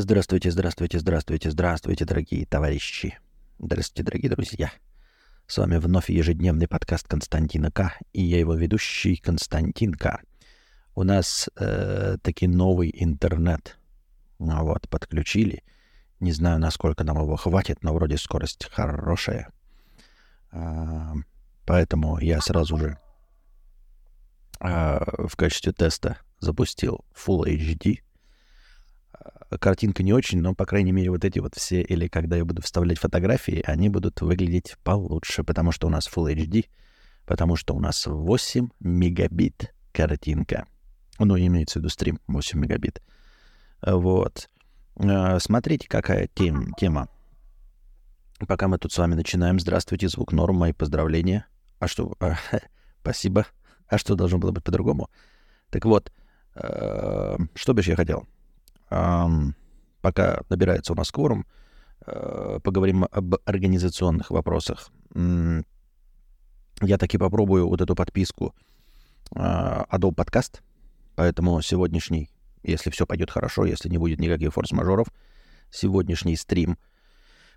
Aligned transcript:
Здравствуйте, 0.00 0.52
здравствуйте, 0.52 1.00
здравствуйте, 1.00 1.50
здравствуйте, 1.50 2.04
дорогие 2.04 2.46
товарищи. 2.46 3.18
Здравствуйте, 3.58 4.04
дорогие 4.04 4.30
друзья. 4.30 4.70
С 5.48 5.58
вами 5.58 5.78
вновь 5.78 6.08
ежедневный 6.08 6.68
подкаст 6.68 7.08
Константина 7.08 7.72
К. 7.72 7.94
И 8.12 8.22
я 8.22 8.38
его 8.38 8.54
ведущий 8.54 9.16
Константин 9.16 9.94
К. 9.94 10.20
У 10.94 11.02
нас 11.02 11.48
э, 11.56 12.16
таки 12.22 12.46
новый 12.46 12.94
интернет. 12.94 13.76
Ну 14.38 14.62
вот, 14.62 14.88
подключили. 14.88 15.64
Не 16.20 16.30
знаю, 16.30 16.60
насколько 16.60 17.02
нам 17.02 17.20
его 17.20 17.34
хватит, 17.34 17.82
но 17.82 17.92
вроде 17.92 18.18
скорость 18.18 18.68
хорошая. 18.70 19.50
А, 20.52 21.14
поэтому 21.66 22.20
я 22.20 22.40
сразу 22.40 22.76
же 22.76 22.98
а, 24.60 25.26
в 25.26 25.34
качестве 25.34 25.72
теста 25.72 26.18
запустил 26.38 27.04
Full 27.16 27.46
HD 27.46 27.98
картинка 29.58 30.02
не 30.02 30.12
очень, 30.12 30.40
но, 30.40 30.54
по 30.54 30.66
крайней 30.66 30.92
мере, 30.92 31.10
вот 31.10 31.24
эти 31.24 31.38
вот 31.38 31.54
все, 31.54 31.82
или 31.82 32.08
когда 32.08 32.36
я 32.36 32.44
буду 32.44 32.62
вставлять 32.62 32.98
фотографии, 32.98 33.62
они 33.66 33.88
будут 33.88 34.20
выглядеть 34.20 34.76
получше, 34.84 35.44
потому 35.44 35.72
что 35.72 35.86
у 35.86 35.90
нас 35.90 36.08
Full 36.08 36.34
HD, 36.34 36.66
потому 37.26 37.56
что 37.56 37.74
у 37.74 37.80
нас 37.80 38.06
8 38.06 38.68
мегабит 38.80 39.74
картинка. 39.92 40.66
Ну, 41.18 41.36
имеется 41.36 41.78
в 41.78 41.82
виду 41.82 41.88
стрим 41.88 42.20
8 42.28 42.58
мегабит. 42.58 43.02
Вот. 43.82 44.48
Э, 44.96 45.38
смотрите, 45.38 45.88
какая 45.88 46.28
тем, 46.28 46.74
тема. 46.74 47.08
Пока 48.46 48.68
мы 48.68 48.78
тут 48.78 48.92
с 48.92 48.98
вами 48.98 49.14
начинаем. 49.14 49.58
Здравствуйте, 49.58 50.08
звук 50.08 50.32
норм, 50.32 50.56
мои 50.56 50.72
поздравления. 50.72 51.46
А 51.80 51.88
что? 51.88 52.16
Спасибо. 53.02 53.46
А 53.88 53.98
что 53.98 54.14
должно 54.14 54.38
было 54.38 54.52
быть 54.52 54.64
по-другому? 54.64 55.10
Так 55.70 55.84
вот, 55.84 56.12
э, 56.54 57.36
что 57.54 57.74
бы 57.74 57.82
я 57.84 57.96
хотел? 57.96 58.26
Пока 58.88 60.40
набирается 60.48 60.92
у 60.92 60.96
нас 60.96 61.10
кворум, 61.10 61.46
э, 62.06 62.60
поговорим 62.62 63.06
об 63.10 63.34
организационных 63.44 64.30
вопросах. 64.30 64.90
Я 66.80 66.96
таки 66.96 67.18
попробую 67.18 67.68
вот 67.68 67.80
эту 67.80 67.96
подписку 67.96 68.54
а, 69.34 69.84
Adobe 69.90 70.14
Podcast, 70.14 70.60
поэтому 71.16 71.60
сегодняшний, 71.60 72.30
если 72.62 72.90
все 72.90 73.04
пойдет 73.04 73.30
хорошо, 73.30 73.64
если 73.64 73.88
не 73.88 73.98
будет 73.98 74.20
никаких 74.20 74.52
форс-мажоров, 74.52 75.08
сегодняшний 75.70 76.36
стрим 76.36 76.78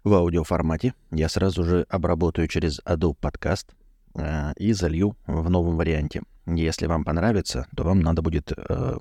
в 0.03 0.13
аудиоформате 0.13 0.95
я 1.11 1.29
сразу 1.29 1.63
же 1.63 1.85
обработаю 1.87 2.47
через 2.47 2.79
Adobe 2.79 3.17
Podcast 3.21 3.67
э, 4.15 4.53
и 4.57 4.73
залью 4.73 5.15
в 5.27 5.49
новом 5.49 5.77
варианте. 5.77 6.23
Если 6.47 6.87
вам 6.87 7.03
понравится, 7.03 7.67
то 7.75 7.83
вам 7.83 7.99
надо 7.99 8.23
будет 8.23 8.51
э, 8.51 8.97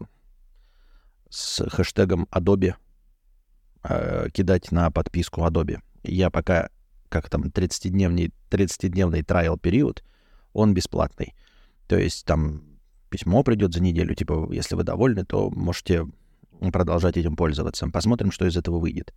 с 1.31 1.67
хэштегом 1.69 2.27
Adobe 2.31 2.75
э, 3.85 4.29
кидать 4.33 4.71
на 4.73 4.91
подписку 4.91 5.43
Adobe. 5.43 5.79
Я 6.03 6.31
пока, 6.31 6.69
как 7.09 7.31
там, 7.31 7.45
30-дневный, 7.45 8.33
30-дневный 8.51 9.23
трайл 9.23 9.57
период, 9.57 10.05
он 10.53 10.75
бесплатный. 10.75 11.35
То 11.87 11.97
есть 11.97 12.27
там 12.27 12.63
письмо 13.09 13.43
придет 13.43 13.73
за 13.73 13.81
неделю, 13.83 14.15
типа, 14.15 14.49
если 14.53 14.75
вы 14.75 14.83
довольны, 14.83 15.25
то 15.25 15.51
можете 15.51 16.07
продолжать 16.73 17.17
этим 17.17 17.37
пользоваться. 17.37 17.89
Посмотрим, 17.89 18.31
что 18.31 18.47
из 18.47 18.57
этого 18.57 18.79
выйдет. 18.79 19.15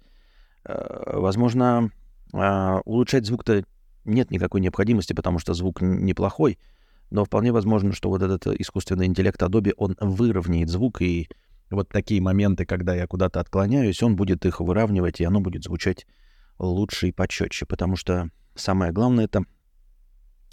Э, 0.65 1.17
возможно, 1.19 1.91
э, 2.33 2.81
улучшать 2.85 3.25
звук-то 3.25 3.65
нет 4.05 4.31
никакой 4.31 4.61
необходимости, 4.61 5.13
потому 5.13 5.39
что 5.39 5.53
звук 5.53 5.81
неплохой, 5.81 6.59
но 7.09 7.25
вполне 7.25 7.51
возможно, 7.51 7.93
что 7.93 8.09
вот 8.09 8.21
этот 8.21 8.47
искусственный 8.47 9.05
интеллект 9.05 9.41
Adobe, 9.41 9.73
он 9.77 9.95
выровняет 9.99 10.69
звук 10.69 11.01
и 11.01 11.29
вот 11.73 11.89
такие 11.89 12.21
моменты, 12.21 12.65
когда 12.65 12.95
я 12.95 13.07
куда-то 13.07 13.39
отклоняюсь, 13.39 14.01
он 14.03 14.15
будет 14.15 14.45
их 14.45 14.59
выравнивать, 14.59 15.19
и 15.19 15.23
оно 15.23 15.41
будет 15.41 15.63
звучать 15.63 16.05
лучше 16.59 17.09
и 17.09 17.11
почетче, 17.11 17.65
потому 17.65 17.95
что 17.95 18.29
самое 18.55 18.91
главное— 18.91 19.25
это 19.25 19.43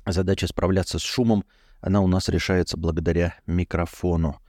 задача 0.06 0.46
справляться 0.46 0.98
с 0.98 1.02
шумом, 1.02 1.44
она 1.80 2.00
у 2.00 2.06
нас 2.06 2.28
решается 2.28 2.76
благодаря 2.76 3.34
микрофону. 3.46 4.40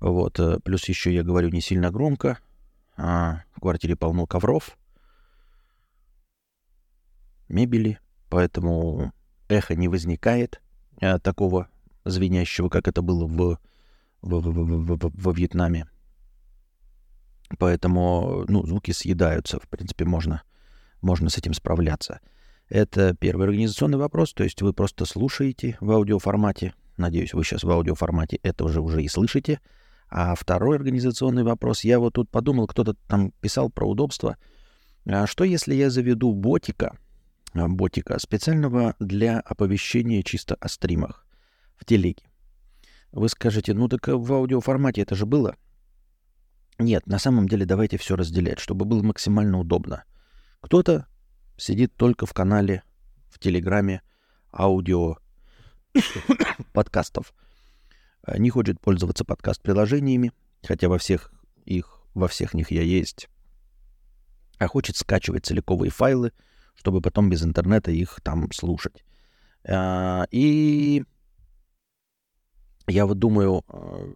Вот, 0.00 0.38
э, 0.38 0.58
плюс 0.60 0.88
еще 0.88 1.14
я 1.14 1.22
говорю 1.22 1.48
не 1.50 1.60
сильно 1.60 1.90
громко, 1.90 2.38
а 2.96 3.42
в 3.52 3.60
квартире 3.60 3.96
полно 3.96 4.26
ковров, 4.26 4.76
мебели, 7.48 7.98
поэтому 8.28 9.12
эхо 9.48 9.74
не 9.74 9.88
возникает 9.88 10.60
а, 11.00 11.18
такого 11.18 11.68
звенящего, 12.04 12.68
как 12.68 12.88
это 12.88 13.02
было 13.02 13.26
в, 13.26 13.58
в, 14.22 14.40
в, 14.40 14.40
в, 14.40 14.96
в, 14.96 15.12
во 15.14 15.32
Вьетнаме. 15.32 15.86
Поэтому, 17.58 18.44
ну, 18.48 18.66
звуки 18.66 18.92
съедаются, 18.92 19.58
в 19.58 19.68
принципе, 19.68 20.04
можно, 20.04 20.42
можно 21.00 21.30
с 21.30 21.38
этим 21.38 21.54
справляться. 21.54 22.20
Это 22.68 23.14
первый 23.14 23.46
организационный 23.46 23.98
вопрос, 23.98 24.32
то 24.32 24.44
есть 24.44 24.62
вы 24.62 24.72
просто 24.72 25.04
слушаете 25.04 25.76
в 25.80 25.90
аудиоформате. 25.90 26.72
Надеюсь, 26.96 27.34
вы 27.34 27.44
сейчас 27.44 27.64
в 27.64 27.70
аудиоформате 27.70 28.38
это 28.42 28.64
уже 28.64 28.80
уже 28.80 29.02
и 29.02 29.08
слышите. 29.08 29.60
А 30.08 30.34
второй 30.34 30.76
организационный 30.76 31.42
вопрос, 31.42 31.84
я 31.84 31.98
вот 31.98 32.14
тут 32.14 32.30
подумал, 32.30 32.66
кто-то 32.66 32.94
там 33.08 33.32
писал 33.40 33.70
про 33.70 33.88
удобство. 33.88 34.36
А 35.06 35.26
что 35.26 35.44
если 35.44 35.74
я 35.74 35.90
заведу 35.90 36.32
ботика, 36.32 36.96
а, 37.54 37.68
ботика 37.68 38.18
специального 38.18 38.94
для 39.00 39.40
оповещения 39.40 40.22
чисто 40.22 40.54
о 40.54 40.68
стримах 40.68 41.26
в 41.76 41.84
телеге? 41.84 42.24
Вы 43.10 43.28
скажете, 43.28 43.74
ну 43.74 43.88
так 43.88 44.08
в 44.08 44.32
аудиоформате 44.32 45.02
это 45.02 45.14
же 45.14 45.26
было. 45.26 45.56
Нет, 46.78 47.06
на 47.06 47.18
самом 47.18 47.48
деле 47.48 47.66
давайте 47.66 47.98
все 47.98 48.16
разделять, 48.16 48.58
чтобы 48.58 48.84
было 48.84 49.02
максимально 49.02 49.58
удобно. 49.58 50.04
Кто-то 50.60 51.06
сидит 51.56 51.94
только 51.96 52.26
в 52.26 52.32
канале, 52.32 52.82
в 53.28 53.38
Телеграме, 53.38 54.02
аудио 54.52 55.16
подкастов. 56.72 57.34
Не 58.36 58.50
хочет 58.50 58.80
пользоваться 58.80 59.24
подкаст-приложениями, 59.24 60.32
хотя 60.62 60.88
во 60.88 60.98
всех 60.98 61.32
их, 61.64 62.00
во 62.14 62.28
всех 62.28 62.54
них 62.54 62.70
я 62.70 62.82
есть. 62.82 63.28
А 64.58 64.68
хочет 64.68 64.96
скачивать 64.96 65.46
целиковые 65.46 65.90
файлы, 65.90 66.32
чтобы 66.74 67.00
потом 67.00 67.30
без 67.30 67.42
интернета 67.42 67.90
их 67.90 68.20
там 68.22 68.50
слушать. 68.52 69.04
А, 69.64 70.26
и 70.30 71.04
я 72.86 73.06
вот 73.06 73.18
думаю, 73.18 73.64
э, 73.68 74.12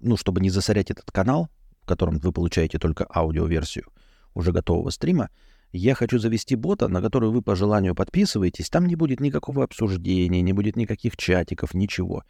ну, 0.00 0.16
чтобы 0.16 0.40
не 0.40 0.50
засорять 0.50 0.90
этот 0.90 1.10
канал, 1.10 1.48
в 1.82 1.86
котором 1.86 2.18
вы 2.18 2.32
получаете 2.32 2.78
только 2.78 3.06
аудиоверсию 3.14 3.86
уже 4.34 4.52
готового 4.52 4.90
стрима, 4.90 5.30
я 5.72 5.94
хочу 5.94 6.18
завести 6.18 6.54
бота, 6.54 6.88
на 6.88 7.00
который 7.00 7.30
вы 7.30 7.42
по 7.42 7.56
желанию 7.56 7.94
подписываетесь. 7.94 8.68
Там 8.68 8.86
не 8.86 8.94
будет 8.94 9.20
никакого 9.20 9.64
обсуждения, 9.64 10.42
не 10.42 10.52
будет 10.52 10.76
никаких 10.76 11.16
чатиков, 11.16 11.74
ничего. 11.74 12.24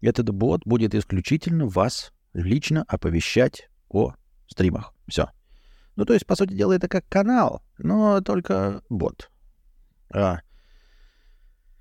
Этот 0.00 0.30
бот 0.30 0.62
будет 0.64 0.94
исключительно 0.94 1.66
вас 1.66 2.12
лично 2.32 2.84
оповещать 2.88 3.68
о 3.88 4.14
стримах. 4.48 4.94
Все. 5.06 5.30
Ну, 5.96 6.04
то 6.04 6.12
есть, 6.12 6.26
по 6.26 6.36
сути 6.36 6.54
дела, 6.54 6.72
это 6.72 6.88
как 6.88 7.08
канал, 7.08 7.62
но 7.78 8.20
только 8.20 8.82
бот. 8.88 9.30
А. 10.12 10.40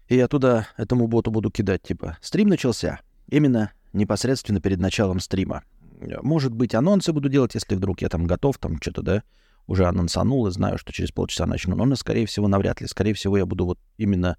И 0.07 0.15
я 0.15 0.27
туда 0.27 0.67
этому 0.77 1.07
боту 1.07 1.31
буду 1.31 1.51
кидать, 1.51 1.83
типа, 1.83 2.17
стрим 2.21 2.47
начался. 2.47 3.01
Именно 3.27 3.71
непосредственно 3.93 4.61
перед 4.61 4.79
началом 4.79 5.19
стрима. 5.19 5.63
Может 5.99 6.53
быть, 6.53 6.75
анонсы 6.75 7.11
буду 7.11 7.29
делать, 7.29 7.55
если 7.55 7.75
вдруг 7.75 8.01
я 8.01 8.09
там 8.09 8.25
готов, 8.25 8.57
там 8.57 8.79
что-то, 8.79 9.01
да, 9.01 9.23
уже 9.65 9.85
анонсанул 9.85 10.47
и 10.47 10.51
знаю, 10.51 10.77
что 10.77 10.93
через 10.93 11.11
полчаса 11.11 11.45
начну. 11.45 11.75
Но, 11.75 11.95
скорее 11.95 12.25
всего, 12.25 12.47
навряд 12.47 12.81
ли. 12.81 12.87
Скорее 12.87 13.13
всего, 13.13 13.37
я 13.37 13.45
буду 13.45 13.65
вот 13.65 13.79
именно 13.97 14.37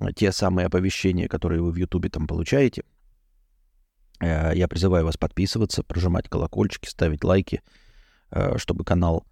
э, 0.00 0.12
те 0.14 0.32
самые 0.32 0.66
оповещения, 0.66 1.28
которые 1.28 1.62
вы 1.62 1.72
в 1.72 1.76
Ютубе 1.76 2.10
там 2.10 2.26
получаете. 2.26 2.84
Э, 4.20 4.52
я 4.54 4.68
призываю 4.68 5.04
вас 5.04 5.16
подписываться, 5.16 5.82
прожимать 5.82 6.28
колокольчики, 6.28 6.88
ставить 6.88 7.24
лайки, 7.24 7.62
э, 8.30 8.58
чтобы 8.58 8.84
канал 8.84 9.26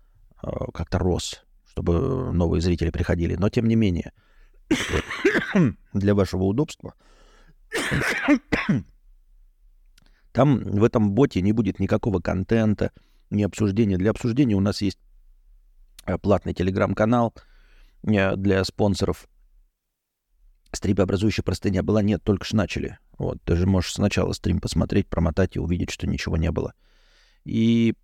как-то 0.75 0.99
рос, 0.99 1.43
чтобы 1.65 2.31
новые 2.31 2.61
зрители 2.61 2.91
приходили. 2.91 3.35
Но, 3.35 3.49
тем 3.49 3.67
не 3.67 3.77
менее, 3.77 4.13
для 5.95 6.15
вашего 6.15 6.43
удобства 6.43 6.95
там 10.35 10.59
в 10.59 10.83
этом 10.83 11.13
боте 11.13 11.41
не 11.41 11.53
будет 11.53 11.79
никакого 11.79 12.19
контента, 12.19 12.91
ни 13.31 13.45
обсуждения. 13.45 13.97
Для 13.97 14.11
обсуждения 14.11 14.57
у 14.57 14.61
нас 14.61 14.83
есть 14.83 14.99
э, 16.07 16.19
платный 16.19 16.53
телеграм-канал 16.53 17.33
э, 18.03 18.35
для 18.35 18.65
спонсоров. 18.65 19.29
Стримообразующая 20.73 21.45
простыня 21.45 21.85
была, 21.85 22.03
нет, 22.03 22.21
только 22.25 22.45
что 22.45 22.57
начали. 22.57 22.99
Вот, 23.17 23.41
ты 23.45 23.55
же 23.55 23.65
можешь 23.67 23.93
сначала 23.93 24.33
стрим 24.33 24.61
посмотреть, 24.61 25.07
промотать 25.07 25.55
и 25.55 25.61
увидеть, 25.61 25.91
что 25.91 26.09
ничего 26.09 26.37
не 26.37 26.51
было. 26.51 26.75
И 27.45 27.95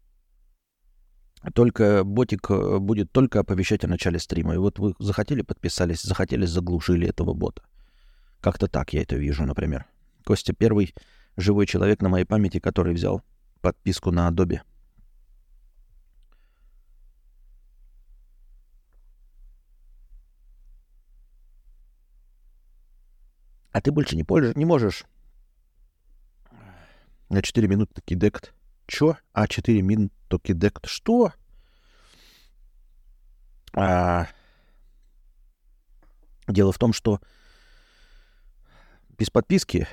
только 1.52 2.04
ботик 2.04 2.48
э, 2.48 2.78
будет 2.78 3.10
только 3.10 3.40
оповещать 3.40 3.82
о 3.82 3.88
начале 3.88 4.20
стрима. 4.20 4.54
И 4.54 4.58
вот 4.58 4.78
вы 4.78 4.94
захотели, 5.00 5.42
подписались, 5.42 6.02
захотели, 6.02 6.46
заглушили 6.46 7.08
этого 7.08 7.34
бота. 7.34 7.64
Как-то 8.40 8.68
так 8.68 8.92
я 8.92 9.02
это 9.02 9.16
вижу, 9.16 9.44
например. 9.44 9.86
Костя 10.24 10.52
первый 10.52 10.94
живой 11.40 11.66
человек 11.66 12.02
на 12.02 12.08
моей 12.08 12.24
памяти, 12.24 12.60
который 12.60 12.94
взял 12.94 13.22
подписку 13.60 14.10
на 14.10 14.30
Adobe. 14.30 14.60
А 23.72 23.80
ты 23.80 23.92
больше 23.92 24.16
не 24.16 24.24
пользуешь, 24.24 24.56
не 24.56 24.64
можешь. 24.64 25.04
На 27.28 27.42
4 27.42 27.68
минуты 27.68 27.94
таки 27.94 28.16
дект. 28.16 28.52
Чё? 28.86 29.16
А 29.32 29.46
4 29.46 29.80
минуты 29.82 30.14
таки 30.28 30.52
дект. 30.52 30.86
Что? 30.86 31.32
А... 33.72 34.26
Дело 36.48 36.72
в 36.72 36.78
том, 36.78 36.92
что 36.92 37.20
без 39.16 39.30
подписки 39.30 39.86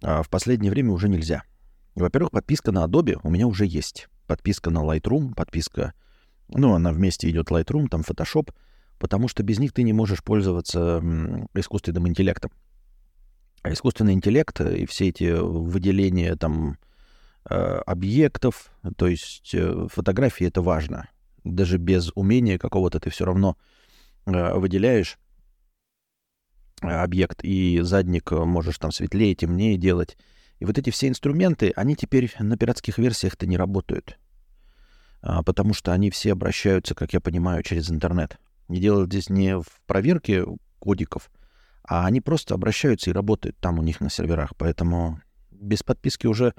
в 0.00 0.26
последнее 0.30 0.70
время 0.70 0.92
уже 0.92 1.08
нельзя. 1.08 1.42
Во-первых, 1.94 2.30
подписка 2.30 2.72
на 2.72 2.84
Adobe 2.84 3.18
у 3.22 3.30
меня 3.30 3.46
уже 3.46 3.66
есть. 3.66 4.08
Подписка 4.26 4.70
на 4.70 4.78
Lightroom, 4.78 5.34
подписка... 5.34 5.94
Ну, 6.48 6.74
она 6.74 6.92
вместе 6.92 7.28
идет 7.28 7.50
Lightroom, 7.50 7.88
там 7.88 8.02
Photoshop, 8.02 8.54
потому 8.98 9.28
что 9.28 9.42
без 9.42 9.58
них 9.58 9.72
ты 9.72 9.82
не 9.82 9.92
можешь 9.92 10.22
пользоваться 10.22 11.02
искусственным 11.54 12.08
интеллектом. 12.08 12.52
А 13.62 13.72
искусственный 13.72 14.12
интеллект 14.12 14.60
и 14.60 14.86
все 14.86 15.08
эти 15.08 15.32
выделения 15.32 16.36
там 16.36 16.78
э, 17.50 17.54
объектов, 17.54 18.70
то 18.96 19.08
есть 19.08 19.52
э, 19.52 19.88
фотографии 19.92 20.46
это 20.46 20.62
важно. 20.62 21.08
Даже 21.44 21.78
без 21.78 22.12
умения 22.14 22.58
какого-то 22.58 23.00
ты 23.00 23.10
все 23.10 23.24
равно 23.24 23.56
э, 24.26 24.54
выделяешь 24.54 25.18
объект, 26.82 27.44
и 27.44 27.80
задник 27.82 28.30
можешь 28.30 28.78
там 28.78 28.92
светлее, 28.92 29.34
темнее 29.34 29.76
делать. 29.76 30.16
И 30.58 30.64
вот 30.64 30.78
эти 30.78 30.90
все 30.90 31.08
инструменты, 31.08 31.72
они 31.76 31.94
теперь 31.94 32.32
на 32.38 32.56
пиратских 32.56 32.98
версиях-то 32.98 33.46
не 33.46 33.56
работают. 33.56 34.18
А, 35.20 35.42
потому 35.42 35.74
что 35.74 35.92
они 35.92 36.10
все 36.10 36.32
обращаются, 36.32 36.94
как 36.94 37.12
я 37.12 37.20
понимаю, 37.20 37.62
через 37.62 37.90
интернет. 37.90 38.38
Не 38.68 38.80
делают 38.80 39.10
здесь 39.10 39.30
не 39.30 39.58
в 39.58 39.66
проверке 39.86 40.44
кодиков, 40.78 41.30
а 41.82 42.06
они 42.06 42.20
просто 42.20 42.54
обращаются 42.54 43.10
и 43.10 43.12
работают 43.12 43.56
там 43.58 43.78
у 43.78 43.82
них 43.82 44.00
на 44.00 44.10
серверах. 44.10 44.54
Поэтому 44.56 45.20
без 45.50 45.82
подписки 45.82 46.26
уже 46.26 46.54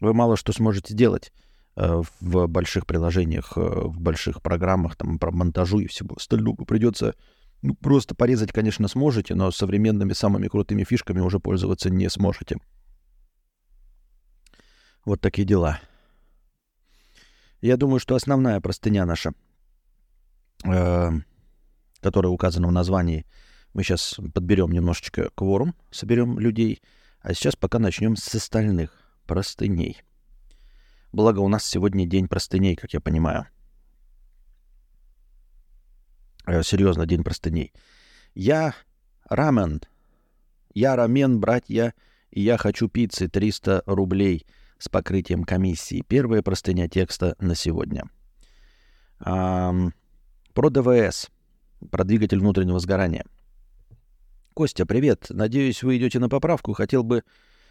вы 0.00 0.14
мало 0.14 0.36
что 0.36 0.52
сможете 0.52 0.94
сделать 0.94 1.32
э, 1.76 2.02
в 2.20 2.46
больших 2.46 2.86
приложениях, 2.86 3.52
э, 3.56 3.60
в 3.60 4.00
больших 4.00 4.42
программах, 4.42 4.96
там, 4.96 5.18
про 5.18 5.30
монтажу 5.30 5.80
и 5.80 5.86
всего 5.86 6.16
остального. 6.16 6.64
Придется 6.64 7.14
ну, 7.62 7.74
просто 7.74 8.14
порезать, 8.14 8.52
конечно, 8.52 8.88
сможете, 8.88 9.34
но 9.34 9.50
современными 9.50 10.12
самыми 10.12 10.48
крутыми 10.48 10.84
фишками 10.84 11.20
уже 11.20 11.40
пользоваться 11.40 11.90
не 11.90 12.08
сможете. 12.08 12.56
Вот 15.04 15.20
такие 15.20 15.46
дела. 15.46 15.80
Я 17.60 17.76
думаю, 17.76 18.00
что 18.00 18.14
основная 18.14 18.60
простыня 18.60 19.04
наша, 19.04 19.32
э, 20.64 21.10
которая 22.00 22.32
указана 22.32 22.68
в 22.68 22.72
названии, 22.72 23.26
мы 23.74 23.82
сейчас 23.82 24.18
подберем 24.34 24.72
немножечко 24.72 25.30
кворум, 25.34 25.74
соберем 25.90 26.38
людей. 26.38 26.82
А 27.20 27.34
сейчас 27.34 27.54
пока 27.56 27.78
начнем 27.78 28.16
с 28.16 28.34
остальных 28.34 28.92
простыней. 29.26 30.02
Благо 31.12 31.40
у 31.40 31.48
нас 31.48 31.64
сегодня 31.64 32.06
день 32.06 32.28
простыней, 32.28 32.76
как 32.76 32.94
я 32.94 33.00
понимаю. 33.00 33.46
Э, 36.50 36.62
серьезно, 36.64 37.06
день 37.06 37.22
простыней. 37.22 37.72
Я 38.34 38.74
рамен. 39.28 39.80
Я 40.74 40.96
рамен, 40.96 41.38
братья, 41.38 41.94
и 42.30 42.40
я 42.40 42.56
хочу 42.56 42.88
пиццы 42.88 43.28
300 43.28 43.84
рублей 43.86 44.46
с 44.78 44.88
покрытием 44.88 45.44
комиссии. 45.44 46.04
Первая 46.06 46.42
простыня 46.42 46.88
текста 46.88 47.36
на 47.38 47.54
сегодня. 47.54 48.04
Эм, 49.24 49.94
про 50.52 50.70
ДВС, 50.70 51.28
про 51.90 52.04
двигатель 52.04 52.40
внутреннего 52.40 52.80
сгорания– 52.80 53.24
Костя, 54.60 54.84
привет. 54.84 55.28
Надеюсь, 55.30 55.82
вы 55.82 55.96
идете 55.96 56.18
на 56.18 56.28
поправку. 56.28 56.72
Хотел 56.72 57.02
бы... 57.02 57.22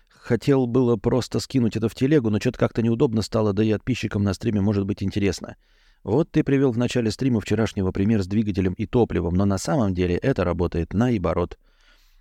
Хотел 0.08 0.66
было 0.66 0.96
просто 0.96 1.40
скинуть 1.40 1.76
это 1.76 1.88
в 1.88 1.94
телегу, 1.94 2.30
но 2.32 2.40
что-то 2.40 2.58
как-то 2.58 2.82
неудобно 2.82 3.22
стало, 3.22 3.54
да 3.54 3.64
и 3.64 3.72
подписчикам 3.74 4.24
на 4.24 4.34
стриме 4.34 4.60
может 4.60 4.86
быть 4.86 5.04
интересно. 5.04 5.56
Вот 6.04 6.32
ты 6.32 6.44
привел 6.44 6.72
в 6.72 6.78
начале 6.78 7.12
стрима 7.12 7.42
вчерашнего 7.42 7.92
пример 7.92 8.24
с 8.24 8.28
двигателем 8.28 8.74
и 8.74 8.86
топливом, 8.86 9.34
но 9.34 9.46
на 9.46 9.58
самом 9.58 9.94
деле 9.94 10.16
это 10.16 10.44
работает 10.44 10.94
наоборот. 10.94 11.58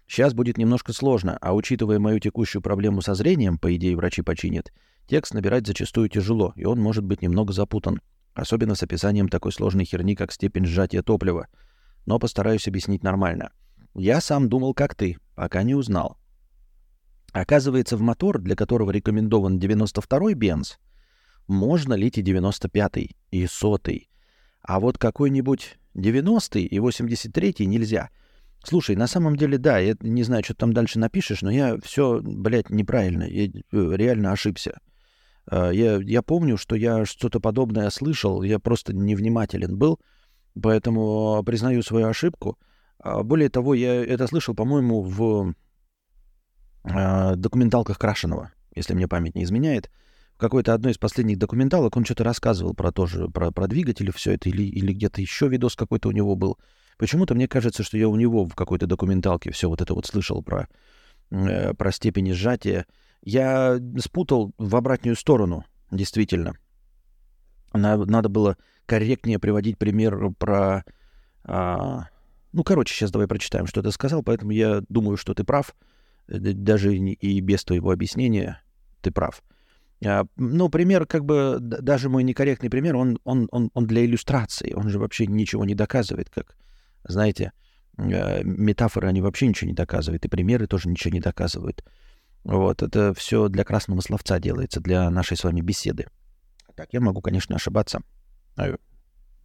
Сейчас 0.06 0.34
будет 0.34 0.58
немножко 0.58 0.92
сложно, 0.92 1.38
а 1.40 1.54
учитывая 1.54 1.98
мою 1.98 2.18
текущую 2.18 2.62
проблему 2.62 3.02
со 3.02 3.14
зрением, 3.14 3.58
по 3.58 3.74
идее 3.76 3.96
врачи 3.96 4.22
починят, 4.22 4.72
текст 5.06 5.34
набирать 5.34 5.66
зачастую 5.66 6.08
тяжело, 6.08 6.52
и 6.56 6.64
он 6.64 6.80
может 6.80 7.04
быть 7.04 7.22
немного 7.22 7.52
запутан. 7.52 8.00
Особенно 8.34 8.74
с 8.74 8.82
описанием 8.82 9.28
такой 9.28 9.52
сложной 9.52 9.84
херни, 9.84 10.14
как 10.14 10.32
степень 10.32 10.64
сжатия 10.64 11.02
топлива. 11.02 11.48
Но 12.06 12.18
постараюсь 12.18 12.68
объяснить 12.68 13.02
нормально. 13.02 13.50
Я 13.94 14.20
сам 14.20 14.48
думал, 14.48 14.74
как 14.74 14.94
ты, 14.94 15.18
пока 15.34 15.62
не 15.62 15.74
узнал. 15.74 16.16
Оказывается, 17.32 17.96
в 17.96 18.00
мотор, 18.00 18.38
для 18.38 18.56
которого 18.56 18.90
рекомендован 18.90 19.58
92-й 19.58 20.34
бенз, 20.34 20.78
можно 21.48 21.94
лить 21.94 22.18
и 22.18 22.22
95-й, 22.22 23.16
и 23.30 23.44
100-й. 23.44 24.08
А 24.62 24.80
вот 24.80 24.98
какой-нибудь 24.98 25.78
90-й 25.94 26.62
и 26.62 26.78
83-й 26.78 27.66
нельзя. 27.66 28.10
Слушай, 28.62 28.96
на 28.96 29.06
самом 29.06 29.36
деле, 29.36 29.58
да, 29.58 29.78
я 29.78 29.94
не 30.00 30.22
знаю, 30.22 30.44
что 30.44 30.54
ты 30.54 30.60
там 30.60 30.72
дальше 30.72 30.98
напишешь, 30.98 31.42
но 31.42 31.50
я 31.50 31.78
все, 31.82 32.20
блядь, 32.22 32.70
неправильно. 32.70 33.24
Я 33.24 33.46
э, 33.46 33.50
реально 33.72 34.32
ошибся. 34.32 34.78
А, 35.46 35.70
я, 35.70 35.96
я 35.96 36.22
помню, 36.22 36.56
что 36.56 36.76
я 36.76 37.04
что-то 37.04 37.40
подобное 37.40 37.88
слышал, 37.90 38.42
я 38.42 38.58
просто 38.58 38.94
невнимателен 38.94 39.76
был, 39.78 39.98
поэтому 40.60 41.42
признаю 41.44 41.82
свою 41.82 42.06
ошибку— 42.06 42.58
а, 43.00 43.22
более 43.22 43.48
того, 43.48 43.74
я 43.74 44.04
это 44.04 44.26
слышал, 44.26 44.54
по-моему, 44.54 45.02
в 45.02 45.54
э, 46.84 47.36
документалках 47.36 47.98
Крашенова, 47.98 48.52
если 48.74 48.94
мне 48.94 49.06
память 49.06 49.34
не 49.34 49.44
изменяет. 49.44 49.90
Какой-то 50.38 50.72
одной 50.72 50.92
из 50.92 50.98
последних 50.98 51.36
документалок 51.36 51.96
он 51.96 52.04
что-то 52.04 52.22
рассказывал 52.22 52.72
про 52.72 52.92
тоже, 52.92 53.28
про, 53.28 53.50
про 53.50 53.66
двигатели, 53.66 54.12
все 54.12 54.34
это, 54.34 54.48
или, 54.48 54.62
или 54.62 54.92
где-то 54.92 55.20
еще 55.20 55.48
видос 55.48 55.74
какой-то 55.74 56.08
у 56.08 56.12
него 56.12 56.36
был. 56.36 56.58
Почему-то 56.96 57.34
мне 57.34 57.48
кажется, 57.48 57.82
что 57.82 57.98
я 57.98 58.08
у 58.08 58.14
него 58.14 58.44
в 58.44 58.54
какой-то 58.54 58.86
документалке 58.86 59.50
все 59.50 59.68
вот 59.68 59.82
это 59.82 59.94
вот 59.94 60.06
слышал 60.06 60.40
про, 60.42 60.68
э, 61.30 61.74
про 61.74 61.90
степень 61.90 62.32
сжатия. 62.32 62.86
Я 63.24 63.80
спутал 63.98 64.52
в 64.58 64.76
обратную 64.76 65.16
сторону, 65.16 65.64
действительно. 65.90 66.56
Надо 67.72 68.28
было 68.28 68.56
корректнее 68.86 69.40
приводить 69.40 69.76
пример 69.76 70.30
про... 70.38 70.84
А, 71.42 72.06
ну, 72.52 72.62
короче, 72.62 72.94
сейчас 72.94 73.10
давай 73.10 73.26
прочитаем, 73.26 73.66
что 73.66 73.82
ты 73.82 73.90
сказал, 73.90 74.22
поэтому 74.22 74.52
я 74.52 74.82
думаю, 74.88 75.16
что 75.16 75.34
ты 75.34 75.42
прав. 75.42 75.74
Э, 76.28 76.38
даже 76.38 76.96
и 76.96 77.40
без 77.40 77.64
твоего 77.64 77.90
объяснения 77.90 78.62
ты 79.02 79.10
прав. 79.10 79.42
А, 80.04 80.26
ну, 80.36 80.68
пример, 80.68 81.06
как 81.06 81.24
бы, 81.24 81.58
даже 81.60 82.08
мой 82.08 82.22
некорректный 82.22 82.70
пример, 82.70 82.96
он, 82.96 83.18
он, 83.24 83.48
он, 83.50 83.70
он 83.74 83.86
для 83.86 84.04
иллюстрации. 84.04 84.72
Он 84.74 84.88
же 84.88 84.98
вообще 84.98 85.26
ничего 85.26 85.64
не 85.64 85.74
доказывает, 85.74 86.30
как, 86.30 86.56
знаете, 87.04 87.52
э, 87.96 88.42
метафоры, 88.44 89.08
они 89.08 89.20
вообще 89.20 89.48
ничего 89.48 89.68
не 89.68 89.74
доказывают, 89.74 90.24
и 90.24 90.28
примеры 90.28 90.66
тоже 90.66 90.88
ничего 90.88 91.12
не 91.12 91.20
доказывают. 91.20 91.84
Вот, 92.44 92.82
это 92.82 93.12
все 93.14 93.48
для 93.48 93.64
красного 93.64 94.00
словца 94.00 94.38
делается, 94.38 94.80
для 94.80 95.10
нашей 95.10 95.36
с 95.36 95.44
вами 95.44 95.60
беседы. 95.60 96.06
Так, 96.76 96.92
я 96.92 97.00
могу, 97.00 97.20
конечно, 97.20 97.56
ошибаться. 97.56 98.00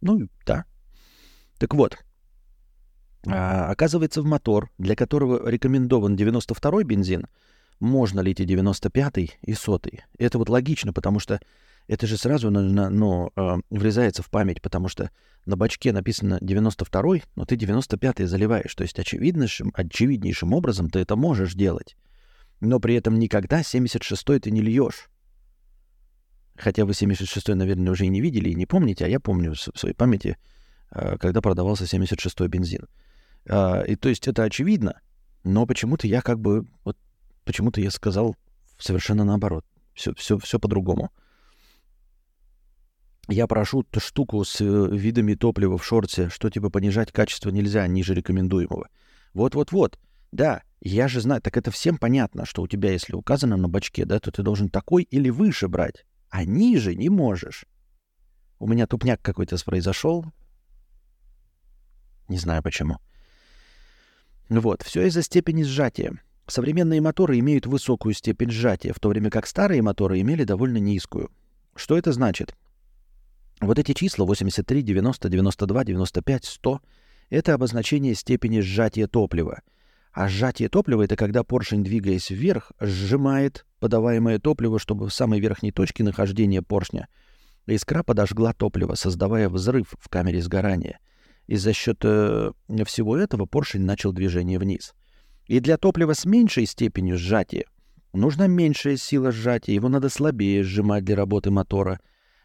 Ну, 0.00 0.28
да. 0.46 0.64
Так 1.58 1.74
вот, 1.74 1.98
а, 3.26 3.70
оказывается, 3.70 4.22
в 4.22 4.26
мотор, 4.26 4.70
для 4.78 4.94
которого 4.94 5.48
рекомендован 5.48 6.14
92-й 6.14 6.84
бензин, 6.84 7.26
можно 7.84 8.20
лить 8.20 8.40
и 8.40 8.46
95-й, 8.46 9.32
и 9.42 9.52
100-й. 9.52 10.02
Это 10.18 10.38
вот 10.38 10.48
логично, 10.48 10.92
потому 10.92 11.20
что 11.20 11.40
это 11.86 12.06
же 12.06 12.16
сразу 12.16 12.50
ну, 12.50 12.90
ну, 12.90 13.30
э, 13.36 13.56
врезается 13.70 14.22
в 14.22 14.30
память, 14.30 14.62
потому 14.62 14.88
что 14.88 15.10
на 15.46 15.56
бачке 15.56 15.92
написано 15.92 16.38
92-й, 16.40 17.22
но 17.36 17.44
ты 17.44 17.56
95-й 17.56 18.24
заливаешь. 18.24 18.74
То 18.74 18.82
есть 18.82 18.98
очевиднейшим, 18.98 19.72
очевиднейшим 19.74 20.54
образом 20.54 20.88
ты 20.88 21.00
это 21.00 21.16
можешь 21.16 21.54
делать. 21.54 21.96
Но 22.60 22.80
при 22.80 22.94
этом 22.94 23.18
никогда 23.18 23.60
76-й 23.60 24.40
ты 24.40 24.50
не 24.50 24.62
льешь. 24.62 25.10
Хотя 26.56 26.84
вы 26.84 26.92
76-й, 26.92 27.54
наверное, 27.54 27.92
уже 27.92 28.06
и 28.06 28.08
не 28.08 28.20
видели, 28.20 28.48
и 28.48 28.54
не 28.54 28.64
помните, 28.64 29.04
а 29.04 29.08
я 29.08 29.20
помню 29.20 29.54
в 29.54 29.78
своей 29.78 29.94
памяти, 29.94 30.38
э, 30.90 31.18
когда 31.18 31.42
продавался 31.42 31.84
76-й 31.84 32.48
бензин. 32.48 32.86
А, 33.46 33.82
и 33.82 33.96
то 33.96 34.08
есть 34.08 34.26
это 34.26 34.44
очевидно, 34.44 35.00
но 35.42 35.66
почему-то 35.66 36.06
я 36.06 36.22
как 36.22 36.40
бы, 36.40 36.66
вот 36.84 36.96
почему-то 37.44 37.80
я 37.80 37.90
сказал 37.90 38.36
совершенно 38.78 39.24
наоборот. 39.24 39.64
Все, 39.94 40.14
все, 40.14 40.38
все 40.38 40.58
по-другому. 40.58 41.10
Я 43.28 43.46
прошу 43.46 43.84
ту 43.84 44.00
штуку 44.00 44.44
с 44.44 44.60
э, 44.60 44.64
видами 44.64 45.34
топлива 45.34 45.78
в 45.78 45.84
шорте, 45.84 46.28
что 46.28 46.50
типа 46.50 46.68
понижать 46.68 47.10
качество 47.10 47.48
нельзя 47.50 47.86
ниже 47.86 48.14
рекомендуемого. 48.14 48.88
Вот-вот-вот. 49.32 49.98
Да, 50.30 50.62
я 50.80 51.08
же 51.08 51.20
знаю, 51.20 51.40
так 51.40 51.56
это 51.56 51.70
всем 51.70 51.96
понятно, 51.96 52.44
что 52.44 52.60
у 52.60 52.68
тебя, 52.68 52.90
если 52.90 53.14
указано 53.14 53.56
на 53.56 53.68
бачке, 53.68 54.04
да, 54.04 54.18
то 54.18 54.30
ты 54.30 54.42
должен 54.42 54.68
такой 54.68 55.04
или 55.04 55.30
выше 55.30 55.68
брать, 55.68 56.04
а 56.28 56.44
ниже 56.44 56.94
не 56.94 57.08
можешь. 57.08 57.64
У 58.58 58.66
меня 58.66 58.86
тупняк 58.86 59.22
какой-то 59.22 59.56
произошел. 59.64 60.26
Не 62.28 62.36
знаю 62.36 62.62
почему. 62.62 62.98
Вот, 64.48 64.82
все 64.82 65.06
из-за 65.06 65.22
степени 65.22 65.62
сжатия. 65.62 66.20
Современные 66.46 67.00
моторы 67.00 67.38
имеют 67.38 67.66
высокую 67.66 68.12
степень 68.12 68.50
сжатия, 68.50 68.92
в 68.92 69.00
то 69.00 69.08
время 69.08 69.30
как 69.30 69.46
старые 69.46 69.80
моторы 69.80 70.20
имели 70.20 70.44
довольно 70.44 70.76
низкую. 70.76 71.30
Что 71.74 71.96
это 71.96 72.12
значит? 72.12 72.54
Вот 73.60 73.78
эти 73.78 73.94
числа 73.94 74.26
83, 74.26 74.82
90, 74.82 75.28
92, 75.30 75.84
95, 75.84 76.44
100— 76.44 76.80
это 77.30 77.54
обозначение 77.54 78.14
степени 78.14 78.60
сжатия 78.60 79.06
топлива. 79.06 79.62
А 80.12 80.28
сжатие 80.28 80.68
топлива— 80.68 81.02
это 81.04 81.16
когда 81.16 81.44
поршень, 81.44 81.82
двигаясь 81.82 82.28
вверх, 82.28 82.72
сжимает 82.78 83.64
подаваемое 83.80 84.38
топливо, 84.38 84.78
чтобы 84.78 85.08
в 85.08 85.14
самой 85.14 85.40
верхней 85.40 85.72
точке 85.72 86.04
нахождения 86.04 86.60
поршня 86.60 87.08
искра 87.66 88.02
подожгла 88.02 88.52
топливо, 88.52 88.94
создавая 88.94 89.48
взрыв 89.48 89.94
в 89.98 90.08
камере 90.10 90.42
сгорания. 90.42 91.00
И 91.46 91.56
за 91.56 91.72
счет 91.72 92.00
э, 92.02 92.52
всего 92.84 93.16
этого 93.16 93.46
поршень 93.46 93.82
начал 93.82 94.12
движение 94.12 94.58
вниз— 94.58 94.92
и 95.46 95.60
для 95.60 95.76
топлива 95.76 96.14
с 96.14 96.24
меньшей 96.24 96.66
степенью 96.66 97.16
сжатия 97.18 97.66
нужна 98.12 98.46
меньшая 98.46 98.96
сила 98.96 99.32
сжатия, 99.32 99.74
его 99.74 99.88
надо 99.88 100.08
слабее 100.08 100.62
сжимать 100.62 101.04
для 101.04 101.16
работы 101.16 101.50
мотора. 101.50 102.00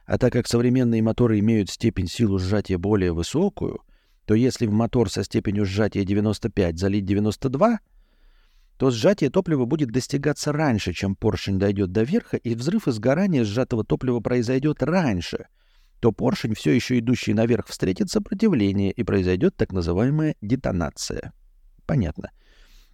А 0.05 0.17
так 0.17 0.33
как 0.33 0.47
современные 0.47 1.01
моторы 1.01 1.39
имеют 1.39 1.69
степень 1.69 2.07
силы 2.07 2.39
сжатия 2.39 2.77
более 2.77 3.13
высокую, 3.13 3.81
то 4.25 4.33
если 4.33 4.65
в 4.65 4.71
мотор 4.71 5.09
со 5.09 5.23
степенью 5.23 5.65
сжатия 5.65 6.03
95 6.03 6.77
залить 6.77 7.05
92, 7.05 7.79
то 8.77 8.91
сжатие 8.91 9.29
топлива 9.29 9.65
будет 9.65 9.91
достигаться 9.91 10.51
раньше, 10.51 10.93
чем 10.93 11.15
поршень 11.15 11.59
дойдет 11.59 11.91
до 11.91 12.03
верха, 12.03 12.37
и 12.37 12.55
взрыв 12.55 12.87
и 12.87 12.91
сгорание 12.91 13.43
сжатого 13.43 13.83
топлива 13.83 14.19
произойдет 14.19 14.81
раньше, 14.81 15.47
то 15.99 16.11
поршень, 16.11 16.55
все 16.55 16.71
еще 16.71 16.97
идущий 16.99 17.33
наверх, 17.33 17.67
встретит 17.67 18.09
сопротивление, 18.09 18.91
и 18.91 19.03
произойдет 19.03 19.55
так 19.57 19.73
называемая 19.73 20.35
детонация. 20.41 21.33
Понятно. 21.85 22.31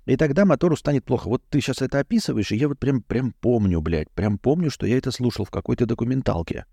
И 0.06 0.18
тогда 0.18 0.46
мотору 0.46 0.76
станет 0.76 1.04
плохо. 1.04 1.28
Вот 1.28 1.44
ты 1.50 1.60
сейчас 1.62 1.82
это 1.82 2.00
описываешь, 2.00 2.52
и 2.52 2.56
я 2.56 2.68
вот 2.68 2.78
прям, 2.78 3.02
прям 3.02 3.32
помню, 3.32 3.82
блядь, 3.82 4.12
прям 4.12 4.38
помню, 4.38 4.70
что 4.70 4.86
я 4.86 4.98
это 4.98 5.12
слушал 5.12 5.46
в 5.46 5.52
какой-то 5.52 5.86
документалке. 5.86 6.66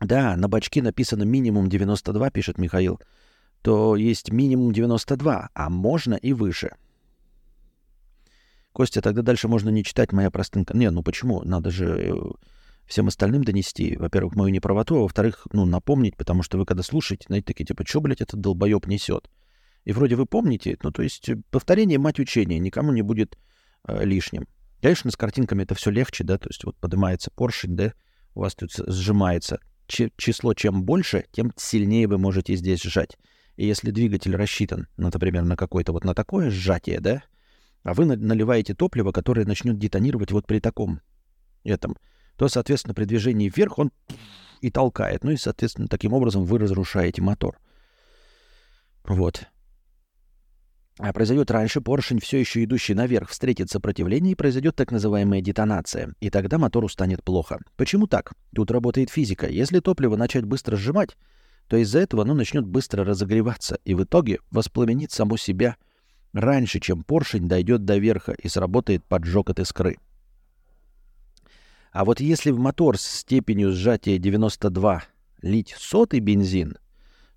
Да, 0.00 0.36
на 0.36 0.48
бачке 0.48 0.82
написано 0.82 1.22
минимум 1.22 1.68
92, 1.68 2.30
пишет 2.30 2.58
Михаил. 2.58 3.00
То 3.62 3.96
есть 3.96 4.30
минимум 4.30 4.72
92, 4.72 5.48
а 5.54 5.70
можно 5.70 6.14
и 6.14 6.34
выше. 6.34 6.76
Костя, 8.72 9.00
тогда 9.00 9.22
дальше 9.22 9.48
можно 9.48 9.70
не 9.70 9.84
читать 9.84 10.12
моя 10.12 10.30
простынка. 10.30 10.76
Не, 10.76 10.90
ну 10.90 11.02
почему? 11.02 11.42
Надо 11.44 11.70
же 11.70 11.86
э, 11.86 12.12
всем 12.86 13.06
остальным 13.06 13.44
донести, 13.44 13.96
во-первых, 13.96 14.34
мою 14.34 14.52
неправоту, 14.52 14.96
а 14.96 15.02
во-вторых, 15.02 15.46
ну, 15.52 15.64
напомнить, 15.64 16.16
потому 16.16 16.42
что 16.42 16.58
вы 16.58 16.66
когда 16.66 16.82
слушаете, 16.82 17.24
знаете, 17.28 17.46
такие, 17.46 17.64
типа, 17.64 17.86
что, 17.86 18.00
блядь, 18.00 18.20
этот 18.20 18.40
долбоеб 18.40 18.86
несет? 18.86 19.30
И 19.84 19.92
вроде 19.92 20.16
вы 20.16 20.26
помните, 20.26 20.76
ну 20.82 20.90
то 20.90 21.02
есть 21.02 21.28
э, 21.28 21.36
повторение 21.50 21.98
мать 21.98 22.18
учения 22.18 22.58
никому 22.58 22.92
не 22.92 23.02
будет 23.02 23.38
э, 23.86 24.04
лишним. 24.04 24.46
Конечно, 24.80 25.10
с 25.10 25.16
картинками 25.16 25.62
это 25.62 25.74
все 25.74 25.90
легче, 25.90 26.24
да, 26.24 26.38
то 26.38 26.48
есть 26.48 26.64
вот 26.64 26.76
поднимается 26.76 27.30
поршень, 27.30 27.76
да, 27.76 27.92
у 28.34 28.40
вас 28.40 28.54
тут 28.54 28.72
сжимается. 28.72 29.60
Ч- 29.86 30.10
число 30.16 30.54
чем 30.54 30.84
больше, 30.84 31.26
тем 31.32 31.52
сильнее 31.56 32.06
вы 32.06 32.18
можете 32.18 32.56
здесь 32.56 32.82
сжать. 32.82 33.16
И 33.56 33.66
если 33.66 33.90
двигатель 33.90 34.34
рассчитан, 34.34 34.88
ну, 34.96 35.10
например, 35.12 35.44
на 35.44 35.56
какое-то 35.56 35.92
вот 35.92 36.04
на 36.04 36.14
такое 36.14 36.50
сжатие, 36.50 37.00
да, 37.00 37.22
а 37.82 37.92
вы 37.92 38.06
наливаете 38.06 38.74
топливо, 38.74 39.12
которое 39.12 39.44
начнет 39.44 39.78
детонировать 39.78 40.32
вот 40.32 40.46
при 40.46 40.58
таком 40.58 41.00
этом, 41.62 41.96
то, 42.36 42.48
соответственно, 42.48 42.94
при 42.94 43.04
движении 43.04 43.52
вверх 43.54 43.78
он 43.78 43.92
и 44.60 44.70
толкает. 44.70 45.22
Ну 45.22 45.30
и, 45.32 45.36
соответственно, 45.36 45.88
таким 45.88 46.14
образом 46.14 46.44
вы 46.44 46.58
разрушаете 46.58 47.20
мотор. 47.20 47.58
Вот. 49.04 49.46
А 50.98 51.12
произойдет 51.12 51.50
раньше, 51.50 51.80
поршень, 51.80 52.20
все 52.20 52.38
еще 52.38 52.62
идущий 52.62 52.94
наверх, 52.94 53.30
встретит 53.30 53.68
сопротивление 53.68 54.32
и 54.32 54.36
произойдет 54.36 54.76
так 54.76 54.92
называемая 54.92 55.40
детонация. 55.40 56.14
И 56.20 56.30
тогда 56.30 56.56
мотору 56.56 56.88
станет 56.88 57.24
плохо. 57.24 57.58
Почему 57.76 58.06
так? 58.06 58.32
Тут 58.54 58.70
работает 58.70 59.10
физика. 59.10 59.48
Если 59.48 59.80
топливо 59.80 60.14
начать 60.14 60.44
быстро 60.44 60.76
сжимать, 60.76 61.16
то 61.66 61.76
из-за 61.78 61.98
этого 61.98 62.22
оно 62.22 62.34
начнет 62.34 62.64
быстро 62.64 63.04
разогреваться 63.04 63.78
и 63.84 63.94
в 63.94 64.04
итоге 64.04 64.38
воспламенит 64.52 65.10
само 65.10 65.36
себя 65.36 65.76
раньше, 66.32 66.78
чем 66.78 67.02
поршень 67.02 67.48
дойдет 67.48 67.84
до 67.84 67.96
верха 67.96 68.32
и 68.32 68.48
сработает 68.48 69.04
поджог 69.04 69.50
от 69.50 69.58
искры. 69.58 69.98
А 71.90 72.04
вот 72.04 72.20
если 72.20 72.50
в 72.50 72.58
мотор 72.58 72.98
с 72.98 73.06
степенью 73.06 73.72
сжатия 73.72 74.18
92 74.18 75.04
лить 75.42 75.74
сотый 75.76 76.20
бензин, 76.20 76.76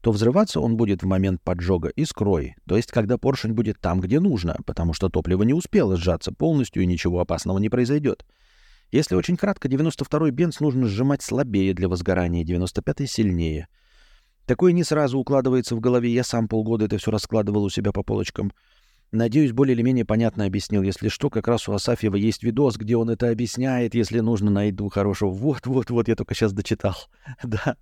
то 0.01 0.11
взрываться 0.11 0.59
он 0.59 0.77
будет 0.77 1.03
в 1.03 1.05
момент 1.05 1.41
поджога 1.41 1.89
искрой, 1.89 2.55
то 2.67 2.75
есть 2.75 2.91
когда 2.91 3.17
поршень 3.17 3.53
будет 3.53 3.79
там, 3.79 3.99
где 3.99 4.19
нужно, 4.19 4.57
потому 4.65 4.93
что 4.93 5.09
топливо 5.09 5.43
не 5.43 5.53
успело 5.53 5.97
сжаться 5.97 6.31
полностью 6.31 6.83
и 6.83 6.85
ничего 6.85 7.19
опасного 7.19 7.57
не 7.57 7.69
произойдет. 7.69 8.25
Если 8.91 9.15
очень 9.15 9.35
кратко, 9.35 9.67
92-й 9.67 10.31
бенз 10.31 10.59
нужно 10.59 10.87
сжимать 10.87 11.21
слабее 11.21 11.73
для 11.73 11.89
возгорания, 11.89 12.43
95-й 12.43 13.07
сильнее. 13.07 13.67
Такое 14.45 14.71
не 14.71 14.85
сразу 14.85 15.19
укладывается 15.19 15.75
в 15.75 15.81
голове, 15.81 16.13
я 16.13 16.23
сам 16.23 16.47
полгода 16.47 16.85
это 16.85 16.97
все 16.97 17.11
раскладывал 17.11 17.65
у 17.65 17.69
себя 17.69 17.91
по 17.91 18.01
полочкам. 18.01 18.53
Надеюсь, 19.11 19.53
более 19.53 19.73
или 19.73 19.81
менее 19.81 20.05
понятно 20.05 20.45
объяснил. 20.45 20.81
Если 20.81 21.07
что, 21.07 21.29
как 21.29 21.47
раз 21.47 21.67
у 21.69 21.73
Асафьева 21.73 22.15
есть 22.15 22.43
видос, 22.43 22.75
где 22.75 22.97
он 22.97 23.09
это 23.09 23.29
объясняет. 23.29 23.95
Если 23.95 24.19
нужно, 24.19 24.51
найду 24.51 24.89
хорошего. 24.89 25.29
Вот-вот-вот, 25.29 26.09
я 26.09 26.15
только 26.15 26.35
сейчас 26.35 26.51
дочитал. 26.51 26.95
да. 27.43 27.77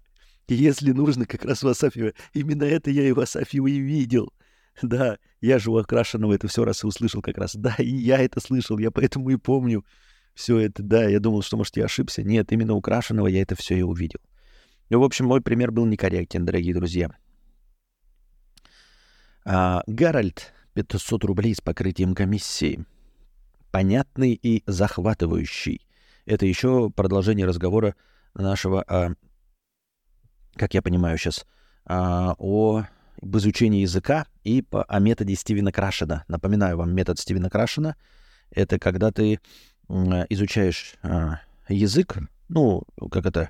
Если 0.48 0.92
нужно, 0.92 1.26
как 1.26 1.46
раз 1.46 1.64
в 1.64 1.68
Асафьево. 1.68 2.14
Именно 2.34 2.64
это 2.64 2.92
я 2.92 3.08
и 3.08 3.12
в 3.12 3.20
Асафьево 3.20 3.68
и 3.68 3.80
видел. 3.80 4.32
Да, 4.82 5.18
я 5.42 5.58
же 5.58 5.72
у 5.72 5.78
Окрашенного 5.78 6.34
это 6.34 6.48
все 6.48 6.66
раз 6.66 6.84
и 6.84 6.88
услышал 6.88 7.22
как 7.22 7.38
раз. 7.38 7.56
Да, 7.56 7.76
и 7.80 7.88
я 7.88 8.20
это 8.20 8.40
слышал, 8.40 8.78
я 8.78 8.92
поэтому 8.92 9.30
и 9.30 9.38
помню 9.38 9.86
все 10.34 10.60
это. 10.60 10.84
Да, 10.84 11.06
я 11.06 11.20
думал, 11.20 11.42
что, 11.42 11.58
может, 11.58 11.78
я 11.78 11.86
ошибся. 11.86 12.24
Нет, 12.24 12.52
именно 12.52 12.74
у 12.74 12.82
Крашеного 12.82 13.28
я 13.28 13.42
это 13.42 13.56
все 13.56 13.78
и 13.78 13.82
увидел. 13.82 14.20
Ну, 14.90 15.00
в 15.00 15.04
общем, 15.04 15.26
мой 15.26 15.42
пример 15.42 15.72
был 15.72 15.86
некорректен, 15.86 16.46
дорогие 16.46 16.76
друзья. 16.76 17.10
А, 19.46 19.82
Гарольд, 19.88 20.54
500 20.74 21.24
рублей 21.24 21.56
с 21.56 21.62
покрытием 21.62 22.14
комиссии. 22.14 22.86
Понятный 23.72 24.34
и 24.34 24.64
захватывающий. 24.68 25.88
Это 26.26 26.46
еще 26.46 26.90
продолжение 26.90 27.46
разговора 27.46 27.96
нашего 28.34 28.82
о 28.84 29.16
как 30.58 30.74
я 30.74 30.82
понимаю 30.82 31.18
сейчас, 31.18 31.46
а, 31.86 32.36
о 32.38 32.84
об 33.22 33.38
изучении 33.38 33.82
языка 33.82 34.28
и 34.44 34.62
по, 34.62 34.84
о 34.84 35.00
методе 35.00 35.36
Стивена 35.36 35.72
Крашена. 35.72 36.26
Напоминаю 36.28 36.78
вам, 36.78 36.94
метод 36.94 37.18
Стивена 37.18 37.50
Крашена— 37.50 37.96
это 38.52 38.78
когда 38.78 39.12
ты 39.12 39.40
изучаешь 39.88 40.96
а, 41.02 41.40
язык, 41.70 42.18
ну, 42.50 42.84
как 43.12 43.26
это, 43.26 43.50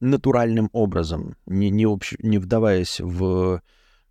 натуральным 0.00 0.70
образом, 0.72 1.36
не, 1.46 1.70
не, 1.70 1.86
общ, 1.86 2.14
не 2.20 2.38
вдаваясь 2.38 3.00
в 3.00 3.62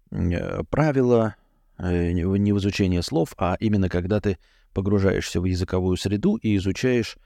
правила, 0.09 1.35
э, 1.77 2.11
не 2.11 2.51
в 2.53 2.57
изучение 2.57 3.01
слов, 3.03 3.33
а 3.37 3.55
именно 3.59 3.89
когда 3.89 4.19
ты 4.19 4.37
погружаешься 4.73 5.39
в 5.41 5.45
языковую 5.45 5.97
среду 5.97 6.35
и 6.35 6.55
изучаешь 6.57 7.17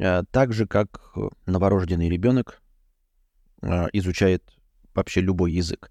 а, 0.00 0.24
так 0.30 0.52
же, 0.52 0.66
как 0.66 1.14
новорожденный 1.46 2.08
ребенок 2.08 2.61
изучает 3.92 4.42
вообще 4.94 5.20
любой 5.20 5.52
язык. 5.52 5.90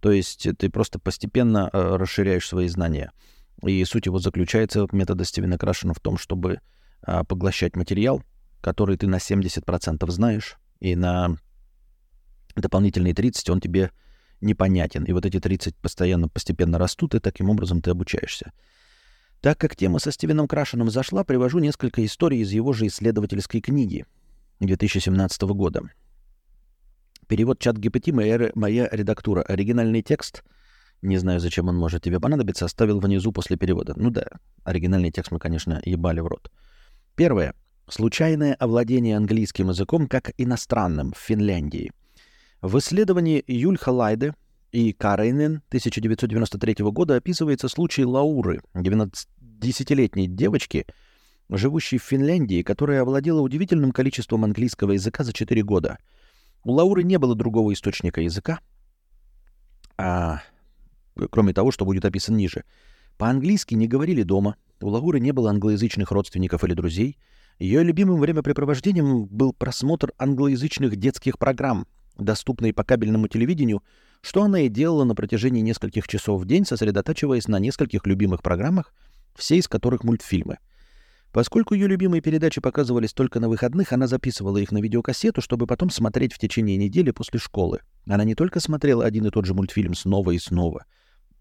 То 0.00 0.12
есть 0.12 0.46
ты 0.58 0.68
просто 0.68 0.98
постепенно 0.98 1.68
а, 1.68 1.96
расширяешь 1.96 2.46
свои 2.46 2.68
знания. 2.68 3.10
И 3.62 3.82
суть 3.86 4.04
его 4.04 4.18
заключается, 4.18 4.86
метода 4.92 5.24
Стивена 5.24 5.56
Крашена 5.56 5.94
в 5.94 6.00
том, 6.00 6.18
чтобы 6.18 6.60
а, 7.02 7.24
поглощать 7.24 7.74
материал, 7.74 8.22
который 8.60 8.98
ты 8.98 9.06
на 9.06 9.16
70% 9.16 10.10
знаешь, 10.10 10.58
и 10.80 10.94
на 10.94 11.38
дополнительные 12.54 13.14
30 13.14 13.48
он 13.48 13.60
тебе 13.60 13.92
непонятен. 14.42 15.04
И 15.04 15.12
вот 15.12 15.24
эти 15.24 15.40
30 15.40 15.74
постоянно, 15.76 16.28
постепенно 16.28 16.78
растут, 16.78 17.14
и 17.14 17.20
таким 17.20 17.48
образом 17.48 17.80
ты 17.80 17.90
обучаешься. 17.90 18.52
Так 19.40 19.58
как 19.58 19.76
тема 19.76 19.98
со 20.00 20.12
Стивеном 20.12 20.48
Крашеном 20.48 20.90
зашла, 20.90 21.24
привожу 21.24 21.60
несколько 21.60 22.04
историй 22.04 22.40
из 22.40 22.52
его 22.52 22.72
же 22.72 22.86
исследовательской 22.86 23.60
книги 23.60 24.04
2017 24.60 25.42
года. 25.42 25.82
Перевод 27.26 27.58
чат 27.58 27.78
GPT 27.78 28.12
моя, 28.12 28.50
моя 28.54 28.88
редактура. 28.90 29.42
Оригинальный 29.42 30.02
текст, 30.02 30.42
не 31.00 31.16
знаю, 31.16 31.40
зачем 31.40 31.68
он 31.68 31.76
может 31.76 32.02
тебе 32.02 32.20
понадобиться, 32.20 32.64
оставил 32.64 33.00
внизу 33.00 33.32
после 33.32 33.56
перевода. 33.56 33.94
Ну 33.96 34.10
да, 34.10 34.26
оригинальный 34.64 35.10
текст 35.10 35.30
мы, 35.30 35.38
конечно, 35.38 35.80
ебали 35.84 36.20
в 36.20 36.26
рот. 36.26 36.50
Первое. 37.14 37.54
Случайное 37.88 38.54
овладение 38.54 39.16
английским 39.16 39.68
языком 39.68 40.08
как 40.08 40.32
иностранным 40.38 41.12
в 41.12 41.18
Финляндии. 41.18 41.92
В 42.62 42.78
исследовании 42.78 43.44
Юльха 43.46 43.90
Лайде 43.90 44.34
и 44.72 44.92
Карейнен 44.92 45.62
1993 45.68 46.76
года 46.90 47.16
описывается 47.16 47.68
случай 47.68 48.04
Лауры, 48.04 48.62
19-летней 48.74 50.26
девочки, 50.28 50.86
живущей 51.50 51.98
в 51.98 52.02
Финляндии, 52.02 52.62
которая 52.62 53.02
овладела 53.02 53.40
удивительным 53.40 53.92
количеством 53.92 54.44
английского 54.44 54.92
языка 54.92 55.24
за 55.24 55.32
4 55.32 55.62
года— 55.62 55.98
у 56.64 56.72
Лауры 56.72 57.02
не 57.02 57.18
было 57.18 57.34
другого 57.34 57.72
источника 57.72 58.20
языка, 58.20 58.60
а, 59.96 60.40
кроме 61.30 61.52
того, 61.52 61.70
что 61.70 61.84
будет 61.84 62.04
описан 62.04 62.36
ниже. 62.36 62.64
По-английски 63.16 63.74
не 63.74 63.86
говорили 63.86 64.22
дома. 64.22 64.56
У 64.80 64.88
Лауры 64.88 65.20
не 65.20 65.32
было 65.32 65.50
англоязычных 65.50 66.10
родственников 66.10 66.64
или 66.64 66.74
друзей. 66.74 67.18
Ее 67.58 67.84
любимым 67.84 68.18
времяпрепровождением 68.18 69.26
был 69.26 69.52
просмотр 69.52 70.12
англоязычных 70.18 70.96
детских 70.96 71.38
программ, 71.38 71.86
доступные 72.18 72.72
по 72.72 72.82
кабельному 72.82 73.28
телевидению, 73.28 73.82
что 74.20 74.42
она 74.42 74.60
и 74.60 74.68
делала 74.68 75.04
на 75.04 75.14
протяжении 75.14 75.60
нескольких 75.60 76.08
часов 76.08 76.40
в 76.40 76.46
день, 76.46 76.64
сосредотачиваясь 76.64 77.46
на 77.46 77.60
нескольких 77.60 78.06
любимых 78.06 78.42
программах, 78.42 78.92
все 79.36 79.58
из 79.58 79.68
которых 79.68 80.02
мультфильмы. 80.02 80.58
Поскольку 81.34 81.74
ее 81.74 81.86
любимые 81.86 82.22
передачи 82.22 82.62
показывались 82.62 83.12
только 83.12 83.40
на 83.40 83.50
выходных, 83.50 83.92
она 83.92 84.06
записывала 84.06 84.56
их 84.56 84.72
на 84.72 84.80
видеокассету, 84.80 85.42
чтобы 85.42 85.66
потом 85.66 85.90
смотреть 85.90 86.32
в 86.32 86.38
течение 86.38 86.78
недели 86.78 87.10
после 87.10 87.38
школы. 87.38 87.80
Она 88.06 88.24
не 88.24 88.34
только 88.34 88.60
смотрела 88.60 89.04
один 89.04 89.26
и 89.26 89.30
тот 89.30 89.44
же 89.44 89.52
мультфильм 89.52 89.94
снова 89.94 90.30
и 90.30 90.38
снова— 90.38 90.86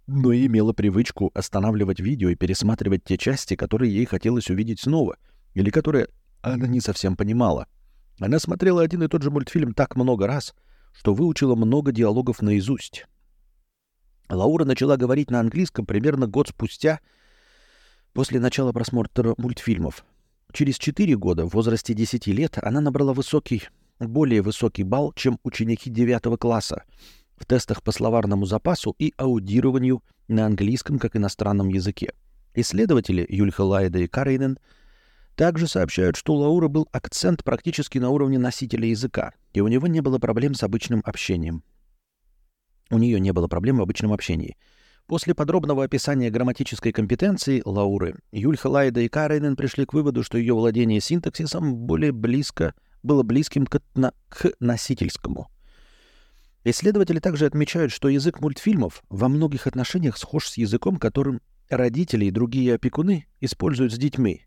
но 0.07 0.31
и 0.31 0.47
имела 0.47 0.73
привычку 0.73 1.31
останавливать 1.33 1.99
видео 1.99 2.29
и 2.29 2.35
пересматривать 2.35 3.03
те 3.03 3.17
части, 3.17 3.55
которые 3.55 3.93
ей 3.93 4.05
хотелось 4.05 4.49
увидеть 4.49 4.81
снова, 4.81 5.17
или 5.53 5.69
которые 5.69 6.07
она 6.41 6.67
не 6.67 6.81
совсем 6.81 7.15
понимала. 7.15 7.67
Она 8.19 8.39
смотрела 8.39 8.81
один 8.81 9.03
и 9.03 9.07
тот 9.07 9.23
же 9.23 9.31
мультфильм 9.31 9.73
так 9.73 9.95
много 9.95 10.27
раз, 10.27 10.53
что 10.91 11.13
выучила 11.13 11.55
много 11.55 11.91
диалогов 11.91 12.41
наизусть. 12.41 13.05
Лаура 14.29 14.65
начала 14.65 14.97
говорить 14.97 15.31
на 15.31 15.39
английском 15.39 15.85
примерно 15.85 16.27
год 16.27 16.49
спустя 16.49 16.99
после 18.13 18.39
начала 18.39 18.71
просмотра 18.71 19.33
мультфильмов. 19.37 20.05
Через 20.51 20.77
четыре 20.77 21.17
года, 21.17 21.45
в 21.45 21.53
возрасте 21.53 21.93
10 21.93 22.27
лет, 22.27 22.57
она 22.61 22.79
набрала 22.79 23.13
высокий, 23.13 23.63
более 23.99 24.41
высокий 24.41 24.83
балл, 24.83 25.11
чем 25.13 25.39
ученики 25.43 25.89
девятого 25.89 26.37
класса, 26.37 26.83
в 27.35 27.45
тестах 27.45 27.81
по 27.81 27.91
словарному 27.91 28.45
запасу 28.45 28.95
и 28.99 29.13
аудированию 29.17 30.03
на 30.27 30.45
английском 30.45 30.99
как 30.99 31.15
иностранном 31.15 31.69
языке. 31.69 32.13
Исследователи 32.53 33.25
Юльха 33.27 33.61
Лайда 33.61 33.99
и 33.99 34.07
Карейнен 34.07 34.59
также 35.35 35.67
сообщают, 35.67 36.15
что 36.15 36.33
у 36.33 36.37
Лаура 36.37 36.67
был 36.67 36.87
акцент 36.91 37.43
практически 37.43 37.97
на 37.97 38.11
уровне 38.11 38.37
носителя 38.37 38.87
языка, 38.87 39.33
и 39.53 39.61
у 39.61 39.67
него 39.67 39.87
не 39.87 40.01
было 40.01 40.19
проблем 40.19 40.53
с 40.53 40.61
обычным 40.61 41.01
общением. 41.03 41.63
У 42.91 42.99
нее 42.99 43.19
не 43.19 43.33
было 43.33 43.47
проблем 43.47 43.77
в 43.77 43.81
обычном 43.81 44.13
общении. 44.13 44.55
После 45.07 45.35
подробного 45.35 45.83
описания 45.83 46.29
грамматической 46.29 46.93
компетенции 46.93 47.61
Лауры, 47.65 48.15
Юльха 48.31 48.67
Лайда 48.67 49.01
и 49.01 49.09
Карейнен 49.09 49.55
пришли 49.55 49.85
к 49.85 49.93
выводу, 49.93 50.23
что 50.23 50.37
ее 50.37 50.53
владение 50.53 51.01
синтаксисом 51.01 51.75
более 51.75 52.13
близко, 52.13 52.73
было 53.03 53.23
близким 53.23 53.65
к, 53.65 53.81
на, 53.95 54.13
к 54.29 54.53
носительскому. 54.61 55.49
Исследователи 56.63 57.19
также 57.19 57.45
отмечают, 57.45 57.91
что 57.91 58.07
язык 58.07 58.39
мультфильмов 58.39 59.03
во 59.09 59.27
многих 59.27 59.67
отношениях 59.67 60.17
схож 60.17 60.47
с 60.47 60.57
языком, 60.57 60.95
которым 60.95 61.41
родители 61.69 62.25
и 62.25 62.31
другие 62.31 62.75
опекуны 62.75 63.27
используют 63.41 63.91
с 63.91 63.97
детьми. 63.97 64.45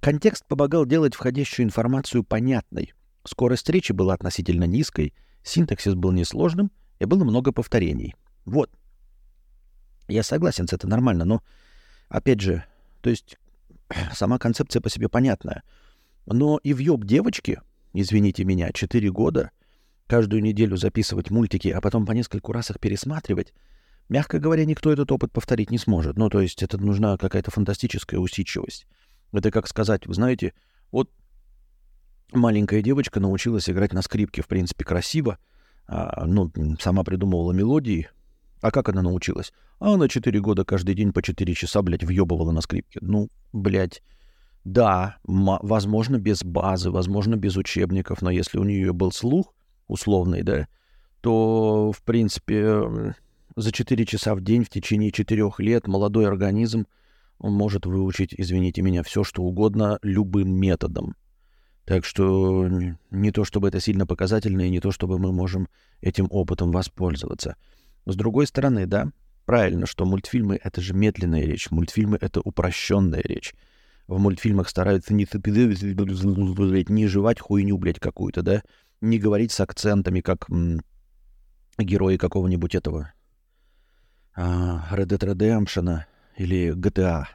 Контекст 0.00 0.46
помогал 0.46 0.84
делать 0.84 1.14
входящую 1.14 1.64
информацию 1.64 2.24
понятной. 2.24 2.92
Скорость 3.24 3.68
речи 3.70 3.92
была 3.92 4.12
относительно 4.12 4.64
низкой, 4.64 5.14
синтаксис 5.42 5.94
был 5.94 6.12
несложным 6.12 6.70
и 6.98 7.06
было 7.06 7.24
много 7.24 7.52
повторений. 7.52 8.14
Вот. 8.44 8.70
Я 10.10 10.22
согласен 10.22 10.66
это 10.70 10.86
нормально, 10.86 11.24
но, 11.24 11.42
опять 12.08 12.40
же, 12.40 12.64
то 13.00 13.10
есть 13.10 13.38
сама 14.12 14.38
концепция 14.38 14.80
по 14.80 14.90
себе 14.90 15.08
понятная. 15.08 15.62
Но 16.26 16.58
и 16.62 16.74
в 16.74 16.78
ёб 16.78 17.04
девочки, 17.04 17.60
извините 17.92 18.44
меня, 18.44 18.70
4 18.72 19.10
года— 19.10 19.50
каждую 20.10 20.42
неделю 20.42 20.76
записывать 20.76 21.30
мультики, 21.30 21.68
а 21.68 21.80
потом 21.80 22.04
по 22.04 22.10
нескольку 22.10 22.52
раз 22.52 22.70
их 22.70 22.80
пересматривать, 22.80 23.54
мягко 24.08 24.40
говоря, 24.40 24.64
никто 24.64 24.92
этот 24.92 25.12
опыт 25.12 25.32
повторить 25.32 25.70
не 25.70 25.78
сможет. 25.78 26.16
Ну, 26.16 26.28
то 26.28 26.40
есть 26.40 26.64
это 26.64 26.78
нужна 26.78 27.16
какая-то 27.16 27.52
фантастическая 27.52 28.18
усидчивость. 28.18 28.88
Это 29.32 29.52
как 29.52 29.68
сказать, 29.68 30.08
вы 30.08 30.14
знаете, 30.14 30.52
вот 30.90 31.12
маленькая 32.32 32.82
девочка 32.82 33.20
научилась 33.20 33.70
играть 33.70 33.92
на 33.92 34.02
скрипке, 34.02 34.42
в 34.42 34.48
принципе, 34.48 34.84
красиво, 34.84 35.38
а, 35.86 36.26
ну, 36.26 36.50
сама 36.80 37.04
придумывала 37.04 37.52
мелодии. 37.52 38.08
А 38.60 38.70
как 38.70 38.88
она 38.88 39.02
научилась? 39.02 39.52
А 39.78 39.94
она 39.94 40.08
четыре 40.08 40.40
года 40.40 40.64
каждый 40.64 40.94
день 40.94 41.12
по 41.12 41.22
четыре 41.22 41.54
часа, 41.54 41.82
блядь, 41.82 42.04
въебывала 42.04 42.50
на 42.50 42.60
скрипке. 42.60 42.98
Ну, 43.02 43.28
блядь, 43.52 44.02
да, 44.64 45.16
возможно, 45.24 46.18
без 46.18 46.44
базы, 46.44 46.90
возможно, 46.90 47.36
без 47.36 47.56
учебников, 47.56 48.20
но 48.20 48.30
если 48.30 48.58
у 48.58 48.64
нее 48.64 48.92
был 48.92 49.12
слух, 49.12 49.54
условный, 49.88 50.42
да, 50.42 50.68
то, 51.22 51.92
в 51.92 52.02
принципе, 52.02 53.14
за 53.56 53.72
4 53.72 54.06
часа 54.06 54.34
в 54.34 54.42
день 54.42 54.64
в 54.64 54.68
течение 54.68 55.10
4 55.10 55.50
лет 55.58 55.86
молодой 55.86 56.26
организм 56.26 56.86
он 57.38 57.54
может 57.54 57.86
выучить, 57.86 58.34
извините 58.36 58.82
меня, 58.82 59.02
все, 59.02 59.24
что 59.24 59.42
угодно 59.42 59.98
любым 60.02 60.52
методом. 60.52 61.16
Так 61.86 62.04
что 62.04 62.68
не 63.10 63.32
то, 63.32 63.44
чтобы 63.44 63.68
это 63.68 63.80
сильно 63.80 64.06
показательно, 64.06 64.60
и 64.60 64.70
не 64.70 64.80
то, 64.80 64.92
чтобы 64.92 65.18
мы 65.18 65.32
можем 65.32 65.66
этим 66.02 66.26
опытом 66.30 66.70
воспользоваться. 66.70 67.56
С 68.10 68.16
другой 68.16 68.48
стороны, 68.48 68.86
да, 68.86 69.12
правильно, 69.44 69.86
что 69.86 70.04
мультфильмы— 70.04 70.58
это 70.64 70.80
же 70.80 70.94
медленная 70.94 71.42
речь, 71.42 71.70
мультфильмы— 71.70 72.18
это 72.20 72.40
упрощенная 72.40 73.22
речь. 73.22 73.54
В 74.08 74.18
мультфильмах 74.18 74.68
стараются 74.68 75.14
не, 75.14 75.28
не 76.88 77.06
жевать 77.06 77.38
хуйню, 77.38 77.78
блядь, 77.78 78.00
какую-то, 78.00 78.42
да, 78.42 78.62
не 79.00 79.20
говорить 79.20 79.52
с 79.52 79.60
акцентами, 79.60 80.22
как 80.22 80.50
м, 80.50 80.80
герои 81.78 82.16
какого-нибудь 82.16 82.74
этого 82.74 83.12
а, 84.34 84.88
Red 84.92 85.06
Dead 85.06 85.32
Redemption 85.32 86.00
или 86.36 86.74
GTA. 86.74 87.26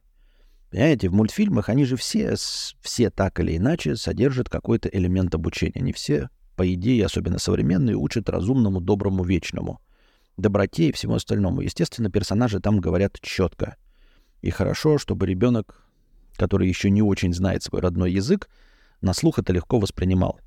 Понимаете, 0.71 1.07
в 1.07 1.13
мультфильмах 1.13 1.69
они 1.69 1.85
же 1.85 1.95
все, 1.95 2.35
все 2.81 3.09
так 3.09 3.39
или 3.39 3.55
иначе 3.55 3.95
содержат 3.95 4.49
какой-то 4.49 4.89
элемент 4.89 5.33
обучения. 5.35 5.79
Они 5.79 5.93
все, 5.93 6.29
по 6.57 6.73
идее, 6.73 7.05
особенно 7.05 7.37
современные, 7.39 7.95
учат 7.95 8.29
разумному, 8.29 8.81
доброму, 8.81 9.23
вечному, 9.23 9.79
доброте 10.37 10.89
и 10.89 10.91
всему 10.91 11.15
остальному. 11.15 11.61
Естественно, 11.61 12.09
персонажи 12.09 12.59
там 12.59 12.79
говорят 12.79 13.19
четко. 13.21 13.77
И 14.41 14.49
хорошо, 14.49 14.97
чтобы 14.97 15.25
ребенок, 15.25 15.87
который 16.35 16.67
еще 16.67 16.89
не 16.89 17.01
очень 17.01 17.33
знает 17.33 17.63
свой 17.63 17.81
родной 17.81 18.11
язык, 18.11 18.49
на 19.01 19.13
слух 19.13 19.39
это 19.39 19.53
легко 19.53 19.79
воспринимал. 19.79 20.39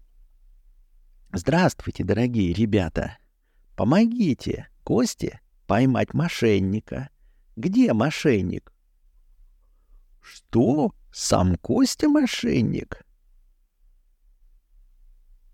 Здравствуйте, 1.33 2.05
дорогие 2.05 2.53
ребята. 2.53 3.19
Помогите 3.77 4.69
Косте 4.83 5.41
поймать 5.67 6.15
мошенника. 6.15 7.11
Где 7.57 7.93
мошенник? 7.93 8.73
Что? 10.21 10.93
Сам 11.13 11.57
Костя 11.57 12.09
мошенник? 12.09 13.05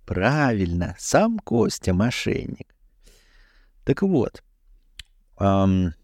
Правильно, 0.07 0.95
сам 0.99 1.39
Костя 1.39 1.95
мошенник. 1.95 2.74
Так 3.85 4.03
вот, 4.03 4.43
эм, 5.39 5.95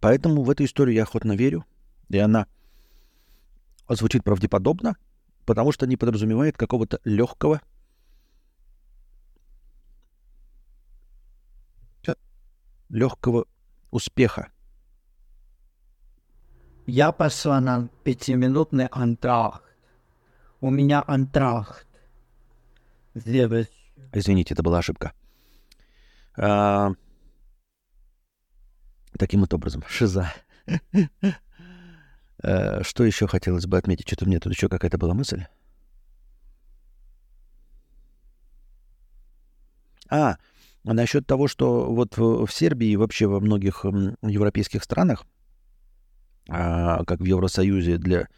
поэтому 0.00 0.42
в 0.42 0.50
эту 0.50 0.64
историю 0.64 0.94
я 0.94 1.02
охотно 1.04 1.34
верю, 1.34 1.64
и 2.10 2.18
она 2.18 2.46
звучит 3.88 4.22
правдеподобно, 4.22 4.96
потому 5.46 5.72
что 5.72 5.86
не 5.86 5.96
подразумевает 5.96 6.56
какого-то 6.56 7.00
легкого 7.04 7.60
легкого 12.90 13.46
успеха. 13.90 14.50
Я 16.86 17.12
пошла 17.12 17.60
на 17.60 17.88
пятиминутный 18.04 18.86
антракт. 18.86 19.64
У 20.60 20.70
меня 20.70 21.02
антракт. 21.06 21.86
Девочка. 23.14 23.72
Извините, 24.12 24.54
это 24.54 24.62
была 24.62 24.78
ошибка. 24.78 25.12
А, 26.36 26.92
таким 29.18 29.40
вот 29.40 29.54
образом, 29.54 29.82
шиза. 29.88 30.32
а, 32.42 32.82
что 32.84 33.04
еще 33.04 33.26
хотелось 33.26 33.66
бы 33.66 33.78
отметить? 33.78 34.06
Что-то 34.06 34.24
у 34.24 34.28
меня 34.28 34.40
тут 34.40 34.52
еще 34.52 34.68
какая-то 34.68 34.98
была 34.98 35.14
мысль. 35.14 35.44
А, 40.10 40.36
насчет 40.84 41.26
того, 41.26 41.48
что 41.48 41.92
вот 41.92 42.16
в, 42.18 42.46
Сербии 42.48 42.88
и 42.88 42.96
вообще 42.96 43.26
во 43.26 43.40
многих 43.40 43.84
европейских 44.22 44.84
странах, 44.84 45.24
а, 46.48 47.04
как 47.04 47.20
в 47.20 47.24
Евросоюзе 47.24 47.96
для 47.96 48.28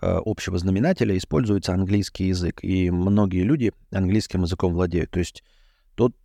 а, 0.00 0.20
общего 0.24 0.58
знаменателя, 0.58 1.16
используется 1.16 1.74
английский 1.74 2.28
язык. 2.28 2.60
И 2.62 2.90
многие 2.90 3.42
люди 3.42 3.72
английским 3.90 4.42
языком 4.42 4.72
владеют. 4.72 5.10
То 5.10 5.18
есть 5.18 5.44
тот, 5.94 6.12
э, 6.12 6.16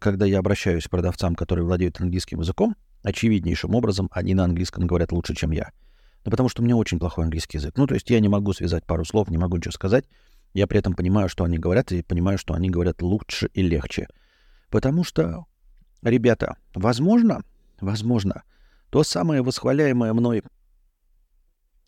когда 0.00 0.26
я 0.26 0.38
обращаюсь 0.38 0.84
к 0.84 0.90
продавцам, 0.90 1.34
которые 1.34 1.64
владеют 1.64 2.00
английским 2.00 2.40
языком, 2.40 2.76
очевиднейшим 3.02 3.74
образом 3.74 4.08
они 4.12 4.34
на 4.34 4.44
английском 4.44 4.86
говорят 4.86 5.12
лучше, 5.12 5.34
чем 5.34 5.50
я. 5.50 5.70
Ну, 6.24 6.30
потому 6.30 6.48
что 6.48 6.62
у 6.62 6.64
меня 6.64 6.76
очень 6.76 6.98
плохой 6.98 7.24
английский 7.24 7.58
язык. 7.58 7.76
Ну, 7.76 7.86
то 7.86 7.94
есть 7.94 8.08
я 8.10 8.20
не 8.20 8.28
могу 8.28 8.52
связать 8.52 8.84
пару 8.84 9.04
слов, 9.04 9.28
не 9.28 9.38
могу 9.38 9.56
ничего 9.56 9.72
сказать. 9.72 10.04
Я 10.54 10.66
при 10.66 10.78
этом 10.78 10.94
понимаю, 10.94 11.28
что 11.28 11.44
они 11.44 11.58
говорят, 11.58 11.90
и 11.92 12.02
понимаю, 12.02 12.38
что 12.38 12.54
они 12.54 12.70
говорят 12.70 13.02
лучше 13.02 13.48
и 13.54 13.62
легче. 13.62 14.06
Потому 14.68 15.02
что, 15.02 15.46
ребята, 16.02 16.56
возможно, 16.74 17.42
возможно, 17.80 18.42
То 18.90 19.02
самое 19.02 19.42
восхваляемое 19.42 20.12
мной, 20.12 20.42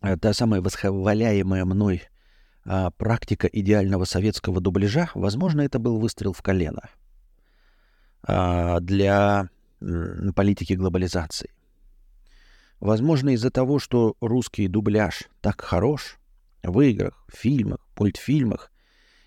э, 0.01 0.17
та 0.17 0.33
самая 0.33 0.63
восхваляемая 0.63 1.67
мной 1.67 2.03
а, 2.65 2.91
практика 2.91 3.47
идеального 3.47 4.07
советского 4.07 4.63
дубляжа, 4.63 5.11
возможно, 5.15 5.61
это 5.61 5.79
был 5.79 5.99
выстрел 5.99 6.33
в 6.33 6.41
колено 6.41 6.89
для 8.27 9.49
м, 9.81 10.33
политики 10.35 10.73
глобализации. 10.73 11.51
Возможно, 12.81 13.31
из-за 13.31 13.51
того, 13.51 13.79
что 13.79 14.17
русский 14.21 14.69
дубляж 14.69 15.25
так 15.41 15.61
хорош 15.61 16.19
в 16.63 16.81
играх, 16.81 17.25
фильмах, 17.33 17.79
мультфильмах, 17.99 18.71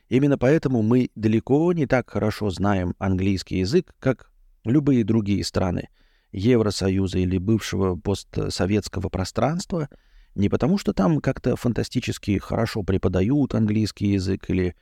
именно 0.10 0.38
поэтому 0.38 0.82
мы 0.82 1.10
далеко 1.16 1.72
не 1.74 1.88
так 1.88 2.10
хорошо 2.10 2.50
знаем 2.50 2.96
английский 3.00 3.60
язык, 3.60 3.94
как 4.00 4.32
любые 4.64 5.04
другие 5.04 5.44
страны 5.44 5.90
Евросоюза 6.32 7.20
или 7.20 7.38
бывшего 7.38 7.96
постсоветского 7.96 9.10
пространства, 9.10 9.90
не 10.36 10.50
потому 10.50 10.78
что 10.78 10.94
там 10.94 11.20
как-то 11.20 11.56
фантастически 11.56 12.38
хорошо 12.38 12.84
преподают 12.84 13.56
английский 13.56 14.12
язык 14.12 14.50
или 14.50 14.76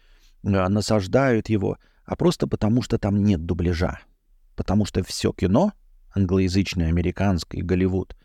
а, 0.44 0.68
насаждают 0.70 1.50
его, 1.50 1.78
а 2.06 2.16
просто 2.16 2.48
потому 2.48 2.82
что 2.82 2.98
там 2.98 3.24
нет 3.24 3.46
дубляжа. 3.46 4.00
Потому 4.56 4.86
что 4.86 5.04
все 5.04 5.34
кино, 5.34 5.74
англоязычное, 6.14 6.88
американское, 6.88 7.64
Голливуд, 7.64 8.16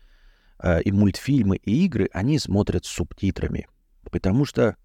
э, 0.63 0.81
и 0.83 0.91
мультфильмы, 0.91 1.57
и 1.57 1.85
игры, 1.85 2.09
они 2.13 2.39
смотрят 2.39 2.85
с 2.85 2.89
субтитрами. 2.89 3.67
Потому 4.11 4.45
что 4.45 4.77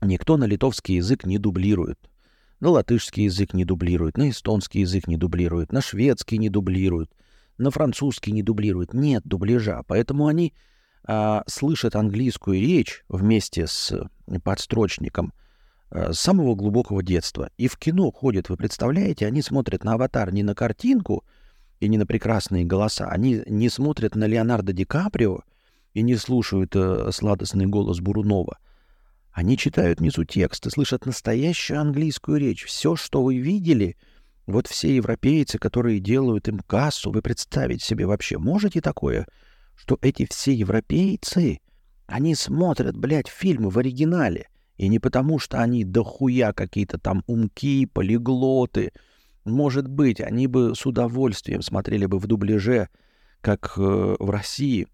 никто 0.00 0.36
на 0.36 0.44
литовский 0.44 0.96
язык 0.96 1.24
не 1.24 1.38
дублирует. 1.38 1.98
На 2.60 2.70
латышский 2.70 3.24
язык 3.24 3.54
не 3.54 3.64
дублирует, 3.64 4.16
на 4.16 4.30
эстонский 4.30 4.80
язык 4.80 5.06
не 5.06 5.16
дублирует, 5.16 5.70
на 5.70 5.80
шведский 5.80 6.38
не 6.38 6.48
дублирует, 6.48 7.08
на 7.56 7.70
французский 7.70 8.32
не 8.32 8.42
дублирует. 8.42 8.94
Нет 8.94 9.22
дубляжа. 9.24 9.82
Поэтому 9.86 10.26
они 10.26 10.54
а, 11.04 11.44
слышат 11.46 11.94
английскую 11.94 12.60
речь 12.60 13.04
вместе 13.08 13.66
с 13.66 14.10
подстрочником 14.42 15.32
с 15.90 16.18
самого 16.18 16.54
глубокого 16.54 17.02
детства. 17.02 17.50
И 17.56 17.68
в 17.68 17.76
кино 17.76 18.10
ходят, 18.10 18.48
вы 18.48 18.56
представляете, 18.56 19.26
они 19.26 19.42
смотрят 19.42 19.84
на 19.84 19.94
аватар 19.94 20.32
не 20.32 20.42
на 20.42 20.54
картинку 20.54 21.24
и 21.80 21.88
не 21.88 21.98
на 21.98 22.06
прекрасные 22.06 22.64
голоса, 22.64 23.08
они 23.08 23.42
не 23.46 23.68
смотрят 23.68 24.14
на 24.14 24.26
Леонардо 24.26 24.72
Ди 24.72 24.84
Каприо 24.84 25.40
и 25.94 26.02
не 26.02 26.16
слушают 26.16 26.74
э, 26.74 27.10
сладостный 27.12 27.66
голос 27.66 28.00
Бурунова— 28.00 28.58
они 29.38 29.56
читают 29.56 30.00
внизу 30.00 30.24
текст 30.24 30.66
и 30.66 30.70
слышат 30.70 31.06
настоящую 31.06 31.80
английскую 31.80 32.38
речь. 32.38 32.64
Все, 32.64 32.96
что 32.96 33.22
вы 33.22 33.36
видели, 33.38 33.96
вот 34.48 34.66
все 34.66 34.96
европейцы, 34.96 35.58
которые 35.58 36.00
делают 36.00 36.48
им 36.48 36.58
кассу, 36.58 37.12
вы 37.12 37.22
представить 37.22 37.80
себе 37.80 38.04
вообще 38.06 38.36
можете 38.36 38.80
такое, 38.80 39.28
что 39.76 39.96
эти 40.02 40.26
все 40.28 40.52
европейцы, 40.52 41.60
они 42.06 42.34
смотрят, 42.34 42.96
блядь, 42.96 43.28
фильмы 43.28 43.70
в 43.70 43.78
оригинале. 43.78 44.48
И 44.78 44.88
не 44.88 45.00
потому, 45.00 45.38
что 45.38 45.60
они 45.60 45.84
дохуя 45.84 46.52
какие-то 46.52 46.98
там 46.98 47.24
умки, 47.26 47.84
полиглоты. 47.84 48.92
Может 49.44 49.88
быть, 49.88 50.20
они 50.20 50.46
бы 50.46 50.74
с 50.74 50.86
удовольствием 50.86 51.62
смотрели 51.62 52.06
бы 52.06 52.18
в 52.18 52.26
дубляже, 52.26 52.88
как 53.40 53.74
э, 53.76 54.16
в 54.18 54.30
России. 54.30 54.86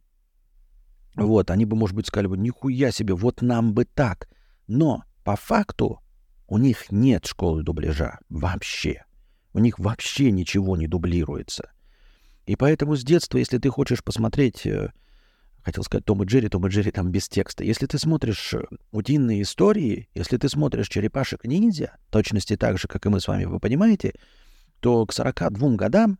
Вот, 1.16 1.50
они 1.50 1.66
бы, 1.66 1.76
может 1.76 1.94
быть, 1.94 2.06
сказали 2.06 2.28
бы, 2.28 2.38
нихуя 2.38 2.90
себе, 2.90 3.14
вот 3.14 3.42
нам 3.42 3.74
бы 3.74 3.84
так. 3.84 4.28
Но 4.66 5.04
по 5.22 5.36
факту 5.36 6.00
у 6.48 6.56
них 6.56 6.90
нет 6.90 7.26
школы 7.26 7.62
дубляжа 7.62 8.18
вообще. 8.30 9.04
У 9.52 9.58
них 9.58 9.78
вообще 9.78 10.30
ничего 10.30 10.76
не 10.76 10.86
дублируется. 10.86 11.70
И 12.46 12.56
поэтому 12.56 12.96
с 12.96 13.04
детства, 13.04 13.38
если 13.38 13.58
ты 13.58 13.68
хочешь 13.68 14.02
посмотреть, 14.02 14.66
э, 14.66 14.92
хотел 15.64 15.82
сказать 15.82 16.04
Том 16.04 16.22
и 16.22 16.26
Джерри, 16.26 16.48
Том 16.48 16.66
и 16.66 16.70
Джерри 16.70 16.90
там 16.90 17.10
без 17.10 17.28
текста, 17.28 17.64
если 17.64 17.86
ты 17.86 17.98
смотришь 17.98 18.54
э, 18.54 18.64
утиные 18.92 19.42
истории, 19.42 20.08
если 20.14 20.36
ты 20.36 20.48
смотришь 20.48 20.88
черепашек-ниндзя, 20.88 21.96
точности 22.10 22.56
так 22.56 22.78
же, 22.78 22.86
как 22.86 23.06
и 23.06 23.08
мы 23.08 23.20
с 23.20 23.28
вами, 23.28 23.44
вы 23.44 23.60
понимаете, 23.60 24.12
то 24.80 25.06
к 25.06 25.12
42 25.12 25.76
годам 25.76 26.18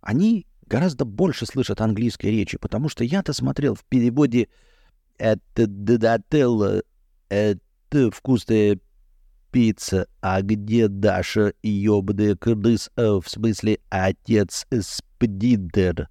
они 0.00 0.46
гораздо 0.66 1.04
больше 1.04 1.46
слышат 1.46 1.80
английской 1.80 2.26
речи, 2.26 2.58
потому 2.58 2.88
что 2.88 3.04
я-то 3.04 3.32
смотрел 3.32 3.74
в 3.74 3.84
переводе 3.84 4.48
«Это 5.18 5.66
Дадателла 5.66 6.82
это 7.30 8.10
вкусная 8.10 8.78
пицца. 9.50 10.06
А 10.20 10.42
где 10.42 10.88
Даша, 10.88 11.54
ёбаный 11.62 12.36
крыс, 12.36 12.90
э, 12.96 13.20
в 13.22 13.24
смысле 13.26 13.78
отец 13.88 14.66
Спдидер? 14.70 16.08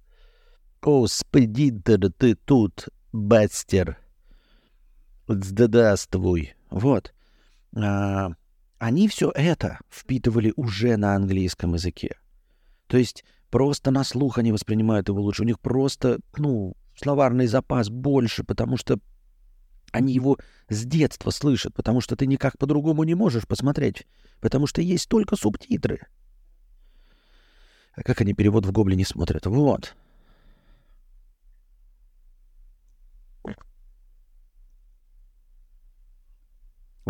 О, 0.82 1.06
Спдидер, 1.06 2.10
ты 2.10 2.34
тут, 2.34 2.88
бастер. 3.12 3.98
Здравствуй. 5.28 6.54
Вот. 6.70 7.12
А, 7.76 8.30
они 8.78 9.06
все 9.08 9.30
это 9.34 9.78
впитывали 9.90 10.54
уже 10.56 10.96
на 10.96 11.14
английском 11.14 11.74
языке. 11.74 12.16
То 12.86 12.96
есть 12.96 13.24
просто 13.50 13.90
на 13.90 14.04
слух 14.04 14.38
они 14.38 14.52
воспринимают 14.52 15.08
его 15.08 15.20
лучше. 15.20 15.42
У 15.42 15.46
них 15.46 15.60
просто, 15.60 16.18
ну, 16.38 16.74
словарный 16.96 17.46
запас 17.46 17.90
больше, 17.90 18.42
потому 18.42 18.78
что 18.78 18.98
они 19.92 20.14
его 20.14 20.38
с 20.70 20.86
детства 20.86 21.28
слышат, 21.28 21.74
потому 21.74 22.00
что 22.00 22.16
ты 22.16 22.26
никак 22.26 22.56
по-другому 22.56 23.04
не 23.04 23.14
можешь 23.14 23.46
посмотреть, 23.46 24.06
потому 24.40 24.66
что 24.66 24.80
есть 24.80 25.10
только 25.10 25.36
субтитры. 25.36 26.06
А 27.94 28.02
как 28.02 28.22
они 28.22 28.32
перевод 28.32 28.64
в 28.64 28.72
Гоблине 28.72 29.04
смотрят? 29.04 29.44
Вот. 29.44 29.94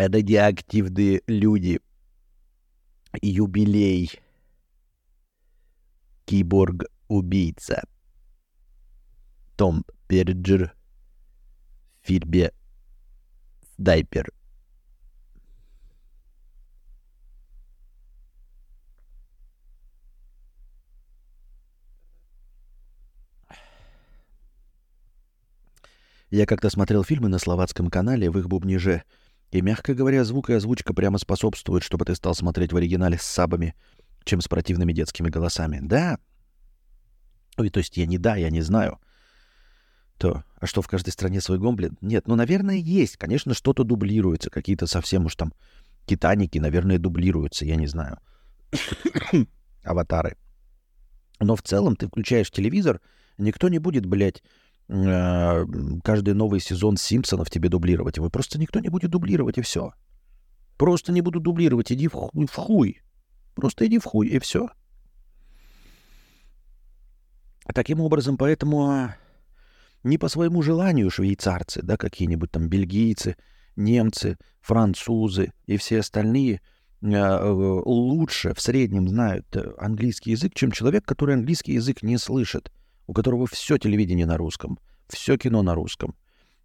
Радиоактивные 0.08 1.20
люди. 1.26 1.78
Юбилей. 3.20 4.10
Киборг-убийца. 6.24 7.82
Том 9.58 9.84
Перджер 10.08 10.74
в 12.00 12.06
фильме 12.06 12.50
дайпер. 13.76 14.32
Я 26.30 26.46
как-то 26.46 26.70
смотрел 26.70 27.04
фильмы 27.04 27.28
на 27.28 27.38
словацком 27.38 27.90
канале 27.90 28.30
в 28.30 28.38
их 28.38 28.48
бубниже, 28.48 29.02
и, 29.50 29.60
мягко 29.62 29.94
говоря, 29.94 30.24
звук 30.24 30.50
и 30.50 30.54
озвучка 30.54 30.94
прямо 30.94 31.18
способствуют, 31.18 31.82
чтобы 31.82 32.04
ты 32.04 32.14
стал 32.14 32.34
смотреть 32.34 32.72
в 32.72 32.76
оригинале 32.76 33.18
с 33.18 33.22
сабами, 33.22 33.74
чем 34.24 34.40
с 34.40 34.48
противными 34.48 34.92
детскими 34.92 35.28
голосами. 35.28 35.80
Да. 35.82 36.18
Ой, 37.56 37.70
то 37.70 37.78
есть 37.78 37.96
я 37.96 38.06
не 38.06 38.18
да, 38.18 38.36
я 38.36 38.50
не 38.50 38.60
знаю. 38.60 38.98
То, 40.18 40.44
а 40.60 40.66
что 40.66 40.82
в 40.82 40.88
каждой 40.88 41.10
стране 41.10 41.40
свой 41.40 41.58
гомблин? 41.58 41.96
Нет, 42.00 42.28
ну, 42.28 42.36
наверное, 42.36 42.76
есть. 42.76 43.16
Конечно, 43.16 43.54
что-то 43.54 43.84
дублируется. 43.84 44.50
Какие-то 44.50 44.86
совсем 44.86 45.26
уж 45.26 45.34
там 45.34 45.52
Титаники, 46.06 46.58
наверное, 46.58 46.98
дублируются, 46.98 47.64
я 47.64 47.76
не 47.76 47.86
знаю. 47.86 48.18
Аватары. 49.82 50.36
Но 51.38 51.56
в 51.56 51.62
целом 51.62 51.96
ты 51.96 52.06
включаешь 52.06 52.50
телевизор, 52.50 53.00
никто 53.38 53.68
не 53.68 53.78
будет, 53.78 54.06
блядь, 54.06 54.42
каждый 54.90 56.34
новый 56.34 56.58
сезон 56.58 56.96
Симпсонов 56.96 57.48
тебе 57.48 57.68
дублировать. 57.68 58.16
Его 58.16 58.28
просто 58.28 58.58
никто 58.58 58.80
не 58.80 58.88
будет 58.88 59.10
дублировать, 59.10 59.56
и 59.58 59.62
все. 59.62 59.92
Просто 60.76 61.12
не 61.12 61.20
буду 61.20 61.38
дублировать, 61.38 61.92
иди 61.92 62.08
в 62.08 62.12
хуй, 62.14 62.46
в 62.46 62.54
хуй. 62.54 63.00
Просто 63.54 63.86
иди 63.86 63.98
в 63.98 64.04
хуй, 64.04 64.26
и 64.26 64.38
все. 64.40 64.68
Таким 67.72 68.00
образом, 68.00 68.36
поэтому 68.36 68.90
а, 68.90 69.16
не 70.02 70.18
по 70.18 70.28
своему 70.28 70.62
желанию 70.62 71.10
швейцарцы, 71.10 71.82
да, 71.82 71.96
какие-нибудь 71.96 72.50
там 72.50 72.68
бельгийцы, 72.68 73.36
немцы, 73.76 74.38
французы 74.60 75.52
и 75.66 75.76
все 75.76 76.00
остальные 76.00 76.62
э, 77.02 77.50
лучше 77.50 78.54
в 78.54 78.60
среднем 78.60 79.08
знают 79.08 79.46
э, 79.54 79.72
английский 79.78 80.32
язык, 80.32 80.54
чем 80.54 80.72
человек, 80.72 81.04
который 81.04 81.36
английский 81.36 81.74
язык 81.74 82.02
не 82.02 82.18
слышит, 82.18 82.72
у 83.10 83.12
которого 83.12 83.48
все 83.48 83.76
телевидение 83.76 84.24
на 84.24 84.36
русском, 84.36 84.78
все 85.08 85.36
кино 85.36 85.62
на 85.62 85.74
русском. 85.74 86.14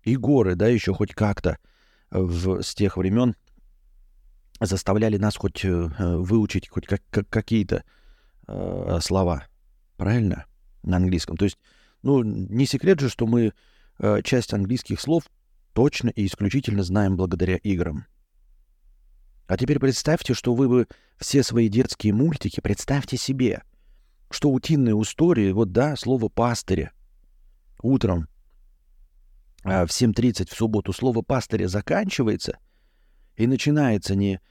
И 0.03 0.15
горы, 0.15 0.53
да, 0.53 0.67
еще 0.67 0.93
хоть 0.93 1.11
как-то 1.11 1.57
в, 2.11 2.61
с 2.61 2.75
тех 2.75 2.97
времен 2.97 3.35
заставляли 4.61 5.17
нас 5.17 5.37
хоть 5.37 5.65
э, 5.65 5.89
выучить 5.97 6.69
хоть 6.69 6.85
как, 6.85 7.01
как, 7.09 7.27
какие-то 7.29 7.83
э, 8.47 8.99
слова. 9.01 9.47
Правильно? 9.97 10.45
На 10.83 10.97
английском. 10.97 11.35
То 11.35 11.45
есть 11.45 11.57
ну, 12.03 12.21
не 12.21 12.67
секрет 12.67 12.99
же, 12.99 13.09
что 13.09 13.25
мы 13.25 13.51
э, 13.97 14.21
часть 14.23 14.53
английских 14.53 15.01
слов 15.01 15.23
точно 15.73 16.09
и 16.09 16.27
исключительно 16.27 16.83
знаем 16.83 17.17
благодаря 17.17 17.55
играм. 17.55 18.05
А 19.47 19.57
теперь 19.57 19.79
представьте, 19.79 20.35
что 20.35 20.53
вы 20.53 20.69
бы 20.69 20.87
все 21.17 21.41
свои 21.41 21.69
детские 21.69 22.13
мультики, 22.13 22.59
представьте 22.61 23.17
себе, 23.17 23.63
что 24.35 24.51
утиные 24.51 25.01
истории, 25.01 25.53
вот 25.53 25.71
да, 25.71 25.95
слово 25.95 26.27
пастыря, 26.27 26.91
утром 27.81 28.27
а, 29.63 29.85
в 29.85 29.89
7.30 29.91 30.49
в 30.49 30.57
субботу 30.57 30.91
слово 30.91 31.21
пастыря 31.21 31.69
заканчивается, 31.69 32.57
и 33.37 33.47
начинается 33.47 34.13
не 34.13 34.41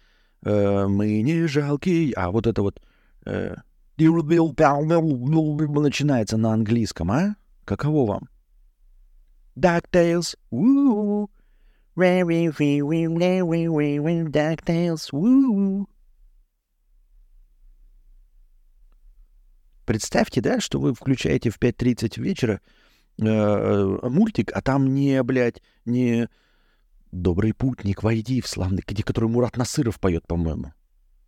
э, 0.43 0.87
«мы 0.87 1.21
не 1.21 1.47
жалкие», 1.47 2.15
а 2.15 2.31
вот 2.31 2.47
это 2.47 2.63
вот 2.63 2.81
э, 3.27 3.57
начинается 5.83 6.39
на 6.39 6.55
английском, 6.55 7.13
а? 7.13 7.37
Каково 7.67 8.07
вам? 8.07 8.29
DuckTales, 9.55 10.39
DuckTales, 14.31 15.11
Представьте, 19.85 20.41
да, 20.41 20.61
что 20.61 20.81
вы 20.81 20.95
включаете 20.95 21.51
в 21.51 21.59
5.30 21.59 22.21
вечера 22.21 22.61
э, 23.19 23.25
э, 23.27 24.09
мультик, 24.09 24.51
а 24.55 24.63
там 24.63 24.95
не, 24.95 25.23
блядь, 25.23 25.63
не 25.85 26.29
«Добрый 27.15 27.55
путник, 27.55 28.03
войди 28.03 28.41
в 28.41 28.49
славный», 28.49 28.83
где 28.85 29.05
который 29.05 29.29
Мурат 29.29 29.57
Насыров 29.57 30.01
поет, 30.01 30.27
по-моему. 30.27 30.73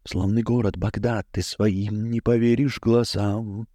«Славный 0.05 0.42
город 0.42 0.77
Багдад, 0.77 1.29
ты 1.31 1.42
своим 1.42 2.11
не 2.11 2.21
поверишь 2.21 2.81
глазам. 2.81 3.69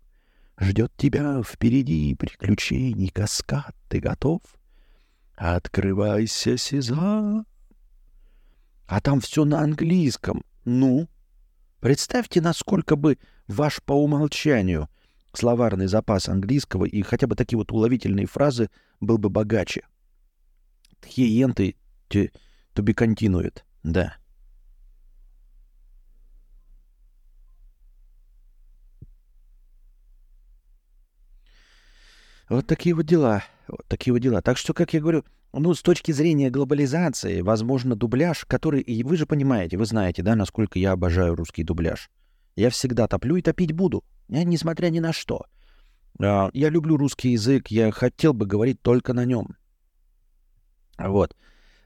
Ждет 0.59 0.91
тебя 0.97 1.41
впереди 1.41 2.13
приключений 2.15 3.07
каскад, 3.07 3.73
ты 3.87 4.01
готов? 4.01 4.41
Открывайся, 5.37 6.57
Сезам!» 6.57 7.45
А 8.87 8.99
там 8.99 9.21
все 9.21 9.45
на 9.45 9.61
английском. 9.61 10.43
Ну, 10.65 11.07
представьте, 11.79 12.41
насколько 12.41 12.97
бы 12.97 13.19
ваш 13.47 13.81
по 13.83 13.93
умолчанию 13.93 14.89
словарный 15.33 15.87
запас 15.87 16.29
английского 16.29 16.85
и 16.85 17.01
хотя 17.01 17.27
бы 17.27 17.35
такие 17.35 17.57
вот 17.57 17.71
уловительные 17.71 18.25
фразы 18.25 18.69
был 18.99 19.17
бы 19.17 19.29
богаче. 19.29 19.85
Тхиенты 20.99 21.75
continued, 22.75 23.63
да. 23.83 24.15
Вот 32.49 32.67
такие 32.67 32.93
вот 32.93 33.05
дела. 33.05 33.45
Вот 33.69 33.87
такие 33.87 34.11
вот 34.11 34.19
дела. 34.19 34.41
Так 34.41 34.57
что, 34.57 34.73
как 34.73 34.93
я 34.93 34.99
говорю, 34.99 35.23
ну, 35.53 35.73
с 35.73 35.81
точки 35.81 36.11
зрения 36.11 36.49
глобализации, 36.49 37.39
возможно, 37.39 37.95
дубляж, 37.95 38.43
который... 38.45 38.81
И 38.81 39.03
вы 39.03 39.15
же 39.15 39.25
понимаете, 39.25 39.77
вы 39.77 39.85
знаете, 39.85 40.21
да, 40.21 40.35
насколько 40.35 40.77
я 40.77 40.91
обожаю 40.91 41.35
русский 41.35 41.63
дубляж. 41.63 42.09
Я 42.55 42.69
всегда 42.69 43.07
топлю 43.07 43.37
и 43.37 43.41
топить 43.41 43.71
буду, 43.71 44.03
несмотря 44.27 44.89
ни 44.89 44.99
на 44.99 45.13
что. 45.13 45.45
А, 46.21 46.49
я 46.53 46.69
люблю 46.69 46.97
русский 46.97 47.29
язык, 47.29 47.69
я 47.69 47.91
хотел 47.91 48.33
бы 48.33 48.45
говорить 48.45 48.81
только 48.81 49.13
на 49.13 49.25
нем. 49.25 49.55
Вот. 50.97 51.35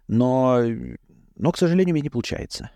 Но, 0.08 0.62
но 1.36 1.51
к 1.51 1.58
сожалению, 1.58 1.93
мне 1.93 2.01
не 2.01 2.10
получается. 2.10 2.71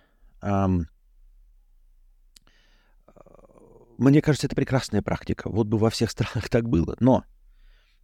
Мне 4.00 4.22
кажется, 4.22 4.48
это 4.48 4.56
прекрасная 4.56 5.02
практика. 5.02 5.50
Вот 5.50 5.68
бы 5.68 5.78
во 5.78 5.90
всех 5.90 6.10
странах 6.12 6.50
так 6.50 6.70
было. 6.70 6.96
Но, 7.00 7.26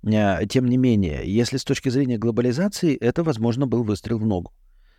а, 0.04 0.46
тем 0.46 0.68
не 0.68 0.78
менее, 0.78 1.22
если 1.26 1.58
с 1.58 1.64
точки 1.64 1.90
зрения 1.90 2.18
глобализации, 2.18 2.96
это, 2.96 3.24
возможно, 3.24 3.66
был 3.66 3.84
выстрел 3.84 4.20
в 4.20 4.26
ногу. 4.26 4.52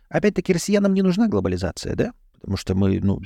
Опять-таки, 0.09 0.53
россиянам 0.53 0.93
не 0.93 1.01
нужна 1.01 1.27
глобализация, 1.27 1.95
да? 1.95 2.13
Потому 2.33 2.57
что 2.57 2.75
мы, 2.75 2.99
ну, 2.99 3.21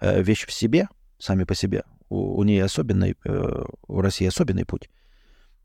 вещь 0.00 0.46
в 0.46 0.52
себе, 0.52 0.88
сами 1.18 1.44
по 1.44 1.54
себе. 1.54 1.84
У, 2.08 2.38
у 2.38 2.42
нее 2.42 2.64
особенный, 2.64 3.16
э, 3.24 3.64
у 3.86 4.00
России 4.00 4.26
особенный 4.26 4.64
путь. 4.64 4.90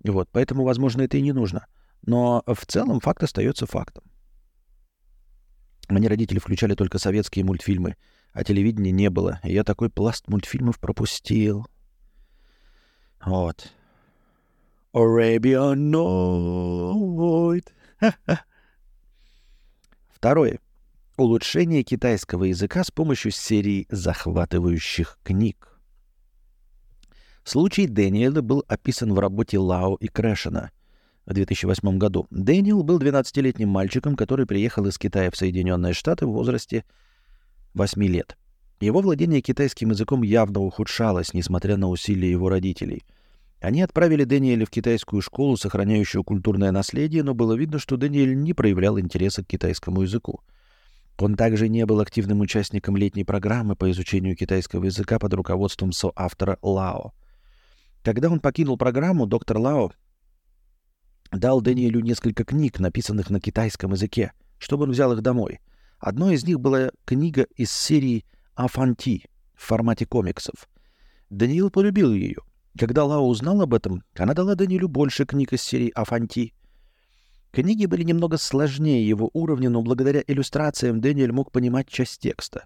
Вот, 0.04 0.30
поэтому, 0.32 0.63
возможно, 0.63 1.02
это 1.02 1.17
и 1.17 1.21
не 1.21 1.32
нужно. 1.32 1.65
Но 2.06 2.43
в 2.45 2.65
целом 2.65 3.00
факт 3.00 3.24
остается 3.24 3.65
фактом. 3.65 4.04
Мне 5.89 6.08
родители 6.08 6.39
включали 6.39 6.76
только 6.76 6.98
советские 7.00 7.45
мультфильмы, 7.45 7.95
а 8.34 8.43
телевидения 8.43 8.91
не 8.91 9.10
было. 9.10 9.39
И 9.43 9.54
я 9.54 9.63
такой 9.63 9.89
пласт 9.89 10.28
мультфильмов 10.28 10.80
пропустил. 10.80 11.67
Вот. 13.24 13.71
Arabian 14.93 15.91
Night. 15.91 17.67
Второе. 20.10 20.60
Улучшение 21.17 21.84
китайского 21.84 22.43
языка 22.43 22.84
с 22.84 22.91
помощью 22.91 23.32
серии 23.32 23.88
захватывающих 23.89 25.17
книг. 25.23 25.80
Случай 27.45 27.88
Дэниела 27.88 28.41
был 28.41 28.65
описан 28.67 29.13
в 29.13 29.19
работе 29.19 29.58
Лао 29.58 29.95
и 29.95 30.10
Крэшена 30.10 30.71
в 31.25 31.34
2008 31.34 31.97
году. 31.97 32.28
Дэниел 32.32 32.84
был 32.84 32.99
12-летним 32.99 33.69
мальчиком, 33.69 34.17
который 34.17 34.45
приехал 34.45 34.88
из 34.88 34.97
Китая 34.97 35.32
в 35.32 35.38
Соединенные 35.38 35.93
Штаты 35.93 36.25
в 36.25 36.32
возрасте 36.32 36.84
8 37.75 38.04
лет. 38.04 38.36
Его 38.82 38.99
владение 38.99 39.39
китайским 39.39 39.91
языком 39.91 40.21
явно 40.21 40.60
ухудшалось, 40.60 41.34
несмотря 41.34 41.78
на 41.78 41.88
усилия 41.88 42.30
его 42.30 42.49
родителей. 42.49 43.06
Они 43.62 43.82
отправили 43.82 44.25
Дэниеля 44.25 44.65
в 44.65 44.69
китайскую 44.69 45.21
школу, 45.21 45.56
сохраняющую 45.56 46.25
культурное 46.25 46.71
наследие, 46.71 47.23
но 47.23 47.34
было 47.34 47.54
видно, 47.54 47.80
что 47.80 47.95
Дэниель 47.95 48.38
не 48.38 48.51
проявлял 48.51 48.99
интереса 48.99 49.45
к 49.45 49.47
китайскому 49.47 50.01
языку. 50.01 50.41
Он 51.17 51.36
также 51.36 51.69
не 51.69 51.86
был 51.86 52.01
активным 52.01 52.41
участником 52.41 52.97
летней 52.97 53.23
программы 53.23 53.75
по 53.75 53.89
изучению 53.91 54.36
китайского 54.36 54.86
языка 54.86 55.17
под 55.17 55.34
руководством 55.34 55.91
соавтора 55.91 56.58
Лао. 56.62 57.13
Когда 58.04 58.30
он 58.30 58.39
покинул 58.39 58.78
программу, 58.78 59.25
доктор 59.25 59.58
Лао 59.58 59.91
дал 61.32 61.62
Даниэлю 61.62 62.01
несколько 62.01 62.43
книг, 62.43 62.80
написанных 62.80 63.30
на 63.30 63.39
китайском 63.39 63.93
языке, 63.93 64.34
чтобы 64.58 64.84
он 64.84 64.91
взял 64.91 65.13
их 65.13 65.21
домой. 65.21 65.60
Одной 65.99 66.36
из 66.36 66.45
них 66.45 66.60
была 66.60 66.91
книга 67.06 67.47
из 67.56 67.71
серии 67.71 68.25
«Афанти» 68.54 69.25
в 69.54 69.65
формате 69.65 70.06
комиксов. 70.06 70.67
Даниил 71.30 71.71
полюбил 71.71 72.13
ее. 72.13 72.38
Когда 72.78 73.06
Лао 73.06 73.25
узнал 73.25 73.62
об 73.62 73.73
этом, 73.73 74.04
она 74.15 74.34
дала 74.34 74.56
Даниэлю 74.56 74.89
больше 74.89 75.25
книг 75.25 75.54
из 75.54 75.62
серии 75.62 75.91
«Афанти», 75.95 76.54
Книги 77.55 77.85
были 77.85 78.03
немного 78.03 78.37
сложнее 78.37 79.07
его 79.07 79.29
уровня, 79.31 79.69
но 79.69 79.81
благодаря 79.81 80.21
иллюстрациям 80.27 80.99
Дэниэль 80.99 81.31
мог 81.31 81.53
понимать 81.53 81.87
часть 81.87 82.19
текста. 82.19 82.65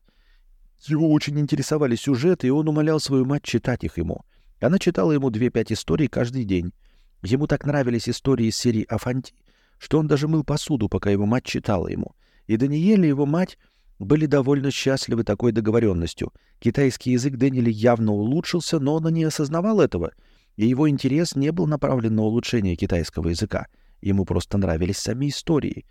Его 0.88 1.12
очень 1.12 1.39
интересовали 1.39 1.95
сюжеты, 1.95 2.47
и 2.47 2.49
он 2.49 2.67
умолял 2.67 2.99
свою 2.99 3.23
мать 3.23 3.43
читать 3.43 3.84
их 3.84 3.99
ему. 3.99 4.25
Она 4.60 4.80
читала 4.80 5.12
ему 5.12 5.30
две-пять 5.30 5.71
историй 5.71 6.08
каждый 6.08 6.43
день. 6.43 6.73
Ему 7.21 7.45
так 7.45 7.67
нравились 7.67 8.10
истории 8.10 8.47
из 8.47 8.56
серии 8.56 8.84
«Афанти», 8.89 9.36
что 9.78 9.99
он 9.99 10.08
даже 10.08 10.28
мыл 10.28 10.43
посуду, 10.43 10.89
пока 10.89 11.12
его 11.12 11.28
мать 11.28 11.45
читала 11.45 11.88
ему. 11.88 12.15
И 12.47 12.58
Даниэль 12.58 13.06
и 13.06 13.10
его 13.10 13.28
мать 13.28 13.60
были 13.99 14.25
довольно 14.25 14.71
счастливы 14.71 15.23
такой 15.23 15.52
договоренностью. 15.52 16.34
Китайский 16.58 17.12
язык 17.12 17.36
Дэниеля 17.36 17.69
явно 17.69 18.13
улучшился, 18.13 18.80
но 18.80 18.95
он 18.95 19.13
не 19.13 19.23
осознавал 19.25 19.82
этого, 19.82 20.13
и 20.56 20.65
его 20.65 20.89
интерес 20.89 21.36
не 21.36 21.52
был 21.52 21.67
направлен 21.67 22.15
на 22.15 22.23
улучшение 22.23 22.75
китайского 22.75 23.30
языка— 23.30 23.67
Ему 24.02 24.26
просто 24.26 24.58
нравились 24.58 24.98
сами 24.98 25.30
истории. 25.30 25.86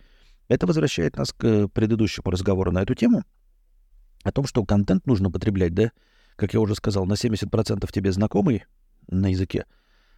Это 0.49 0.67
возвращает 0.67 1.17
нас 1.17 1.33
к 1.33 1.69
предыдущему 1.69 2.31
разговору 2.31 2.73
на 2.73 2.83
эту 2.83 2.95
тему. 2.95 3.23
О 4.25 4.33
том, 4.33 4.47
что 4.47 4.65
контент 4.65 5.07
нужно 5.07 5.31
потреблять, 5.31 5.75
да, 5.75 5.93
как 6.37 6.55
я 6.55 6.61
уже 6.61 6.75
сказал, 6.75 7.07
на 7.07 7.15
70% 7.15 7.91
тебе 7.93 8.13
знакомый 8.13 8.65
на 9.09 9.31
языке, 9.31 9.65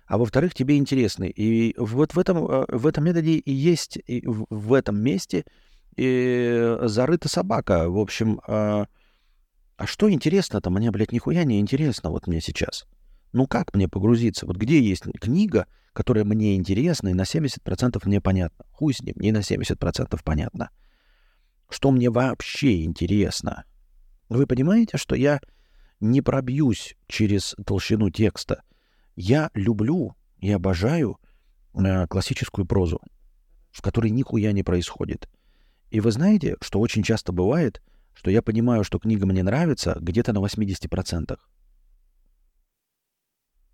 а 0.07 0.18
во-вторых, 0.18 0.55
тебе 0.55 0.76
интересный. 0.76 1.31
И 1.31 1.74
вот 1.79 2.14
в 2.14 2.18
этом, 2.18 2.44
э, 2.44 2.64
в 2.68 2.87
этом 2.87 3.05
методе 3.05 3.35
и 3.35 3.53
есть, 3.53 3.96
и 4.07 4.24
в 4.26 4.74
этом 4.74 5.00
месте 5.00 5.44
и 5.96 6.79
зарыта 6.83 7.29
собака. 7.29 7.88
В 7.88 7.98
общем, 7.98 8.40
а, 8.46 8.87
а 9.76 9.87
что 9.87 10.11
интересно-то? 10.11 10.70
Мне, 10.70 10.90
блядь, 10.90 11.12
нихуя 11.12 11.44
не 11.44 11.61
интересно 11.61 12.11
вот 12.11 12.26
мне 12.26 12.40
сейчас. 12.40 12.87
Ну 13.32 13.46
как 13.46 13.74
мне 13.74 13.88
погрузиться? 13.88 14.46
Вот 14.46 14.56
где 14.56 14.80
есть 14.80 15.04
книга, 15.20 15.66
которая 15.92 16.24
мне 16.24 16.56
интересна, 16.56 17.08
и 17.08 17.14
на 17.14 17.22
70% 17.22 18.00
мне 18.04 18.20
понятно. 18.20 18.64
Хуй 18.70 18.94
с 18.94 19.00
ним, 19.00 19.14
не 19.16 19.32
на 19.32 19.38
70% 19.38 20.20
понятно. 20.24 20.70
Что 21.68 21.90
мне 21.90 22.10
вообще 22.10 22.82
интересно? 22.84 23.64
Вы 24.28 24.46
понимаете, 24.46 24.96
что 24.96 25.14
я 25.14 25.40
не 26.00 26.22
пробьюсь 26.22 26.96
через 27.06 27.54
толщину 27.64 28.10
текста. 28.10 28.62
Я 29.14 29.50
люблю 29.54 30.16
и 30.38 30.50
обожаю 30.50 31.18
э, 31.74 32.06
классическую 32.06 32.66
прозу, 32.66 33.00
в 33.70 33.82
которой 33.82 34.10
нихуя 34.10 34.52
не 34.52 34.62
происходит. 34.62 35.28
И 35.90 36.00
вы 36.00 36.10
знаете, 36.10 36.56
что 36.60 36.80
очень 36.80 37.02
часто 37.02 37.32
бывает, 37.32 37.82
что 38.14 38.30
я 38.30 38.42
понимаю, 38.42 38.84
что 38.84 38.98
книга 38.98 39.26
мне 39.26 39.42
нравится 39.42 39.96
где-то 40.00 40.32
на 40.32 40.38
80%. 40.38 41.38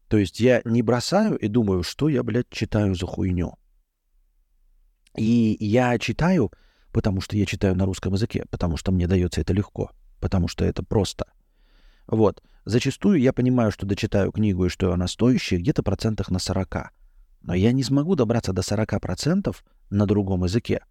То 0.09 0.19
есть 0.19 0.41
я 0.41 0.63
не 0.65 0.83
бросаю 0.83 1.37
и 1.37 1.49
думаю, 1.49 1.83
что 1.83 2.09
я, 2.09 2.23
блядь, 2.23 2.49
читаю 2.51 2.95
за 2.95 3.07
хуйню. 3.07 3.55
И 5.17 5.57
я 5.59 5.99
читаю, 5.99 6.53
потому 6.93 7.21
что 7.21 7.37
я 7.37 7.47
читаю 7.47 7.75
на 7.75 7.87
русском 7.87 8.13
языке, 8.13 8.45
потому 8.51 8.77
что 8.77 8.93
мне 8.93 9.07
дается 9.07 9.41
это 9.41 9.53
легко, 9.53 9.91
потому 10.21 10.47
что 10.49 10.65
это 10.65 10.83
просто. 10.83 11.27
Вот. 12.07 12.43
Зачастую 12.65 13.21
я 13.21 13.33
понимаю, 13.33 13.71
что 13.71 13.87
дочитаю 13.87 14.33
книгу 14.33 14.67
и 14.67 14.69
что 14.69 14.93
она 14.93 15.07
стоящая 15.07 15.59
где-то 15.59 15.83
процентах 15.83 16.31
на 16.31 16.39
40. 16.39 16.93
Но 17.43 17.55
я 17.55 17.73
не 17.73 17.83
смогу 17.83 18.15
добраться 18.17 18.53
до 18.53 18.63
40% 18.63 19.57
на 19.91 20.07
другом 20.07 20.45
языке. 20.45 20.85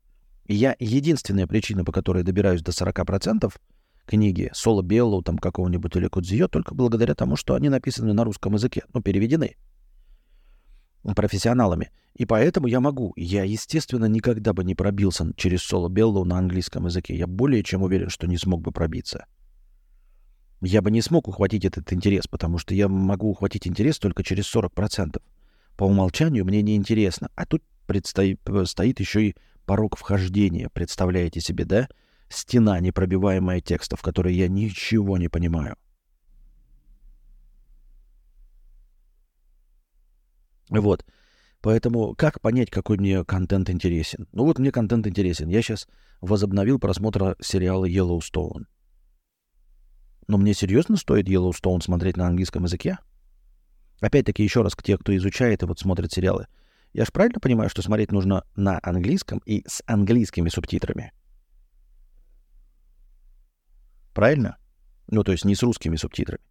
И 0.46 0.56
я 0.56 0.76
единственная 0.80 1.48
причина, 1.48 1.84
по 1.84 1.92
которой 1.92 2.24
добираюсь 2.24 2.62
до 2.62 2.72
40% 2.72 3.54
книги 4.06 4.50
Соло 4.54 4.82
Беллоу, 4.82 5.22
там 5.22 5.38
какого-нибудь 5.38 5.96
или 5.96 6.08
Кудзио, 6.08 6.48
только 6.48 6.74
благодаря 6.76 7.16
тому, 7.16 7.36
что 7.36 7.56
они 7.56 7.70
написаны 7.70 8.14
на 8.14 8.24
русском 8.24 8.54
языке, 8.54 8.84
ну, 8.94 9.02
переведены 9.02 9.56
профессионалами. 11.16 11.92
И 12.16 12.26
поэтому 12.26 12.66
я 12.68 12.80
могу. 12.80 13.14
Я, 13.16 13.44
естественно, 13.44 14.06
никогда 14.06 14.54
бы 14.54 14.64
не 14.64 14.74
пробился 14.74 15.32
через 15.36 15.62
Соло 15.62 15.88
Беллоу 15.90 16.26
на 16.26 16.40
английском 16.40 16.86
языке. 16.86 17.16
Я 17.16 17.28
более 17.28 17.62
чем 17.62 17.84
уверен, 17.84 18.10
что 18.10 18.26
не 18.26 18.38
смог 18.38 18.62
бы 18.62 18.72
пробиться 18.72 19.28
я 20.62 20.82
бы 20.82 20.92
не 20.92 21.02
смог 21.02 21.28
ухватить 21.28 21.66
этот 21.66 21.92
интерес, 21.94 22.28
потому 22.28 22.58
что 22.58 22.74
я 22.74 22.88
могу 22.88 23.30
ухватить 23.30 23.68
интерес 23.68 24.00
только 24.00 24.24
через 24.24 24.54
40%. 24.54 25.22
По 25.78 25.84
умолчанию 25.84 26.46
мне 26.46 26.62
неинтересно. 26.62 27.30
А 27.36 27.46
тут 27.46 27.64
предстоит, 27.86 28.40
стоит 28.66 29.00
еще 29.00 29.28
и 29.28 29.36
порог 29.66 29.98
вхождения. 29.98 30.70
Представляете 30.70 31.42
себе, 31.42 31.66
да? 31.66 31.88
Стена, 32.30 32.80
непробиваемая 32.80 33.62
текстов, 33.62 34.00
в 34.00 34.04
которой 34.04 34.34
я 34.34 34.48
ничего 34.48 35.18
не 35.18 35.30
понимаю. 35.30 35.76
Вот. 40.70 41.06
Поэтому 41.62 42.14
как 42.16 42.42
понять, 42.42 42.70
какой 42.70 42.98
мне 42.98 43.24
контент 43.24 43.70
интересен? 43.70 44.28
Ну 44.32 44.46
вот 44.46 44.60
мне 44.60 44.72
контент 44.72 45.08
интересен. 45.08 45.48
Я 45.48 45.62
сейчас 45.62 45.88
возобновил 46.22 46.80
просмотр 46.80 47.36
сериала 47.42 47.86
Yellowstone. 47.90 48.66
Но 50.28 50.38
мне 50.38 50.54
серьезно 50.54 50.98
стоит 50.98 51.28
Yellowstone 51.28 51.82
смотреть 51.82 52.18
на 52.18 52.28
английском 52.28 52.64
языке? 52.64 52.98
Опять-таки, 54.02 54.44
еще 54.44 54.62
раз, 54.62 54.76
к 54.76 54.84
те, 54.84 54.98
кто 54.98 55.16
изучает 55.16 55.64
и 55.64 55.66
вот 55.66 55.80
смотрит 55.80 56.12
сериалы. 56.12 56.48
Я 56.94 57.06
же 57.06 57.12
правильно 57.12 57.40
понимаю, 57.40 57.70
что 57.70 57.82
смотреть 57.82 58.12
нужно 58.12 58.44
на 58.56 58.80
английском 58.84 59.42
и 59.46 59.64
с 59.68 59.82
английскими 59.86 60.50
субтитрами? 60.50 61.14
Правильно? 64.16 64.58
Ну, 65.08 65.24
то 65.24 65.34
есть 65.34 65.46
не 65.46 65.54
с 65.56 65.62
русскими 65.62 65.98
субтитрами. 65.98 66.42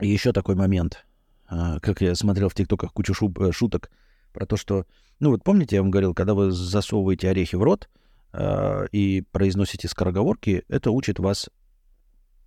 И 0.00 0.08
еще 0.08 0.32
такой 0.32 0.56
момент. 0.56 1.06
А, 1.48 1.78
как 1.80 2.00
я 2.00 2.14
смотрел 2.14 2.48
в 2.48 2.54
ТикТоках 2.54 2.92
кучу 2.92 3.14
э, 3.38 3.52
шуток 3.52 3.90
про 4.32 4.46
то, 4.46 4.56
что... 4.56 4.84
Ну, 5.20 5.30
вот 5.30 5.44
помните, 5.44 5.76
я 5.76 5.82
вам 5.82 5.90
говорил, 5.90 6.12
когда 6.12 6.34
вы 6.34 6.50
засовываете 6.50 7.30
орехи 7.30 7.54
в 7.54 7.62
рот, 7.62 7.88
э, 8.32 8.86
и 8.90 9.22
произносите 9.32 9.88
скороговорки, 9.88 10.64
это 10.68 10.90
учит 10.90 11.18
вас 11.18 11.48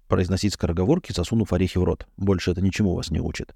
произносить 0.08 0.54
скороговорки, 0.54 1.14
засунув 1.14 1.54
орехи 1.54 1.78
в 1.78 1.84
рот. 1.84 2.08
Больше 2.18 2.52
это 2.52 2.62
ничему 2.62 2.94
вас 2.94 3.10
не 3.10 3.20
учит. 3.20 3.56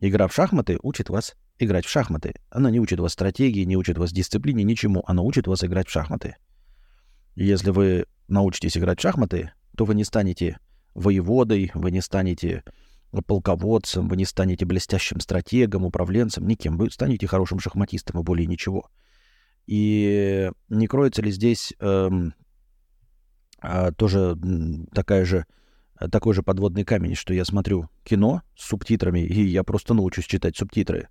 Игра 0.00 0.28
в 0.28 0.34
шахматы 0.34 0.78
учит 0.82 1.08
вас 1.08 1.34
играть 1.58 1.86
в 1.86 1.90
шахматы. 1.90 2.34
Она 2.50 2.70
не 2.70 2.78
учит 2.78 3.00
вас 3.00 3.14
стратегии, 3.14 3.64
не 3.64 3.76
учит 3.76 3.96
вас 3.96 4.12
дисциплине, 4.12 4.64
ничему. 4.64 5.02
Она 5.06 5.22
учит 5.22 5.46
вас 5.46 5.64
играть 5.64 5.88
в 5.88 5.90
шахматы. 5.92 6.36
Если 7.40 7.70
вы 7.70 8.06
научитесь 8.26 8.76
играть 8.76 8.98
в 8.98 9.02
шахматы, 9.02 9.52
то 9.76 9.84
вы 9.84 9.94
не 9.94 10.02
станете 10.02 10.58
воеводой, 10.94 11.70
вы 11.72 11.92
не 11.92 12.00
станете 12.00 12.64
полководцем, 13.26 14.08
вы 14.08 14.16
не 14.16 14.24
станете 14.24 14.64
блестящим 14.64 15.20
стратегом, 15.20 15.84
управленцем, 15.84 16.48
никем. 16.48 16.76
Вы 16.76 16.90
станете 16.90 17.28
хорошим 17.28 17.60
шахматистом 17.60 18.18
и 18.18 18.24
более 18.24 18.48
ничего. 18.48 18.90
И 19.68 20.50
не 20.68 20.88
кроется 20.88 21.22
ли 21.22 21.30
здесь 21.30 21.72
эм, 21.78 22.34
а, 23.60 23.92
тоже 23.92 24.36
такая 24.92 25.24
же, 25.24 25.46
такой 26.10 26.34
же 26.34 26.42
подводный 26.42 26.84
камень, 26.84 27.14
что 27.14 27.32
я 27.34 27.44
смотрю 27.44 27.88
кино 28.02 28.42
с 28.56 28.66
субтитрами, 28.66 29.20
и 29.20 29.42
я 29.42 29.62
просто 29.62 29.94
научусь 29.94 30.26
читать 30.26 30.56
субтитры. 30.56 31.08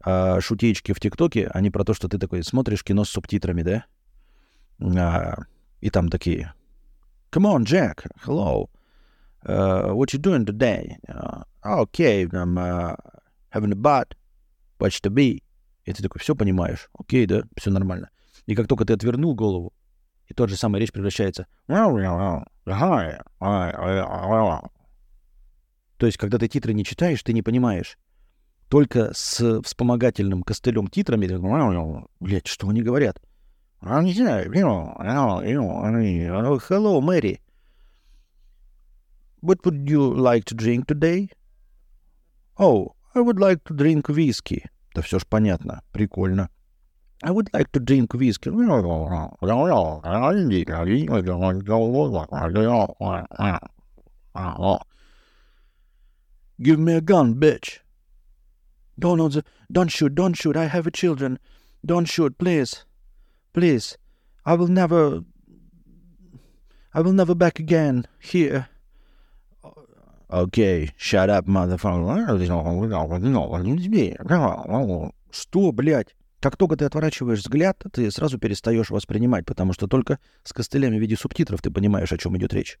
А 0.00 0.40
шутеечки 0.40 0.92
в 0.92 0.98
ТикТоке, 0.98 1.46
они 1.46 1.70
про 1.70 1.84
то, 1.84 1.94
что 1.94 2.08
ты 2.08 2.18
такой 2.18 2.42
смотришь 2.42 2.82
кино 2.82 3.04
с 3.04 3.10
субтитрами, 3.10 3.62
да? 3.62 3.84
А, 4.80 5.36
и 5.80 5.90
там 5.90 6.08
такие 6.08 6.52
Come 7.30 7.44
on, 7.44 7.64
Jack. 7.64 8.06
Hello. 8.24 8.70
Uh, 9.44 9.92
what 9.92 10.14
you 10.14 10.18
doing 10.18 10.46
today? 10.46 10.96
Uh, 11.08 11.42
okay, 11.64 12.26
I'm 12.32 12.56
uh, 12.56 12.96
having 13.50 13.70
a 13.70 13.76
bath. 13.76 14.14
Watch 14.80 15.02
the 15.02 15.10
bee. 15.10 15.42
И 15.84 15.92
ты 15.92 16.02
такой, 16.02 16.20
все 16.20 16.34
понимаешь, 16.34 16.88
окей, 16.98 17.26
да, 17.26 17.42
все 17.56 17.70
нормально. 17.70 18.10
И 18.46 18.54
как 18.54 18.66
только 18.66 18.84
ты 18.84 18.94
отвернул 18.94 19.34
голову, 19.34 19.72
и 20.26 20.34
тот 20.34 20.50
же 20.50 20.56
самая 20.56 20.80
речь 20.80 20.92
превращается... 20.92 21.46
То 25.96 26.06
есть, 26.06 26.18
когда 26.18 26.38
ты 26.38 26.48
титры 26.48 26.74
не 26.74 26.84
читаешь, 26.84 27.22
ты 27.22 27.32
не 27.32 27.42
понимаешь. 27.42 27.98
Только 28.68 29.12
с 29.14 29.62
вспомогательным 29.62 30.42
костылем 30.42 30.88
титрами, 30.88 31.26
блядь, 32.20 32.46
что 32.46 32.68
они 32.68 32.82
говорят? 32.82 33.20
Hello, 36.69 37.01
Мэри. 37.01 37.39
What 39.41 39.65
would 39.65 39.89
you 39.89 40.13
like 40.13 40.45
to 40.45 40.55
drink 40.55 40.87
today? 40.87 41.29
Oh, 42.57 42.95
I 43.13 43.19
would 43.19 43.39
like 43.39 43.63
to 43.65 43.73
drink 43.73 44.07
whiskey. 44.07 44.65
Да 44.95 45.01
все 45.01 45.19
ж 45.19 45.25
понятно. 45.25 45.81
Прикольно. 45.91 46.49
I 47.23 47.31
would 47.31 47.49
like 47.53 47.71
to 47.73 47.79
drink 47.79 48.13
whiskey. 48.13 48.49
Give 56.61 56.79
me 56.79 56.93
a 56.93 57.01
gun, 57.01 57.35
bitch. 57.35 57.79
Don't, 58.99 59.43
don't 59.71 59.87
shoot, 59.89 60.15
don't 60.15 60.33
shoot. 60.33 60.55
I 60.55 60.65
have 60.67 60.91
children. 60.93 61.39
Don't 61.85 62.05
shoot, 62.05 62.37
please. 62.37 62.85
Please. 63.58 63.98
I 64.46 64.54
will 64.54 64.68
never... 64.68 65.24
I 66.94 67.00
will 67.00 67.12
never 67.12 67.34
back 67.34 67.58
again. 67.58 68.06
Here. 68.22 68.68
Окей, 70.28 70.84
okay, 70.84 70.94
shut 70.96 71.28
up, 71.28 71.46
motherfucker. 71.46 72.38
Что, 75.32 75.72
блядь? 75.72 76.14
Как 76.38 76.56
только 76.56 76.76
ты 76.76 76.84
отворачиваешь 76.84 77.40
взгляд, 77.40 77.82
ты 77.92 78.08
сразу 78.12 78.38
перестаешь 78.38 78.90
воспринимать, 78.90 79.44
потому 79.44 79.72
что 79.72 79.88
только 79.88 80.20
с 80.44 80.52
костылями 80.52 80.96
в 80.96 81.00
виде 81.00 81.16
субтитров 81.16 81.60
ты 81.60 81.72
понимаешь, 81.72 82.12
о 82.12 82.18
чем 82.18 82.36
идет 82.36 82.54
речь. 82.54 82.78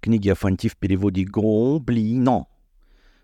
Книги 0.00 0.28
о 0.28 0.34
Фанти 0.34 0.68
в 0.68 0.76
переводе 0.76 1.24
«Гоблино». 1.24 2.46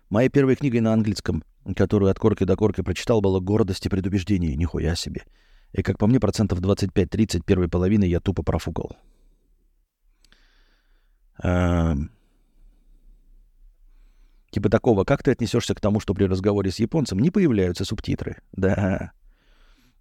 Моей 0.09 0.29
первой 0.29 0.55
книгой 0.55 0.81
на 0.81 0.93
английском, 0.93 1.43
которую 1.75 2.11
от 2.11 2.19
корки 2.19 2.43
до 2.43 2.55
корки 2.55 2.81
прочитал, 2.81 3.21
была 3.21 3.39
«Гордость 3.39 3.85
и 3.85 3.89
предубеждение». 3.89 4.55
Нихуя 4.55 4.95
себе. 4.95 5.23
И, 5.71 5.81
как 5.81 5.97
по 5.97 6.07
мне, 6.07 6.19
процентов 6.19 6.59
25-30 6.59 7.43
первой 7.45 7.69
половины 7.69 8.03
я 8.03 8.19
тупо 8.19 8.43
профукал. 8.43 8.97
А... 11.41 11.95
Типа 14.51 14.69
такого, 14.69 15.03
как 15.03 15.23
ты 15.23 15.31
отнесешься 15.31 15.75
к 15.75 15.81
тому, 15.81 15.99
что 15.99 16.13
при 16.13 16.25
разговоре 16.25 16.71
с 16.71 16.79
японцем 16.79 17.19
не 17.19 17.29
появляются 17.29 17.83
субтитры? 17.83 18.37
Да. 18.51 19.11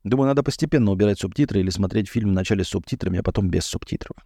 Думаю, 0.04 0.28
надо 0.28 0.42
постепенно 0.42 0.90
убирать 0.90 1.18
субтитры 1.18 1.60
или 1.60 1.70
смотреть 1.70 2.08
фильм 2.08 2.30
вначале 2.30 2.62
с 2.62 2.68
субтитрами, 2.68 3.20
а 3.20 3.22
потом 3.22 3.48
без 3.48 3.64
субтитров. 3.64 4.16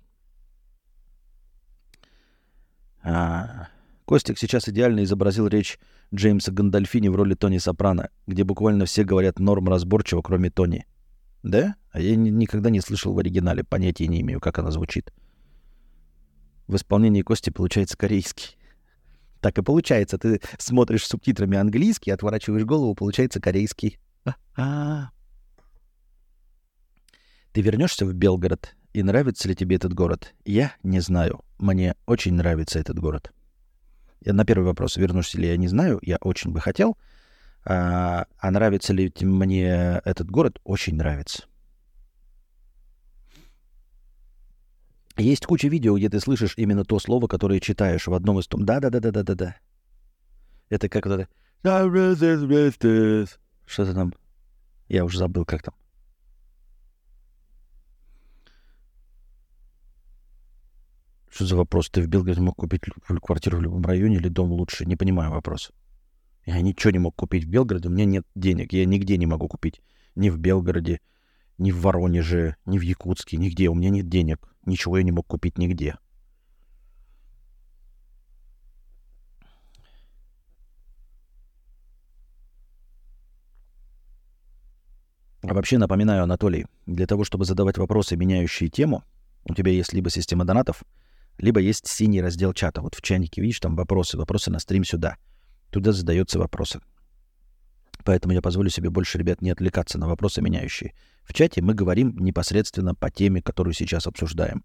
А... 3.09 3.69
Костик 4.05 4.39
сейчас 4.39 4.69
идеально 4.69 5.05
изобразил 5.05 5.49
речь 5.49 5.79
Джеймса 6.15 6.53
Гандальфини 6.53 7.09
в 7.09 7.17
роли 7.17 7.35
Тони 7.35 7.59
Сопрано, 7.59 8.11
где 8.27 8.45
буквально 8.45 8.87
все 8.87 9.05
говорят 9.05 9.39
норм 9.39 9.69
разборчиво, 9.69 10.23
кроме 10.23 10.51
Тони. 10.51 10.87
Да? 11.43 11.75
А 11.91 12.01
я 12.01 12.17
ни- 12.17 12.31
никогда 12.31 12.71
не 12.71 12.81
слышал 12.81 13.13
в 13.13 13.19
оригинале, 13.19 13.65
понятия 13.65 14.07
не 14.07 14.21
имею, 14.23 14.41
как 14.41 14.59
она 14.59 14.71
звучит. 14.71 15.13
В 16.67 16.77
исполнении 16.77 17.23
Кости 17.23 17.51
получается 17.51 17.97
корейский. 17.97 18.57
Так 19.41 19.59
и 19.59 19.63
получается. 19.63 20.19
Ты 20.19 20.41
смотришь 20.59 21.05
с 21.05 21.09
субтитрами 21.09 21.57
английский, 21.57 22.11
отворачиваешь 22.11 22.65
голову, 22.65 22.95
получается 22.95 23.41
корейский. 23.41 23.99
А-а-а. 24.25 25.11
Ты 27.53 27.61
вернешься 27.63 28.05
в 28.05 28.13
Белгород, 28.13 28.75
и 28.93 29.03
нравится 29.03 29.49
ли 29.49 29.55
тебе 29.55 29.77
этот 29.77 29.93
город? 29.95 30.35
Я 30.45 30.73
не 30.83 31.01
знаю. 31.01 31.45
Мне 31.59 31.95
очень 32.07 32.35
нравится 32.35 32.79
этот 32.79 32.99
город. 32.99 33.33
Я 34.21 34.33
на 34.33 34.45
первый 34.45 34.65
вопрос, 34.65 34.97
вернусь 34.97 35.35
ли 35.35 35.49
я 35.49 35.57
не 35.57 35.69
знаю, 35.69 35.99
я 36.03 36.17
очень 36.21 36.53
бы 36.53 36.61
хотел. 36.61 36.97
А, 37.65 38.27
а 38.39 38.51
нравится 38.51 38.93
ли 38.93 39.13
мне 39.21 40.01
этот 40.05 40.31
город? 40.31 40.59
Очень 40.65 40.97
нравится. 40.97 41.45
Есть 45.17 45.47
куча 45.47 45.69
видео, 45.69 45.97
где 45.97 46.09
ты 46.09 46.21
слышишь 46.21 46.55
именно 46.57 46.85
то 46.85 46.99
слово, 46.99 47.27
которое 47.27 47.61
читаешь 47.61 48.07
в 48.07 48.15
одном 48.15 48.39
из 48.39 48.47
том. 48.47 48.65
Да-да-да-да-да-да-да. 48.65 49.57
Это 50.69 50.89
как 50.89 51.07
это... 51.07 51.29
Что-то 53.67 53.95
там... 53.95 54.15
Я 54.89 55.05
уже 55.05 55.19
забыл, 55.19 55.45
как 55.45 55.63
там. 55.63 55.75
Что 61.31 61.47
за 61.47 61.57
вопрос? 61.57 61.91
Ты 61.91 62.03
в 62.03 62.09
Белгороде 62.09 62.41
мог 62.41 62.57
купить 62.57 62.83
квартиру 63.23 63.59
в 63.59 63.63
любом 63.63 63.85
районе 63.85 64.17
или 64.17 64.29
дом 64.29 64.51
лучше? 64.51 64.87
Не 64.87 64.97
понимаю 64.97 65.31
вопрос. 65.31 65.71
Я 66.47 66.61
ничего 66.61 66.91
не 66.91 66.99
мог 66.99 67.15
купить 67.15 67.45
в 67.45 67.49
Белгороде, 67.49 67.89
у 67.89 67.93
меня 67.93 68.07
нет 68.07 68.27
денег. 68.35 68.73
Я 68.73 68.87
нигде 68.87 69.19
не 69.19 69.27
могу 69.27 69.49
купить. 69.49 69.83
Ни 70.15 70.31
в 70.31 70.39
Белгороде, 70.39 71.01
ни 71.59 71.71
в 71.71 71.81
Воронеже, 71.81 72.57
ни 72.65 72.79
в 72.79 72.83
Якутске, 72.83 73.37
нигде. 73.37 73.69
У 73.69 73.75
меня 73.75 73.91
нет 73.91 74.09
денег. 74.09 74.49
Ничего 74.65 74.97
я 74.97 75.05
не 75.05 75.13
мог 75.13 75.27
купить 75.27 75.59
нигде. 75.59 75.97
А 85.43 85.55
вообще 85.55 85.79
напоминаю, 85.79 86.25
Анатолий, 86.25 86.67
для 86.87 87.07
того, 87.07 87.25
чтобы 87.25 87.45
задавать 87.45 87.79
вопросы, 87.79 88.17
меняющие 88.17 88.69
тему, 88.69 89.05
у 89.45 89.55
тебя 89.55 89.71
есть 89.71 89.93
либо 89.93 90.11
система 90.11 90.45
донатов, 90.45 90.83
либо 91.39 91.61
есть 91.61 91.87
синий 91.87 92.21
раздел 92.21 92.53
чата. 92.53 92.81
Вот 92.81 92.95
в 92.95 93.03
чайнике, 93.03 93.41
видишь, 93.41 93.61
там 93.61 93.77
вопросы, 93.77 94.17
вопросы 94.19 94.51
на 94.51 94.59
стрим 94.59 94.85
сюда. 94.85 95.17
Туда 95.71 95.93
задаются 95.93 96.39
вопросы. 96.39 96.81
Поэтому 98.05 98.35
я 98.35 98.43
позволю 98.43 98.71
себе 98.71 98.91
больше, 98.91 99.19
ребят, 99.19 99.43
не 99.43 99.51
отвлекаться 99.51 99.99
на 99.99 100.09
вопросы 100.09 100.41
меняющие. 100.41 100.95
В 101.25 101.35
чате 101.35 101.63
мы 101.63 101.75
говорим 101.75 102.17
непосредственно 102.19 102.95
по 102.95 103.11
теме, 103.11 103.43
которую 103.43 103.75
сейчас 103.75 104.07
обсуждаем. 104.07 104.65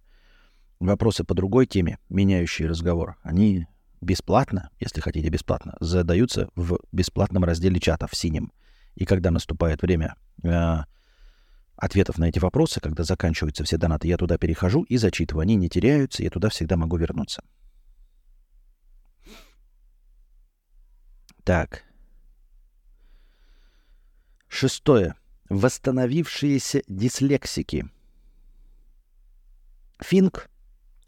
Вопросы 0.79 1.23
по 1.23 1.33
другой 1.33 1.65
теме, 1.65 1.97
меняющие 2.09 2.67
разговор, 2.67 3.17
они 3.21 3.67
бесплатно, 4.01 4.69
если 4.79 5.01
хотите 5.01 5.29
бесплатно, 5.29 5.75
задаются 5.79 6.49
в 6.55 6.79
бесплатном 6.91 7.43
разделе 7.43 7.79
чата 7.79 8.07
в 8.07 8.15
синем. 8.15 8.51
И 8.95 9.05
когда 9.05 9.31
наступает 9.31 9.81
время 9.81 10.15
э, 10.43 10.79
ответов 11.75 12.17
на 12.17 12.29
эти 12.29 12.39
вопросы, 12.39 12.79
когда 12.79 13.03
заканчиваются 13.03 13.63
все 13.63 13.77
донаты, 13.77 14.07
я 14.07 14.17
туда 14.17 14.37
перехожу 14.37 14.83
и 14.83 14.97
зачитываю. 14.97 15.43
Они 15.43 15.55
не 15.55 15.69
теряются, 15.69 16.23
я 16.23 16.29
туда 16.29 16.49
всегда 16.49 16.77
могу 16.77 16.97
вернуться. 16.97 17.43
Так. 21.43 21.83
Шестое. 24.47 25.15
Восстановившиеся 25.49 26.83
дислексики. 26.87 27.89
Финк 29.99 30.49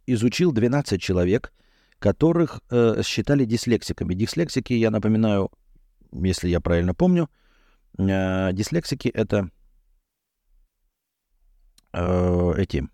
изучил 0.06 0.52
12 0.52 1.02
человек, 1.02 1.54
которых 2.00 2.62
э, 2.70 3.02
считали 3.04 3.46
дислексиками. 3.46 4.14
Дислексики, 4.14 4.74
я 4.74 4.92
напоминаю, 4.92 5.52
если 6.12 6.50
я 6.50 6.60
правильно 6.60 6.94
помню, 6.94 7.30
э, 7.98 8.52
дислексики 8.54 9.08
это 9.08 9.50
э, 11.96 12.54
эти 12.58 12.88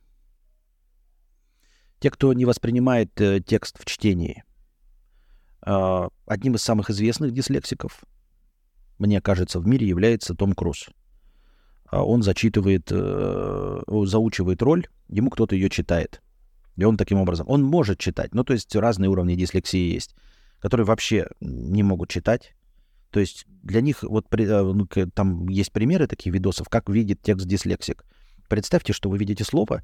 те, 2.02 2.10
кто 2.10 2.34
не 2.34 2.46
воспринимает 2.46 3.22
э, 3.22 3.42
текст 3.42 3.80
в 3.80 3.86
чтении. 3.86 4.44
Э, 5.66 6.10
одним 6.26 6.56
из 6.56 6.64
самых 6.64 6.90
известных 6.90 7.32
дислексиков, 7.32 8.04
мне 8.98 9.22
кажется, 9.22 9.60
в 9.60 9.68
мире 9.68 9.88
является 9.88 10.34
Том 10.34 10.54
Круз. 10.54 10.90
А 11.86 12.04
он 12.04 12.24
зачитывает, 12.24 12.88
э, 12.92 13.82
заучивает 14.06 14.62
роль, 14.64 14.88
ему 15.10 15.30
кто-то 15.30 15.56
ее 15.56 15.70
читает. 15.70 16.22
И 16.76 16.84
он 16.84 16.98
таким 16.98 17.20
образом, 17.20 17.48
он 17.48 17.64
может 17.64 18.00
читать, 18.00 18.34
ну 18.34 18.44
то 18.44 18.54
есть 18.54 18.76
разные 18.76 19.10
уровни 19.10 19.36
дислексии 19.36 19.94
есть, 19.94 20.16
которые 20.60 20.86
вообще 20.86 21.28
не 21.40 21.84
могут 21.84 22.10
читать. 22.10 22.56
То 23.12 23.20
есть 23.20 23.46
для 23.62 23.82
них 23.82 24.02
вот 24.02 24.26
э, 24.34 24.62
ну, 24.62 24.88
там 25.14 25.48
есть 25.50 25.72
примеры 25.72 26.08
таких 26.08 26.34
видосов, 26.34 26.70
как 26.70 26.90
видит 26.90 27.22
текст 27.22 27.46
дислексик. 27.46 28.06
Представьте, 28.52 28.92
что 28.92 29.10
вы 29.10 29.18
видите 29.18 29.46
слово, 29.46 29.82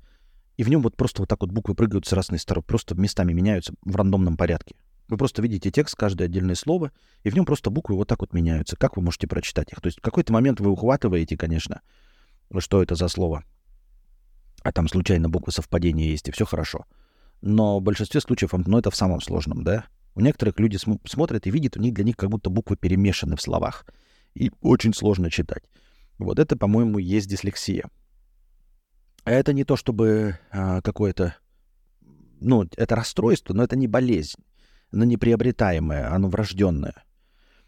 и 0.57 0.63
в 0.63 0.67
нем 0.67 0.81
вот 0.81 0.97
просто 0.97 1.21
вот 1.21 1.29
так 1.29 1.39
вот 1.39 1.51
буквы 1.51 1.73
прыгают 1.73 2.05
с 2.05 2.11
разных 2.11 2.41
сторон, 2.41 2.65
просто 2.65 2.95
местами 2.95 3.31
меняются 3.31 3.73
в 3.85 3.95
рандомном 3.95 4.35
порядке. 4.35 4.75
Вы 5.07 5.15
просто 5.15 5.41
видите 5.41 5.71
текст, 5.71 5.95
каждое 5.95 6.25
отдельное 6.25 6.55
слово, 6.55 6.91
и 7.23 7.29
в 7.29 7.33
нем 7.33 7.45
просто 7.45 7.69
буквы 7.69 7.95
вот 7.95 8.09
так 8.09 8.19
вот 8.19 8.33
меняются. 8.33 8.75
Как 8.75 8.97
вы 8.97 9.03
можете 9.03 9.25
прочитать 9.25 9.71
их? 9.71 9.79
То 9.79 9.87
есть 9.87 9.99
в 9.99 10.01
какой-то 10.01 10.33
момент 10.33 10.59
вы 10.59 10.69
ухватываете, 10.69 11.37
конечно, 11.37 11.79
что 12.57 12.83
это 12.83 12.95
за 12.95 13.07
слово. 13.07 13.45
А 14.63 14.73
там 14.73 14.89
случайно 14.89 15.29
буквы 15.29 15.53
совпадения 15.53 16.09
есть, 16.09 16.27
и 16.27 16.33
все 16.33 16.43
хорошо. 16.43 16.83
Но 17.39 17.79
в 17.79 17.83
большинстве 17.83 18.19
случаев, 18.19 18.51
ну, 18.51 18.79
это 18.79 18.91
в 18.91 18.97
самом 18.97 19.21
сложном, 19.21 19.63
да? 19.63 19.85
У 20.13 20.19
некоторых 20.19 20.59
люди 20.59 20.75
см- 20.75 21.09
смотрят 21.09 21.47
и 21.47 21.51
видят, 21.51 21.77
у 21.77 21.79
них 21.79 21.93
для 21.93 22.03
них 22.03 22.17
как 22.17 22.29
будто 22.29 22.49
буквы 22.49 22.75
перемешаны 22.75 23.37
в 23.37 23.41
словах. 23.41 23.85
И 24.33 24.51
очень 24.59 24.93
сложно 24.93 25.31
читать. 25.31 25.63
Вот 26.17 26.37
это, 26.37 26.57
по-моему, 26.57 26.97
есть 26.97 27.29
дислексия. 27.29 27.85
А 29.27 29.31
это 29.31 29.51
не 29.51 29.65
то, 29.65 29.75
чтобы 29.75 30.39
а, 30.51 30.79
какое-то... 30.79 31.35
Ну, 32.39 32.65
это 32.77 32.95
расстройство, 32.95 33.53
но 33.53 33.61
это 33.61 33.75
не 33.75 33.85
болезнь. 33.85 34.41
Оно 34.93 35.03
неприобретаемое, 35.03 36.09
оно 36.09 36.29
врожденное. 36.29 37.03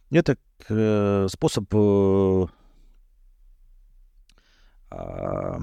Это 0.09 0.37
э, 0.69 1.27
способ 1.29 1.65
э, 1.75 2.45
э, 4.91 5.59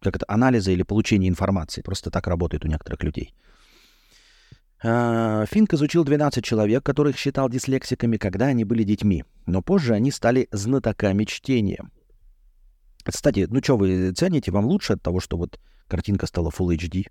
как 0.00 0.16
это, 0.16 0.24
анализа 0.28 0.70
или 0.70 0.82
получения 0.82 1.28
информации. 1.28 1.82
Просто 1.82 2.10
так 2.10 2.26
работает 2.26 2.64
у 2.64 2.68
некоторых 2.68 3.02
людей. 3.02 3.34
Э, 4.82 5.44
Финк 5.50 5.74
изучил 5.74 6.04
12 6.04 6.42
человек, 6.42 6.82
которых 6.82 7.18
считал 7.18 7.50
дислексиками, 7.50 8.16
когда 8.16 8.46
они 8.46 8.64
были 8.64 8.82
детьми. 8.82 9.24
Но 9.44 9.60
позже 9.60 9.92
они 9.92 10.10
стали 10.10 10.48
знатоками 10.52 11.24
чтения. 11.24 11.84
Кстати, 13.04 13.46
ну 13.50 13.62
что 13.62 13.76
вы 13.76 14.12
цените? 14.12 14.50
Вам 14.50 14.64
лучше 14.66 14.94
от 14.94 15.02
того, 15.02 15.20
что 15.20 15.36
вот 15.36 15.60
картинка 15.88 16.26
стала 16.26 16.50
Full 16.50 16.76
HD? 16.76 17.06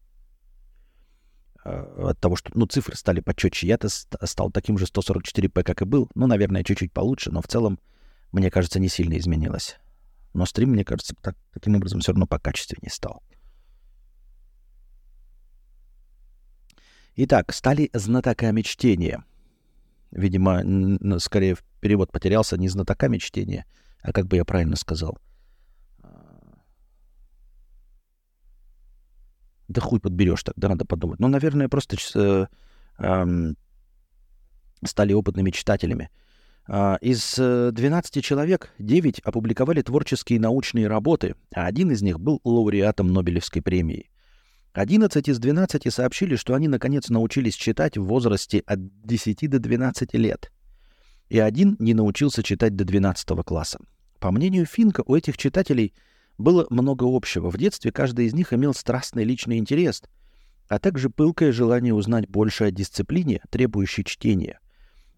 Э, 1.64 2.10
от 2.10 2.20
того, 2.20 2.36
что 2.36 2.52
ну, 2.56 2.66
цифры 2.66 2.96
стали 2.96 3.20
почетче. 3.20 3.68
Я-то 3.68 3.90
стал 3.90 4.52
таким 4.52 4.78
же 4.78 4.86
144p, 4.86 5.64
как 5.64 5.82
и 5.82 5.86
был. 5.86 6.10
Ну, 6.16 6.26
наверное, 6.26 6.64
чуть-чуть 6.64 6.92
получше, 6.92 7.32
но 7.32 7.42
в 7.42 7.48
целом, 7.48 7.80
мне 8.32 8.50
кажется, 8.50 8.80
не 8.80 8.90
сильно 8.90 9.18
изменилось. 9.18 9.78
Но 10.34 10.48
стрим, 10.48 10.72
мне 10.72 10.84
кажется, 10.84 11.16
так, 11.22 11.36
таким 11.54 11.76
образом 11.76 12.00
все 12.00 12.12
равно 12.12 12.26
по 12.26 12.40
качественнее 12.40 12.92
стал. 12.92 13.22
Итак, 17.16 17.54
стали 17.54 17.92
знатоками 17.94 18.64
чтения. 18.64 19.24
Видимо, 20.10 21.20
скорее 21.20 21.58
перевод 21.80 22.12
потерялся 22.12 22.58
не 22.58 22.68
знатоками 22.68 23.20
чтения, 23.20 23.66
а 24.02 24.12
как 24.12 24.26
бы 24.26 24.38
я 24.38 24.46
правильно 24.46 24.76
сказал— 24.76 25.20
Да 29.68 29.82
хуй 29.82 30.00
подберешь 30.00 30.44
так, 30.44 30.54
да 30.58 30.70
надо 30.70 30.86
подумать. 30.86 31.20
Ну, 31.20 31.28
наверное, 31.28 31.70
просто 31.70 31.98
э, 32.16 32.48
э, 33.00 33.54
стали 34.86 35.14
опытными 35.14 35.52
читателями. 35.52 36.10
Э, 36.68 36.98
из 37.02 37.36
12 37.36 38.24
человек 38.24 38.72
9 38.80 39.20
опубликовали 39.20 39.82
творческие 39.82 40.40
научные 40.40 40.88
работы, 40.88 41.36
а 41.56 41.66
один 41.66 41.92
из 41.92 42.02
них 42.02 42.20
был 42.20 42.42
лауреатом 42.44 43.08
Нобелевской 43.08 43.62
премии. 43.62 44.10
11 44.74 45.30
из 45.30 45.40
12 45.40 45.94
сообщили, 45.94 46.36
что 46.36 46.56
они 46.56 46.68
наконец 46.68 47.10
научились 47.10 47.56
читать 47.56 47.98
в 47.98 48.04
возрасте 48.04 48.64
от 48.66 48.80
10 49.06 49.50
до 49.50 49.60
12 49.60 50.14
лет. 50.16 50.52
И 51.30 51.40
один 51.40 51.78
не 51.80 51.94
научился 51.94 52.44
читать 52.44 52.76
до 52.76 52.84
12 52.84 53.46
класса. 53.46 53.80
По 54.20 54.32
мнению 54.32 54.66
Финка, 54.66 55.04
у 55.06 55.16
этих 55.16 55.38
читателей– 55.38 55.94
было 56.38 56.66
много 56.70 57.06
общего. 57.06 57.50
В 57.50 57.58
детстве 57.58 57.92
каждый 57.92 58.26
из 58.26 58.34
них 58.34 58.54
имел 58.54 58.74
страстный 58.74 59.24
личный 59.24 59.58
интерес, 59.58 60.04
а 60.68 60.80
также 60.80 61.10
пылкое 61.10 61.52
желание 61.52 61.94
узнать 61.94 62.28
больше 62.28 62.66
о 62.66 62.72
дисциплине, 62.72 63.42
требующей 63.50 64.04
чтения. 64.04 64.60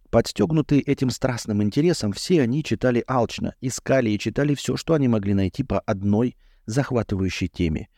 Подстегнутые 0.10 0.82
этим 0.82 1.10
страстным 1.10 1.62
интересом, 1.62 2.14
все 2.14 2.42
они 2.42 2.64
читали 2.64 3.04
алчно, 3.08 3.56
искали 3.62 4.10
и 4.12 4.20
читали 4.20 4.56
все, 4.56 4.78
что 4.78 4.94
они 4.94 5.08
могли 5.08 5.34
найти 5.34 5.64
по 5.64 5.80
одной 5.80 6.38
захватывающей 6.66 7.48
теме. 7.48 7.90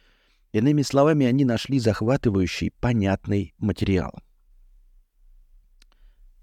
Иными 0.51 0.81
словами, 0.81 1.25
они 1.25 1.45
нашли 1.45 1.79
захватывающий, 1.79 2.71
понятный 2.79 3.53
материал. 3.57 4.13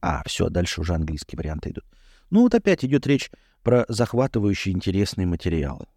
А, 0.01 0.23
все, 0.27 0.51
дальше 0.51 0.83
уже 0.83 0.95
английские 0.95 1.39
варианты 1.39 1.71
идут. 1.71 1.85
Ну 2.31 2.43
вот 2.43 2.55
опять 2.55 2.85
идет 2.85 3.07
речь 3.07 3.31
про 3.63 3.87
захватывающий 3.89 4.73
интересный 4.73 5.25
материал. 5.25 5.89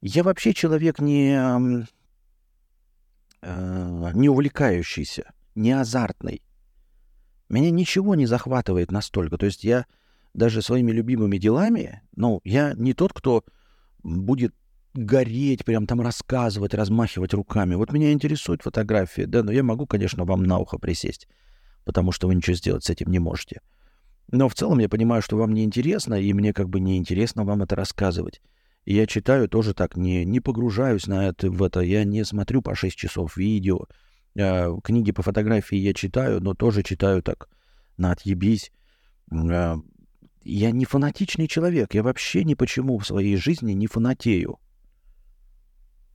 Я 0.00 0.22
вообще 0.22 0.54
человек 0.54 1.00
не, 1.00 1.34
э, 3.42 4.10
не 4.14 4.28
увлекающийся, 4.28 5.32
не 5.54 5.72
азартный. 5.72 6.42
Меня 7.48 7.70
ничего 7.70 8.14
не 8.14 8.26
захватывает 8.26 8.92
настолько. 8.92 9.38
То 9.38 9.46
есть 9.46 9.64
я 9.64 9.86
даже 10.34 10.62
своими 10.62 10.92
любимыми 10.92 11.38
делами, 11.38 12.02
ну, 12.14 12.40
я 12.44 12.74
не 12.74 12.94
тот, 12.94 13.12
кто 13.12 13.44
будет 14.02 14.54
гореть, 14.94 15.64
прям 15.64 15.86
там 15.86 16.00
рассказывать, 16.00 16.74
размахивать 16.74 17.34
руками. 17.34 17.74
Вот 17.74 17.92
меня 17.92 18.12
интересует 18.12 18.62
фотография, 18.62 19.26
да, 19.26 19.42
но 19.42 19.52
я 19.52 19.62
могу, 19.62 19.86
конечно, 19.86 20.24
вам 20.24 20.42
на 20.44 20.58
ухо 20.58 20.78
присесть. 20.78 21.28
потому 21.84 22.12
что 22.12 22.26
вы 22.26 22.34
ничего 22.34 22.54
сделать 22.54 22.84
с 22.84 22.90
этим 22.90 23.10
не 23.10 23.18
можете. 23.18 23.62
Но 24.30 24.50
в 24.50 24.54
целом 24.54 24.78
я 24.78 24.90
понимаю, 24.90 25.22
что 25.22 25.38
вам 25.38 25.54
не 25.54 25.64
интересно, 25.64 26.14
и 26.14 26.34
мне 26.34 26.52
как 26.52 26.68
бы 26.68 26.80
не 26.80 26.98
интересно 26.98 27.44
вам 27.44 27.62
это 27.62 27.76
рассказывать. 27.76 28.42
Я 28.90 29.06
читаю 29.06 29.48
тоже 29.48 29.74
так, 29.74 29.96
не, 29.96 30.24
не 30.24 30.40
погружаюсь 30.40 31.06
на 31.06 31.28
это, 31.28 31.50
в 31.50 31.62
это, 31.62 31.80
я 31.80 32.04
не 32.04 32.24
смотрю 32.24 32.62
по 32.62 32.74
6 32.74 32.96
часов 32.96 33.36
видео. 33.36 33.86
Э, 34.34 34.74
книги 34.82 35.12
по 35.12 35.22
фотографии 35.22 35.76
я 35.76 35.92
читаю, 35.92 36.40
но 36.40 36.54
тоже 36.54 36.82
читаю 36.82 37.22
так 37.22 37.50
на 37.98 38.12
отъебись. 38.12 38.72
Э, 39.30 39.74
я 40.42 40.70
не 40.70 40.86
фанатичный 40.86 41.48
человек, 41.48 41.92
я 41.92 42.02
вообще 42.02 42.44
ни 42.44 42.54
почему 42.54 42.96
в 42.96 43.06
своей 43.06 43.36
жизни 43.36 43.72
не 43.72 43.86
фанатею. 43.86 44.58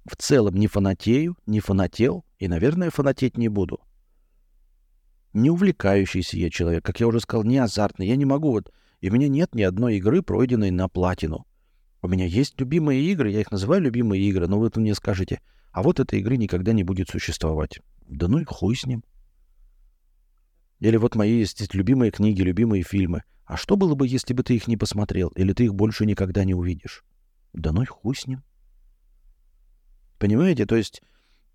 В 0.06 0.16
целом 0.16 0.56
не 0.56 0.66
фанатею, 0.66 1.38
не 1.46 1.60
фанател, 1.60 2.26
и, 2.40 2.48
наверное, 2.48 2.90
фанатеть 2.90 3.38
не 3.38 3.50
буду 3.50 3.82
не 5.34 5.50
увлекающийся 5.50 6.38
я 6.38 6.50
человек, 6.50 6.86
как 6.86 7.00
я 7.00 7.08
уже 7.08 7.20
сказал, 7.20 7.44
не 7.44 7.58
азартный. 7.58 8.08
Я 8.08 8.16
не 8.16 8.26
могу 8.26 8.52
вот... 8.52 8.72
И 9.02 9.10
у 9.10 9.14
меня 9.14 9.28
нет 9.28 9.54
ни 9.54 9.64
одной 9.64 9.98
игры, 9.98 10.22
пройденной 10.22 10.72
на 10.72 10.88
платину. 10.88 11.46
У 12.04 12.10
меня 12.10 12.26
есть 12.26 12.60
любимые 12.60 13.02
игры, 13.02 13.32
я 13.32 13.40
их 13.40 13.50
называю 13.50 13.82
любимые 13.82 14.22
игры, 14.24 14.48
но 14.48 14.60
вы 14.60 14.70
тут 14.70 14.78
мне 14.78 14.94
скажете, 14.94 15.40
а 15.72 15.82
вот 15.82 16.02
этой 16.02 16.20
игры 16.20 16.36
никогда 16.36 16.74
не 16.74 16.84
будет 16.84 17.08
существовать. 17.08 17.80
Да 18.06 18.28
ну 18.28 18.40
и 18.40 18.44
хуй 18.44 18.76
с 18.76 18.86
ним. 18.86 19.06
Или 20.82 20.98
вот 20.98 21.16
мои 21.16 21.40
есть 21.40 21.74
любимые 21.74 22.12
книги, 22.12 22.42
любимые 22.42 22.84
фильмы. 22.84 23.24
А 23.46 23.56
что 23.56 23.78
было 23.78 23.96
бы, 23.96 24.06
если 24.06 24.34
бы 24.34 24.44
ты 24.44 24.58
их 24.58 24.68
не 24.68 24.76
посмотрел, 24.76 25.30
или 25.30 25.54
ты 25.54 25.64
их 25.64 25.76
больше 25.76 26.06
никогда 26.06 26.44
не 26.44 26.54
увидишь? 26.54 27.06
Да 27.54 27.72
ну 27.72 27.84
и 27.84 27.86
хуй 27.86 28.18
с 28.18 28.28
ним. 28.28 28.44
Понимаете? 30.20 30.66
То 30.66 30.76
есть 30.76 31.02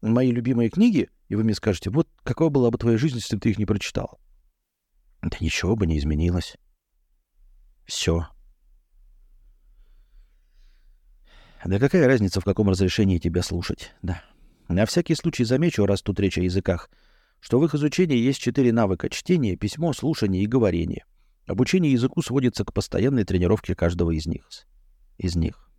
мои 0.00 0.30
любимые 0.30 0.70
книги, 0.70 1.10
и 1.28 1.34
вы 1.34 1.44
мне 1.44 1.54
скажете, 1.54 1.90
вот 1.90 2.08
какова 2.22 2.48
была 2.48 2.70
бы 2.70 2.78
твоя 2.78 2.96
жизнь, 2.96 3.16
если 3.16 3.36
бы 3.36 3.42
ты 3.42 3.50
их 3.50 3.58
не 3.58 3.66
прочитал? 3.66 4.18
Да 5.20 5.36
ничего 5.42 5.76
бы 5.76 5.86
не 5.86 5.98
изменилось. 5.98 6.56
Все. 7.84 8.28
Да 11.64 11.78
какая 11.78 12.06
разница, 12.06 12.40
в 12.40 12.44
каком 12.44 12.68
разрешении 12.68 13.18
тебя 13.18 13.42
слушать? 13.42 13.92
Да. 14.02 14.22
На 14.68 14.86
всякий 14.86 15.14
случай 15.14 15.44
замечу, 15.44 15.86
раз 15.86 16.02
тут 16.02 16.20
речь 16.20 16.38
о 16.38 16.42
языках, 16.42 16.90
что 17.40 17.58
в 17.58 17.64
их 17.64 17.74
изучении 17.74 18.16
есть 18.16 18.40
четыре 18.40 18.72
навыка— 18.72 19.08
чтение, 19.10 19.56
письмо, 19.56 19.92
слушание 19.92 20.42
и 20.42 20.46
говорение. 20.46 21.04
Обучение 21.46 21.92
языку 21.92 22.20
сводится 22.22 22.64
к 22.64 22.72
постоянной 22.72 23.24
тренировке 23.24 23.74
каждого 23.74 24.10
из 24.10 24.26
них. 24.26 24.46
Из 25.16 25.34
них. 25.34 25.70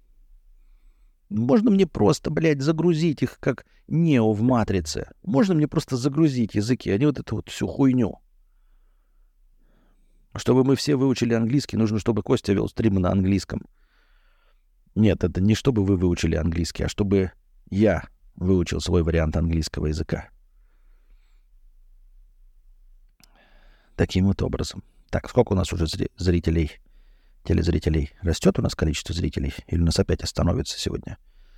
Можно 1.29 1.69
мне 1.69 1.85
просто, 1.85 2.31
блядь, 2.31 2.61
загрузить 2.61 3.21
их, 3.21 3.37
как 3.39 3.65
Нео 3.87 4.31
в 4.31 4.41
Матрице. 4.41 5.11
Можно 5.23 5.53
мне 5.53 5.67
просто 5.67 5.95
загрузить 5.95 6.55
языки, 6.55 6.89
а 6.89 6.97
не 6.97 7.05
вот 7.05 7.19
эту 7.19 7.35
вот 7.35 7.49
всю 7.49 7.67
хуйню. 7.67 8.17
Чтобы 10.35 10.63
мы 10.63 10.75
все 10.75 10.95
выучили 10.95 11.33
английский, 11.33 11.77
нужно, 11.77 11.99
чтобы 11.99 12.23
Костя 12.23 12.53
вел 12.53 12.67
стримы 12.67 12.99
на 12.99 13.11
английском. 13.11 13.67
Нет, 14.95 15.23
это 15.23 15.41
не 15.41 15.55
чтобы 15.55 15.85
вы 15.85 15.97
выучили 15.97 16.35
английский, 16.35 16.83
а 16.83 16.89
чтобы 16.89 17.31
я 17.69 18.07
выучил 18.35 18.81
свой 18.81 19.03
вариант 19.03 19.37
английского 19.37 19.87
языка. 19.87 20.29
Таким 23.95 24.27
вот 24.27 24.41
образом. 24.41 24.83
Так, 25.09 25.29
сколько 25.29 25.53
у 25.53 25.55
нас 25.55 25.73
уже 25.73 25.87
зрителей? 26.17 26.79
телезрителей. 27.43 28.11
Растет 28.21 28.59
у 28.59 28.61
нас 28.61 28.75
количество 28.75 29.13
зрителей? 29.13 29.53
Или 29.67 29.81
у 29.81 29.85
нас 29.85 29.99
опять 29.99 30.21
остановится 30.21 30.79
сегодня? 30.79 31.17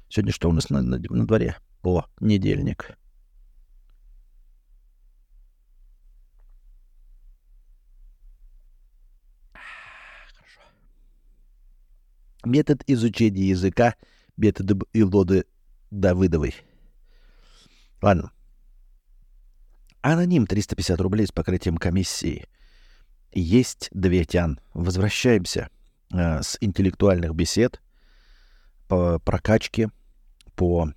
Сегодня 0.10 0.32
что 0.32 0.50
у 0.50 0.54
нас 0.54 0.70
на, 0.70 0.82
на, 0.82 0.98
на 0.98 1.28
дворе? 1.28 1.58
О, 1.84 2.06
недельник. 2.20 2.98
Метод 12.44 12.84
изучения 12.88 13.50
языка 13.50 13.96
методом 14.38 14.82
Илоды 14.94 15.46
Давыдовой. 15.92 16.56
Ладно. 18.02 18.32
Аноним 20.02 20.48
350 20.48 21.00
рублей 21.00 21.28
с 21.28 21.32
покрытием 21.32 21.78
комиссии. 21.78 22.48
Есть 23.32 23.90
две 23.92 24.26
тян. 24.26 24.60
Возвращаемся 24.74 25.70
Э, 26.14 26.42
с 26.42 26.58
интеллектуальных 26.60 27.34
бесед 27.34 27.82
по 28.88 29.20
прокачке, 29.20 29.90
по 30.56 30.92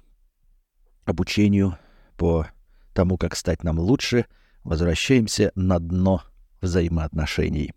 обучению, 1.05 1.79
по 2.17 2.47
тому, 2.93 3.17
как 3.17 3.37
стать 3.37 3.63
нам 3.63 3.79
лучше, 3.79 4.27
возвращаемся 4.65 5.53
на 5.55 5.79
дно 5.79 6.23
взаимоотношений. 6.61 7.75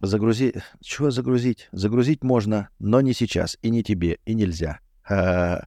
Загрузи... 0.00 0.62
Чего 0.80 1.10
загрузить? 1.10 1.68
Загрузить 1.72 2.24
можно, 2.24 2.70
но 2.78 3.00
не 3.00 3.12
сейчас, 3.12 3.58
и 3.62 3.70
не 3.70 3.82
тебе, 3.82 4.18
и 4.24 4.34
нельзя. 4.34 4.80
А, 5.08 5.64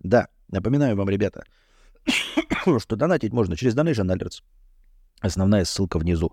да, 0.00 0.28
напоминаю 0.48 0.96
вам, 0.96 1.08
ребята, 1.08 1.44
что 2.78 2.96
донатить 2.96 3.32
можно 3.32 3.56
через 3.56 3.74
Donation 3.74 4.14
Alerts. 4.14 4.42
Основная 5.20 5.64
ссылка 5.64 5.98
внизу. 5.98 6.32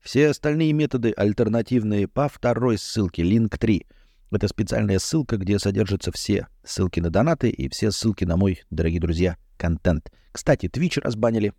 Все 0.00 0.28
остальные 0.28 0.72
методы 0.72 1.12
альтернативные 1.16 2.08
по 2.08 2.28
второй 2.28 2.76
ссылке, 2.76 3.22
link 3.22 3.56
3. 3.56 3.86
Это 4.32 4.48
специальная 4.48 4.98
ссылка, 4.98 5.36
где 5.36 5.58
содержатся 5.58 6.10
все 6.10 6.48
ссылки 6.64 7.00
на 7.00 7.10
донаты 7.10 7.50
и 7.50 7.68
все 7.68 7.90
ссылки 7.90 8.24
на 8.24 8.36
мой, 8.36 8.62
дорогие 8.70 9.00
друзья, 9.00 9.36
контент. 9.56 10.10
Кстати, 10.32 10.66
Twitch 10.66 11.00
разбанили. 11.00 11.52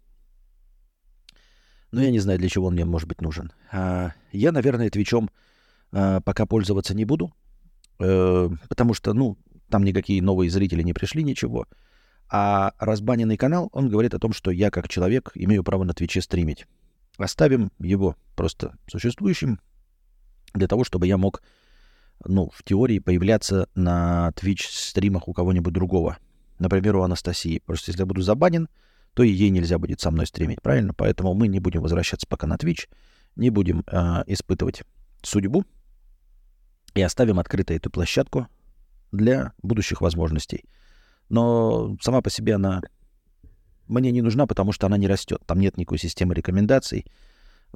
Но 1.93 2.01
я 2.01 2.09
не 2.09 2.17
знаю, 2.17 2.39
для 2.39 2.49
чего 2.49 2.67
он 2.67 2.73
мне 2.73 2.85
может 2.85 3.07
быть 3.07 3.21
нужен. 3.21 3.51
А, 3.71 4.13
я, 4.31 4.51
наверное, 4.51 4.89
Твичом 4.89 5.29
а, 5.91 6.21
пока 6.21 6.47
пользоваться 6.47 6.95
не 6.95 7.05
буду, 7.05 7.31
а, 7.99 8.49
потому 8.67 8.95
что, 8.95 9.13
ну, 9.13 9.37
там 9.69 9.83
никакие 9.83 10.19
новые 10.19 10.49
зрители 10.49 10.81
не 10.81 10.93
пришли, 10.93 11.23
ничего. 11.23 11.67
А 12.31 12.73
разбаненный 12.79 13.37
канал, 13.37 13.69
он 13.73 13.89
говорит 13.89 14.15
о 14.15 14.19
том, 14.19 14.33
что 14.33 14.49
я, 14.49 14.71
как 14.71 14.89
человек, 14.89 15.33
имею 15.35 15.63
право 15.63 15.83
на 15.83 15.93
Твиче 15.93 16.21
стримить. 16.21 16.65
Оставим 17.19 17.71
его 17.77 18.15
просто 18.35 18.75
существующим 18.87 19.59
для 20.55 20.67
того, 20.67 20.83
чтобы 20.83 21.05
я 21.05 21.19
мог, 21.19 21.43
ну, 22.25 22.49
в 22.55 22.63
теории 22.63 22.97
появляться 22.97 23.69
на 23.75 24.31
Twitch-стримах 24.35 25.25
у 25.27 25.33
кого-нибудь 25.33 25.73
другого. 25.73 26.17
Например, 26.57 26.95
у 26.95 27.03
Анастасии. 27.03 27.61
Просто 27.63 27.91
если 27.91 28.01
я 28.01 28.07
буду 28.07 28.23
забанен, 28.23 28.67
то 29.13 29.23
и 29.23 29.29
ей 29.29 29.49
нельзя 29.49 29.77
будет 29.77 30.01
со 30.01 30.11
мной 30.11 30.25
стримить, 30.27 30.61
правильно? 30.61 30.93
Поэтому 30.93 31.33
мы 31.33 31.47
не 31.47 31.59
будем 31.59 31.81
возвращаться 31.81 32.27
пока 32.27 32.47
на 32.47 32.55
Twitch, 32.55 32.87
не 33.35 33.49
будем 33.49 33.83
э, 33.87 34.23
испытывать 34.27 34.83
судьбу 35.21 35.65
и 36.93 37.01
оставим 37.01 37.39
открытой 37.39 37.77
эту 37.77 37.89
площадку 37.89 38.47
для 39.11 39.53
будущих 39.61 40.01
возможностей. 40.01 40.65
Но 41.29 41.97
сама 42.01 42.21
по 42.21 42.29
себе 42.29 42.55
она 42.55 42.81
мне 43.87 44.11
не 44.11 44.21
нужна, 44.21 44.47
потому 44.47 44.71
что 44.71 44.87
она 44.87 44.97
не 44.97 45.07
растет. 45.07 45.41
Там 45.45 45.59
нет 45.59 45.77
никакой 45.77 45.99
системы 45.99 46.33
рекомендаций. 46.33 47.05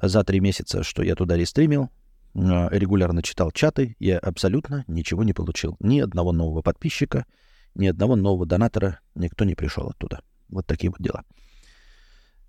За 0.00 0.24
три 0.24 0.40
месяца, 0.40 0.82
что 0.82 1.02
я 1.02 1.14
туда 1.14 1.36
рестримил, 1.36 1.90
а, 2.34 2.68
регулярно 2.70 3.22
читал 3.22 3.50
чаты, 3.50 3.96
я 3.98 4.18
абсолютно 4.18 4.84
ничего 4.86 5.24
не 5.24 5.32
получил. 5.32 5.76
Ни 5.80 6.00
одного 6.00 6.32
нового 6.32 6.62
подписчика, 6.62 7.26
ни 7.74 7.86
одного 7.86 8.16
нового 8.16 8.46
донатора, 8.46 9.00
никто 9.14 9.44
не 9.44 9.54
пришел 9.54 9.88
оттуда. 9.88 10.22
Вот 10.48 10.66
такие 10.66 10.90
вот 10.90 11.00
дела. 11.00 11.24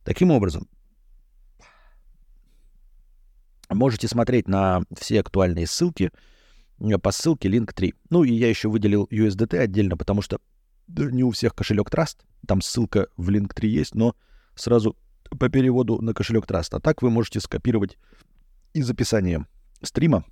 Таким 0.03 0.31
образом, 0.31 0.67
можете 3.69 4.07
смотреть 4.07 4.47
на 4.47 4.81
все 4.97 5.19
актуальные 5.19 5.67
ссылки 5.67 6.11
по 7.01 7.11
ссылке 7.11 7.49
link 7.49 7.73
3. 7.73 7.93
Ну 8.09 8.23
и 8.23 8.31
я 8.31 8.49
еще 8.49 8.69
выделил 8.69 9.07
USDT 9.11 9.57
отдельно, 9.57 9.97
потому 9.97 10.21
что 10.21 10.39
не 10.87 11.23
у 11.23 11.31
всех 11.31 11.53
кошелек 11.53 11.89
Trust. 11.89 12.19
Там 12.47 12.61
ссылка 12.61 13.09
в 13.17 13.29
Link3 13.29 13.67
есть, 13.67 13.93
но 13.95 14.15
сразу 14.55 14.95
по 15.29 15.49
переводу 15.49 16.01
на 16.01 16.13
кошелек 16.13 16.45
Trust. 16.45 16.69
А 16.71 16.79
так 16.79 17.01
вы 17.01 17.11
можете 17.11 17.39
скопировать 17.39 17.97
из 18.73 18.89
описания 18.89 19.45
стрима 19.83 20.23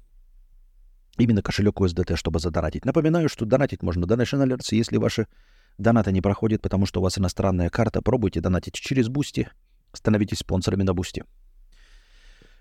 именно 1.17 1.41
кошелек 1.41 1.79
USDT, 1.79 2.15
чтобы 2.15 2.39
задонатить. 2.39 2.85
Напоминаю, 2.85 3.29
что 3.29 3.45
донатить 3.45 3.83
можно 3.83 4.05
Donation 4.05 4.43
Alerts, 4.43 4.69
если 4.71 4.97
ваши 4.97 5.27
донаты 5.77 6.11
не 6.11 6.21
проходят, 6.21 6.61
потому 6.61 6.85
что 6.85 6.99
у 6.99 7.03
вас 7.03 7.17
иностранная 7.17 7.69
карта, 7.69 8.01
пробуйте 8.01 8.41
донатить 8.41 8.75
через 8.75 9.09
Boosty, 9.09 9.49
становитесь 9.93 10.39
спонсорами 10.39 10.83
на 10.83 10.93
Boosty. 10.93 11.23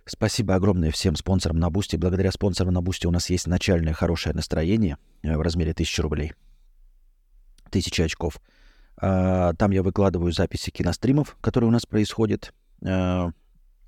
Спасибо 0.04 0.54
огромное 0.54 0.92
всем 0.92 1.16
спонсорам 1.16 1.58
на 1.58 1.68
Boosty. 1.68 1.96
Благодаря 1.96 2.30
спонсорам 2.30 2.72
на 2.72 2.80
Boosty 2.80 3.06
у 3.06 3.10
нас 3.10 3.28
есть 3.28 3.48
начальное 3.48 3.92
хорошее 3.92 4.36
настроение 4.36 4.98
э, 5.22 5.36
в 5.36 5.40
размере 5.40 5.72
1000 5.72 6.02
рублей 6.02 6.32
тысячи 7.70 8.00
очков. 8.00 8.40
А, 8.98 9.52
там 9.54 9.72
я 9.72 9.82
выкладываю 9.82 10.32
записи 10.32 10.70
киностримов, 10.70 11.36
которые 11.40 11.68
у 11.68 11.72
нас 11.72 11.86
происходят, 11.86 12.54
а, 12.84 13.32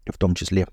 в 0.06 0.18
том 0.18 0.34
числе 0.34 0.66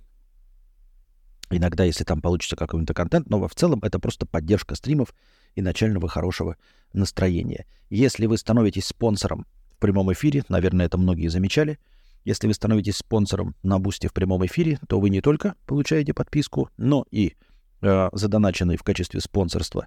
иногда, 1.49 1.83
если 1.83 2.03
там 2.03 2.21
получится 2.21 2.55
какой-то 2.55 2.93
контент, 2.93 3.29
но 3.29 3.47
в 3.47 3.55
целом 3.55 3.79
это 3.83 3.99
просто 3.99 4.25
поддержка 4.25 4.75
стримов 4.75 5.13
и 5.55 5.61
начального 5.61 6.07
хорошего 6.07 6.57
настроения. 6.93 7.65
Если 7.89 8.25
вы 8.25 8.37
становитесь 8.37 8.85
спонсором 8.85 9.45
в 9.71 9.79
прямом 9.79 10.11
эфире, 10.13 10.43
наверное, 10.49 10.85
это 10.85 10.97
многие 10.97 11.27
замечали, 11.27 11.79
Если 12.23 12.47
вы 12.47 12.55
становитесь 12.55 12.97
спонсором 12.97 13.55
на 13.61 13.77
Бусте 13.77 14.07
в 14.07 14.13
прямом 14.13 14.43
эфире, 14.47 14.79
то 14.89 14.99
вы 14.99 15.11
не 15.11 15.21
только 15.21 15.53
получаете 15.67 16.11
подписку, 16.13 16.69
но 16.75 17.05
и 17.11 17.35
э, 17.81 18.09
задоначенные 18.13 18.79
в 18.79 18.83
качестве 18.83 19.21
спонсорства 19.21 19.85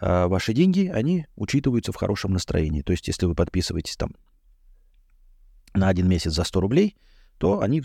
э, 0.00 0.26
ваши 0.26 0.54
деньги, 0.54 0.86
они 0.86 1.26
учитываются 1.36 1.92
в 1.92 1.96
хорошем 1.96 2.32
настроении. 2.32 2.80
То 2.80 2.92
есть, 2.92 3.08
если 3.08 3.26
вы 3.26 3.34
подписываетесь 3.34 3.96
там 3.96 4.12
на 5.74 5.88
один 5.88 6.08
месяц 6.08 6.32
за 6.32 6.44
100 6.44 6.60
рублей, 6.60 6.96
то 7.36 7.60
они 7.60 7.82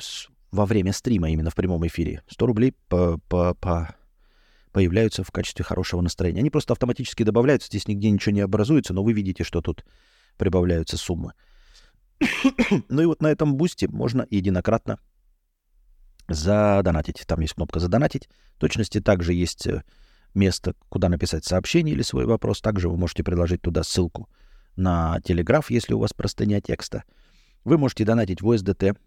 во 0.51 0.65
время 0.65 0.93
стрима, 0.93 1.29
именно 1.29 1.49
в 1.49 1.55
прямом 1.55 1.85
эфире, 1.85 2.23
100 2.27 2.45
рублей 2.45 2.73
по, 2.87 3.19
по, 3.27 3.55
по 3.55 3.95
появляются 4.75 5.23
в 5.23 5.31
качестве 5.31 5.63
хорошего 5.63 6.01
настроения. 6.01 6.41
Они 6.41 6.49
просто 6.49 6.73
автоматически 6.73 7.23
добавляются, 7.23 7.69
здесь 7.69 7.87
нигде 7.87 8.11
ничего 8.11 8.35
не 8.35 8.41
образуется, 8.41 8.93
но 8.93 9.05
вы 9.05 9.13
видите, 9.13 9.45
что 9.45 9.61
тут 9.61 9.85
прибавляются 10.35 10.97
суммы. 10.97 11.31
ну 12.89 13.01
и 13.01 13.05
вот 13.05 13.21
на 13.21 13.27
этом 13.27 13.55
бусте 13.55 13.87
можно 13.87 14.27
единократно 14.29 14.99
задонатить. 16.27 17.23
Там 17.25 17.39
есть 17.39 17.53
кнопка 17.53 17.79
«Задонатить». 17.79 18.27
В 18.57 18.59
точности 18.59 18.99
также 18.99 19.31
есть 19.31 19.65
э, 19.65 19.83
место, 20.33 20.75
куда 20.89 21.07
написать 21.07 21.45
сообщение 21.45 21.95
или 21.95 22.01
свой 22.01 22.25
вопрос. 22.25 22.59
Также 22.59 22.89
вы 22.89 22.97
можете 22.97 23.23
приложить 23.23 23.61
туда 23.61 23.81
ссылку 23.81 24.27
на 24.75 25.21
телеграф, 25.21 25.71
если 25.71 25.93
у 25.93 25.99
вас 25.99 26.11
простыня 26.11 26.59
текста. 26.59 27.05
Вы 27.63 27.77
можете 27.77 28.03
донатить 28.03 28.41
в 28.41 28.51
USDT 28.51 28.97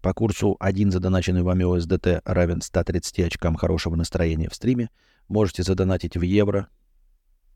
по 0.00 0.12
курсу 0.12 0.56
один 0.60 0.90
задоначенный 0.90 1.42
вами 1.42 1.64
USDT 1.64 2.22
равен 2.24 2.60
130 2.60 3.20
очкам 3.20 3.56
хорошего 3.56 3.96
настроения 3.96 4.48
в 4.48 4.54
стриме. 4.54 4.90
Можете 5.28 5.62
задонатить 5.62 6.16
в 6.16 6.22
евро 6.22 6.68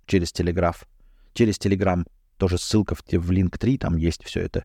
через 0.07 0.33
телеграф, 0.33 0.85
через 1.35 1.59
телеграм. 1.59 2.07
Тоже 2.37 2.59
ссылка 2.59 2.95
в, 2.95 3.03
в 3.03 3.31
линк 3.31 3.59
3, 3.59 3.79
там 3.79 3.97
есть 3.97 4.25
все 4.25 4.41
это. 4.41 4.65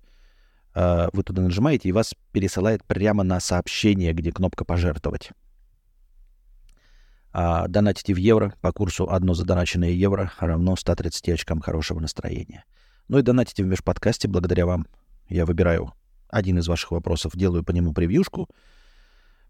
А, 0.74 1.10
вы 1.14 1.24
туда 1.24 1.42
нажимаете, 1.42 1.90
и 1.90 1.92
вас 1.92 2.14
пересылает 2.32 2.84
прямо 2.86 3.24
на 3.24 3.40
сообщение, 3.40 4.14
где 4.14 4.32
кнопка 4.32 4.66
«Пожертвовать». 4.66 5.32
А 7.32 7.68
донатите 7.68 8.14
в 8.14 8.18
евро 8.18 8.54
по 8.62 8.72
курсу 8.72 9.10
одно 9.10 9.34
задоначенное 9.34 9.90
евро 9.90 10.32
равно 10.40 10.76
130 10.76 11.30
очкам 11.30 11.62
хорошего 11.62 12.00
настроения. 12.00 12.64
Ну 13.08 13.18
и 13.18 13.24
донатите 13.24 13.64
в 13.64 13.68
межподкасте, 13.68 14.28
благодаря 14.28 14.68
вам 14.68 14.86
я 15.30 15.46
выбираю 15.48 15.94
один 16.34 16.58
из 16.58 16.68
ваших 16.68 16.92
вопросов, 16.92 17.36
делаю 17.36 17.64
по 17.64 17.72
нему 17.72 17.94
превьюшку, 17.94 18.50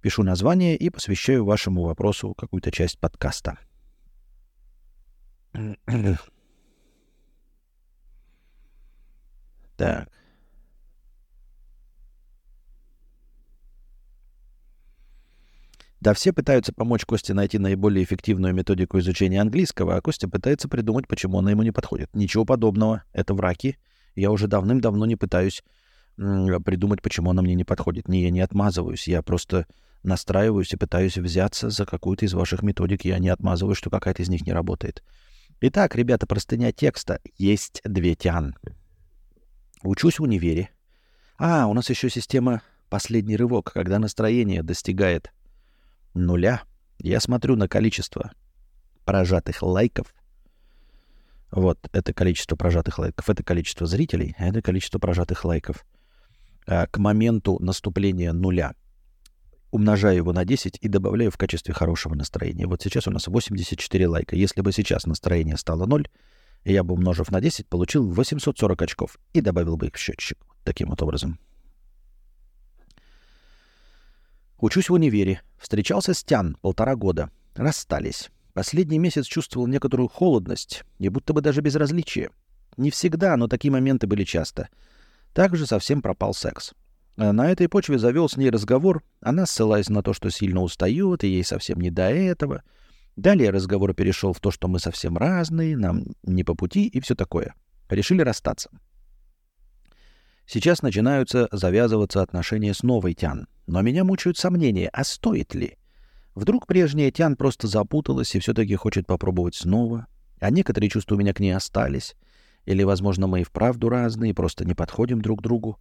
пишу 0.02 0.24
название 0.24 0.76
и 0.76 0.90
посвящаю 0.90 1.46
вашему 1.46 1.84
вопросу 1.84 2.34
какую-то 2.34 2.72
часть 2.72 3.00
подкаста. 3.00 3.58
Так. 9.76 10.08
Да, 16.00 16.14
все 16.14 16.34
пытаются 16.34 16.74
помочь 16.74 17.06
Косте 17.06 17.34
найти 17.34 17.58
наиболее 17.58 18.04
эффективную 18.04 18.54
методику 18.54 19.00
изучения 19.00 19.40
английского, 19.40 19.96
а 19.96 20.02
Костя 20.02 20.28
пытается 20.28 20.68
придумать, 20.68 21.08
почему 21.08 21.40
она 21.40 21.52
ему 21.52 21.64
не 21.64 21.72
подходит. 21.72 22.14
Ничего 22.14 22.44
подобного. 22.44 23.04
Это 23.14 23.34
враки. 23.34 23.78
Я 24.14 24.30
уже 24.30 24.48
давным-давно 24.48 25.06
не 25.06 25.16
пытаюсь 25.16 25.64
придумать, 26.16 27.02
почему 27.02 27.32
она 27.32 27.42
мне 27.42 27.56
не 27.56 27.64
подходит. 27.64 28.08
Не, 28.08 28.24
я 28.24 28.30
не 28.30 28.42
отмазываюсь, 28.42 29.08
я 29.08 29.22
просто 29.22 29.66
настраиваюсь 30.04 30.74
и 30.74 30.78
пытаюсь 30.78 31.18
взяться 31.18 31.70
за 31.70 31.86
какую-то 31.86 32.26
из 32.26 32.34
ваших 32.34 32.62
методик. 32.62 33.06
Я 33.06 33.20
не 33.20 33.30
отмазываюсь, 33.30 33.78
что 33.78 33.90
какая-то 33.90 34.22
из 34.22 34.30
них 34.30 34.46
не 34.46 34.54
работает. 34.54 35.04
Итак, 35.62 35.96
ребята, 35.96 36.28
простыня 36.28 36.72
текста. 36.72 37.22
Есть 37.38 37.82
две 37.86 38.16
тян. 38.16 38.56
Учусь 39.82 40.20
в 40.20 40.24
универе. 40.24 40.70
А, 41.38 41.68
у 41.68 41.74
нас 41.74 41.90
еще 41.90 42.10
система 42.10 42.62
«Последний 42.90 43.38
рывок», 43.38 43.72
когда 43.74 43.98
настроение 43.98 44.62
достигает 44.62 45.32
нуля. 46.14 46.64
Я 47.00 47.20
смотрю 47.20 47.56
на 47.56 47.68
количество 47.68 48.32
прожатых 49.06 49.62
лайков. 49.62 50.14
Вот, 51.52 51.78
это 51.92 52.14
количество 52.14 52.56
прожатых 52.56 52.98
лайков, 53.00 53.30
это 53.30 53.44
количество 53.44 53.86
зрителей, 53.86 54.36
это 54.38 54.62
количество 54.62 55.00
прожатых 55.00 55.46
лайков. 55.46 55.86
Э, 56.66 56.88
к 56.88 56.98
моменту 56.98 57.58
наступления 57.60 58.32
нуля. 58.34 58.74
Умножаю 59.72 60.18
его 60.18 60.34
на 60.34 60.46
10 60.46 60.78
и 60.80 60.88
добавляю 60.88 61.32
в 61.32 61.38
качестве 61.38 61.74
хорошего 61.74 62.14
настроения. 62.14 62.68
Вот 62.68 62.82
сейчас 62.82 63.08
у 63.08 63.12
нас 63.12 63.28
84 63.28 64.08
лайка. 64.08 64.36
Если 64.36 64.62
бы 64.62 64.72
сейчас 64.72 65.06
настроение 65.06 65.58
стало 65.58 65.86
0, 65.86 66.08
я 66.64 66.84
бы, 66.84 66.94
умножив 66.94 67.32
на 67.32 67.42
10, 67.42 67.68
получил 67.68 68.10
840 68.10 68.82
очков 68.82 69.18
и 69.34 69.42
добавил 69.42 69.76
бы 69.76 69.88
их 69.88 69.96
в 69.96 69.98
счетчик. 69.98 70.38
Таким 70.64 70.90
вот 70.90 71.02
образом. 71.02 71.40
Учусь 74.60 74.90
в 74.90 74.94
универе. 74.94 75.42
Встречался 75.58 76.14
с 76.14 76.24
Тян 76.24 76.56
полтора 76.62 76.96
года. 76.96 77.32
Расстались. 77.56 78.30
Последний 78.54 79.00
месяц 79.00 79.26
чувствовал 79.26 79.68
некоторую 79.68 80.08
холодность 80.08 80.84
и 81.00 81.10
будто 81.10 81.34
бы 81.34 81.42
даже 81.42 81.62
безразличие. 81.62 82.30
Не 82.78 82.92
всегда, 82.92 83.36
но 83.36 83.48
такие 83.48 83.72
моменты 83.72 84.08
были 84.08 84.24
часто. 84.24 84.70
Также 85.34 85.66
совсем 85.66 86.02
пропал 86.02 86.34
секс. 86.34 86.74
Э, 87.18 87.32
на 87.32 87.52
этой 87.52 87.68
почве 87.68 87.98
завел 87.98 88.30
с 88.30 88.38
ней 88.38 88.50
разговор, 88.50 89.04
она 89.22 89.46
ссылаясь 89.46 89.90
на 89.90 90.04
то, 90.04 90.14
что 90.14 90.30
сильно 90.30 90.62
устает, 90.62 91.24
и 91.24 91.28
ей 91.28 91.44
совсем 91.44 91.82
не 91.82 91.90
до 91.90 92.10
этого. 92.10 92.64
Далее 93.16 93.50
разговор 93.50 93.94
перешел 93.94 94.34
в 94.34 94.40
то, 94.40 94.52
что 94.52 94.68
мы 94.68 94.80
совсем 94.80 95.18
разные, 95.18 95.78
нам 95.78 96.06
не 96.24 96.44
по 96.44 96.56
пути 96.56 96.88
и 96.88 97.00
все 97.00 97.16
такое. 97.16 97.56
Решили 97.90 98.22
расстаться. 98.22 98.70
Сейчас 100.46 100.82
начинаются 100.82 101.48
завязываться 101.52 102.22
отношения 102.22 102.74
с 102.74 102.84
новой 102.84 103.14
Тян. 103.14 103.48
Но 103.66 103.82
меня 103.82 104.04
мучают 104.04 104.38
сомнения, 104.38 104.90
а 104.92 105.04
стоит 105.04 105.56
ли? 105.56 105.78
Вдруг 106.36 106.68
прежняя 106.68 107.12
Тян 107.12 107.36
просто 107.36 107.68
запуталась 107.68 108.36
и 108.36 108.40
все-таки 108.40 108.76
хочет 108.76 109.06
попробовать 109.06 109.56
снова, 109.56 110.08
а 110.40 110.50
некоторые 110.50 110.90
чувства 110.90 111.16
у 111.16 111.20
меня 111.20 111.34
к 111.34 111.40
ней 111.40 111.56
остались— 111.56 112.16
или, 112.66 112.84
возможно, 112.84 113.28
мы 113.28 113.42
и 113.42 113.44
вправду 113.44 113.90
разные, 113.90 114.34
просто 114.34 114.66
не 114.66 114.74
подходим 114.74 115.22
друг 115.22 115.42
другу. 115.42 115.80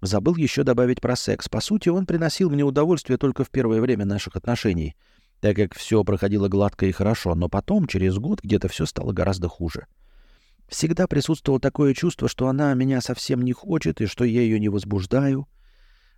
Забыл 0.00 0.36
еще 0.36 0.62
добавить 0.62 1.00
про 1.00 1.16
секс. 1.16 1.48
По 1.48 1.60
сути, 1.60 1.88
он 1.88 2.06
приносил 2.06 2.50
мне 2.50 2.64
удовольствие 2.64 3.18
только 3.18 3.44
в 3.44 3.50
первое 3.50 3.80
время 3.80 4.04
наших 4.04 4.36
отношений, 4.36 4.96
так 5.40 5.56
как 5.56 5.74
все 5.74 6.04
проходило 6.04 6.48
гладко 6.48 6.86
и 6.86 6.92
хорошо, 6.92 7.34
но 7.34 7.48
потом, 7.48 7.86
через 7.86 8.16
год, 8.16 8.40
где-то 8.42 8.68
все 8.68 8.86
стало 8.86 9.12
гораздо 9.12 9.48
хуже. 9.48 9.86
Всегда 10.68 11.08
присутствовало 11.08 11.60
такое 11.60 11.94
чувство, 11.94 12.28
что 12.28 12.46
она 12.46 12.72
меня 12.74 13.00
совсем 13.00 13.42
не 13.42 13.52
хочет 13.52 14.00
и 14.00 14.06
что 14.06 14.24
я 14.24 14.40
ее 14.40 14.60
не 14.60 14.68
возбуждаю. 14.68 15.48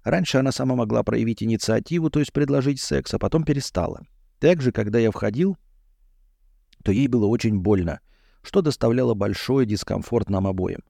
Раньше 0.05 0.39
она 0.39 0.53
сама 0.53 0.75
могла 0.75 1.03
проявить 1.03 1.43
инициативу, 1.43 2.11
то 2.11 2.21
есть 2.21 2.33
предложить 2.33 2.81
секс, 2.81 3.15
а 3.15 3.19
потом 3.19 3.45
перестала. 3.45 4.03
Также, 4.41 4.71
когда 4.71 4.99
я 4.99 5.11
входил, 5.11 5.57
то 6.85 6.93
ей 6.93 7.09
было 7.09 7.27
очень 7.27 7.61
больно— 7.61 8.01
что 8.43 8.62
доставляло 8.62 9.14
большой 9.14 9.66
дискомфорт 9.66 10.28
нам 10.30 10.47
обоим. 10.47 10.80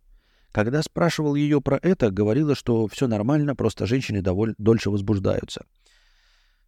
Когда 0.53 0.83
спрашивал 0.83 1.35
ее 1.35 1.63
про 1.63 1.79
это, 1.81 2.11
говорила, 2.11 2.55
что 2.55 2.87
все 2.87 3.07
нормально, 3.09 3.57
просто 3.57 3.87
женщины 3.87 4.21
довольно 4.21 4.55
дольше 4.59 4.91
возбуждаются. 4.91 5.65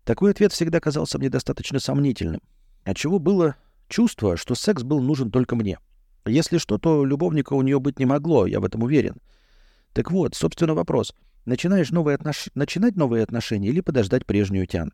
Такой 0.05 0.31
ответ 0.31 0.53
всегда 0.53 0.81
казался 0.81 1.19
мне 1.19 1.29
достаточно 1.29 1.79
сомнительным. 1.79 2.41
Отчего 2.85 3.19
было 3.19 3.57
чувство, 3.89 4.37
что 4.37 4.55
секс 4.55 4.83
был 4.83 5.01
нужен 5.01 5.31
только 5.31 5.57
мне. 5.57 5.79
Если 6.27 6.59
что, 6.59 6.79
то 6.79 7.05
любовника 7.05 7.53
у 7.53 7.63
нее 7.63 7.79
быть 7.79 7.99
не 7.99 8.07
могло, 8.07 8.47
я 8.47 8.61
в 8.61 8.65
этом 8.65 8.83
уверен. 8.83 9.17
Так 9.93 10.11
вот, 10.11 10.35
собственно, 10.35 10.75
вопрос. 10.75 11.15
Начинаешь 11.45 11.91
новые 11.91 12.15
отнош... 12.15 12.49
Начинать 12.55 12.97
новые 12.97 13.23
отношения 13.23 13.69
или 13.69 13.81
подождать 13.81 14.25
прежнюю 14.25 14.67
тян? 14.67 14.93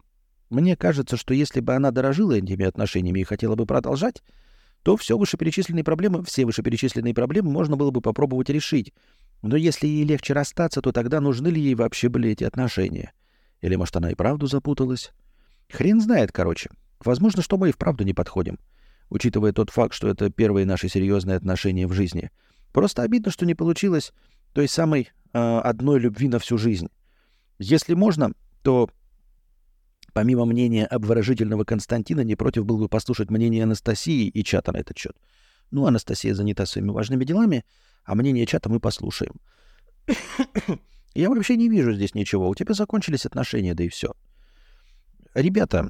Мне 0.50 0.76
кажется, 0.76 1.16
что 1.16 1.32
если 1.32 1.60
бы 1.60 1.74
она 1.74 1.92
дорожила 1.92 2.32
этими 2.32 2.66
отношениями 2.66 3.20
и 3.20 3.24
хотела 3.24 3.54
бы 3.54 3.66
продолжать, 3.66 4.22
то 4.82 4.96
все 4.96 5.18
вышеперечисленные 5.18 5.84
проблемы, 5.84 6.24
все 6.24 6.44
вышеперечисленные 6.44 7.14
проблемы 7.14 7.50
можно 7.50 7.76
было 7.76 7.90
бы 7.90 8.00
попробовать 8.00 8.48
решить. 8.48 8.92
Но 9.42 9.56
если 9.56 9.86
ей 9.86 10.04
легче 10.04 10.32
расстаться, 10.32 10.80
то 10.80 10.92
тогда 10.92 11.20
нужны 11.20 11.48
ли 11.48 11.60
ей 11.60 11.74
вообще 11.74 12.08
были 12.08 12.30
эти 12.30 12.44
отношения? 12.44 13.12
Или, 13.60 13.76
может, 13.76 13.96
она 13.96 14.10
и 14.10 14.14
правду 14.14 14.46
запуталась? 14.46 15.12
Хрен 15.70 16.00
знает, 16.00 16.32
короче. 16.32 16.70
Возможно, 17.04 17.42
что 17.42 17.56
мы 17.56 17.70
и 17.70 17.72
вправду 17.72 18.04
не 18.04 18.12
подходим, 18.12 18.58
учитывая 19.08 19.52
тот 19.52 19.70
факт, 19.70 19.94
что 19.94 20.08
это 20.08 20.30
первые 20.30 20.66
наши 20.66 20.88
серьезные 20.88 21.36
отношения 21.36 21.86
в 21.86 21.92
жизни. 21.92 22.30
Просто 22.72 23.02
обидно, 23.02 23.30
что 23.30 23.46
не 23.46 23.54
получилось 23.54 24.12
той 24.52 24.68
самой 24.68 25.10
э, 25.32 25.38
одной 25.38 25.98
любви 26.00 26.28
на 26.28 26.38
всю 26.38 26.58
жизнь. 26.58 26.88
Если 27.58 27.94
можно, 27.94 28.32
то 28.62 28.90
Помимо 30.12 30.44
мнения 30.44 30.86
обворожительного 30.86 31.64
Константина, 31.64 32.22
не 32.22 32.34
против 32.34 32.64
был 32.64 32.78
бы 32.78 32.88
послушать 32.88 33.30
мнение 33.30 33.64
Анастасии 33.64 34.26
и 34.26 34.44
чата 34.44 34.72
на 34.72 34.78
этот 34.78 34.98
счет. 34.98 35.16
Ну, 35.70 35.86
Анастасия 35.86 36.34
занята 36.34 36.66
своими 36.66 36.90
важными 36.90 37.24
делами, 37.24 37.64
а 38.04 38.14
мнение 38.14 38.46
чата 38.46 38.68
мы 38.68 38.80
послушаем. 38.80 39.34
Я 41.14 41.28
вообще 41.28 41.56
не 41.56 41.68
вижу 41.68 41.92
здесь 41.92 42.14
ничего. 42.14 42.48
У 42.48 42.54
тебя 42.54 42.74
закончились 42.74 43.26
отношения, 43.26 43.74
да 43.74 43.84
и 43.84 43.88
все. 43.88 44.14
Ребята, 45.34 45.88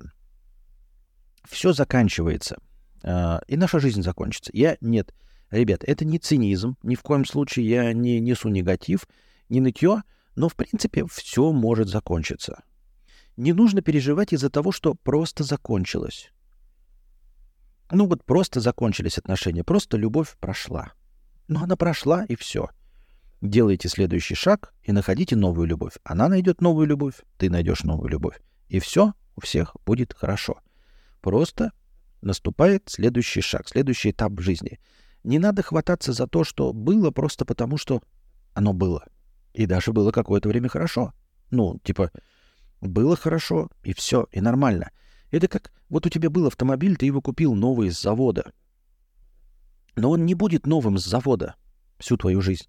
все 1.48 1.72
заканчивается. 1.72 2.58
А, 3.02 3.40
и 3.46 3.56
наша 3.56 3.80
жизнь 3.80 4.02
закончится. 4.02 4.50
Я 4.54 4.76
нет. 4.80 5.14
Ребят, 5.50 5.82
это 5.84 6.04
не 6.04 6.18
цинизм. 6.18 6.76
Ни 6.82 6.94
в 6.94 7.02
коем 7.02 7.24
случае 7.24 7.68
я 7.68 7.92
не 7.92 8.20
несу 8.20 8.48
негатив, 8.48 9.06
не 9.48 9.60
нытье. 9.60 10.02
Но, 10.36 10.48
в 10.48 10.54
принципе, 10.54 11.04
все 11.10 11.52
может 11.52 11.88
закончиться. 11.88 12.62
Не 13.40 13.54
нужно 13.54 13.80
переживать 13.80 14.34
из-за 14.34 14.50
того, 14.50 14.70
что 14.70 14.94
просто 14.94 15.44
закончилось. 15.44 16.30
Ну 17.90 18.06
вот 18.06 18.22
просто 18.22 18.60
закончились 18.60 19.16
отношения, 19.16 19.64
просто 19.64 19.96
любовь 19.96 20.36
прошла. 20.40 20.92
Но 21.48 21.62
она 21.62 21.74
прошла, 21.76 22.26
и 22.26 22.36
все. 22.36 22.68
Делайте 23.40 23.88
следующий 23.88 24.34
шаг 24.34 24.74
и 24.82 24.92
находите 24.92 25.36
новую 25.36 25.68
любовь. 25.68 25.94
Она 26.04 26.28
найдет 26.28 26.60
новую 26.60 26.86
любовь, 26.86 27.14
ты 27.38 27.48
найдешь 27.48 27.82
новую 27.82 28.10
любовь. 28.10 28.38
И 28.68 28.78
все 28.78 29.14
у 29.36 29.40
всех 29.40 29.74
будет 29.86 30.12
хорошо. 30.12 30.60
Просто 31.22 31.72
наступает 32.20 32.90
следующий 32.90 33.40
шаг, 33.40 33.70
следующий 33.70 34.10
этап 34.10 34.38
жизни. 34.38 34.78
Не 35.24 35.38
надо 35.38 35.62
хвататься 35.62 36.12
за 36.12 36.26
то, 36.26 36.44
что 36.44 36.74
было, 36.74 37.10
просто 37.10 37.46
потому 37.46 37.78
что 37.78 38.02
оно 38.52 38.74
было. 38.74 39.06
И 39.54 39.64
даже 39.64 39.94
было 39.94 40.12
какое-то 40.12 40.50
время 40.50 40.68
хорошо. 40.68 41.14
Ну, 41.50 41.80
типа, 41.82 42.10
было 42.80 43.16
хорошо, 43.16 43.70
и 43.82 43.92
все, 43.92 44.26
и 44.32 44.40
нормально. 44.40 44.90
Это 45.30 45.48
как, 45.48 45.72
вот 45.88 46.06
у 46.06 46.08
тебя 46.08 46.30
был 46.30 46.46
автомобиль, 46.46 46.96
ты 46.96 47.06
его 47.06 47.20
купил 47.20 47.54
новый 47.54 47.90
с 47.90 48.00
завода. 48.00 48.52
Но 49.96 50.10
он 50.10 50.24
не 50.24 50.34
будет 50.34 50.66
новым 50.66 50.98
с 50.98 51.04
завода 51.04 51.56
всю 51.98 52.16
твою 52.16 52.40
жизнь. 52.40 52.66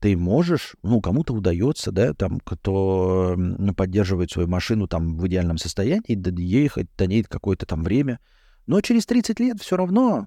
Ты 0.00 0.16
можешь, 0.16 0.74
ну, 0.82 1.00
кому-то 1.00 1.32
удается, 1.32 1.92
да, 1.92 2.12
там, 2.12 2.40
кто 2.40 3.36
поддерживает 3.76 4.32
свою 4.32 4.48
машину 4.48 4.88
там 4.88 5.16
в 5.16 5.26
идеальном 5.28 5.58
состоянии, 5.58 6.40
ехать 6.40 6.88
до 6.96 7.06
ней 7.06 7.22
какое-то 7.22 7.66
там 7.66 7.84
время. 7.84 8.18
Но 8.66 8.80
через 8.80 9.06
30 9.06 9.38
лет 9.38 9.60
все 9.60 9.76
равно, 9.76 10.26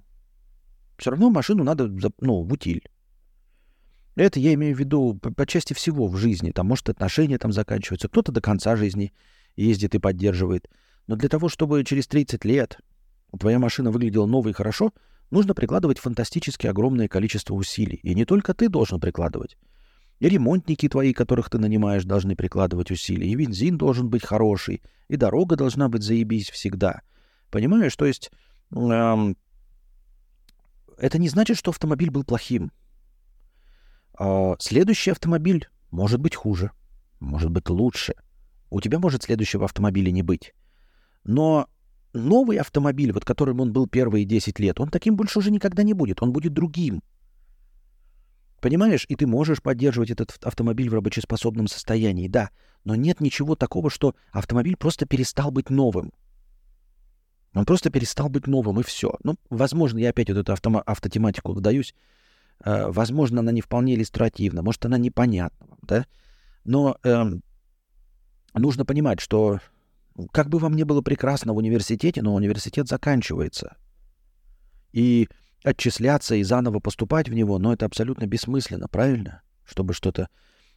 все 0.96 1.10
равно 1.10 1.28
машину 1.28 1.62
надо, 1.62 1.90
ну, 2.20 2.42
в 2.42 2.52
утиль. 2.52 2.88
Это 4.16 4.40
я 4.40 4.54
имею 4.54 4.74
в 4.74 4.78
виду 4.80 5.14
по, 5.14 5.30
по 5.30 5.46
части 5.46 5.74
всего 5.74 6.08
в 6.08 6.16
жизни. 6.16 6.50
Там, 6.50 6.66
может, 6.66 6.88
отношения 6.88 7.38
там 7.38 7.52
заканчиваются. 7.52 8.08
Кто-то 8.08 8.32
до 8.32 8.40
конца 8.40 8.74
жизни 8.74 9.12
ездит 9.56 9.94
и 9.94 9.98
поддерживает. 9.98 10.68
Но 11.06 11.16
для 11.16 11.28
того, 11.28 11.48
чтобы 11.48 11.84
через 11.84 12.06
30 12.08 12.44
лет 12.46 12.78
твоя 13.38 13.58
машина 13.58 13.90
выглядела 13.90 14.26
новой 14.26 14.50
и 14.50 14.54
хорошо, 14.54 14.92
нужно 15.30 15.54
прикладывать 15.54 15.98
фантастически 15.98 16.66
огромное 16.66 17.08
количество 17.08 17.54
усилий. 17.54 18.00
И 18.02 18.14
не 18.14 18.24
только 18.24 18.54
ты 18.54 18.70
должен 18.70 19.00
прикладывать. 19.00 19.58
И 20.18 20.28
ремонтники 20.30 20.88
твои, 20.88 21.12
которых 21.12 21.50
ты 21.50 21.58
нанимаешь, 21.58 22.04
должны 22.04 22.36
прикладывать 22.36 22.90
усилия. 22.90 23.28
И 23.28 23.36
бензин 23.36 23.76
должен 23.76 24.08
быть 24.08 24.24
хороший. 24.24 24.82
И 25.08 25.16
дорога 25.16 25.56
должна 25.56 25.90
быть 25.90 26.02
заебись 26.02 26.48
всегда. 26.48 27.02
Понимаешь? 27.50 27.94
То 27.94 28.06
есть 28.06 28.30
эм, 28.70 29.36
это 30.96 31.18
не 31.18 31.28
значит, 31.28 31.58
что 31.58 31.70
автомобиль 31.70 32.10
был 32.10 32.24
плохим. 32.24 32.72
А, 34.18 34.56
следующий 34.58 35.10
автомобиль 35.10 35.68
может 35.90 36.20
быть 36.20 36.34
хуже, 36.34 36.70
может 37.20 37.50
быть 37.50 37.68
лучше. 37.68 38.14
У 38.70 38.80
тебя 38.80 38.98
может 38.98 39.22
следующего 39.22 39.64
автомобиля 39.64 40.10
не 40.10 40.22
быть. 40.22 40.54
Но 41.24 41.68
новый 42.12 42.58
автомобиль, 42.58 43.12
вот 43.12 43.24
которым 43.24 43.60
он 43.60 43.72
был 43.72 43.86
первые 43.86 44.24
10 44.24 44.58
лет, 44.58 44.80
он 44.80 44.88
таким 44.88 45.16
больше 45.16 45.38
уже 45.38 45.50
никогда 45.50 45.82
не 45.82 45.94
будет. 45.94 46.22
Он 46.22 46.32
будет 46.32 46.52
другим. 46.52 47.02
Понимаешь? 48.60 49.04
И 49.08 49.14
ты 49.14 49.26
можешь 49.26 49.62
поддерживать 49.62 50.10
этот 50.10 50.38
автомобиль 50.42 50.88
в 50.88 50.94
рабочеспособном 50.94 51.68
состоянии, 51.68 52.26
да. 52.26 52.50
Но 52.84 52.94
нет 52.94 53.20
ничего 53.20 53.54
такого, 53.54 53.90
что 53.90 54.14
автомобиль 54.32 54.76
просто 54.76 55.06
перестал 55.06 55.50
быть 55.50 55.70
новым. 55.70 56.12
Он 57.54 57.64
просто 57.64 57.90
перестал 57.90 58.28
быть 58.28 58.46
новым, 58.46 58.80
и 58.80 58.82
все. 58.82 59.16
Ну, 59.22 59.36
возможно, 59.50 59.98
я 59.98 60.10
опять 60.10 60.28
вот 60.28 60.38
эту 60.38 60.52
автома- 60.52 60.82
автотематику 60.84 61.52
вдаюсь. 61.52 61.94
Э, 62.64 62.88
возможно, 62.88 63.40
она 63.40 63.52
не 63.52 63.60
вполне 63.60 63.94
иллюстративна, 63.94 64.62
может, 64.62 64.84
она 64.84 64.98
непонятна 64.98 65.66
вам, 65.68 65.78
да? 65.82 66.06
Но 66.64 66.98
э, 67.02 67.24
нужно 68.54 68.84
понимать, 68.84 69.20
что 69.20 69.60
как 70.32 70.48
бы 70.48 70.58
вам 70.58 70.74
ни 70.74 70.82
было 70.82 71.02
прекрасно 71.02 71.52
в 71.52 71.56
университете, 71.56 72.22
но 72.22 72.34
университет 72.34 72.88
заканчивается. 72.88 73.76
И 74.92 75.28
отчисляться 75.62 76.36
и 76.36 76.42
заново 76.42 76.80
поступать 76.80 77.28
в 77.28 77.34
него, 77.34 77.58
но 77.58 77.72
это 77.72 77.86
абсолютно 77.86 78.26
бессмысленно, 78.26 78.88
правильно? 78.88 79.42
Чтобы 79.64 79.92
что-то... 79.92 80.28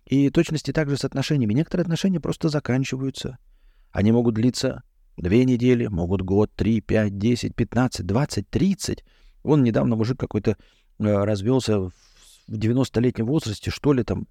И 0.05 0.29
точности 0.31 0.73
также 0.73 0.97
с 0.97 1.05
отношениями. 1.05 1.53
Некоторые 1.53 1.83
отношения 1.83 2.19
просто 2.19 2.49
заканчиваются. 2.49 3.37
Они 3.91 4.11
могут 4.11 4.35
длиться 4.35 4.81
две 5.17 5.45
недели, 5.45 5.85
могут 5.85 6.21
год, 6.23 6.51
три, 6.55 6.81
пять, 6.81 7.17
десять, 7.17 7.55
пятнадцать, 7.55 8.07
двадцать, 8.07 8.49
тридцать. 8.49 9.03
Вон 9.43 9.63
недавно 9.63 9.95
мужик 9.95 10.19
какой-то 10.19 10.57
развелся 10.99 11.79
в 11.79 11.91
90-летнем 12.49 13.25
возрасте, 13.25 13.71
что 13.71 13.93
ли, 13.93 14.03
там, 14.03 14.27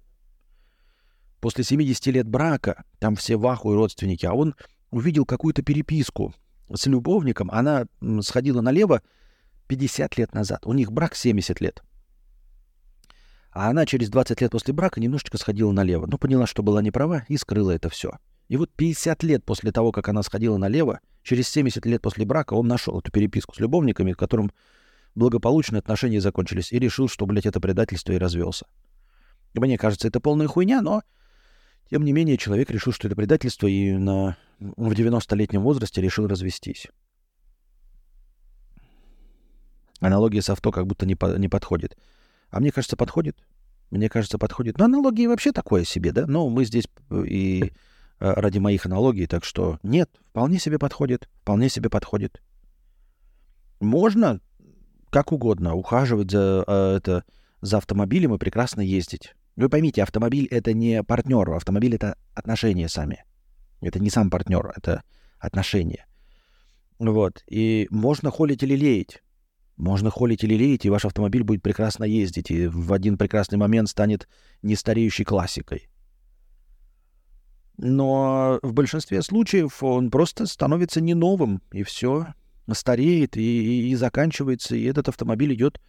после 1.39 1.63
70 1.63 2.05
лет 2.07 2.27
брака, 2.27 2.83
там 2.99 3.15
все 3.15 3.37
в 3.37 3.45
ахуе 3.47 3.75
родственники, 3.75 4.25
а 4.25 4.33
он 4.33 4.55
увидел 4.91 5.25
какую-то 5.25 5.61
переписку 5.61 6.33
с 6.73 6.85
любовником, 6.85 7.49
она 7.51 7.85
сходила 8.21 8.61
налево 8.61 9.01
50 9.67 10.17
лет 10.17 10.33
назад, 10.33 10.65
у 10.65 10.73
них 10.73 10.91
брак 10.91 11.15
70 11.15 11.59
лет. 11.61 11.83
А 13.51 13.69
она 13.69 13.85
через 13.85 14.09
20 14.09 14.41
лет 14.41 14.51
после 14.51 14.73
брака 14.73 14.99
немножечко 14.99 15.37
сходила 15.37 15.71
налево, 15.71 16.05
но 16.05 16.17
поняла, 16.17 16.45
что 16.45 16.61
была 16.61 16.81
неправа 16.81 17.23
и 17.27 17.37
скрыла 17.37 17.71
это 17.71 17.89
все. 17.89 18.11
И 18.47 18.57
вот 18.57 18.71
50 18.75 19.23
лет 19.23 19.43
после 19.43 19.71
того, 19.71 19.91
как 19.91 20.09
она 20.09 20.23
сходила 20.23 20.57
налево, 20.57 20.99
через 21.23 21.49
70 21.49 21.85
лет 21.85 22.01
после 22.01 22.25
брака 22.25 22.53
он 22.53 22.67
нашел 22.67 22.99
эту 22.99 23.11
переписку 23.11 23.55
с 23.55 23.59
любовниками, 23.59 24.13
которым 24.13 24.51
благополучно 25.15 25.77
отношения 25.77 26.21
закончились, 26.21 26.71
и 26.71 26.79
решил, 26.79 27.07
что, 27.07 27.25
блядь, 27.25 27.45
это 27.45 27.59
предательство, 27.59 28.11
и 28.11 28.17
развелся. 28.17 28.65
Мне 29.53 29.77
кажется, 29.77 30.07
это 30.07 30.19
полная 30.19 30.47
хуйня, 30.47 30.81
но, 30.81 31.01
тем 31.89 32.03
не 32.05 32.13
менее, 32.13 32.37
человек 32.37 32.69
решил, 32.69 32.93
что 32.93 33.07
это 33.07 33.15
предательство, 33.15 33.67
и 33.67 33.91
на... 33.91 34.37
в 34.59 34.91
90-летнем 34.91 35.61
возрасте 35.61 36.01
решил 36.01 36.27
развестись. 36.27 36.87
Аналогия 39.99 40.41
с 40.41 40.49
авто 40.49 40.71
как 40.71 40.87
будто 40.87 41.05
не, 41.05 41.15
по... 41.15 41.37
не 41.37 41.49
подходит. 41.49 41.97
А 42.51 42.59
мне 42.59 42.71
кажется, 42.71 42.95
подходит. 42.95 43.37
Мне 43.91 44.07
кажется, 44.07 44.37
подходит. 44.37 44.77
Но 44.77 44.85
аналогии 44.85 45.27
вообще 45.27 45.51
такое 45.51 45.83
себе, 45.83 46.11
да? 46.11 46.25
Но 46.27 46.47
мы 46.49 46.63
здесь 46.63 46.87
э, 47.09 47.23
и 47.25 47.63
э, 47.63 47.69
ради 48.19 48.59
моих 48.59 48.85
аналогий, 48.85 49.25
так 49.25 49.43
что 49.43 49.79
нет, 49.83 50.09
вполне 50.29 50.59
себе 50.59 50.77
подходит, 50.77 51.27
вполне 51.41 51.69
себе 51.69 51.89
подходит. 51.89 52.41
Можно 53.79 54.41
как 55.09 55.31
угодно 55.31 55.75
ухаживать 55.75 56.31
за, 56.31 56.63
э, 56.67 56.95
это, 56.97 57.23
за 57.61 57.77
автомобилем 57.77 58.33
и 58.33 58.37
прекрасно 58.37 58.81
ездить. 58.81 59.35
Вы 59.55 59.69
поймите, 59.69 60.03
автомобиль— 60.03 60.47
это 60.51 60.73
не 60.73 61.03
партнер, 61.03 61.49
автомобиль— 61.51 61.95
это 61.95 62.17
отношения 62.33 62.87
сами. 62.87 63.25
Это 63.81 63.99
не 63.99 64.09
сам 64.09 64.29
партнер, 64.29 64.71
это 64.75 65.03
отношения. 65.39 66.05
Вот. 66.99 67.43
И 67.47 67.87
можно 67.89 68.31
холить 68.31 68.63
или 68.63 68.75
леять. 68.75 69.23
Можно 69.77 70.11
холить 70.11 70.43
или 70.43 70.55
леять, 70.55 70.85
и 70.85 70.89
ваш 70.89 71.05
автомобиль 71.05 71.43
будет 71.43 71.63
прекрасно 71.63 72.03
ездить, 72.03 72.51
и 72.51 72.67
в 72.67 72.91
один 72.91 73.17
прекрасный 73.17 73.57
момент 73.57 73.89
станет 73.89 74.27
нестареющей 74.61 75.23
классикой. 75.23 75.89
Но 77.77 78.59
в 78.61 78.73
большинстве 78.73 79.21
случаев 79.21 79.81
он 79.81 80.11
просто 80.11 80.45
становится 80.45 80.99
не 80.99 81.13
новым, 81.13 81.61
и 81.71 81.83
все 81.83 82.27
стареет 82.73 83.37
и, 83.37 83.41
и, 83.41 83.89
и 83.91 83.95
заканчивается, 83.95 84.75
и 84.75 84.83
этот 84.83 85.09
автомобиль 85.09 85.53
идет 85.53 85.79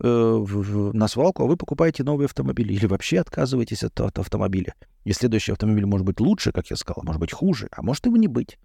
э, 0.00 0.08
в, 0.08 0.44
в, 0.44 0.94
на 0.94 1.08
свалку, 1.08 1.44
а 1.44 1.46
вы 1.46 1.56
покупаете 1.56 2.04
новый 2.04 2.26
автомобиль 2.26 2.72
или 2.72 2.86
вообще 2.86 3.20
отказываетесь 3.20 3.84
от, 3.84 4.00
от 4.00 4.18
автомобиля. 4.18 4.74
И 5.04 5.12
следующий 5.12 5.52
автомобиль 5.52 5.86
может 5.86 6.06
быть 6.06 6.20
лучше, 6.20 6.52
как 6.52 6.68
я 6.70 6.76
сказал, 6.76 7.02
может 7.04 7.20
быть 7.20 7.32
хуже, 7.32 7.68
а 7.72 7.82
может 7.82 8.06
его 8.06 8.16
не 8.16 8.28
быть. 8.28 8.58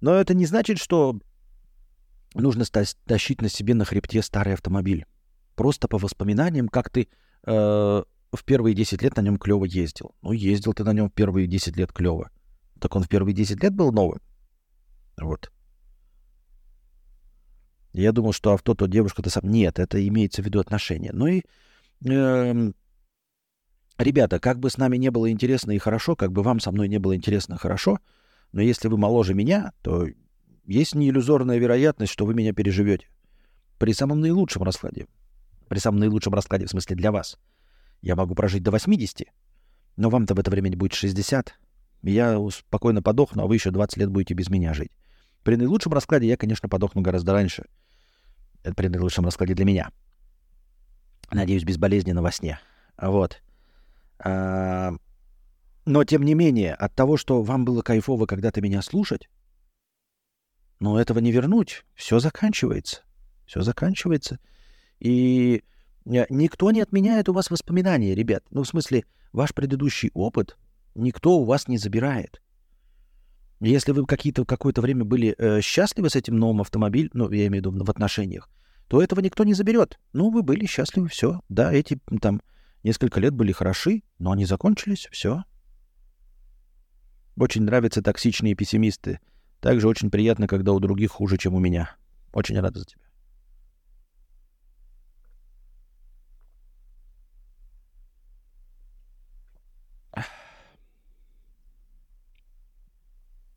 Но 0.00 0.14
это 0.14 0.34
не 0.34 0.46
значит, 0.46 0.78
что 0.78 1.18
нужно 2.34 2.64
тащить 3.06 3.42
на 3.42 3.48
себе 3.48 3.74
на 3.74 3.84
хребте 3.84 4.22
старый 4.22 4.54
автомобиль. 4.54 5.06
Просто 5.54 5.88
по 5.88 5.98
воспоминаниям, 5.98 6.68
как 6.68 6.90
ты 6.90 7.08
э, 7.46 7.50
в 8.32 8.44
первые 8.44 8.74
10 8.74 9.02
лет 9.02 9.16
на 9.16 9.22
нем 9.22 9.38
клево 9.38 9.64
ездил. 9.64 10.14
Ну, 10.22 10.32
ездил 10.32 10.72
ты 10.72 10.84
на 10.84 10.92
нем 10.92 11.08
в 11.08 11.12
первые 11.12 11.46
10 11.46 11.76
лет 11.76 11.92
клево. 11.92 12.30
Так 12.78 12.94
он 12.94 13.02
в 13.02 13.08
первые 13.08 13.34
10 13.34 13.62
лет 13.62 13.74
был 13.74 13.92
новым. 13.92 14.20
Вот. 15.20 15.50
Я 17.92 18.12
думал, 18.12 18.32
что 18.32 18.52
авто, 18.52 18.74
то 18.74 18.86
девушка, 18.86 19.22
то 19.22 19.30
сам. 19.30 19.48
Нет, 19.50 19.78
это 19.78 20.06
имеется 20.06 20.42
в 20.42 20.44
виду 20.44 20.60
отношения. 20.60 21.10
Ну 21.12 21.26
и, 21.26 21.42
э, 22.04 22.72
ребята, 23.98 24.38
как 24.38 24.58
бы 24.58 24.70
с 24.70 24.76
нами 24.76 24.96
не 24.96 25.10
было 25.10 25.30
интересно 25.30 25.72
и 25.72 25.78
хорошо, 25.78 26.14
как 26.14 26.32
бы 26.32 26.42
вам 26.42 26.60
со 26.60 26.70
мной 26.70 26.88
не 26.88 26.98
было 26.98 27.16
интересно 27.16 27.54
и 27.54 27.58
хорошо, 27.58 27.98
но 28.52 28.60
если 28.60 28.88
вы 28.88 28.98
моложе 28.98 29.34
меня, 29.34 29.72
то 29.82 30.06
есть 30.64 30.94
неиллюзорная 30.94 31.58
вероятность, 31.58 32.12
что 32.12 32.26
вы 32.26 32.34
меня 32.34 32.52
переживете. 32.52 33.08
При 33.78 33.92
самом 33.92 34.20
наилучшем 34.20 34.62
раскладе. 34.62 35.06
При 35.68 35.78
самом 35.78 36.00
наилучшем 36.00 36.34
раскладе, 36.34 36.66
в 36.66 36.70
смысле 36.70 36.96
для 36.96 37.12
вас. 37.12 37.38
Я 38.00 38.16
могу 38.16 38.34
прожить 38.34 38.62
до 38.62 38.70
80, 38.70 39.28
но 39.96 40.10
вам-то 40.10 40.34
в 40.34 40.38
это 40.38 40.50
время 40.50 40.76
будет 40.76 40.94
60. 40.94 41.54
Я 42.02 42.38
спокойно 42.50 43.02
подохну, 43.02 43.42
а 43.42 43.46
вы 43.46 43.56
еще 43.56 43.70
20 43.70 43.96
лет 43.98 44.10
будете 44.10 44.34
без 44.34 44.48
меня 44.50 44.72
жить. 44.72 44.92
При 45.48 45.56
наилучшем 45.56 45.94
раскладе 45.94 46.26
я, 46.26 46.36
конечно, 46.36 46.68
подохну 46.68 47.00
гораздо 47.00 47.32
раньше. 47.32 47.64
Это 48.64 48.74
при 48.74 48.88
наилучшем 48.88 49.24
раскладе 49.24 49.54
для 49.54 49.64
меня. 49.64 49.90
Надеюсь, 51.30 51.64
безболезненно 51.64 52.20
во 52.20 52.30
сне. 52.30 52.60
Вот. 53.00 53.40
А, 54.18 54.92
Но, 55.86 56.04
тем 56.04 56.24
не 56.24 56.34
менее, 56.34 56.74
от 56.74 56.94
того, 56.94 57.16
что 57.16 57.40
вам 57.40 57.64
было 57.64 57.80
кайфово 57.80 58.26
когда-то 58.26 58.60
меня 58.60 58.82
слушать, 58.82 59.30
но 60.80 61.00
этого 61.00 61.18
не 61.18 61.32
вернуть. 61.32 61.86
Все 61.94 62.18
заканчивается. 62.18 63.04
Все 63.46 63.62
заканчивается. 63.62 64.40
И 64.98 65.64
э, 66.04 66.26
никто 66.28 66.70
не 66.72 66.82
отменяет 66.82 67.30
у 67.30 67.32
вас 67.32 67.50
воспоминания, 67.50 68.14
ребят. 68.14 68.44
Ну, 68.50 68.64
в 68.64 68.68
смысле, 68.68 69.06
ваш 69.32 69.54
предыдущий 69.54 70.10
опыт 70.12 70.58
никто 70.94 71.38
у 71.38 71.44
вас 71.44 71.68
не 71.68 71.78
забирает. 71.78 72.42
Если 73.60 73.92
вы 73.92 74.06
какие-то, 74.06 74.44
какое-то 74.44 74.80
время 74.80 75.04
были 75.04 75.34
э, 75.36 75.60
счастливы 75.60 76.10
с 76.10 76.16
этим 76.16 76.36
новым 76.36 76.60
автомобилем, 76.60 77.10
ну, 77.12 77.30
я 77.30 77.48
имею 77.48 77.62
в 77.62 77.74
виду 77.74 77.84
в 77.84 77.90
отношениях, 77.90 78.48
то 78.86 79.02
этого 79.02 79.20
никто 79.20 79.44
не 79.44 79.54
заберет. 79.54 79.98
Ну, 80.12 80.30
вы 80.30 80.42
были 80.42 80.64
счастливы, 80.66 81.08
все. 81.08 81.40
Да, 81.48 81.72
эти 81.72 81.98
там 82.20 82.40
несколько 82.84 83.18
лет 83.20 83.34
были 83.34 83.50
хороши, 83.52 84.02
но 84.18 84.30
они 84.30 84.44
закончились, 84.44 85.08
все. 85.10 85.42
Очень 87.36 87.62
нравятся 87.62 88.02
токсичные 88.02 88.54
пессимисты. 88.54 89.20
Также 89.60 89.88
очень 89.88 90.10
приятно, 90.10 90.46
когда 90.46 90.72
у 90.72 90.78
других 90.78 91.10
хуже, 91.10 91.36
чем 91.36 91.54
у 91.54 91.58
меня. 91.58 91.96
Очень 92.32 92.60
рад 92.60 92.76
за 92.76 92.84
тебя. 92.84 93.02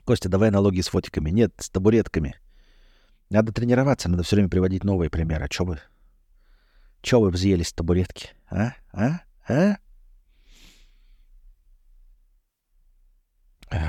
Костя, 0.04 0.30
давай 0.30 0.50
аналогии 0.50 0.82
с 0.82 0.88
фотиками. 0.88 1.30
Нет, 1.30 1.54
с 1.58 1.70
табуретками. 1.70 2.36
Надо 3.30 3.54
тренироваться, 3.54 4.10
надо 4.10 4.24
все 4.24 4.36
время 4.36 4.50
приводить 4.50 4.84
новые 4.84 5.10
примеры. 5.10 5.48
Че 5.50 5.64
вы? 5.64 5.80
Че 7.02 7.20
вы 7.20 7.30
взъелись 7.30 7.70
с 7.70 7.74
табуретки? 7.74 8.32
А? 8.50 8.74
А? 8.92 9.22
А? 9.48 9.78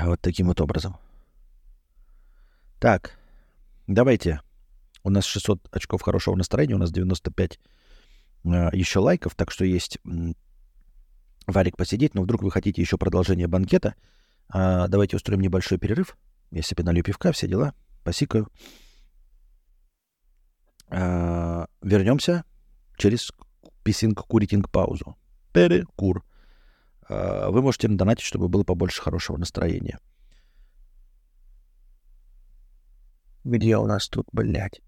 Вот 0.05 0.21
таким 0.21 0.47
вот 0.47 0.61
образом. 0.61 0.97
Так, 2.79 3.17
давайте. 3.87 4.41
У 5.03 5.09
нас 5.09 5.25
600 5.25 5.67
очков 5.71 6.01
хорошего 6.01 6.35
настроения, 6.35 6.75
у 6.75 6.79
нас 6.79 6.91
95 6.91 7.59
э, 8.45 8.69
еще 8.71 8.99
лайков, 8.99 9.35
так 9.35 9.51
что 9.51 9.65
есть 9.65 9.99
варик 11.45 11.75
посидеть, 11.75 12.13
но 12.13 12.21
вдруг 12.21 12.43
вы 12.43 12.51
хотите 12.51 12.81
еще 12.81 12.97
продолжение 12.97 13.47
банкета, 13.47 13.95
э, 14.53 14.87
давайте 14.87 15.15
устроим 15.15 15.41
небольшой 15.41 15.77
перерыв. 15.77 16.17
Я 16.51 16.61
себе 16.61 16.83
налью 16.83 17.03
пивка, 17.03 17.31
все 17.31 17.47
дела, 17.47 17.73
посикаю. 18.03 18.47
Э, 20.89 21.65
вернемся 21.81 22.43
через 22.97 23.31
писинг-куритинг 23.83 24.69
паузу. 24.69 25.17
Перекур. 25.51 26.23
Э, 27.09 27.49
вы 27.49 27.61
можете 27.61 27.87
надонатить, 27.87 28.25
чтобы 28.25 28.47
было 28.47 28.63
побольше 28.63 29.01
хорошего 29.01 29.37
настроения. 29.37 29.99
Где 33.43 33.77
у 33.77 33.85
нас 33.85 34.07
тут, 34.07 34.27
блядь? 34.31 34.81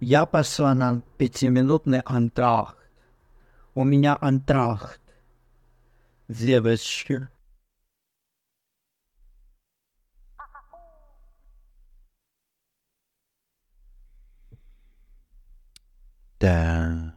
Я 0.00 0.26
пошла 0.26 0.74
на 0.74 1.00
пятиминутный 1.16 2.02
антрахт. 2.04 2.76
У 3.74 3.84
меня 3.84 4.18
антрахт. 4.20 5.01
Девочки. 6.32 7.28
Так. 16.38 17.14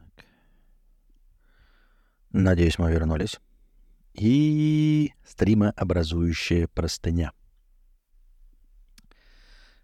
Надеюсь, 2.30 2.78
мы 2.78 2.92
вернулись. 2.92 3.40
И 4.12 5.14
стримообразующая 5.26 6.68
простыня. 6.68 7.32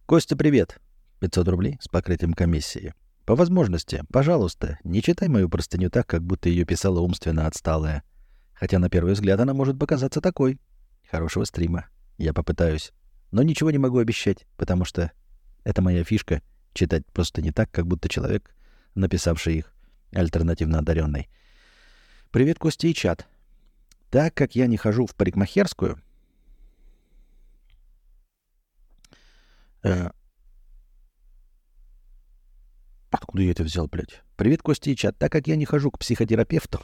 Костя, 0.04 0.36
привет. 0.36 0.78
500 1.20 1.48
рублей 1.48 1.78
с 1.80 1.88
покрытием 1.88 2.34
комиссии. 2.34 2.94
По 3.24 3.34
возможности, 3.34 4.04
пожалуйста, 4.12 4.78
не 4.84 5.00
читай 5.00 5.28
мою 5.28 5.48
простыню 5.48 5.88
так, 5.88 6.06
как 6.06 6.22
будто 6.22 6.50
ее 6.50 6.66
писала 6.66 7.00
умственно 7.00 7.46
отсталая. 7.46 8.02
Хотя 8.62 8.78
на 8.78 8.88
первый 8.88 9.14
взгляд 9.14 9.40
она 9.40 9.54
может 9.54 9.76
показаться 9.76 10.20
такой. 10.20 10.60
Хорошего 11.10 11.42
стрима. 11.42 11.88
Я 12.16 12.32
попытаюсь. 12.32 12.92
Но 13.32 13.42
ничего 13.42 13.72
не 13.72 13.78
могу 13.78 13.98
обещать, 13.98 14.46
потому 14.56 14.84
что 14.84 15.10
это 15.64 15.82
моя 15.82 16.04
фишка— 16.04 16.42
читать 16.72 17.04
просто 17.06 17.42
не 17.42 17.50
так, 17.50 17.72
как 17.72 17.88
будто 17.88 18.08
человек, 18.08 18.54
написавший 18.94 19.56
их, 19.56 19.74
альтернативно 20.12 20.78
одаренный. 20.78 21.28
Привет, 22.30 22.60
Костя 22.60 22.86
и 22.86 22.94
чат. 22.94 23.26
Так 24.10 24.32
как 24.34 24.54
я 24.54 24.68
не 24.68 24.76
хожу 24.76 25.06
в 25.06 25.16
парикмахерскую, 25.16 26.00
Э, 29.82 30.10
откуда 33.10 33.42
я 33.42 33.50
это 33.50 33.64
взял, 33.64 33.88
блядь? 33.88 34.22
Привет, 34.36 34.62
Костя 34.62 34.88
и 34.92 34.94
чат. 34.94 35.18
Так 35.18 35.32
как 35.32 35.48
я 35.48 35.56
не 35.56 35.64
хожу 35.64 35.90
к 35.90 35.98
психотерапевту, 35.98 36.80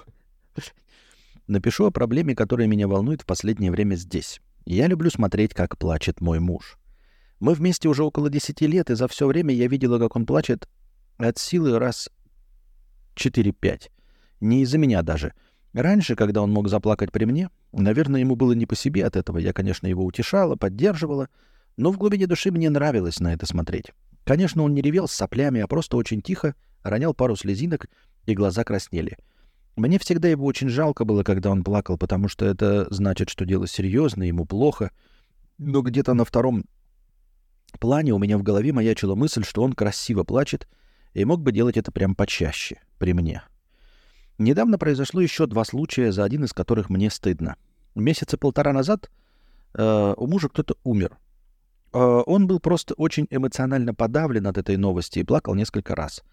напишу 1.48 1.86
о 1.86 1.90
проблеме, 1.90 2.34
которая 2.34 2.68
меня 2.68 2.86
волнует 2.86 3.22
в 3.22 3.26
последнее 3.26 3.70
время 3.70 3.94
здесь. 3.96 4.40
Я 4.64 4.86
люблю 4.86 5.10
смотреть, 5.10 5.54
как 5.54 5.78
плачет 5.78 6.20
мой 6.20 6.40
муж. 6.40 6.78
Мы 7.40 7.54
вместе 7.54 7.88
уже 7.88 8.04
около 8.04 8.30
10 8.30 8.60
лет, 8.62 8.90
и 8.90 8.94
за 8.94 9.08
все 9.08 9.26
время 9.26 9.54
я 9.54 9.66
видела, 9.66 9.98
как 9.98 10.16
он 10.16 10.26
плачет 10.26 10.68
от 11.16 11.38
силы 11.38 11.78
раз 11.78 12.10
4-5. 13.16 13.88
Не 14.40 14.62
из-за 14.62 14.78
меня 14.78 15.02
даже. 15.02 15.32
Раньше, 15.72 16.16
когда 16.16 16.42
он 16.42 16.50
мог 16.50 16.68
заплакать 16.68 17.12
при 17.12 17.24
мне, 17.24 17.50
наверное, 17.72 18.20
ему 18.20 18.36
было 18.36 18.52
не 18.52 18.66
по 18.66 18.74
себе 18.74 19.04
от 19.04 19.16
этого. 19.16 19.38
Я, 19.38 19.52
конечно, 19.52 19.86
его 19.86 20.04
утешала, 20.04 20.56
поддерживала, 20.56 21.28
но 21.76 21.92
в 21.92 21.98
глубине 21.98 22.26
души 22.26 22.50
мне 22.50 22.70
нравилось 22.70 23.20
на 23.20 23.32
это 23.32 23.46
смотреть. 23.46 23.92
Конечно, 24.24 24.62
он 24.62 24.74
не 24.74 24.82
ревел 24.82 25.08
с 25.08 25.12
соплями, 25.12 25.60
а 25.60 25.66
просто 25.66 25.96
очень 25.96 26.20
тихо 26.20 26.54
ронял 26.82 27.14
пару 27.14 27.36
слезинок, 27.36 27.86
и 28.26 28.34
глаза 28.34 28.64
краснели. 28.64 29.16
Мне 29.78 30.00
всегда 30.00 30.26
его 30.26 30.44
очень 30.44 30.68
жалко 30.68 31.04
было, 31.04 31.22
когда 31.22 31.50
он 31.50 31.62
плакал, 31.62 31.96
потому 31.96 32.26
что 32.26 32.44
это 32.44 32.88
значит, 32.90 33.28
что 33.28 33.44
дело 33.46 33.68
серьезное, 33.68 34.26
ему 34.26 34.44
плохо. 34.44 34.90
Но 35.56 35.82
где-то 35.82 36.14
на 36.14 36.24
втором 36.24 36.64
плане 37.78 38.12
у 38.12 38.18
меня 38.18 38.38
в 38.38 38.42
голове 38.42 38.72
маячила 38.72 39.14
мысль, 39.14 39.44
что 39.44 39.62
он 39.62 39.74
красиво 39.74 40.24
плачет 40.24 40.68
и 41.14 41.24
мог 41.24 41.42
бы 41.42 41.52
делать 41.52 41.76
это 41.76 41.92
прям 41.92 42.16
почаще, 42.16 42.80
при 42.98 43.12
мне. 43.12 43.44
Недавно 44.36 44.78
произошло 44.78 45.20
еще 45.20 45.46
два 45.46 45.64
случая, 45.64 46.10
за 46.10 46.24
один 46.24 46.42
из 46.42 46.52
которых 46.52 46.90
мне 46.90 47.08
стыдно. 47.08 47.54
Месяца 47.94 48.36
полтора 48.36 48.72
назад 48.72 49.08
э, 49.74 50.14
у 50.16 50.26
мужа 50.26 50.48
кто-то 50.48 50.74
умер. 50.82 51.18
Э, 51.92 51.98
он 52.26 52.48
был 52.48 52.58
просто 52.58 52.94
очень 52.94 53.28
эмоционально 53.30 53.94
подавлен 53.94 54.48
от 54.48 54.58
этой 54.58 54.76
новости 54.76 55.20
и 55.20 55.24
плакал 55.24 55.54
несколько 55.54 55.94
раз. 55.94 56.24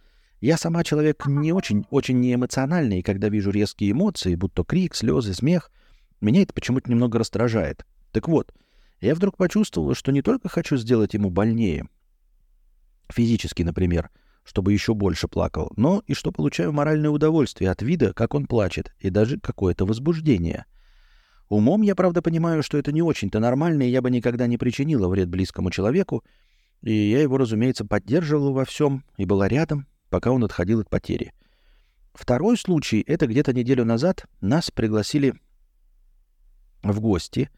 Я 0.45 0.57
сама 0.57 0.83
человек 0.83 1.25
не 1.25 1.51
очень, 1.51 1.87
очень 1.89 2.19
неэмоциональный, 2.19 2.99
и 2.99 3.01
когда 3.01 3.29
вижу 3.29 3.49
резкие 3.49 3.93
эмоции, 3.93 4.35
будто 4.35 4.63
крик, 4.63 4.93
слезы, 4.93 5.33
смех, 5.33 5.71
меня 6.21 6.43
это 6.43 6.53
почему-то 6.53 6.87
немного 6.87 7.17
раздражает. 7.17 7.83
Так 8.11 8.27
вот, 8.27 8.53
я 9.01 9.15
вдруг 9.15 9.37
почувствовала, 9.37 9.95
что 9.95 10.11
не 10.11 10.21
только 10.21 10.47
хочу 10.47 10.77
сделать 10.77 11.15
ему 11.15 11.31
больнее, 11.31 11.87
физически, 13.09 13.63
например, 13.63 14.11
чтобы 14.43 14.71
еще 14.71 14.93
больше 14.93 15.27
плакал, 15.27 15.71
но 15.77 16.03
и 16.05 16.13
что 16.13 16.31
получаю 16.31 16.71
моральное 16.71 17.09
удовольствие 17.09 17.71
от 17.71 17.81
вида, 17.81 18.13
как 18.13 18.35
он 18.35 18.45
плачет, 18.45 18.93
и 18.99 19.09
даже 19.09 19.39
какое-то 19.39 19.87
возбуждение— 19.87 20.65
Умом 21.47 21.83
я, 21.83 21.93
правда, 21.93 22.23
понимаю, 22.23 22.63
что 22.63 22.79
это 22.79 22.91
не 22.91 23.03
очень-то 23.03 23.39
нормально, 23.39 23.83
и 23.83 23.91
я 23.91 24.01
бы 24.01 24.09
никогда 24.09 24.47
не 24.47 24.57
причинила 24.57 25.07
вред 25.07 25.29
близкому 25.29 25.69
человеку, 25.69 26.23
и 26.81 26.91
я 26.91 27.21
его, 27.21 27.37
разумеется, 27.37 27.85
поддерживала 27.85 28.51
во 28.51 28.65
всем 28.65 29.03
и 29.17 29.25
была 29.25 29.47
рядом, 29.47 29.85
пока 30.15 30.31
он 30.31 30.45
отходил 30.45 30.79
от 30.79 30.89
потери. 30.89 31.33
Второй 32.13 32.57
случай— 32.57 33.03
это 33.05 33.27
где-то 33.27 33.51
неделю 33.51 33.83
назад 33.83 34.27
нас 34.39 34.71
пригласили 34.71 35.33
в 36.83 37.01
гости. 37.01 37.49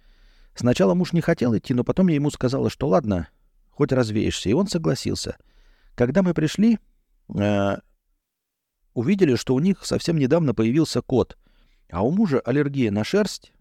Сначала 0.55 0.95
муж 0.95 1.14
не 1.14 1.22
хотел 1.22 1.55
идти, 1.55 1.76
но 1.76 1.84
потом 1.84 2.08
я 2.08 2.16
ему 2.16 2.32
сказала, 2.32 2.72
что 2.72 2.88
ладно, 2.88 3.28
хоть 3.70 3.91
развеешься, 3.91 4.49
и 4.49 4.53
он 4.53 4.68
согласился. 4.68 5.38
Когда 5.93 6.24
мы 6.24 6.34
пришли, 6.34 6.80
э, 7.38 7.78
увидели, 8.95 9.36
что 9.36 9.53
у 9.53 9.60
них 9.60 9.86
совсем 9.86 10.18
недавно 10.18 10.55
появился 10.55 11.03
кот, 11.03 11.38
а 11.91 12.03
у 12.03 12.10
мужа 12.10 12.39
аллергия 12.39 12.89
на 12.89 13.03
шерсть, 13.03 13.53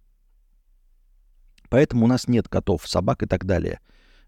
Поэтому 1.68 2.06
у 2.06 2.08
нас 2.08 2.28
нет 2.28 2.48
котов, 2.48 2.88
собак 2.88 3.24
и 3.24 3.26
так 3.26 3.44
далее. 3.44 3.80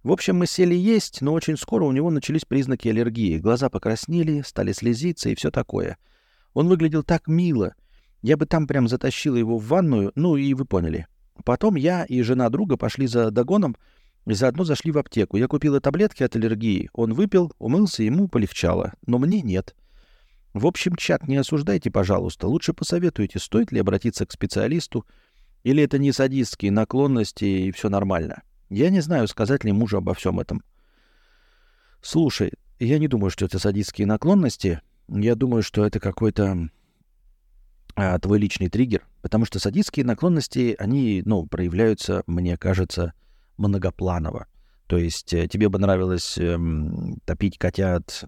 В 0.03 0.13
общем, 0.13 0.37
мы 0.37 0.47
сели 0.47 0.75
есть, 0.75 1.21
но 1.23 1.33
очень 1.33 1.57
скоро 1.57 1.85
у 1.85 1.93
него 1.93 2.11
начались 2.11 2.45
признаки 2.45 2.89
аллергии. 2.89 3.39
Глаза 3.39 3.69
покраснели, 3.69 4.43
стали 4.43 4.73
слезиться 4.73 5.29
и 5.29 5.35
все 5.35 5.51
такое. 5.51 5.99
Он 6.55 6.69
выглядел 6.69 7.03
так 7.03 7.27
мило. 7.27 7.75
Я 8.23 8.37
бы 8.37 8.47
там 8.47 8.67
прям 8.67 8.89
затащила 8.89 9.37
его 9.37 9.59
в 9.59 9.67
ванную, 9.67 10.13
ну 10.15 10.37
и 10.37 10.55
вы 10.55 10.65
поняли. 10.65 11.07
Потом 11.45 11.75
я 11.75 12.05
и 12.05 12.23
жена 12.23 12.49
друга 12.49 12.77
пошли 12.77 13.07
за 13.07 13.31
догоном 13.31 13.77
и 14.27 14.35
заодно 14.35 14.65
зашли 14.65 14.93
в 14.93 14.99
аптеку. 14.99 15.37
Я 15.37 15.49
купила 15.49 15.81
таблетки 15.81 16.23
от 16.23 16.37
аллергии. 16.37 16.91
Он 16.93 17.15
выпил, 17.15 17.53
умылся, 17.59 18.03
ему 18.03 18.29
полегчало. 18.29 18.95
Но 19.07 19.19
мне 19.19 19.41
нет. 19.43 19.75
В 20.55 20.67
общем, 20.67 20.97
чат 20.97 21.29
не 21.29 21.37
осуждайте, 21.37 21.91
пожалуйста. 21.91 22.49
Лучше 22.49 22.73
посоветуйте, 22.73 23.39
стоит 23.39 23.73
ли 23.73 23.81
обратиться 23.81 24.27
к 24.27 24.33
специалисту, 24.33 25.05
Или 25.65 25.83
это 25.83 25.99
не 25.99 26.13
садистские 26.13 26.71
наклонности 26.71 27.45
и 27.45 27.73
все 27.73 27.89
нормально? 27.89 28.43
Я 28.71 28.91
не 28.91 29.01
знаю, 29.01 29.29
сказать 29.29 29.65
ли 29.65 29.73
мужу 29.73 29.99
обо 29.99 30.15
всем 30.15 30.41
этом. 30.41 30.63
Слушай, 32.01 32.53
я 32.79 32.99
не 32.99 33.09
думаю, 33.09 33.31
что 33.31 33.45
это 33.45 33.59
садистские 33.59 34.07
наклонности. 34.07 34.81
Я 35.09 35.35
думаю, 35.35 35.63
что 35.63 35.85
это 35.85 36.01
какой-то 36.01 36.69
а, 37.97 38.19
твой 38.19 38.39
личный 38.39 38.69
триггер, 38.69 39.07
потому 39.23 39.45
что 39.45 39.59
садистские 39.59 40.05
наклонности, 40.05 40.77
они, 40.79 41.23
ну, 41.25 41.47
проявляются, 41.47 42.23
мне 42.27 42.57
кажется, 42.57 43.15
многопланово. 43.57 44.47
То 44.87 44.97
есть 44.97 45.35
э, 45.35 45.49
тебе 45.49 45.69
бы 45.69 45.79
нравилось 45.79 46.39
эм, 46.39 47.19
топить 47.25 47.59
котят, 47.59 48.25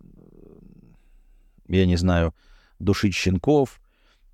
я 1.68 1.86
не 1.86 1.96
знаю, 1.96 2.34
душить 2.78 3.14
щенков, 3.14 3.80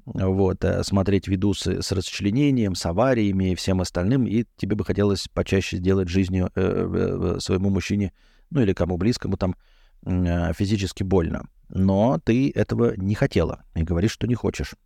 вот, 0.06 0.64
э, 0.64 0.82
смотреть 0.84 1.26
видусы 1.26 1.82
с 1.82 1.90
расчленением, 1.92 2.74
с 2.76 2.86
авариями 2.86 3.50
и 3.50 3.54
всем 3.56 3.80
остальным, 3.80 4.26
и 4.26 4.44
тебе 4.56 4.76
бы 4.76 4.84
хотелось 4.84 5.26
почаще 5.28 5.78
сделать 5.78 6.08
жизнью 6.08 6.50
э, 6.54 7.38
своему 7.40 7.70
мужчине, 7.70 8.12
ну 8.50 8.60
или 8.62 8.72
кому 8.72 8.96
близкому 8.98 9.36
там, 9.36 9.56
э, 10.04 10.52
физически 10.54 11.02
больно. 11.02 11.48
Но 11.68 12.20
ты 12.24 12.52
этого 12.52 12.94
не 12.96 13.16
хотела 13.16 13.64
и 13.74 13.82
говоришь, 13.82 14.12
что 14.12 14.28
не 14.28 14.36
хочешь. 14.36 14.76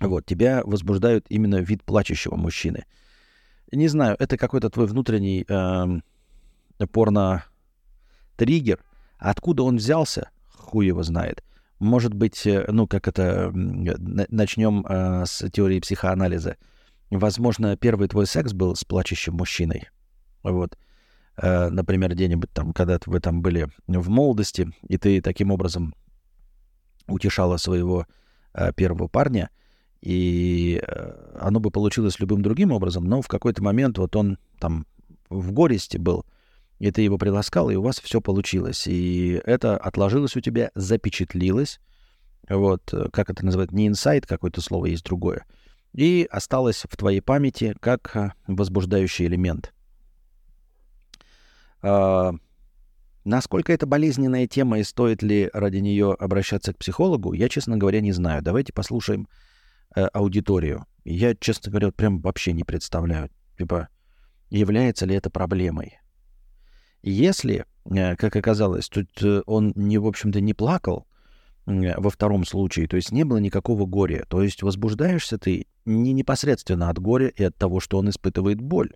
Вот, 0.00 0.24
тебя 0.24 0.62
возбуждают 0.64 1.26
именно 1.28 1.56
вид 1.56 1.84
плачущего 1.84 2.36
мужчины. 2.36 2.86
Не 3.70 3.88
знаю, 3.88 4.16
это 4.18 4.38
какой-то 4.38 4.70
твой 4.70 4.86
внутренний 4.86 5.44
э, 5.46 6.00
порно-триггер. 6.86 8.82
Откуда 9.18 9.64
он 9.64 9.76
взялся, 9.76 10.30
хуй 10.48 10.86
его 10.86 11.02
знает. 11.02 11.44
Может 11.78 12.14
быть, 12.14 12.46
э, 12.46 12.64
ну, 12.68 12.86
как 12.86 13.08
это, 13.08 13.50
начнем 13.52 14.84
э, 14.86 15.24
с 15.26 15.48
теории 15.50 15.80
психоанализа. 15.80 16.56
Возможно, 17.10 17.76
первый 17.76 18.08
твой 18.08 18.26
секс 18.26 18.52
был 18.52 18.74
с 18.74 18.84
плачущим 18.84 19.34
мужчиной. 19.34 19.88
Вот. 20.42 20.76
Э, 21.36 21.68
например, 21.68 22.12
где-нибудь 22.12 22.50
там, 22.52 22.72
когда 22.72 22.98
вы 23.06 23.20
там 23.20 23.42
были 23.42 23.68
в 23.86 24.08
молодости, 24.08 24.70
и 24.88 24.98
ты 24.98 25.20
таким 25.20 25.50
образом 25.50 25.94
утешала 27.06 27.56
своего 27.56 28.06
э, 28.54 28.72
первого 28.72 29.08
парня— 29.08 29.50
и 30.00 30.80
э, 30.86 31.36
оно 31.40 31.60
бы 31.60 31.70
получилось 31.70 32.20
любым 32.20 32.42
другим 32.42 32.72
образом, 32.72 33.04
но 33.04 33.20
в 33.20 33.28
какой-то 33.28 33.62
момент 33.62 33.98
вот 33.98 34.14
он 34.14 34.38
там 34.58 34.86
в 35.28 35.52
горести 35.52 35.96
был, 35.96 36.24
и 36.78 36.90
ты 36.90 37.02
его 37.02 37.18
приласкал, 37.18 37.70
и 37.70 37.76
у 37.76 37.82
вас 37.82 38.00
все 38.00 38.20
получилось. 38.20 38.86
И 38.86 39.40
это 39.44 39.76
отложилось 39.76 40.36
у 40.36 40.40
тебя, 40.40 40.70
запечатлилось. 40.74 41.80
Вот, 42.48 42.94
э, 42.94 43.08
как 43.12 43.30
это 43.30 43.44
называют, 43.44 43.72
не 43.72 43.88
инсайт, 43.88 44.26
какое-то 44.26 44.60
слово 44.60 44.86
есть 44.86 45.04
другое. 45.04 45.44
И 45.92 46.26
осталось 46.30 46.84
в 46.88 46.96
твоей 46.96 47.20
памяти 47.20 47.74
как 47.80 48.14
э, 48.14 48.32
возбуждающий 48.46 49.26
элемент. 49.26 49.74
А, 51.82 52.32
насколько 53.24 53.72
это 53.72 53.86
болезненная 53.86 54.46
тема 54.46 54.78
и 54.78 54.84
стоит 54.84 55.22
ли 55.22 55.50
ради 55.52 55.78
нее 55.78 56.14
обращаться 56.14 56.72
к 56.72 56.78
психологу, 56.78 57.32
я, 57.32 57.48
честно 57.48 57.76
говоря, 57.76 58.00
не 58.00 58.12
знаю. 58.12 58.42
Давайте 58.42 58.72
послушаем 58.72 59.28
э, 59.96 60.04
аудиторию. 60.06 60.86
Я, 61.04 61.34
честно 61.34 61.70
говоря, 61.70 61.90
прям 61.90 62.20
вообще 62.20 62.52
не 62.52 62.64
представляю, 62.64 63.30
типа, 63.58 63.88
является 64.48 65.06
ли 65.06 65.14
это 65.14 65.28
проблемой. 65.30 65.98
Если, 67.02 67.64
э, 67.90 68.16
как 68.16 68.36
оказалось, 68.36 68.88
тут 68.88 69.08
э, 69.22 69.42
он, 69.46 69.72
не, 69.74 69.98
в 69.98 70.06
общем-то, 70.06 70.40
не 70.40 70.54
плакал 70.54 71.06
э, 71.66 71.98
во 71.98 72.10
втором 72.10 72.44
случае, 72.44 72.88
то 72.88 72.96
есть 72.96 73.12
не 73.12 73.24
было 73.24 73.38
никакого 73.38 73.86
горя, 73.86 74.26
то 74.28 74.42
есть 74.42 74.62
возбуждаешься 74.62 75.38
ты 75.38 75.66
не 75.84 76.12
непосредственно 76.12 76.90
от 76.90 76.98
горя 76.98 77.28
и 77.28 77.44
от 77.44 77.56
того, 77.56 77.80
что 77.80 77.98
он 77.98 78.10
испытывает 78.10 78.60
боль, 78.60 78.92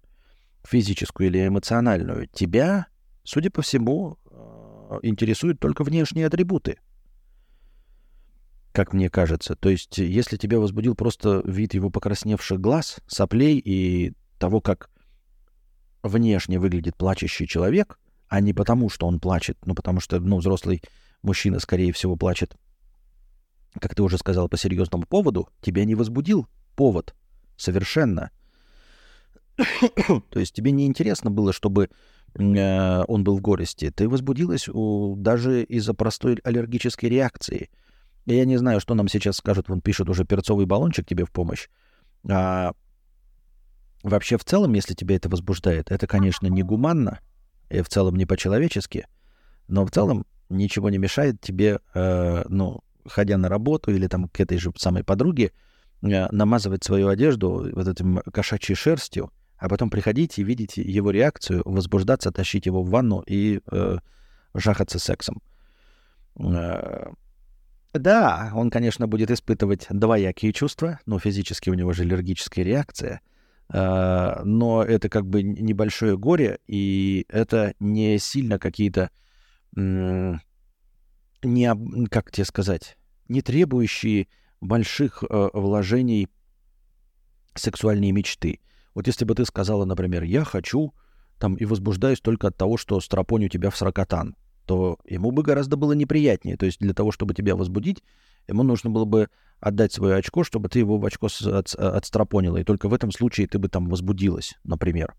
физическую 0.64 1.28
или 1.28 1.46
эмоциональную. 1.46 2.28
Тебя, 2.28 2.86
судя 3.24 3.50
по 3.50 3.62
всему, 3.62 4.18
интересуют 5.02 5.58
только 5.58 5.84
внешние 5.84 6.26
атрибуты— 6.26 6.78
как 8.72 8.92
мне 8.92 9.10
кажется. 9.10 9.54
То 9.54 9.68
есть, 9.68 9.98
если 9.98 10.36
тебя 10.36 10.58
возбудил 10.58 10.94
просто 10.94 11.42
вид 11.44 11.74
его 11.74 11.90
покрасневших 11.90 12.60
глаз, 12.60 13.00
соплей 13.06 13.58
и 13.58 14.14
того, 14.38 14.60
как 14.60 14.90
внешне 16.02 16.58
выглядит 16.58 16.96
плачущий 16.96 17.46
человек, 17.46 17.98
а 18.28 18.40
не 18.40 18.52
потому, 18.52 18.88
что 18.88 19.06
он 19.06 19.20
плачет, 19.20 19.58
ну, 19.64 19.74
потому 19.74 20.00
что, 20.00 20.18
ну, 20.20 20.38
взрослый 20.38 20.82
мужчина, 21.22 21.60
скорее 21.60 21.92
всего, 21.92 22.16
плачет, 22.16 22.56
как 23.78 23.94
ты 23.94 24.02
уже 24.02 24.18
сказал, 24.18 24.48
по 24.48 24.56
серьезному 24.56 25.04
поводу, 25.06 25.48
тебя 25.60 25.84
не 25.84 25.94
возбудил 25.94 26.46
повод 26.76 27.14
совершенно. 27.56 28.30
То 29.56 30.40
есть 30.40 30.54
тебе 30.54 30.70
не 30.70 30.86
интересно 30.86 31.30
было, 31.30 31.52
чтобы 31.52 31.90
э, 32.34 33.04
он 33.06 33.24
был 33.24 33.36
в 33.36 33.40
горести. 33.40 33.90
Ты 33.90 34.08
возбудилась 34.08 34.68
у, 34.68 35.14
даже 35.16 35.62
из-за 35.64 35.94
простой 35.94 36.36
аллергической 36.42 37.08
реакции– 37.08 37.70
я 38.26 38.44
не 38.44 38.56
знаю, 38.56 38.80
что 38.80 38.94
нам 38.94 39.08
сейчас 39.08 39.36
скажут. 39.36 39.68
Вон 39.68 39.80
пишут 39.80 40.08
уже 40.08 40.24
перцовый 40.24 40.66
баллончик 40.66 41.06
тебе 41.06 41.24
в 41.24 41.32
помощь. 41.32 41.68
А 42.28 42.72
вообще 44.02 44.36
в 44.36 44.44
целом, 44.44 44.72
если 44.74 44.94
тебя 44.94 45.16
это 45.16 45.28
возбуждает, 45.28 45.90
это, 45.90 46.06
конечно, 46.06 46.46
не 46.46 46.62
гуманно 46.62 47.20
и 47.70 47.82
в 47.82 47.88
целом 47.88 48.16
не 48.16 48.26
по-человечески, 48.26 49.06
но 49.68 49.84
в 49.86 49.90
целом 49.90 50.26
ничего 50.48 50.90
не 50.90 50.98
мешает 50.98 51.40
тебе, 51.40 51.80
э, 51.94 52.44
ну, 52.48 52.80
ходя 53.06 53.38
на 53.38 53.48
работу 53.48 53.92
или 53.92 54.06
там 54.06 54.28
к 54.28 54.40
этой 54.40 54.58
же 54.58 54.72
самой 54.76 55.04
подруге, 55.04 55.52
э, 56.02 56.28
намазывать 56.30 56.84
свою 56.84 57.08
одежду 57.08 57.70
вот 57.72 57.88
этим 57.88 58.18
кошачьей 58.32 58.76
шерстью, 58.76 59.32
а 59.56 59.68
потом 59.68 59.90
приходить 59.90 60.38
и 60.38 60.44
видеть 60.44 60.76
его 60.76 61.10
реакцию, 61.10 61.62
возбуждаться, 61.64 62.32
тащить 62.32 62.66
его 62.66 62.82
в 62.82 62.90
ванну 62.90 63.22
и 63.26 63.60
э, 63.70 63.98
жахаться 64.54 64.98
сексом. 64.98 65.40
Э, 66.38 67.12
да, 67.92 68.50
он, 68.54 68.70
конечно, 68.70 69.06
будет 69.06 69.30
испытывать 69.30 69.86
двоякие 69.90 70.52
чувства, 70.52 70.98
но 71.06 71.18
физически 71.18 71.70
у 71.70 71.74
него 71.74 71.92
же 71.92 72.02
аллергическая 72.02 72.64
реакция. 72.64 73.20
А, 73.74 74.42
но 74.44 74.82
это 74.82 75.08
как 75.08 75.26
бы 75.26 75.42
небольшое 75.42 76.18
горе, 76.18 76.58
и 76.66 77.24
это 77.28 77.74
не 77.80 78.18
сильно 78.18 78.58
какие-то, 78.58 79.10
не, 79.74 80.26
как 82.08 82.30
тебе 82.30 82.44
сказать, 82.44 82.98
не 83.28 83.40
требующие 83.40 84.28
больших 84.60 85.24
э, 85.28 85.48
вложений 85.54 86.28
сексуальные 87.54 88.12
мечты. 88.12 88.60
Вот 88.94 89.06
если 89.06 89.24
бы 89.24 89.34
ты 89.34 89.46
сказала, 89.46 89.86
например, 89.86 90.22
я 90.24 90.44
хочу 90.44 90.92
там 91.38 91.54
и 91.54 91.64
возбуждаюсь 91.64 92.20
только 92.20 92.48
от 92.48 92.56
того, 92.56 92.76
что 92.76 93.00
стропоню 93.00 93.48
тебя 93.48 93.70
в 93.70 93.76
сракотан 93.76 94.36
то 94.66 94.98
ему 95.04 95.30
бы 95.30 95.42
гораздо 95.42 95.76
было 95.76 95.92
неприятнее. 95.92 96.56
То 96.56 96.66
есть 96.66 96.78
для 96.78 96.94
того, 96.94 97.12
чтобы 97.12 97.34
тебя 97.34 97.56
возбудить, 97.56 98.02
ему 98.48 98.62
нужно 98.62 98.90
было 98.90 99.04
бы 99.04 99.28
отдать 99.60 99.92
свое 99.92 100.16
очко, 100.16 100.42
чтобы 100.42 100.68
ты 100.68 100.80
его 100.80 100.98
в 100.98 101.04
очко 101.04 101.28
от, 101.46 101.74
отстропонила. 101.74 102.56
И 102.58 102.64
только 102.64 102.88
в 102.88 102.94
этом 102.94 103.12
случае 103.12 103.46
ты 103.46 103.58
бы 103.58 103.68
там 103.68 103.88
возбудилась, 103.88 104.58
например. 104.64 105.14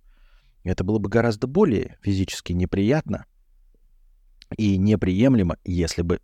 Это 0.63 0.83
было 0.83 0.99
бы 0.99 1.09
гораздо 1.09 1.47
более 1.47 1.97
физически 2.01 2.53
неприятно 2.53 3.25
и 4.57 4.77
неприемлемо, 4.77 5.57
если 5.63 6.01
бы 6.01 6.19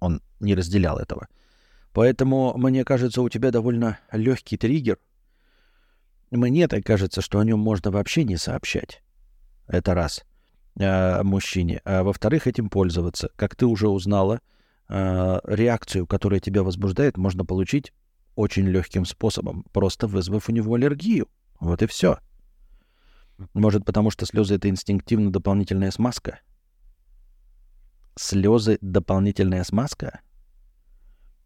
он 0.00 0.22
не 0.40 0.54
разделял 0.54 0.98
этого. 0.98 1.28
Поэтому, 1.92 2.56
мне 2.56 2.84
кажется, 2.84 3.22
у 3.22 3.28
тебя 3.28 3.50
довольно 3.50 3.98
легкий 4.10 4.56
триггер. 4.56 4.98
Мне 6.30 6.66
так 6.68 6.84
кажется, 6.84 7.20
что 7.20 7.38
о 7.38 7.44
нем 7.44 7.58
можно 7.58 7.90
вообще 7.90 8.24
не 8.24 8.36
сообщать. 8.38 9.02
Это 9.66 9.94
раз 9.94 10.24
э, 10.78 11.22
мужчине, 11.22 11.82
а 11.84 12.02
во-вторых, 12.02 12.46
этим 12.46 12.70
пользоваться. 12.70 13.30
Как 13.36 13.54
ты 13.54 13.66
уже 13.66 13.88
узнала, 13.88 14.40
э, 14.92 15.40
реакцию, 15.44 16.06
которая 16.06 16.40
тебя 16.40 16.62
возбуждает, 16.62 17.16
можно 17.16 17.44
получить 17.44 17.92
очень 18.34 18.66
легким 18.66 19.04
способом, 19.04 19.64
просто 19.72 20.06
вызвав 20.06 20.48
у 20.48 20.52
него 20.52 20.74
аллергию. 20.74 21.28
Вот 21.60 21.82
и 21.82 21.86
все. 21.86 22.18
Может, 23.54 23.84
потому 23.84 24.10
что 24.10 24.26
слезы 24.26 24.56
это 24.56 24.68
инстинктивно 24.68 25.32
дополнительная 25.32 25.90
смазка? 25.90 26.40
Слезы 28.16 28.78
дополнительная 28.82 29.64
смазка? 29.64 30.20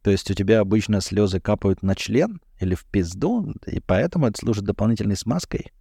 То 0.02 0.10
есть 0.10 0.30
у 0.30 0.34
тебя 0.34 0.60
обычно 0.60 1.00
слезы 1.00 1.40
капают 1.40 1.82
на 1.82 1.94
член 1.94 2.40
или 2.60 2.74
в 2.74 2.84
пизду, 2.84 3.54
и 3.66 3.80
поэтому 3.80 4.26
это 4.26 4.38
служит 4.38 4.64
дополнительной 4.64 5.16
смазкой? 5.16 5.72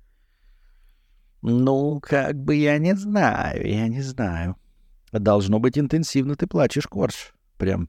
Ну, 1.42 2.00
как 2.02 2.36
бы 2.36 2.56
я 2.56 2.78
не 2.78 2.96
знаю, 2.96 3.68
я 3.68 3.88
не 3.88 4.02
знаю. 4.02 4.56
Должно 5.12 5.60
быть 5.60 5.78
интенсивно 5.78 6.36
ты 6.36 6.48
плачешь, 6.48 6.88
Корж. 6.88 7.35
Прям 7.58 7.88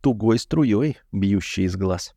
тугой 0.00 0.38
струей, 0.38 0.98
бьющей 1.12 1.64
из 1.64 1.76
глаз. 1.76 2.14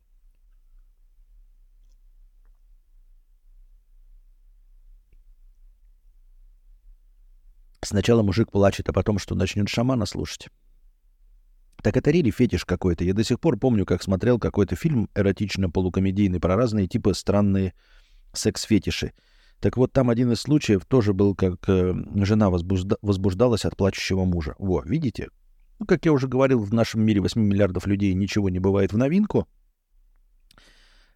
Сначала 7.84 8.22
мужик 8.22 8.52
плачет, 8.52 8.88
а 8.88 8.92
потом 8.92 9.18
что, 9.18 9.34
начнет 9.34 9.68
шамана 9.68 10.06
слушать. 10.06 10.48
Так 11.82 11.96
это 11.96 12.12
рили 12.12 12.30
фетиш 12.30 12.64
какой-то. 12.64 13.02
Я 13.04 13.12
до 13.12 13.24
сих 13.24 13.40
пор 13.40 13.58
помню, 13.58 13.84
как 13.84 14.04
смотрел 14.04 14.38
какой-то 14.38 14.76
фильм 14.76 15.10
эротично-полукомедийный 15.16 16.38
про 16.38 16.54
разные 16.54 16.86
типы 16.86 17.12
странные 17.12 17.74
секс-фетиши. 18.32 19.12
Так 19.58 19.76
вот, 19.76 19.92
там 19.92 20.08
один 20.08 20.30
из 20.30 20.40
случаев 20.40 20.84
тоже 20.86 21.12
был, 21.12 21.34
как 21.34 21.68
э, 21.68 21.92
жена 22.22 22.50
возбужда- 22.50 22.98
возбуждалась 23.02 23.64
от 23.64 23.76
плачущего 23.76 24.24
мужа. 24.24 24.54
Во, 24.58 24.82
видите? 24.82 25.28
Ну, 25.82 25.86
как 25.86 26.04
я 26.04 26.12
уже 26.12 26.28
говорил, 26.28 26.60
в 26.60 26.72
нашем 26.72 27.02
мире 27.02 27.20
8 27.20 27.40
миллиардов 27.40 27.88
людей 27.88 28.14
ничего 28.14 28.48
не 28.48 28.60
бывает 28.60 28.92
в 28.92 28.96
новинку. 28.96 29.48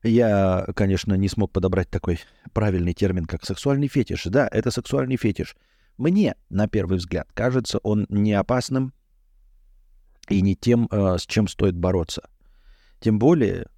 Я, 0.03 0.67
конечно, 0.75 1.15
не 1.15 1.29
смог 1.29 1.53
подобрать 1.53 1.89
такой 1.89 2.19
правильный 2.53 2.93
термин, 2.93 3.27
как 3.27 3.45
сексуальный 3.45 3.87
фетиш. 3.87 4.25
Да, 4.25 4.49
это 4.51 4.73
сексуальный 4.73 5.19
фетиш. 5.19 5.55
Мне, 5.99 6.35
на 6.51 6.67
первый 6.67 6.99
взгляд, 6.99 7.29
кажется 7.33 7.79
он 7.85 8.07
не 8.09 8.33
опасным 8.33 8.93
и 10.29 10.43
не 10.43 10.57
тем, 10.57 10.89
э, 10.91 11.17
с 11.17 11.27
чем 11.27 11.47
стоит 11.47 11.77
бороться. 11.77 12.29
Тем 12.99 13.21
более, 13.21 13.69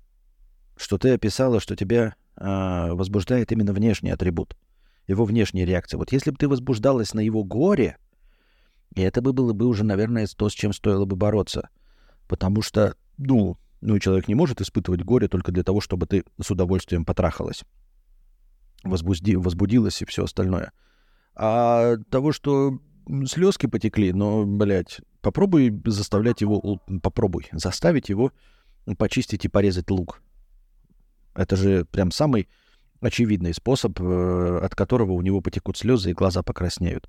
что 0.74 0.96
ты 0.96 1.10
описала, 1.10 1.60
что 1.60 1.76
тебя 1.76 2.14
э, 2.38 2.92
возбуждает 2.92 3.52
именно 3.52 3.74
внешний 3.74 4.08
атрибут, 4.08 4.56
его 5.06 5.26
внешняя 5.26 5.66
реакция. 5.66 5.98
Вот 5.98 6.12
если 6.12 6.30
бы 6.30 6.38
ты 6.38 6.48
возбуждалась 6.48 7.12
на 7.12 7.20
его 7.20 7.44
горе, 7.44 7.98
это 8.94 9.22
бы 9.22 9.32
было 9.32 9.52
бы 9.52 9.66
уже, 9.66 9.84
наверное, 9.84 10.26
то, 10.26 10.48
с 10.48 10.52
чем 10.52 10.72
стоило 10.72 11.04
бы 11.04 11.16
бороться. 11.16 11.68
Потому 12.26 12.62
что, 12.62 12.94
ну, 13.16 13.58
ну, 13.80 13.98
человек 13.98 14.28
не 14.28 14.34
может 14.34 14.60
испытывать 14.60 15.02
горе 15.02 15.28
только 15.28 15.52
для 15.52 15.62
того, 15.62 15.80
чтобы 15.80 16.06
ты 16.06 16.24
с 16.40 16.50
удовольствием 16.50 17.04
потрахалась, 17.04 17.64
возбуди, 18.82 19.36
возбудилась 19.36 20.02
и 20.02 20.04
все 20.04 20.24
остальное. 20.24 20.72
А 21.34 21.96
того, 22.10 22.32
что 22.32 22.78
слезки 23.26 23.66
потекли, 23.66 24.12
но, 24.12 24.44
блядь, 24.44 25.00
попробуй 25.20 25.80
заставлять 25.86 26.40
его, 26.40 26.80
попробуй 27.02 27.46
заставить 27.52 28.08
его 28.08 28.32
почистить 28.96 29.44
и 29.44 29.48
порезать 29.48 29.90
лук. 29.90 30.22
Это 31.34 31.56
же 31.56 31.84
прям 31.84 32.10
самый 32.10 32.48
очевидный 33.00 33.54
способ, 33.54 34.00
э, 34.00 34.60
от 34.62 34.74
которого 34.74 35.12
у 35.12 35.22
него 35.22 35.40
потекут 35.40 35.76
слезы 35.76 36.10
и 36.10 36.14
глаза 36.14 36.42
покраснеют. 36.42 37.08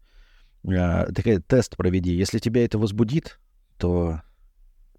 А, 0.68 1.06
такой 1.12 1.40
тест 1.40 1.78
проведи. 1.78 2.14
Если 2.14 2.40
тебя 2.40 2.64
это 2.64 2.78
возбудит, 2.78 3.40
то 3.78 4.22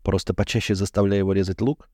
просто 0.02 0.34
почаще 0.34 0.74
заставляй 0.74 1.18
его 1.18 1.32
резать 1.32 1.61
лук. 1.61 1.88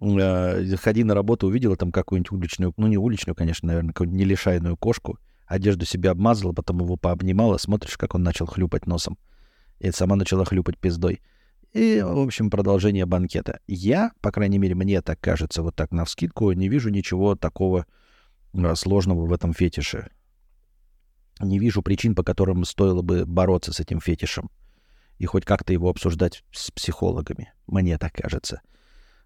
А, 0.00 0.60
ходи 0.80 1.04
на 1.04 1.14
работу, 1.14 1.46
увидела 1.46 1.76
там 1.76 1.92
какую-нибудь 1.92 2.32
уличную, 2.32 2.74
ну 2.76 2.86
не 2.86 2.98
уличную, 2.98 3.34
конечно, 3.34 3.66
наверное, 3.68 3.92
какую-нибудь 3.92 4.20
нелишайную 4.20 4.76
кошку, 4.76 5.18
одежду 5.46 5.84
себе 5.86 6.10
обмазала, 6.10 6.52
потом 6.52 6.80
его 6.80 6.96
пообнимала, 6.96 7.56
смотришь, 7.56 7.96
как 7.96 8.14
он 8.14 8.22
начал 8.22 8.46
хлюпать 8.46 8.86
носом. 8.86 9.18
И 9.78 9.90
сама 9.90 10.16
начала 10.16 10.44
хлюпать 10.44 10.78
пиздой. 10.78 11.20
И, 11.72 12.00
в 12.00 12.18
общем, 12.18 12.48
продолжение 12.48 13.04
банкета. 13.04 13.60
Я, 13.66 14.12
по 14.22 14.32
крайней 14.32 14.58
мере, 14.58 14.74
мне 14.74 15.02
так 15.02 15.20
кажется, 15.20 15.62
вот 15.62 15.74
так 15.76 15.90
на 15.92 16.04
вскидку, 16.06 16.52
не 16.52 16.68
вижу 16.68 16.88
ничего 16.88 17.36
такого 17.36 17.86
а, 18.54 18.74
сложного 18.74 19.26
в 19.26 19.32
этом 19.32 19.52
фетише. 19.52 20.08
Не 21.40 21.58
вижу 21.58 21.82
причин, 21.82 22.14
по 22.14 22.22
которым 22.22 22.64
стоило 22.64 23.02
бы 23.02 23.26
бороться 23.26 23.72
с 23.72 23.80
этим 23.80 24.00
фетишем. 24.00 24.50
И 25.18 25.26
хоть 25.26 25.44
как-то 25.44 25.72
его 25.72 25.88
обсуждать 25.88 26.44
с 26.52 26.70
психологами. 26.70 27.52
Мне 27.66 27.98
так 27.98 28.12
кажется. 28.12 28.62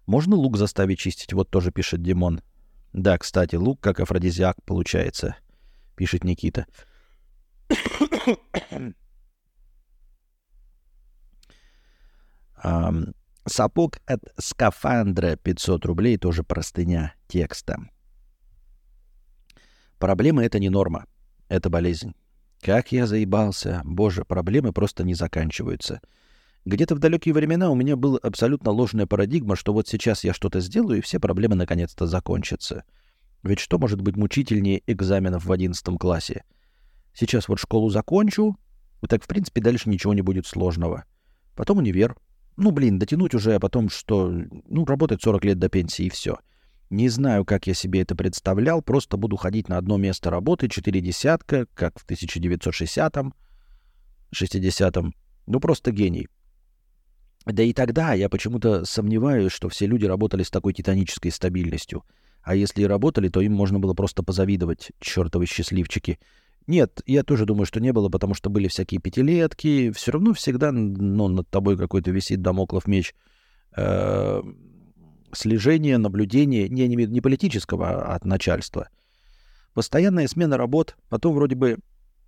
Можно 0.05 0.35
лук 0.35 0.57
заставить 0.57 0.99
чистить? 0.99 1.33
Вот 1.33 1.49
тоже 1.49 1.71
пишет 1.71 2.01
Димон. 2.01 2.41
Да, 2.93 3.17
кстати, 3.17 3.55
лук 3.55 3.79
как 3.79 3.99
афродизиак 3.99 4.57
получается, 4.65 5.37
пишет 5.95 6.23
Никита. 6.23 6.65
Um, 12.63 13.15
сапог 13.47 13.97
от 14.05 14.21
скафандра 14.37 15.35
500 15.35 15.85
рублей, 15.85 16.17
тоже 16.17 16.43
простыня 16.43 17.15
текста. 17.27 17.79
Проблема— 19.97 20.43
это 20.45 20.59
не 20.59 20.69
норма, 20.69 21.05
это 21.51 21.69
болезнь. 21.69 22.15
Как 22.61 22.91
я 22.91 23.05
заебался. 23.05 23.81
Боже, 23.83 24.23
проблемы 24.23 24.71
просто 24.71 25.03
не 25.03 25.13
заканчиваются. 25.13 25.99
Где-то 26.63 26.95
в 26.95 26.99
далекие 26.99 27.33
времена 27.33 27.69
у 27.69 27.75
меня 27.75 27.95
была 27.95 28.19
абсолютно 28.21 28.71
ложная 28.71 29.05
парадигма, 29.05 29.55
что 29.55 29.73
вот 29.73 29.87
сейчас 29.87 30.23
я 30.23 30.33
что-то 30.33 30.61
сделаю, 30.61 30.99
и 30.99 31.01
все 31.01 31.19
проблемы 31.19 31.55
наконец-то 31.55 32.07
закончатся. 32.07 32.83
Ведь 33.43 33.59
что 33.59 33.79
может 33.79 34.01
быть 34.01 34.15
мучительнее 34.15 34.81
экзаменов 34.85 35.45
в 35.45 35.51
одиннадцатом 35.51 35.97
классе? 35.97 36.43
Сейчас 37.13 37.47
вот 37.47 37.59
школу 37.59 37.89
закончу, 37.89 38.57
и 39.01 39.07
так, 39.07 39.23
в 39.23 39.27
принципе, 39.27 39.59
дальше 39.59 39.89
ничего 39.89 40.13
не 40.13 40.21
будет 40.21 40.45
сложного. 40.45 41.03
Потом 41.55 41.79
универ, 41.79 42.15
ну, 42.55 42.71
блин, 42.71 42.99
дотянуть 42.99 43.33
уже, 43.33 43.55
а 43.55 43.59
потом 43.59 43.89
что? 43.89 44.29
Ну, 44.29 44.85
работать 44.85 45.21
40 45.21 45.43
лет 45.45 45.59
до 45.59 45.67
пенсии 45.67 46.05
и 46.05 46.09
все. 46.09 46.37
Не 46.91 47.07
знаю, 47.07 47.45
как 47.45 47.67
я 47.67 47.73
себе 47.73 48.01
это 48.01 48.17
представлял, 48.17 48.81
просто 48.81 49.15
буду 49.15 49.37
ходить 49.37 49.69
на 49.69 49.77
одно 49.77 49.95
место 49.95 50.29
работы, 50.29 50.67
четыре 50.67 50.99
десятка, 50.99 51.65
как 51.73 51.97
в 51.97 52.05
1960-м, 52.05 53.33
60-м. 54.35 55.15
Ну, 55.47 55.59
просто 55.61 55.91
гений. 55.91 56.27
Да 57.45 57.63
и 57.63 57.71
тогда 57.71 58.13
я 58.13 58.27
почему-то 58.27 58.83
сомневаюсь, 58.83 59.53
что 59.53 59.69
все 59.69 59.87
люди 59.87 60.05
работали 60.05 60.43
с 60.43 60.49
такой 60.49 60.73
титанической 60.73 61.31
стабильностью. 61.31 62.03
А 62.43 62.55
если 62.55 62.81
и 62.81 62.87
работали, 62.87 63.29
то 63.29 63.39
им 63.39 63.53
можно 63.53 63.79
было 63.79 63.93
просто 63.93 64.21
позавидовать, 64.21 64.91
чертовы 64.99 65.45
счастливчики. 65.45 66.19
Нет, 66.67 67.01
я 67.05 67.23
тоже 67.23 67.45
думаю, 67.45 67.67
что 67.67 67.79
не 67.79 67.93
было, 67.93 68.09
потому 68.09 68.33
что 68.33 68.49
были 68.49 68.67
всякие 68.67 68.99
пятилетки. 68.99 69.91
Все 69.91 70.11
равно 70.11 70.33
всегда 70.33 70.73
ну, 70.73 71.29
над 71.29 71.47
тобой 71.47 71.77
какой-то 71.77 72.11
висит 72.11 72.41
домоклов 72.41 72.85
меч 72.85 73.15
э, 73.77 74.41
слежения, 75.33 75.97
наблюдения, 75.97 76.67
не, 76.69 76.87
не, 76.87 77.05
не 77.05 77.21
политического, 77.21 77.89
а 77.89 78.15
от 78.15 78.25
начальства. 78.25 78.89
Постоянная 79.73 80.27
смена 80.27 80.57
работ, 80.57 80.95
потом 81.09 81.35
вроде 81.35 81.55
бы 81.55 81.77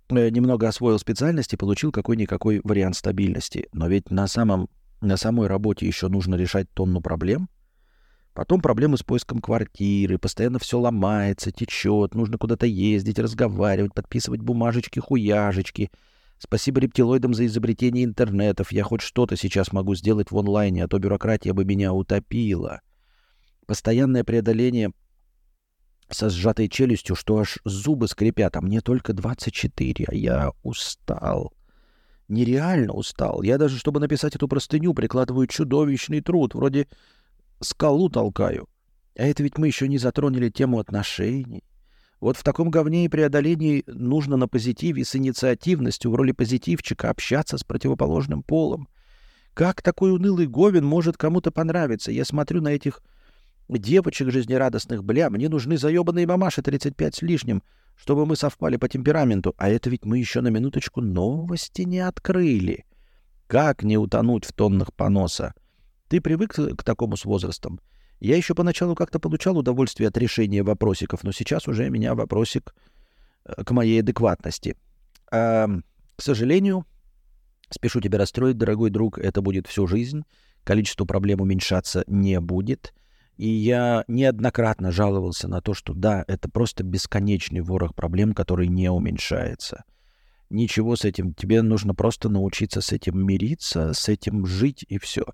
э, 0.08 0.28
немного 0.30 0.68
освоил 0.68 0.98
специальность 0.98 1.52
и 1.52 1.56
получил 1.58 1.92
какой-никакой 1.92 2.60
вариант 2.64 2.96
стабильности. 2.96 3.68
Но 3.72 3.88
ведь 3.88 4.10
на, 4.10 4.26
самом, 4.26 4.68
на 5.00 5.16
самой 5.16 5.46
работе 5.48 5.86
еще 5.86 6.08
нужно 6.08 6.34
решать 6.36 6.70
тонну 6.72 7.00
проблем— 7.00 7.48
Потом 8.34 8.60
проблемы 8.60 8.98
с 8.98 9.04
поиском 9.04 9.40
квартиры, 9.40 10.18
постоянно 10.18 10.58
все 10.58 10.80
ломается, 10.80 11.52
течет, 11.52 12.16
нужно 12.16 12.36
куда-то 12.36 12.66
ездить, 12.66 13.20
разговаривать, 13.20 13.94
подписывать 13.94 14.40
бумажечки, 14.40 14.98
хуяжечки. 14.98 15.92
Спасибо 16.38 16.80
рептилоидам 16.80 17.32
за 17.32 17.46
изобретение 17.46 18.04
интернетов. 18.04 18.72
Я 18.72 18.82
хоть 18.82 19.02
что-то 19.02 19.36
сейчас 19.36 19.72
могу 19.72 19.94
сделать 19.94 20.32
в 20.32 20.36
онлайне, 20.36 20.82
а 20.82 20.88
то 20.88 20.98
бюрократия 20.98 21.52
бы 21.52 21.64
меня 21.64 21.92
утопила. 21.92 22.80
Постоянное 23.66 24.24
преодоление 24.24 24.92
со 26.10 26.28
сжатой 26.28 26.68
челюстью, 26.68 27.16
что 27.16 27.38
аж 27.38 27.58
зубы 27.64 28.08
скрипят, 28.08 28.56
а 28.56 28.60
мне 28.60 28.80
только 28.80 29.12
24, 29.12 30.06
а 30.08 30.14
я 30.14 30.52
устал. 30.62 31.52
Нереально 32.28 32.92
устал. 32.92 33.42
Я 33.42 33.58
даже, 33.58 33.78
чтобы 33.78 34.00
написать 34.00 34.34
эту 34.34 34.48
простыню, 34.48 34.94
прикладываю 34.94 35.46
чудовищный 35.46 36.20
труд, 36.20 36.54
вроде 36.54 36.88
скалу 37.60 38.08
толкаю. 38.08 38.68
А 39.16 39.22
это 39.22 39.42
ведь 39.42 39.58
мы 39.58 39.66
еще 39.66 39.88
не 39.88 39.98
затронули 39.98 40.50
тему 40.50 40.78
отношений. 40.78 41.62
Вот 42.20 42.36
в 42.36 42.42
таком 42.42 42.70
говне 42.70 43.04
и 43.04 43.08
преодолении 43.08 43.84
нужно 43.86 44.36
на 44.36 44.48
позитиве 44.48 45.04
с 45.04 45.14
инициативностью 45.14 46.10
в 46.10 46.14
роли 46.14 46.32
позитивчика 46.32 47.10
общаться 47.10 47.58
с 47.58 47.64
противоположным 47.64 48.42
полом. 48.42 48.88
Как 49.52 49.82
такой 49.82 50.12
унылый 50.12 50.46
говен 50.46 50.84
может 50.84 51.16
кому-то 51.16 51.50
понравиться? 51.50 52.10
Я 52.10 52.24
смотрю 52.24 52.62
на 52.62 52.68
этих 52.68 53.02
девочек 53.68 54.30
жизнерадостных, 54.30 55.04
бля, 55.04 55.30
мне 55.30 55.48
нужны 55.48 55.78
заебанные 55.78 56.26
мамаши 56.26 56.62
35 56.62 57.14
с 57.14 57.22
лишним, 57.22 57.62
чтобы 57.96 58.26
мы 58.26 58.36
совпали 58.36 58.76
по 58.76 58.88
темпераменту. 58.88 59.54
А 59.56 59.68
это 59.68 59.90
ведь 59.90 60.04
мы 60.04 60.18
еще 60.18 60.40
на 60.40 60.48
минуточку 60.48 61.00
новости 61.00 61.82
не 61.82 62.00
открыли. 62.00 62.84
Как 63.46 63.82
не 63.82 63.96
утонуть 63.96 64.44
в 64.44 64.52
тоннах 64.52 64.92
поноса? 64.92 65.54
Ты 66.08 66.20
привык 66.20 66.54
к 66.54 66.82
такому 66.82 67.16
с 67.16 67.24
возрастом. 67.24 67.80
Я 68.20 68.36
еще 68.36 68.54
поначалу 68.54 68.94
как-то 68.94 69.18
получал 69.18 69.58
удовольствие 69.58 70.08
от 70.08 70.16
решения 70.16 70.62
вопросиков, 70.62 71.24
но 71.24 71.32
сейчас 71.32 71.68
уже 71.68 71.90
меня 71.90 72.14
вопросик 72.14 72.74
э, 73.44 73.64
к 73.64 73.70
моей 73.70 74.00
адекватности. 74.00 74.76
А, 75.30 75.68
к 76.16 76.22
сожалению, 76.22 76.86
спешу 77.70 78.00
тебя 78.00 78.18
расстроить, 78.18 78.56
дорогой 78.56 78.90
друг, 78.90 79.18
это 79.18 79.42
будет 79.42 79.66
всю 79.66 79.86
жизнь. 79.86 80.22
Количество 80.64 81.04
проблем 81.04 81.40
уменьшаться 81.40 82.04
не 82.06 82.40
будет. 82.40 82.94
И 83.36 83.48
я 83.48 84.04
неоднократно 84.06 84.92
жаловался 84.92 85.48
на 85.48 85.60
то, 85.60 85.74
что 85.74 85.92
да, 85.92 86.24
это 86.28 86.48
просто 86.48 86.84
бесконечный 86.84 87.60
ворох 87.60 87.94
проблем, 87.94 88.32
который 88.32 88.68
не 88.68 88.90
уменьшается. 88.90 89.84
Ничего 90.50 90.94
с 90.94 91.04
этим. 91.04 91.34
Тебе 91.34 91.62
нужно 91.62 91.94
просто 91.94 92.28
научиться 92.28 92.80
с 92.80 92.92
этим 92.92 93.26
мириться, 93.26 93.92
с 93.92 94.08
этим 94.08 94.46
жить 94.46 94.84
и 94.88 94.98
все. 94.98 95.24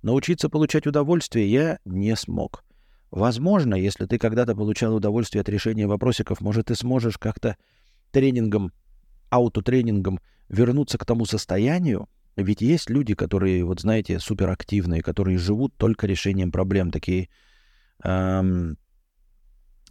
Научиться 0.00 0.48
получать 0.48 0.86
удовольствие 0.86 1.50
я 1.50 1.78
не 1.84 2.16
смог. 2.16 2.64
Возможно, 3.10 3.74
если 3.74 4.06
ты 4.06 4.18
когда-то 4.18 4.54
получал 4.54 4.94
удовольствие 4.94 5.40
от 5.40 5.48
решения 5.48 5.86
вопросиков, 5.86 6.40
может, 6.40 6.66
ты 6.66 6.74
сможешь 6.74 7.18
как-то 7.18 7.56
тренингом, 8.10 8.72
аутотренингом 9.30 10.18
вернуться 10.48 10.98
к 10.98 11.04
тому 11.04 11.26
состоянию. 11.26 12.08
Ведь 12.36 12.60
есть 12.60 12.90
люди, 12.90 13.14
которые, 13.14 13.64
вот 13.64 13.80
знаете, 13.80 14.18
суперактивные, 14.18 15.02
которые 15.02 15.38
живут 15.38 15.74
только 15.76 16.06
решением 16.06 16.50
проблем, 16.50 16.90
такие 16.90 17.28
эм, 18.02 18.76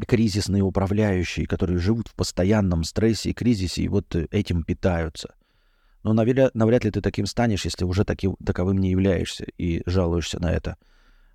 кризисные 0.05 0.63
управляющие, 0.63 1.45
которые 1.45 1.77
живут 1.77 2.09
в 2.09 2.15
постоянном 2.15 2.83
стрессе 2.83 3.29
и 3.29 3.33
кризисе, 3.33 3.83
и 3.83 3.87
вот 3.87 4.15
этим 4.15 4.63
питаются. 4.63 5.35
Но 6.03 6.11
навряд, 6.11 6.53
навряд 6.53 6.83
ли 6.83 6.91
ты 6.91 7.01
таким 7.01 7.25
станешь, 7.25 7.63
если 7.63 7.85
уже 7.85 8.03
таким, 8.03 8.35
таковым 8.45 8.77
не 8.77 8.91
являешься 8.91 9.45
и 9.57 9.81
жалуешься 9.85 10.39
на 10.39 10.51
это. 10.51 10.77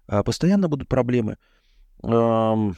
А 0.07 0.23
постоянно 0.23 0.69
будут 0.69 0.89
проблемы. 0.89 1.39
Эм, 2.03 2.77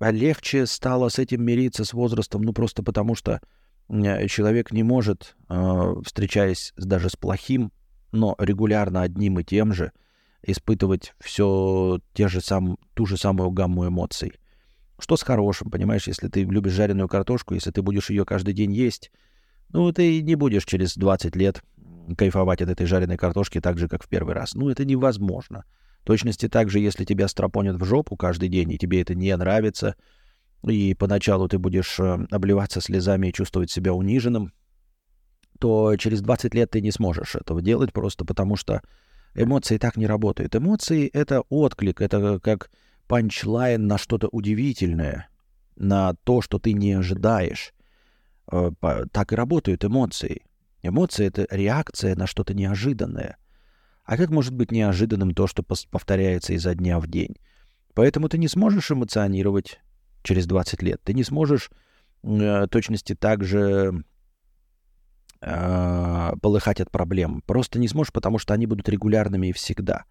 легче 0.00 0.64
стало 0.66 1.10
с 1.10 1.18
этим 1.18 1.44
мириться 1.44 1.84
с 1.84 1.92
возрастом, 1.92 2.40
ну 2.40 2.54
просто 2.54 2.82
потому 2.82 3.14
что 3.14 3.40
человек 4.28 4.72
не 4.72 4.82
может, 4.82 5.36
э, 5.48 5.94
встречаясь 6.04 6.72
даже 6.76 7.10
с 7.10 7.16
плохим, 7.16 7.72
но 8.12 8.36
регулярно 8.38 9.02
одним 9.02 9.40
и 9.40 9.44
тем 9.44 9.72
же, 9.72 9.92
испытывать 10.42 11.14
все 11.20 12.00
те 12.14 12.28
же 12.28 12.40
сам, 12.40 12.78
ту 12.94 13.06
же 13.06 13.16
самую 13.16 13.50
гамму 13.50 13.88
эмоций. 13.88 14.32
Что 14.98 15.16
с 15.16 15.22
хорошим, 15.22 15.70
понимаешь, 15.70 16.06
если 16.06 16.28
ты 16.28 16.44
любишь 16.44 16.72
жареную 16.72 17.08
картошку, 17.08 17.54
если 17.54 17.70
ты 17.70 17.82
будешь 17.82 18.10
ее 18.10 18.24
каждый 18.24 18.54
день 18.54 18.72
есть, 18.72 19.10
ну, 19.70 19.92
ты 19.92 20.22
не 20.22 20.34
будешь 20.34 20.64
через 20.64 20.96
20 20.96 21.36
лет 21.36 21.62
кайфовать 22.16 22.60
от 22.60 22.68
этой 22.68 22.86
жареной 22.86 23.16
картошки 23.16 23.60
так 23.60 23.78
же, 23.78 23.88
как 23.88 24.04
в 24.04 24.08
первый 24.08 24.34
раз. 24.34 24.54
Ну, 24.54 24.68
это 24.68 24.84
невозможно. 24.84 25.64
В 26.02 26.04
точности 26.04 26.48
так 26.48 26.70
же, 26.70 26.80
если 26.80 27.04
тебя 27.04 27.28
стропонят 27.28 27.76
в 27.76 27.84
жопу 27.84 28.16
каждый 28.16 28.48
день, 28.48 28.72
и 28.72 28.78
тебе 28.78 29.02
это 29.02 29.14
не 29.14 29.34
нравится, 29.36 29.96
и 30.66 30.94
поначалу 30.94 31.48
ты 31.48 31.58
будешь 31.58 31.98
э, 31.98 32.26
обливаться 32.30 32.80
слезами 32.80 33.28
и 33.28 33.32
чувствовать 33.32 33.70
себя 33.70 33.94
униженным, 33.94 34.52
то 35.58 35.96
через 35.96 36.20
20 36.20 36.54
лет 36.54 36.70
ты 36.70 36.80
не 36.80 36.90
сможешь 36.90 37.34
этого 37.34 37.62
делать 37.62 37.92
просто 37.92 38.24
потому, 38.24 38.56
что 38.56 38.82
эмоции 39.34 39.78
так 39.78 39.96
не 39.96 40.06
работают. 40.06 40.54
Эмоции— 40.54 41.08
это 41.12 41.42
отклик, 41.48 42.00
это 42.00 42.40
как 42.40 42.70
панчлайн 43.06 43.86
на 43.86 43.98
что-то 43.98 44.28
удивительное, 44.28 45.28
на 45.76 46.14
то, 46.24 46.42
что 46.42 46.58
ты 46.58 46.72
не 46.72 46.92
ожидаешь. 46.92 47.72
Э, 48.50 48.70
так 49.12 49.32
и 49.32 49.36
работают 49.36 49.84
эмоции. 49.84 50.42
Эмоции— 50.82 51.26
это 51.26 51.46
реакция 51.50 52.16
на 52.16 52.26
что-то 52.26 52.54
неожиданное. 52.54 53.36
А 54.04 54.16
как 54.16 54.30
может 54.30 54.54
быть 54.54 54.72
неожиданным 54.72 55.34
то, 55.34 55.46
что 55.46 55.62
повторяется 55.62 56.52
изо 56.52 56.74
дня 56.74 56.98
в 56.98 57.06
день? 57.06 57.36
Поэтому 57.94 58.28
ты 58.28 58.38
не 58.38 58.48
сможешь 58.48 58.90
эмоционировать 58.90 59.80
через 60.22 60.46
20 60.46 60.82
лет. 60.82 61.00
Ты 61.02 61.14
не 61.14 61.24
сможешь 61.24 61.70
э, 62.22 62.66
точности 62.70 63.14
так 63.14 63.44
же 63.44 64.04
э, 65.40 66.32
полыхать 66.40 66.80
от 66.80 66.90
проблем. 66.90 67.42
Просто 67.46 67.78
не 67.78 67.88
сможешь, 67.88 68.12
потому 68.12 68.38
что 68.38 68.54
они 68.54 68.66
будут 68.66 68.88
регулярными 68.88 69.48
и 69.48 69.52
всегда. 69.52 70.04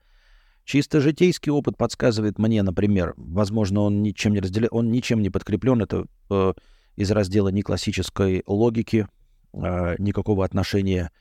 Чисто 0.66 1.00
житейский 1.00 1.52
опыт 1.52 1.78
подсказывает 1.78 2.38
мне, 2.38 2.62
например, 2.62 3.16
возможно, 3.18 3.82
он 3.82 4.04
ничем 4.04 4.34
не 4.34 4.40
разделен, 4.40 4.70
он 4.72 4.92
ничем 4.92 5.22
не 5.22 5.32
подкреплен, 5.32 5.82
это 5.82 6.06
э, 6.30 6.54
из 6.96 7.10
раздела 7.12 7.50
ни 7.50 7.62
классической 7.62 8.44
логики, 8.46 9.08
э, 9.54 9.96
никакого 9.98 10.46
отношения 10.46 11.12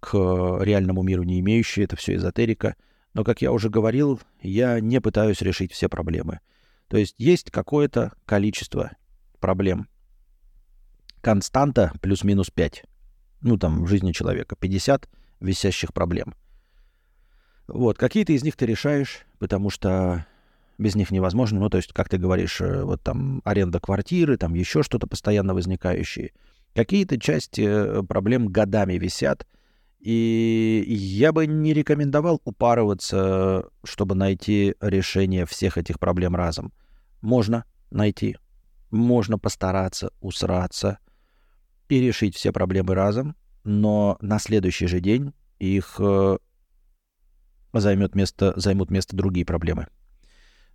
к 0.00 0.14
реальному 0.60 1.02
миру 1.02 1.22
не 1.22 1.40
имеющий, 1.40 1.82
это 1.82 1.96
все 1.96 2.16
эзотерика. 2.16 2.74
Но, 3.14 3.24
как 3.24 3.42
я 3.42 3.52
уже 3.52 3.70
говорил, 3.70 4.20
я 4.42 4.80
не 4.80 5.00
пытаюсь 5.00 5.40
решить 5.40 5.72
все 5.72 5.88
проблемы. 5.88 6.40
То 6.90 6.96
есть 6.96 7.14
есть 7.18 7.52
какое-то 7.52 8.12
количество 8.26 8.90
проблем. 9.38 9.88
Константа 11.20 11.92
плюс-минус 12.02 12.50
5. 12.50 12.82
Ну, 13.42 13.56
там, 13.56 13.84
в 13.84 13.86
жизни 13.86 14.10
человека. 14.10 14.56
50 14.56 15.08
висящих 15.38 15.94
проблем. 15.94 16.34
Вот, 17.68 17.96
какие-то 17.96 18.32
из 18.32 18.42
них 18.42 18.56
ты 18.56 18.66
решаешь, 18.66 19.24
потому 19.38 19.70
что 19.70 20.26
без 20.78 20.96
них 20.96 21.12
невозможно. 21.12 21.60
Ну, 21.60 21.70
то 21.70 21.76
есть, 21.76 21.92
как 21.92 22.08
ты 22.08 22.18
говоришь, 22.18 22.60
э, 22.60 22.82
вот 22.82 23.00
там 23.02 23.40
аренда 23.44 23.78
квартиры, 23.78 24.36
там 24.36 24.54
еще 24.54 24.82
что-то 24.82 25.06
постоянно 25.06 25.54
возникающие. 25.54 26.32
Какие-то 26.74 27.20
части 27.20 27.62
э, 27.64 28.02
проблем 28.02 28.48
годами 28.48 28.94
висят, 28.94 29.46
и 30.00 30.84
я 30.88 31.32
бы 31.32 31.46
не 31.46 31.74
рекомендовал 31.74 32.40
упарываться, 32.44 33.68
чтобы 33.84 34.14
найти 34.14 34.74
решение 34.80 35.46
всех 35.46 35.76
этих 35.78 36.00
проблем 36.00 36.34
разом. 36.34 36.72
Можно 37.20 37.64
найти, 37.90 38.36
можно 38.90 39.38
постараться 39.38 40.12
усраться 40.20 40.98
и 41.88 42.00
решить 42.00 42.34
все 42.34 42.52
проблемы 42.52 42.94
разом, 42.94 43.36
но 43.64 44.16
на 44.20 44.38
следующий 44.38 44.86
же 44.86 45.00
день 45.00 45.34
их 45.58 45.96
э, 45.98 46.38
займет 47.74 48.14
место, 48.14 48.54
займут 48.56 48.90
место 48.90 49.16
другие 49.16 49.44
проблемы. 49.44 49.88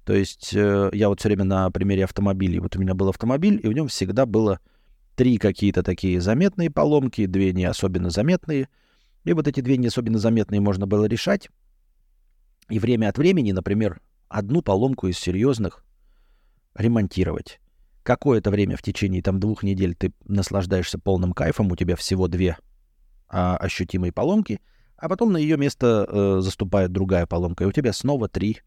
То 0.06 0.14
есть 0.14 0.54
э, 0.54 0.92
я 0.94 1.10
вот 1.10 1.20
все 1.20 1.30
время 1.30 1.46
на 1.46 1.72
примере 1.72 2.04
автомобилей. 2.04 2.60
Вот 2.60 2.76
у 2.76 2.80
меня 2.80 2.94
был 2.94 3.10
автомобиль, 3.10 3.60
и 3.62 3.68
в 3.68 3.74
нем 3.74 3.88
всегда 3.88 4.26
было 4.26 4.60
три 5.16 5.38
какие-то 5.38 5.82
такие 5.82 6.22
заметные 6.22 6.70
поломки, 6.70 7.26
две 7.26 7.54
не 7.54 7.66
особенно 7.66 8.12
заметные. 8.12 8.70
И 9.26 9.34
вот 9.34 9.48
эти 9.48 9.60
две 9.60 9.78
не 9.78 9.88
особенно 9.88 10.20
заметные 10.20 10.62
можно 10.62 10.88
было 10.88 11.06
решать. 11.06 11.50
И 12.70 12.80
время 12.80 13.10
от 13.10 13.18
времени, 13.18 13.52
например, 13.52 14.00
одну 14.30 14.62
поломку 14.62 15.08
из 15.08 15.20
серьезных 15.20 15.84
ремонтировать. 16.76 17.60
Какое-то 18.04 18.52
время 18.52 18.78
в 18.78 18.84
течение 18.84 19.22
там 19.22 19.40
двух 19.40 19.64
недель 19.64 19.96
ты 19.96 20.14
наслаждаешься 20.26 21.00
полным 21.00 21.34
кайфом, 21.34 21.72
у 21.72 21.76
тебя 21.76 21.96
всего 21.96 22.28
две 22.28 22.58
а, 23.28 23.58
ощутимые 23.58 24.12
поломки, 24.12 24.62
а 24.98 25.10
потом 25.10 25.34
на 25.34 25.38
ее 25.38 25.58
место 25.58 26.08
э, 26.08 26.38
заступает 26.42 26.92
другая 26.92 27.26
поломка, 27.26 27.64
и 27.64 27.68
у 27.68 27.72
тебя 27.72 27.94
снова 27.94 28.30
три 28.30 28.60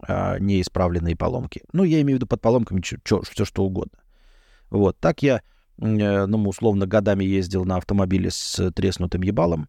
а, 0.00 0.38
неисправленные 0.38 1.14
поломки. 1.14 1.62
Ну, 1.72 1.84
я 1.84 2.00
имею 2.00 2.16
в 2.16 2.20
виду 2.20 2.26
под 2.26 2.40
поломками 2.40 2.80
все 2.80 3.44
что 3.44 3.64
угодно. 3.64 3.98
Вот, 4.70 4.98
так 4.98 5.22
я, 5.22 5.42
э, 5.78 6.26
ну, 6.26 6.48
условно, 6.48 6.86
годами 6.86 7.24
ездил 7.24 7.64
на 7.64 7.76
автомобиле 7.76 8.30
с 8.30 8.70
треснутым 8.72 9.22
ебалом, 9.22 9.68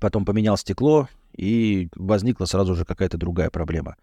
потом 0.00 0.24
поменял 0.24 0.56
стекло, 0.56 1.08
и 1.36 1.88
возникла 1.94 2.46
сразу 2.46 2.74
же 2.74 2.84
какая-то 2.84 3.18
другая 3.18 3.50
проблема. 3.50 3.96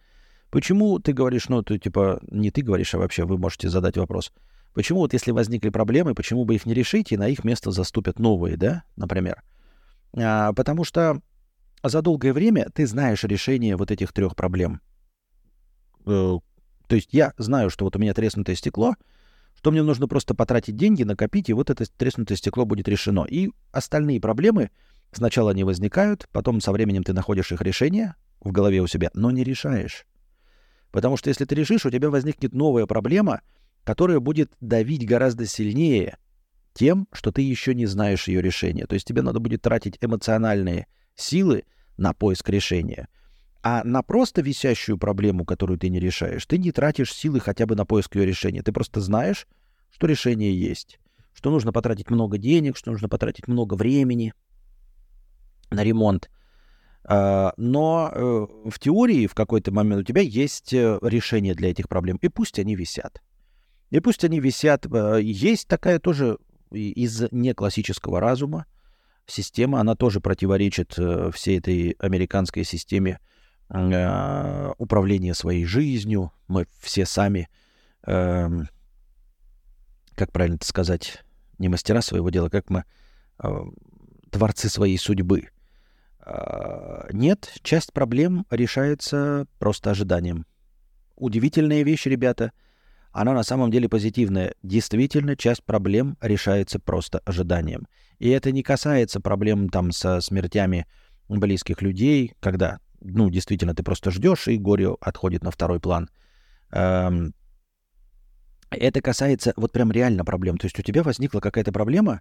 Почему 0.50 1.00
ты 1.00 1.12
говоришь, 1.12 1.50
ну, 1.50 1.62
ты 1.62 1.78
типа, 1.78 2.22
не 2.32 2.52
ты 2.52 2.62
говоришь, 2.62 2.96
а 2.96 3.00
вообще 3.00 3.26
вы 3.26 3.38
можете 3.38 3.70
задать 3.70 3.98
вопрос. 3.98 4.32
Почему 4.74 5.00
вот 5.00 5.14
если 5.14 5.32
возникли 5.32 5.70
проблемы, 5.70 6.14
почему 6.14 6.46
бы 6.46 6.56
их 6.56 6.66
не 6.66 6.74
решить, 6.74 7.12
и 7.12 7.18
на 7.18 7.28
их 7.28 7.44
место 7.44 7.72
заступят 7.72 8.20
новые, 8.20 8.56
да, 8.56 8.84
например? 8.96 9.44
А, 10.16 10.54
потому 10.54 10.84
что 10.84 11.22
за 11.84 12.02
долгое 12.02 12.32
время 12.32 12.68
ты 12.74 12.88
знаешь 12.88 13.24
решение 13.24 13.76
вот 13.76 13.92
этих 13.92 14.14
трех 14.14 14.36
проблем. 14.36 14.82
Э, 16.06 16.38
то 16.88 16.96
есть 16.96 17.10
я 17.12 17.34
знаю, 17.38 17.70
что 17.70 17.86
вот 17.86 17.96
у 17.96 18.00
меня 18.00 18.14
треснутое 18.14 18.56
стекло, 18.56 18.96
что 19.56 19.72
мне 19.72 19.84
нужно 19.84 20.08
просто 20.08 20.34
потратить 20.36 20.78
деньги, 20.78 21.04
накопить, 21.04 21.50
и 21.50 21.54
вот 21.54 21.70
это 21.70 21.86
треснутое 21.98 22.38
стекло 22.38 22.66
будет 22.66 22.88
решено. 22.88 23.26
И 23.28 23.50
остальные 23.72 24.22
проблемы 24.22 24.70
сначала 25.12 25.52
не 25.52 25.64
возникают, 25.64 26.28
потом 26.32 26.62
со 26.62 26.72
временем 26.72 27.04
ты 27.04 27.14
находишь 27.14 27.52
их 27.52 27.62
решение 27.62 28.16
в 28.40 28.52
голове 28.52 28.82
у 28.82 28.88
себя, 28.88 29.10
но 29.14 29.32
не 29.32 29.44
решаешь. 29.44 30.06
Потому 30.92 31.18
что 31.18 31.30
если 31.30 31.46
ты 31.46 31.56
решишь, 31.56 31.86
у 31.86 31.92
тебя 31.92 32.10
возникнет 32.10 32.54
новая 32.54 32.86
проблема, 32.86 33.42
которая 33.84 34.20
будет 34.20 34.52
давить 34.62 35.08
гораздо 35.08 35.46
сильнее 35.46 36.18
тем, 36.74 37.08
что 37.12 37.32
ты 37.32 37.42
еще 37.42 37.74
не 37.74 37.86
знаешь 37.86 38.28
ее 38.28 38.42
решения. 38.42 38.86
То 38.86 38.94
есть 38.94 39.08
тебе 39.08 39.22
надо 39.22 39.40
будет 39.40 39.62
тратить 39.62 39.98
эмоциональные 40.02 40.88
силы 41.16 41.64
на 41.98 42.14
поиск 42.14 42.50
решения. 42.50 43.08
А 43.64 43.84
на 43.84 44.04
просто 44.04 44.42
висящую 44.42 44.98
проблему, 44.98 45.44
которую 45.44 45.80
ты 45.80 45.90
не 45.90 46.00
решаешь, 46.00 46.46
ты 46.46 46.58
не 46.58 46.72
тратишь 46.72 47.14
силы 47.14 47.40
хотя 47.40 47.66
бы 47.66 47.76
на 47.76 47.86
поиск 47.86 48.16
ее 48.16 48.26
решения. 48.26 48.62
Ты 48.62 48.72
просто 48.72 49.02
знаешь, 49.02 49.48
что 49.92 50.08
решение 50.08 50.58
есть, 50.58 51.00
что 51.34 51.50
нужно 51.50 51.74
потратить 51.74 52.10
много 52.10 52.38
денег, 52.38 52.78
что 52.78 52.92
нужно 52.92 53.10
потратить 53.10 53.48
много 53.48 53.74
времени 53.74 54.34
на 55.70 55.84
ремонт. 55.84 56.30
А, 57.10 57.54
но 57.56 58.12
э, 58.14 58.70
в 58.70 58.80
теории 58.80 59.28
в 59.28 59.34
какой-то 59.34 59.72
момент 59.72 60.02
у 60.02 60.04
тебя 60.04 60.22
есть 60.22 60.74
э, 60.74 61.00
решение 61.02 61.56
для 61.56 61.72
этих 61.72 61.88
проблем, 61.88 62.18
и 62.22 62.28
пусть 62.28 62.60
они 62.60 62.76
висят. 62.76 63.22
И 63.92 64.02
пусть 64.02 64.26
они 64.26 64.42
висят. 64.42 64.86
Э, 64.94 65.20
есть 65.22 65.70
такая 65.70 66.00
тоже 66.00 66.38
из 66.70 67.32
неклассического 67.32 68.20
разума 68.20 68.66
система, 69.26 69.80
она 69.80 69.96
тоже 69.96 70.20
противоречит 70.20 70.98
всей 71.34 71.60
этой 71.60 71.92
американской 72.00 72.66
системе 72.66 73.20
управления 73.70 75.34
своей 75.34 75.64
жизнью. 75.64 76.34
Мы 76.50 76.66
все 76.80 77.06
сами, 77.06 77.48
эм, 78.06 78.68
как 80.16 80.34
правильно 80.34 80.56
это 80.56 80.66
сказать, 80.66 81.24
не 81.58 81.70
мастера 81.70 82.02
своего 82.02 82.30
дела, 82.30 82.50
как 82.50 82.70
мы 82.70 82.84
творцы 84.30 84.70
своей 84.70 84.98
судьбы. 84.98 85.50
А, 86.30 87.08
нет, 87.14 87.50
часть 87.64 87.94
проблем 87.94 88.46
решается 88.50 89.48
просто 89.60 89.92
ожиданием. 89.92 90.46
Удивительная 91.16 91.84
вещь, 91.84 92.06
ребята. 92.06 92.52
Она 93.14 93.34
на 93.34 93.44
самом 93.44 93.72
деле 93.72 93.88
позитивная. 93.88 94.54
Действительно, 94.62 95.38
часть 95.38 95.64
проблем 95.64 96.18
решается 96.20 96.80
просто 96.80 97.20
ожиданием. 97.20 97.88
И 98.20 98.28
это 98.28 98.52
не 98.52 98.62
касается 98.62 99.22
проблем 99.22 99.70
там 99.70 99.92
со 99.94 100.20
смертями 100.20 100.86
близких 101.30 101.82
людей, 101.82 102.34
когда, 102.42 102.80
ну, 103.00 103.30
действительно, 103.30 103.74
ты 103.74 103.84
просто 103.84 104.12
ждешь, 104.12 104.50
и 104.50 104.58
горе 104.58 104.96
отходит 105.00 105.44
на 105.44 105.52
второй 105.52 105.80
план. 105.80 106.10
Эм, 106.72 107.34
Это 108.70 109.02
касается 109.02 109.54
вот 109.56 109.72
прям 109.72 109.94
реально 109.94 110.26
проблем. 110.26 110.58
То 110.58 110.66
есть 110.66 110.78
у 110.78 110.82
тебя 110.82 111.04
возникла 111.04 111.40
какая-то 111.40 111.72
проблема, 111.72 112.20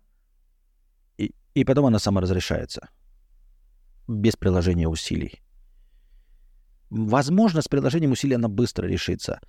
и, 1.18 1.34
и 1.54 1.64
потом 1.64 1.86
она 1.86 1.98
сама 1.98 2.20
разрешается. 2.20 2.88
Без 4.08 4.36
приложения 4.36 4.88
усилий. 4.88 5.42
Возможно, 6.90 7.62
с 7.62 7.68
приложением 7.68 8.12
усилий 8.12 8.34
она 8.34 8.48
быстро 8.48 8.86
решится. 8.86 9.40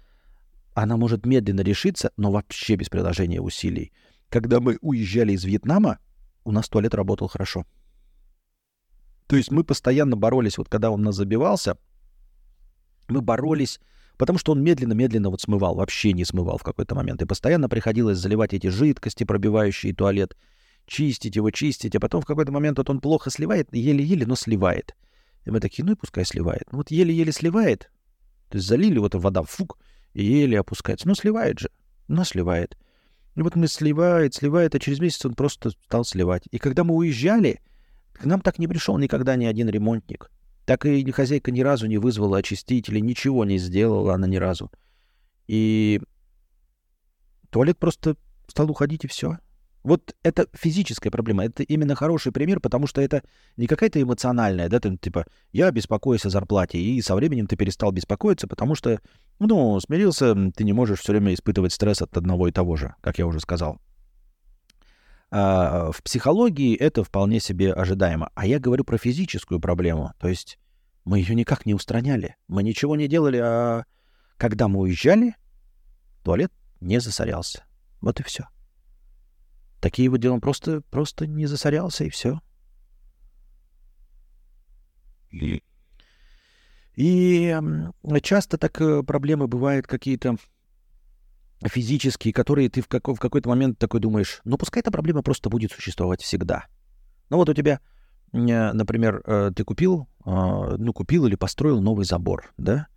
Она 0.74 0.98
может 0.98 1.26
медленно 1.26 1.62
решиться, 1.62 2.12
но 2.18 2.32
вообще 2.32 2.76
без 2.76 2.90
приложения 2.90 3.42
усилий. 3.42 3.92
Когда 4.30 4.60
мы 4.60 4.78
уезжали 4.82 5.34
из 5.34 5.44
Вьетнама, 5.44 6.00
у 6.44 6.52
нас 6.52 6.68
туалет 6.70 6.96
работал 6.96 7.28
хорошо. 7.28 7.66
То 9.28 9.36
есть 9.36 9.52
мы 9.52 9.64
постоянно 9.64 10.16
боролись, 10.16 10.58
вот 10.58 10.70
когда 10.70 10.90
он 10.90 11.02
нас 11.02 11.16
забивался, 11.16 11.78
мы 13.08 13.22
боролись, 13.22 13.80
потому 14.18 14.40
что 14.40 14.54
он 14.54 14.64
медленно-медленно 14.64 15.30
вот 15.30 15.42
смывал, 15.42 15.76
вообще 15.76 16.14
не 16.14 16.26
смывал 16.26 16.58
в 16.58 16.64
какой-то 16.64 16.96
момент. 16.96 17.22
И 17.22 17.26
постоянно 17.26 17.70
приходилось 17.70 18.18
заливать 18.18 18.54
эти 18.54 18.68
жидкости, 18.68 19.24
пробивающие 19.24 19.94
туалет, 19.94 20.36
чистить 20.88 21.36
его, 21.36 21.52
чистить, 21.52 21.96
а 21.96 22.00
потом 22.00 22.22
в 22.22 22.26
какой-то 22.26 22.52
момент 22.52 22.78
вот 22.78 22.90
он 22.90 23.00
плохо 23.00 23.30
сливает, 23.30 23.68
еле-еле, 23.72 24.26
но 24.26 24.36
сливает. 24.36 24.96
И 25.46 25.52
мы 25.52 25.60
такие, 25.60 25.86
ну 25.86 25.92
и 25.92 25.96
пускай 25.96 26.26
сливает. 26.26 26.64
Ну 26.72 26.80
вот 26.80 26.90
еле-еле 26.90 27.32
сливает. 27.32 27.92
То 28.50 28.58
есть 28.58 28.68
залили 28.68 28.98
вот 28.98 29.14
вода, 29.16 29.44
фук, 29.44 29.78
и 30.14 30.24
еле 30.24 30.60
опускается. 30.60 31.08
Ну 31.08 31.16
сливает 31.16 31.60
же. 31.60 31.70
Ну 32.08 32.24
сливает. 32.24 32.78
И 33.36 33.42
вот 33.42 33.56
мы 33.56 33.68
сливает, 33.68 34.34
сливает, 34.34 34.74
а 34.74 34.80
через 34.80 35.00
месяц 35.00 35.24
он 35.26 35.36
просто 35.36 35.70
стал 35.70 36.04
сливать. 36.06 36.48
И 36.50 36.58
когда 36.58 36.84
мы 36.84 36.96
уезжали, 36.96 37.62
к 38.14 38.26
нам 38.26 38.42
так 38.42 38.58
не 38.58 38.68
пришел 38.68 38.98
никогда 38.98 39.36
ни 39.36 39.46
один 39.46 39.70
ремонтник. 39.70 40.32
Так 40.66 40.86
и 40.86 41.12
хозяйка 41.12 41.52
ни 41.52 41.62
разу 41.62 41.88
не 41.88 41.98
вызвала 41.98 42.40
очистителя, 42.40 43.00
ничего 43.00 43.46
не 43.46 43.58
сделала 43.58 44.16
она 44.16 44.28
ни 44.28 44.38
разу. 44.38 44.72
И 45.48 46.02
туалет 47.52 47.78
просто 47.78 48.18
стал 48.48 48.70
уходить, 48.72 49.06
и 49.06 49.08
все. 49.08 49.38
Вот 49.88 50.18
это 50.22 50.48
физическая 50.52 51.10
проблема. 51.10 51.46
Это 51.46 51.64
именно 51.64 51.96
хороший 51.96 52.34
пример, 52.34 52.60
потому 52.60 52.88
что 52.88 53.00
это 53.00 53.24
не 53.56 53.68
какая-то 53.68 54.02
эмоциональная, 54.02 54.68
да, 54.68 54.82
там, 54.82 54.98
типа, 54.98 55.26
я 55.54 55.72
беспокоюсь 55.72 56.26
о 56.26 56.30
зарплате, 56.30 56.78
и 56.78 57.02
со 57.02 57.16
временем 57.16 57.48
ты 57.48 57.56
перестал 57.56 57.94
беспокоиться, 57.94 58.50
потому 58.50 58.76
что, 58.76 59.00
ну, 59.40 59.80
смирился, 59.80 60.36
ты 60.52 60.66
не 60.66 60.74
можешь 60.74 61.00
все 61.00 61.14
время 61.14 61.34
испытывать 61.34 61.72
стресс 61.72 62.02
от 62.02 62.18
одного 62.18 62.50
и 62.50 62.52
того 62.52 62.76
же, 62.76 62.96
как 63.00 63.18
я 63.18 63.26
уже 63.26 63.40
сказал. 63.40 63.80
А, 65.32 65.90
в 65.94 66.04
психологии 66.04 66.76
это 66.76 67.06
вполне 67.06 67.40
себе 67.40 67.72
ожидаемо. 67.72 68.30
А 68.36 68.46
я 68.46 68.60
говорю 68.60 68.84
про 68.84 68.98
физическую 68.98 69.62
проблему. 69.62 70.12
То 70.20 70.28
есть 70.28 70.60
мы 71.06 71.20
ее 71.20 71.34
никак 71.34 71.66
не 71.66 71.74
устраняли. 71.74 72.36
Мы 72.50 72.62
ничего 72.62 72.98
не 72.98 73.08
делали, 73.08 73.38
а 73.38 73.86
когда 74.36 74.68
мы 74.68 74.82
уезжали, 74.82 75.36
туалет 76.26 76.52
не 76.82 77.00
засорялся. 77.00 77.64
Вот 78.02 78.20
и 78.20 78.24
все. 78.24 78.48
Такие 79.88 80.10
вот 80.10 80.20
дела. 80.20 80.38
просто, 80.40 80.82
просто 80.82 81.26
не 81.28 81.46
засорялся, 81.46 82.04
и 82.04 82.10
все. 82.10 82.42
И 86.98 87.56
часто 88.22 88.58
так 88.58 88.82
э, 88.82 89.02
проблемы 89.04 89.48
бывают 89.48 89.88
какие-то 89.88 90.36
физические, 91.64 92.34
которые 92.34 92.70
ты 92.70 92.82
в, 92.82 92.90
какой- 92.90 93.16
в 93.16 93.20
какой-то 93.22 93.48
момент 93.48 93.80
такой 93.80 94.02
думаешь, 94.02 94.42
ну 94.44 94.58
пускай 94.58 94.82
эта 94.82 94.92
проблема 94.92 95.24
просто 95.24 95.50
будет 95.50 95.72
существовать 95.72 96.22
всегда. 96.22 96.66
Ну 97.30 97.38
вот 97.38 97.48
у 97.48 97.54
тебя, 97.54 97.80
например, 98.34 99.24
э, 99.26 99.52
ты 99.56 99.64
купил, 99.64 100.10
а, 100.26 100.76
ну 100.76 100.92
купил 100.92 101.28
или 101.28 101.36
построил 101.36 101.80
новый 101.80 102.04
забор, 102.04 102.52
да? 102.58 102.88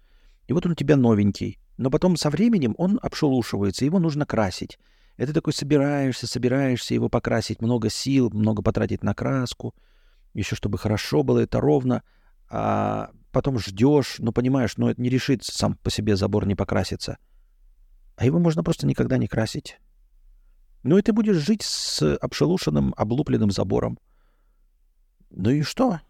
И 0.49 0.53
вот 0.53 0.67
он 0.67 0.73
у 0.73 0.75
тебя 0.75 0.97
новенький, 0.97 1.61
но 1.77 1.89
потом 1.89 2.17
со 2.17 2.31
временем 2.31 2.75
он 2.79 2.99
обшелушивается, 3.01 3.85
его 3.85 4.01
нужно 4.01 4.27
красить. 4.27 4.81
Ты 5.27 5.33
такой 5.33 5.53
собираешься, 5.53 6.27
собираешься 6.27 6.95
его 6.95 7.09
покрасить, 7.09 7.61
много 7.61 7.91
сил, 7.91 8.31
много 8.31 8.63
потратить 8.63 9.03
на 9.03 9.15
краску, 9.15 9.75
еще 10.35 10.57
чтобы 10.57 10.79
хорошо 10.79 11.23
было 11.23 11.41
это 11.41 11.61
ровно, 11.61 12.03
а 12.49 13.11
потом 13.33 13.59
ждешь, 13.59 14.17
ну 14.19 14.33
понимаешь, 14.33 14.77
ну 14.77 14.89
это 14.89 15.01
не 15.01 15.09
решится 15.09 15.57
сам 15.57 15.75
по 15.75 15.91
себе 15.91 16.17
забор 16.17 16.47
не 16.47 16.55
покрасится— 16.55 17.19
а 18.21 18.27
его 18.27 18.39
можно 18.39 18.63
просто 18.63 18.87
никогда 18.87 19.17
не 19.17 19.29
красить. 19.29 19.79
Ну 20.83 20.99
и 20.99 21.03
ты 21.03 21.15
будешь 21.15 21.37
жить 21.37 21.63
с 21.63 22.03
обшелушенным, 22.17 22.93
облупленным 22.95 23.51
забором. 23.51 23.99
Ну 25.31 25.49
и 25.49 25.63
что? 25.63 26.01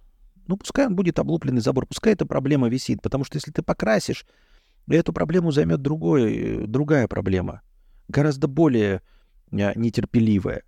Ну 0.48 0.56
пускай 0.56 0.86
он 0.86 0.96
будет 0.96 1.20
облупленный 1.20 1.60
забор, 1.60 1.86
пускай 1.86 2.14
эта 2.14 2.26
проблема 2.26 2.68
висит, 2.68 3.00
потому 3.00 3.22
что 3.22 3.36
если 3.36 3.52
ты 3.52 3.62
покрасишь, 3.62 4.26
эту 4.88 5.12
проблему 5.12 5.52
займет 5.52 5.82
другой, 5.82 6.66
другая 6.66 7.06
проблема, 7.06 7.62
гораздо 8.10 8.48
более 8.48 9.02
а, 9.52 9.72
нетерпеливая. 9.74 10.62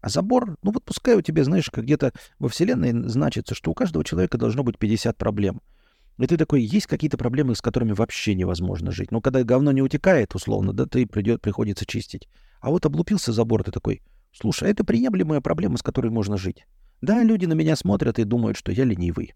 А 0.00 0.08
забор, 0.08 0.56
ну 0.62 0.72
вот 0.72 0.84
пускай 0.84 1.14
у 1.16 1.22
тебя, 1.22 1.44
знаешь, 1.44 1.70
как 1.70 1.84
где-то 1.84 2.12
во 2.38 2.48
Вселенной 2.48 3.08
значится, 3.08 3.54
что 3.54 3.70
у 3.70 3.74
каждого 3.74 4.04
человека 4.04 4.38
должно 4.38 4.62
быть 4.62 4.78
50 4.78 5.16
проблем— 5.16 5.60
и 6.20 6.26
ты 6.26 6.36
такой, 6.36 6.62
есть 6.62 6.86
какие-то 6.86 7.16
проблемы, 7.16 7.54
с 7.54 7.62
которыми 7.62 7.92
вообще 7.92 8.34
невозможно 8.34 8.90
жить. 8.90 9.10
Но 9.10 9.22
когда 9.22 9.42
говно 9.42 9.72
не 9.72 9.80
утекает, 9.80 10.34
условно, 10.34 10.74
да, 10.74 10.84
ты 10.84 11.06
придет, 11.06 11.40
приходится 11.40 11.86
чистить. 11.86 12.28
А 12.60 12.68
вот 12.68 12.84
облупился 12.84 13.32
забор, 13.32 13.64
ты 13.64 13.70
такой, 13.70 14.02
слушай, 14.30 14.68
а 14.68 14.70
это 14.70 14.84
приемлемая 14.84 15.40
проблема, 15.40 15.78
с 15.78 15.82
которой 15.82 16.10
можно 16.10 16.36
жить. 16.36 16.66
Да, 17.00 17.22
люди 17.22 17.46
на 17.46 17.54
меня 17.54 17.74
смотрят 17.74 18.18
и 18.18 18.24
думают, 18.24 18.58
что 18.58 18.70
я 18.70 18.84
ленивый. 18.84 19.32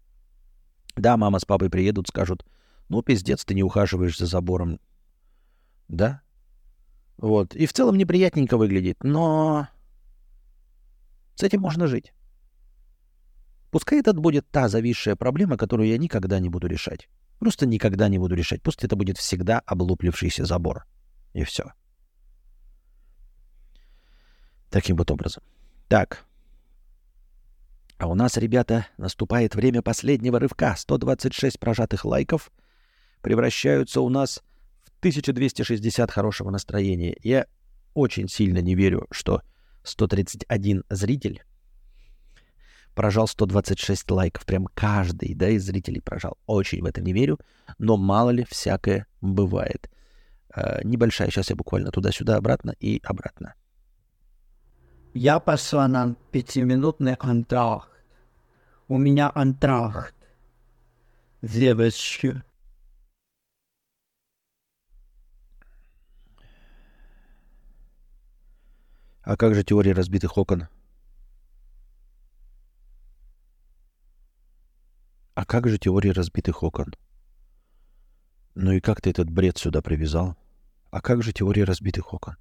Да, 0.95 1.17
мама 1.17 1.39
с 1.39 1.45
папой 1.45 1.71
приедут, 1.71 2.07
скажут, 2.07 2.45
ну, 2.87 3.01
пиздец, 3.01 3.43
ты 3.43 3.55
не 3.55 3.63
ухаживаешь 3.63 4.19
за 4.19 4.27
забором. 4.27 4.79
Да? 5.87 6.21
Вот. 7.17 7.55
И 7.55 7.65
в 7.65 7.73
целом 7.73 7.97
неприятненько 7.97 8.57
выглядит, 8.57 9.03
но 9.03 9.67
с 11.35 11.43
этим 11.43 11.61
можно 11.61 11.87
жить. 11.87 12.13
Пускай 13.71 13.99
это 13.99 14.13
будет 14.13 14.49
та 14.49 14.69
зависшая 14.69 15.15
проблема, 15.15 15.57
которую 15.57 15.89
я 15.89 15.97
никогда 15.97 16.39
не 16.39 16.49
буду 16.49 16.67
решать. 16.67 17.09
Просто 17.39 17.65
никогда 17.65 18.07
не 18.07 18.17
буду 18.17 18.35
решать. 18.35 18.61
Пусть 18.61 18.83
это 18.83 18.95
будет 18.95 19.17
всегда 19.17 19.59
облуплившийся 19.65 20.45
забор. 20.45 20.85
И 21.33 21.43
все. 21.43 21.73
Таким 24.69 24.95
вот 24.95 25.11
образом. 25.11 25.43
Так. 25.89 26.25
А 27.97 28.07
у 28.07 28.15
нас, 28.15 28.37
ребята, 28.37 28.87
наступает 28.97 29.55
время 29.55 29.81
последнего 29.81 30.39
рывка. 30.39 30.75
126 30.77 31.59
прожатых 31.59 32.05
лайков 32.05 32.51
превращаются 33.21 34.01
у 34.01 34.09
нас 34.09 34.37
в 34.37 34.54
1260 35.09 36.09
хорошего 36.09 36.49
настроения. 36.49 37.15
Я 37.21 37.45
очень 37.93 38.27
сильно 38.27 38.57
не 38.57 38.73
верю, 38.73 39.05
что 39.11 39.43
131 39.83 40.83
зритель 40.89 41.43
прожал 42.95 43.27
126 43.27 44.09
лайков. 44.09 44.47
Прям 44.47 44.65
каждый, 44.73 45.35
да, 45.35 45.49
из 45.49 45.63
зрителей 45.63 46.01
прожал. 46.01 46.39
Очень 46.47 46.81
в 46.81 46.85
это 46.85 47.01
не 47.01 47.13
верю, 47.13 47.37
но 47.77 47.97
мало 47.97 48.31
ли 48.31 48.47
всякое 48.49 49.05
бывает. 49.21 49.91
Э, 50.55 50.79
небольшая, 50.83 51.29
сейчас 51.29 51.51
я 51.51 51.55
буквально 51.55 51.91
туда-сюда, 51.91 52.37
обратно 52.37 52.73
и 52.79 52.99
обратно. 53.03 53.53
Я 55.13 55.39
пошла 55.39 55.87
на 55.87 56.15
пятиминутный 56.31 57.15
антрахт. 57.19 57.91
У 58.87 58.97
меня 58.97 59.31
антрахт. 59.35 60.15
Девочки. 61.43 62.41
А 69.25 69.35
как 69.37 69.55
же 69.55 69.63
теория 69.63 69.93
разбитых 69.93 70.37
окон? 70.37 70.67
А 75.33 75.45
как 75.45 75.67
же 75.67 75.79
теория 75.79 76.11
разбитых 76.11 76.61
окон? 76.61 76.93
Ну 78.53 78.71
и 78.73 78.79
как 78.79 79.01
ты 79.01 79.09
этот 79.09 79.31
бред 79.31 79.57
сюда 79.57 79.81
привязал? 79.81 80.37
А 80.91 81.01
как 81.01 81.23
же 81.23 81.33
теория 81.33 81.63
разбитых 81.63 82.13
окон? 82.13 82.35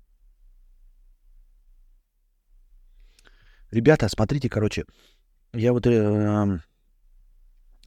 Ребята, 3.71 4.11
смотрите, 4.11 4.51
короче, 4.51 4.85
я 5.55 5.73
вот 5.73 5.87
э, 5.87 6.61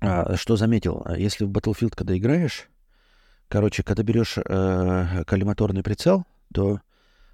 э, 0.01 0.35
что 0.37 0.57
заметил, 0.57 1.05
если 1.15 1.45
в 1.45 1.51
Battlefield, 1.51 1.93
когда 1.95 2.17
играешь, 2.17 2.67
короче, 3.47 3.83
когда 3.83 4.01
берешь 4.01 4.39
э, 4.39 5.23
коллиматорный 5.25 5.83
прицел, 5.83 6.25
то 6.51 6.81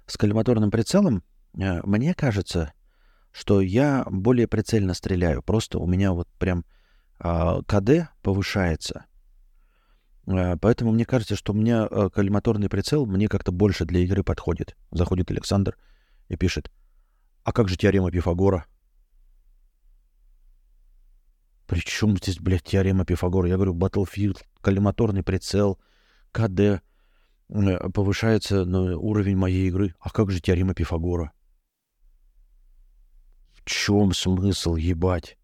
с 0.06 0.18
коллиматорным 0.18 0.70
прицелом 0.70 1.24
мне 1.54 2.14
кажется, 2.14 2.72
что 3.34 3.60
я 3.60 4.04
более 4.08 4.46
прицельно 4.46 4.94
стреляю. 4.94 5.42
Просто 5.42 5.78
у 5.78 5.86
меня 5.86 6.12
вот 6.12 6.28
прям 6.38 6.64
а, 7.18 7.62
КД 7.62 8.08
повышается. 8.22 9.06
А, 10.26 10.56
поэтому 10.56 10.92
мне 10.92 11.04
кажется, 11.04 11.34
что 11.34 11.52
у 11.52 11.56
меня 11.56 11.84
а, 11.84 12.10
коллиматорный 12.10 12.68
прицел 12.68 13.06
мне 13.06 13.28
как-то 13.28 13.50
больше 13.50 13.84
для 13.84 14.00
игры 14.00 14.22
подходит. 14.22 14.76
Заходит 14.92 15.30
Александр 15.30 15.76
и 16.28 16.36
пишет, 16.36 16.70
а 17.42 17.52
как 17.52 17.68
же 17.68 17.76
теорема 17.76 18.10
Пифагора? 18.10 18.66
Причем 21.66 22.16
здесь, 22.16 22.38
блядь, 22.38 22.62
теорема 22.62 23.04
Пифагора? 23.04 23.48
Я 23.48 23.56
говорю, 23.56 23.74
Battlefield, 23.74 24.42
коллиматорный 24.60 25.22
прицел, 25.22 25.78
КД. 26.30 26.60
э, 26.60 26.80
повышается 27.90 28.64
ну, 28.64 28.96
уровень 29.00 29.36
моей 29.36 29.68
игры. 29.68 29.94
А 29.98 30.10
как 30.10 30.30
же 30.30 30.40
теорема 30.40 30.74
Пифагора? 30.74 31.32
Чем 33.64 34.12
смысл, 34.12 34.74
ебать? 34.76 35.38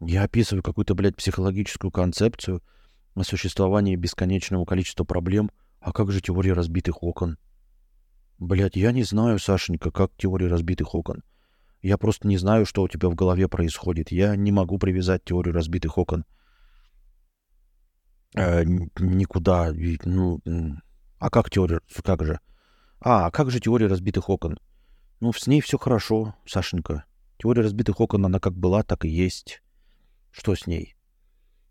Я 0.00 0.22
описываю 0.24 0.62
какую-то, 0.62 0.94
блядь, 0.94 1.16
психологическую 1.16 1.90
концепцию 1.90 2.62
о 3.14 3.24
существовании 3.24 3.96
бесконечного 3.96 4.64
количества 4.64 5.04
проблем. 5.04 5.50
А 5.80 5.92
как 5.92 6.10
же 6.10 6.20
теория 6.20 6.52
разбитых 6.52 7.02
окон? 7.02 7.38
Блядь, 8.38 8.76
я 8.76 8.92
не 8.92 9.02
знаю, 9.02 9.38
Сашенька, 9.38 9.90
как 9.90 10.12
теория 10.16 10.48
разбитых 10.48 10.94
окон. 10.94 11.22
Я 11.82 11.98
просто 11.98 12.26
не 12.28 12.38
знаю, 12.38 12.66
что 12.66 12.82
у 12.82 12.88
тебя 12.88 13.08
в 13.08 13.14
голове 13.14 13.48
происходит. 13.48 14.10
Я 14.10 14.34
не 14.36 14.52
могу 14.52 14.78
привязать 14.78 15.24
теорию 15.24 15.54
разбитых 15.54 15.98
окон 15.98 16.24
э, 18.34 18.64
никуда. 18.64 19.72
Ну, 20.04 20.40
а 21.18 21.30
как 21.30 21.50
теория? 21.50 21.80
Как 22.04 22.24
же? 22.24 22.40
А, 23.00 23.26
а 23.26 23.30
как 23.30 23.50
же 23.50 23.60
теория 23.60 23.86
разбитых 23.86 24.28
окон? 24.28 24.58
Ну, 25.20 25.32
с 25.32 25.46
ней 25.46 25.60
все 25.60 25.78
хорошо, 25.78 26.34
Сашенька. 26.46 27.04
Теория 27.38 27.62
разбитых 27.62 28.00
окон, 28.00 28.26
она 28.26 28.40
как 28.40 28.54
была, 28.54 28.82
так 28.82 29.04
и 29.04 29.08
есть. 29.08 29.62
Что 30.30 30.54
с 30.54 30.66
ней? 30.66 30.96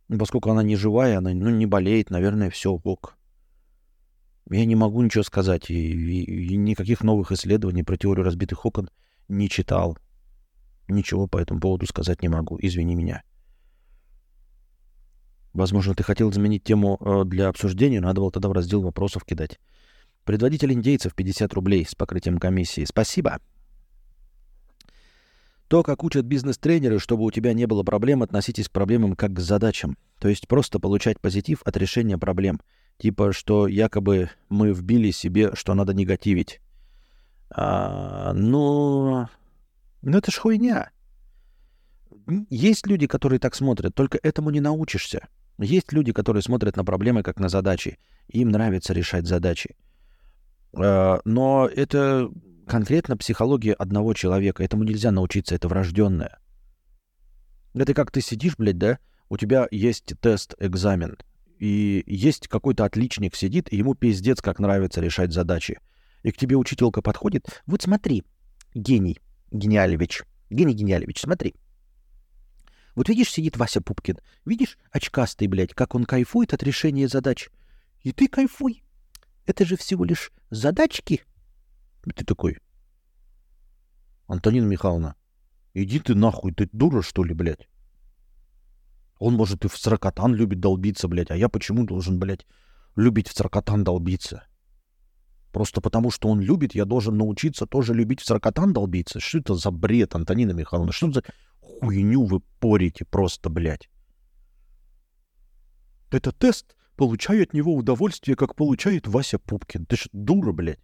Ну, 0.08 0.18
поскольку 0.18 0.50
она 0.50 0.64
не 0.64 0.78
живая, 0.78 1.18
она 1.18 1.34
ну, 1.34 1.50
не 1.50 1.66
болеет, 1.66 2.10
наверное, 2.10 2.50
все 2.50 2.72
ок. 2.72 3.18
Я 4.50 4.66
не 4.66 4.76
могу 4.76 5.02
ничего 5.02 5.24
сказать. 5.24 5.70
И, 5.70 5.74
и, 5.74 6.54
и 6.54 6.56
никаких 6.56 7.04
новых 7.04 7.34
исследований 7.34 7.84
про 7.84 7.98
теорию 7.98 8.24
разбитых 8.24 8.66
окон 8.66 8.90
не 9.28 9.50
читал. 9.50 9.98
Ничего 10.88 11.28
по 11.28 11.38
этому 11.38 11.60
поводу 11.60 11.86
сказать 11.86 12.22
не 12.22 12.30
могу. 12.30 12.58
Извини 12.62 12.96
меня. 12.96 13.24
Возможно, 15.52 15.96
ты 15.96 16.04
хотел 16.04 16.30
изменить 16.30 16.64
тему 16.64 16.98
э, 17.02 17.24
для 17.26 17.50
обсуждения, 17.50 18.00
надо 18.00 18.22
было 18.22 18.32
тогда 18.32 18.48
в 18.48 18.52
раздел 18.54 18.84
вопросов 18.84 19.26
кидать. 19.26 19.60
Предводитель 20.24 20.72
индейцев 20.72 21.16
50 21.16 21.52
рублей 21.54 21.86
с 21.86 21.96
покрытием 21.96 22.38
комиссии. 22.38 22.86
Спасибо. 22.86 23.40
То, 25.68 25.84
как 25.84 26.04
учат 26.04 26.26
бизнес-тренеры, 26.26 27.00
чтобы 27.00 27.26
у 27.26 27.32
тебя 27.32 27.54
не 27.54 27.66
было 27.66 27.84
проблем, 27.84 28.24
относитесь 28.24 28.70
к 28.70 28.72
проблемам 28.72 29.16
как 29.16 29.34
к 29.34 29.40
задачам. 29.40 29.98
То 30.20 30.30
есть 30.30 30.48
просто 30.48 30.80
получать 30.80 31.20
позитив 31.20 31.62
от 31.66 31.76
решения 31.76 32.18
проблем. 32.18 32.62
Типа, 32.98 33.34
что 33.34 33.68
якобы 33.68 34.30
мы 34.50 34.72
вбили 34.72 35.12
себе, 35.12 35.54
что 35.56 35.74
надо 35.74 35.94
негативить. 35.94 36.62
А, 37.50 38.34
ну, 38.34 39.28
ну 40.02 40.18
это 40.18 40.32
ж 40.32 40.38
хуйня. 40.38 40.92
Есть 42.50 42.88
люди, 42.88 43.08
которые 43.08 43.40
так 43.40 43.54
смотрят, 43.54 43.94
только 43.94 44.20
этому 44.24 44.50
не 44.50 44.62
научишься. 44.62 45.28
Есть 45.60 45.92
люди, 45.92 46.14
которые 46.14 46.44
смотрят 46.44 46.76
на 46.78 46.86
проблемы 46.86 47.24
как 47.24 47.40
на 47.40 47.50
задачи. 47.50 48.00
Им 48.30 48.50
нравится 48.50 48.94
решать 48.94 49.28
задачи. 49.28 49.76
А, 50.74 51.20
но 51.26 51.68
это 51.68 52.32
конкретно 52.68 53.18
психология 53.18 53.74
одного 53.74 54.14
человека. 54.14 54.64
Этому 54.64 54.84
нельзя 54.84 55.12
научиться, 55.12 55.56
это 55.56 55.68
врожденное. 55.68 56.40
Это 57.74 57.94
как 57.94 58.12
ты 58.12 58.22
сидишь, 58.22 58.58
блядь, 58.58 58.78
да? 58.78 59.00
У 59.30 59.38
тебя 59.38 59.68
есть 59.72 60.14
тест, 60.22 60.56
экзамен 60.60 61.18
и 61.60 62.04
есть 62.06 62.48
какой-то 62.48 62.86
отличник 62.86 63.36
сидит, 63.36 63.72
и 63.72 63.78
ему 63.78 63.96
пиздец 63.96 64.42
как 64.42 64.60
нравится 64.60 65.02
решать 65.02 65.34
задачи. 65.34 65.80
И 66.24 66.32
к 66.32 66.38
тебе 66.38 66.56
учителька 66.56 67.02
подходит, 67.02 67.64
вот 67.66 67.82
смотри, 67.82 68.24
гений 68.74 69.20
Гениалевич, 69.52 70.24
гений 70.50 70.74
Гениалевич, 70.74 71.22
смотри. 71.22 71.56
Вот 72.96 73.10
видишь, 73.10 73.32
сидит 73.32 73.58
Вася 73.58 73.82
Пупкин, 73.82 74.20
видишь, 74.46 74.78
очкастый, 74.92 75.48
блядь, 75.48 75.74
как 75.74 75.96
он 75.96 76.06
кайфует 76.06 76.54
от 76.54 76.64
решения 76.64 77.08
задач. 77.08 77.50
И 78.02 78.12
ты 78.12 78.28
кайфуй. 78.28 78.84
Это 79.46 79.66
же 79.66 79.78
всего 79.78 80.04
лишь 80.04 80.32
задачки. 80.50 81.24
И 82.08 82.12
ты 82.14 82.24
такой, 82.24 82.58
Антонина 84.28 84.66
Михайловна, 84.66 85.16
иди 85.74 86.00
ты 86.00 86.16
нахуй, 86.16 86.54
ты 86.54 86.70
дура, 86.72 87.02
что 87.02 87.26
ли, 87.26 87.34
блядь? 87.34 87.68
Он, 89.20 89.34
может, 89.34 89.66
и 89.66 89.68
в 89.68 89.78
сорокотан 89.78 90.34
любит 90.34 90.62
долбиться, 90.62 91.10
блядь, 91.10 91.32
а 91.32 91.36
я 91.36 91.50
почему 91.50 91.86
должен, 91.86 92.18
блядь, 92.18 92.46
любить 92.96 93.28
в 93.28 93.36
сорокотан 93.36 93.84
долбиться? 93.84 94.48
Просто 95.52 95.82
потому, 95.82 96.10
что 96.10 96.30
он 96.30 96.40
любит, 96.40 96.76
я 96.76 96.86
должен 96.86 97.18
научиться 97.18 97.66
тоже 97.66 97.94
любить 97.94 98.22
в 98.22 98.26
сорокотан 98.26 98.72
долбиться? 98.72 99.20
Что 99.20 99.40
это 99.40 99.56
за 99.56 99.72
бред, 99.72 100.16
Антонина 100.16 100.52
Михайловна? 100.52 100.94
Что 100.94 101.12
за 101.12 101.24
хуйню 101.60 102.24
вы 102.24 102.40
порите 102.60 103.04
просто, 103.04 103.50
блядь? 103.50 103.90
Это 106.10 106.32
тест. 106.32 106.74
Получаю 106.96 107.44
от 107.44 107.54
него 107.54 107.76
удовольствие, 107.76 108.38
как 108.38 108.56
получает 108.56 109.08
Вася 109.08 109.40
Пупкин. 109.40 109.86
Ты 109.86 109.98
что, 109.98 110.10
дура, 110.14 110.54
блядь? 110.54 110.80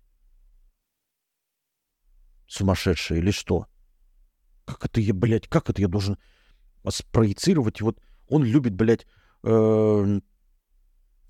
Сумасшедшая 2.47 3.19
или 3.19 3.31
что? 3.31 3.67
Как 4.65 4.85
это 4.85 5.01
я, 5.01 5.13
блядь, 5.13 5.47
как 5.47 5.69
это 5.69 5.81
я 5.81 5.87
должен 5.87 6.17
спроецировать 6.89 7.81
вот 7.81 7.99
он 8.27 8.43
любит, 8.43 8.73
блядь, 8.73 9.05
э, 9.43 10.19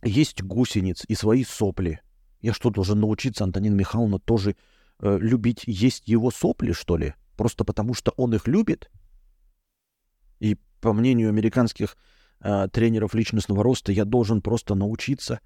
есть 0.03 0.41
гусениц 0.41 1.03
и 1.07 1.15
свои 1.15 1.43
сопли. 1.43 2.01
Я 2.41 2.53
что, 2.53 2.69
должен 2.69 2.99
научиться, 2.99 3.43
Антонина 3.43 3.75
Михайловна, 3.75 4.19
тоже 4.19 4.55
э, 4.99 5.17
любить 5.19 5.63
есть 5.65 6.07
его 6.07 6.31
сопли, 6.31 6.71
что 6.71 6.97
ли? 6.97 7.13
Просто 7.37 7.63
потому, 7.63 7.93
что 7.93 8.13
он 8.17 8.33
их 8.35 8.47
любит? 8.47 8.91
И 10.39 10.57
по 10.81 10.93
мнению 10.93 11.29
американских 11.29 11.97
э, 12.41 12.67
тренеров 12.71 13.13
личностного 13.13 13.63
роста, 13.63 13.91
я 13.91 14.05
должен 14.05 14.41
просто 14.41 14.75
научиться 14.75 15.39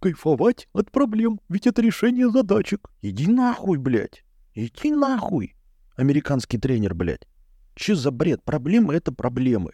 кайфовать 0.00 0.68
от 0.72 0.90
проблем, 0.90 1.40
ведь 1.48 1.66
это 1.66 1.82
решение 1.82 2.30
задачек. 2.30 2.90
Иди 3.02 3.26
нахуй, 3.26 3.78
блядь. 3.78 4.23
Иди 4.54 4.92
нахуй. 4.92 5.56
Американский 5.96 6.58
тренер, 6.58 6.94
блядь. 6.94 7.26
Че 7.74 7.96
за 7.96 8.10
бред? 8.10 8.42
Проблемы— 8.44 8.94
это 8.94 9.12
проблемы. 9.12 9.72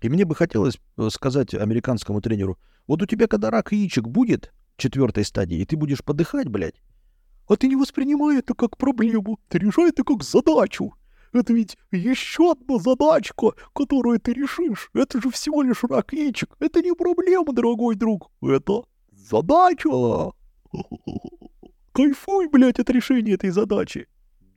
И 0.00 0.08
мне 0.08 0.24
бы 0.24 0.34
хотелось 0.34 0.78
э, 0.96 1.08
сказать 1.10 1.54
американскому 1.54 2.20
тренеру, 2.20 2.58
вот 2.86 3.02
у 3.02 3.06
тебя 3.06 3.26
когда 3.26 3.50
рак 3.50 3.72
яичек 3.72 4.06
будет 4.06 4.52
четвертой 4.76 5.24
стадии, 5.24 5.58
и 5.58 5.64
ты 5.64 5.76
будешь 5.76 6.04
подыхать, 6.04 6.48
блядь, 6.48 6.80
а 7.48 7.56
ты 7.56 7.68
не 7.68 7.76
воспринимай 7.76 8.38
это 8.38 8.54
как 8.54 8.76
проблему, 8.76 9.40
ты 9.48 9.58
решай 9.58 9.90
это 9.90 10.04
как 10.04 10.22
задачу. 10.22 10.94
Это 11.32 11.52
ведь 11.52 11.76
еще 11.90 12.52
одна 12.52 12.78
задачка, 12.78 13.52
которую 13.74 14.18
ты 14.18 14.32
решишь. 14.32 14.90
Это 14.94 15.20
же 15.20 15.30
всего 15.30 15.62
лишь 15.62 15.84
рак 15.84 16.12
яичек. 16.12 16.56
Это 16.58 16.80
не 16.80 16.94
проблема, 16.94 17.52
дорогой 17.52 17.96
друг. 17.96 18.30
Это 18.40 18.84
задача. 19.10 20.32
Кайфуй, 21.92 22.48
блядь, 22.48 22.78
от 22.78 22.90
решения 22.90 23.34
этой 23.34 23.50
задачи. 23.50 24.06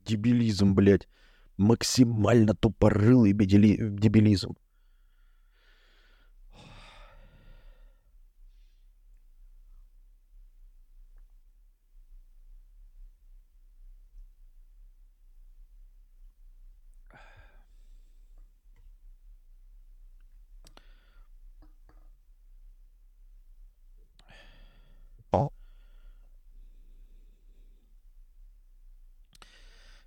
Дебилизм, 0.04 0.74
блядь. 0.74 1.08
Максимально 1.56 2.54
тупорылый 2.54 3.32
дебилизм. 3.32 4.56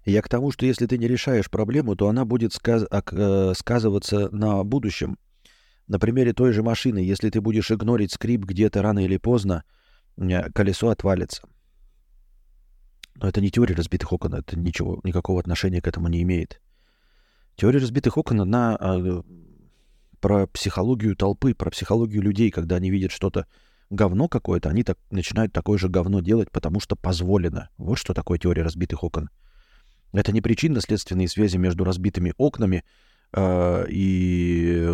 Я 0.05 0.21
к 0.21 0.29
тому, 0.29 0.51
что 0.51 0.67
если 0.67 0.85
ты 0.85 0.99
не 0.99 1.07
решаешь 1.07 1.49
проблему, 1.49 1.95
то 1.95 2.07
она 2.07 2.25
будет 2.25 2.53
сказ- 2.53 2.87
э, 2.91 3.53
сказываться 3.57 4.29
на 4.29 4.63
будущем. 4.63 5.17
На 5.87 5.99
примере 5.99 6.33
той 6.33 6.53
же 6.53 6.61
машины, 6.61 6.99
если 6.99 7.29
ты 7.31 7.41
будешь 7.41 7.71
игнорить 7.71 8.11
скрип 8.11 8.45
где-то 8.45 8.81
рано 8.83 9.03
или 9.03 9.17
поздно, 9.17 9.63
колесо 10.53 10.89
отвалится. 10.89 11.43
Но 13.15 13.27
это 13.27 13.41
не 13.41 13.49
теория 13.49 13.75
разбитых 13.75 14.11
окон, 14.13 14.35
это 14.35 14.57
ничего, 14.57 14.99
никакого 15.03 15.39
отношения 15.39 15.81
к 15.81 15.87
этому 15.87 16.07
не 16.07 16.21
имеет. 16.21 16.61
Теория 17.55 17.79
разбитых 17.79 18.17
окон, 18.17 18.41
она 18.41 18.77
э, 18.79 19.21
про 20.19 20.47
психологию 20.47 21.15
толпы, 21.15 21.55
про 21.55 21.71
психологию 21.71 22.21
людей, 22.21 22.51
когда 22.51 22.75
они 22.75 22.91
видят 22.91 23.11
что-то 23.11 23.47
говно 23.89 24.27
какое-то, 24.27 24.69
они 24.69 24.83
так, 24.83 24.97
начинают 25.09 25.53
такое 25.53 25.77
же 25.77 25.87
говно 25.87 26.19
делать, 26.19 26.51
потому 26.51 26.79
что 26.79 26.95
позволено. 26.95 27.69
Вот 27.77 27.95
что 27.95 28.13
такое 28.13 28.37
теория 28.37 28.63
разбитых 28.63 29.03
окон. 29.03 29.29
Это 30.15 30.31
не 30.31 30.39
причинно-следственные 30.39 31.27
связи 31.27 31.57
между 31.57 31.83
разбитыми 31.83 32.33
окнами 32.37 32.85
э, 33.33 33.85
и... 33.89 34.85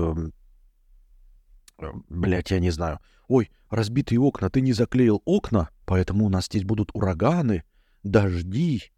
Э, 1.78 1.92
блять, 2.10 2.50
я 2.50 2.60
не 2.60 2.72
знаю. 2.72 3.00
Ой, 3.28 3.52
разбитые 3.70 4.20
окна, 4.20 4.50
ты 4.50 4.62
не 4.62 4.74
заклеил 4.74 5.22
окна, 5.26 5.70
поэтому 5.86 6.26
у 6.26 6.30
нас 6.30 6.48
здесь 6.48 6.64
будут 6.64 6.90
ураганы, 6.94 7.64
дожди 8.02 8.92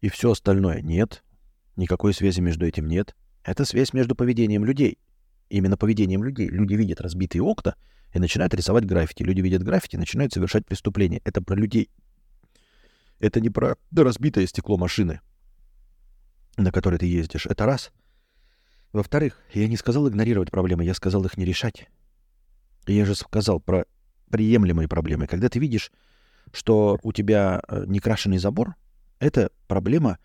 и 0.00 0.08
все 0.08 0.30
остальное. 0.30 0.82
Нет, 0.82 1.24
никакой 1.74 2.14
связи 2.14 2.40
между 2.40 2.64
этим 2.64 2.86
нет. 2.86 3.16
Это 3.42 3.64
связь 3.64 3.92
между 3.92 4.14
поведением 4.14 4.64
людей. 4.64 4.98
Именно 5.48 5.76
поведением 5.76 6.22
людей. 6.22 6.48
Люди 6.48 6.74
видят 6.74 7.00
разбитые 7.00 7.42
окна 7.42 7.74
и 8.14 8.20
начинают 8.20 8.54
рисовать 8.54 8.84
граффити. 8.84 9.24
Люди 9.24 9.40
видят 9.40 9.64
граффити 9.64 9.96
и 9.96 9.98
начинают 9.98 10.32
совершать 10.32 10.64
преступления. 10.64 11.20
Это 11.24 11.42
про 11.42 11.56
людей. 11.56 11.90
Это 13.18 13.40
не 13.40 13.50
про 13.50 13.76
разбитое 13.94 14.46
стекло 14.46 14.76
машины, 14.76 15.20
на 16.62 16.72
которой 16.72 16.98
ты 16.98 17.06
ездишь. 17.06 17.46
Это 17.46 17.66
раз. 17.66 17.90
Во-вторых, 18.92 19.38
я 19.52 19.68
не 19.68 19.76
сказал 19.76 20.08
игнорировать 20.08 20.50
проблемы, 20.50 20.84
я 20.84 20.94
сказал 20.94 21.24
их 21.24 21.36
не 21.36 21.44
решать. 21.44 21.88
Я 22.86 23.04
же 23.04 23.14
сказал 23.14 23.60
про 23.60 23.84
приемлемые 24.30 24.88
проблемы. 24.88 25.26
Когда 25.26 25.48
ты 25.48 25.58
видишь, 25.58 25.92
что 26.52 26.98
у 27.02 27.12
тебя 27.12 27.62
э, 27.68 27.84
некрашенный 27.86 28.38
забор, 28.38 28.74
эта 29.18 29.50
проблема 29.68 30.18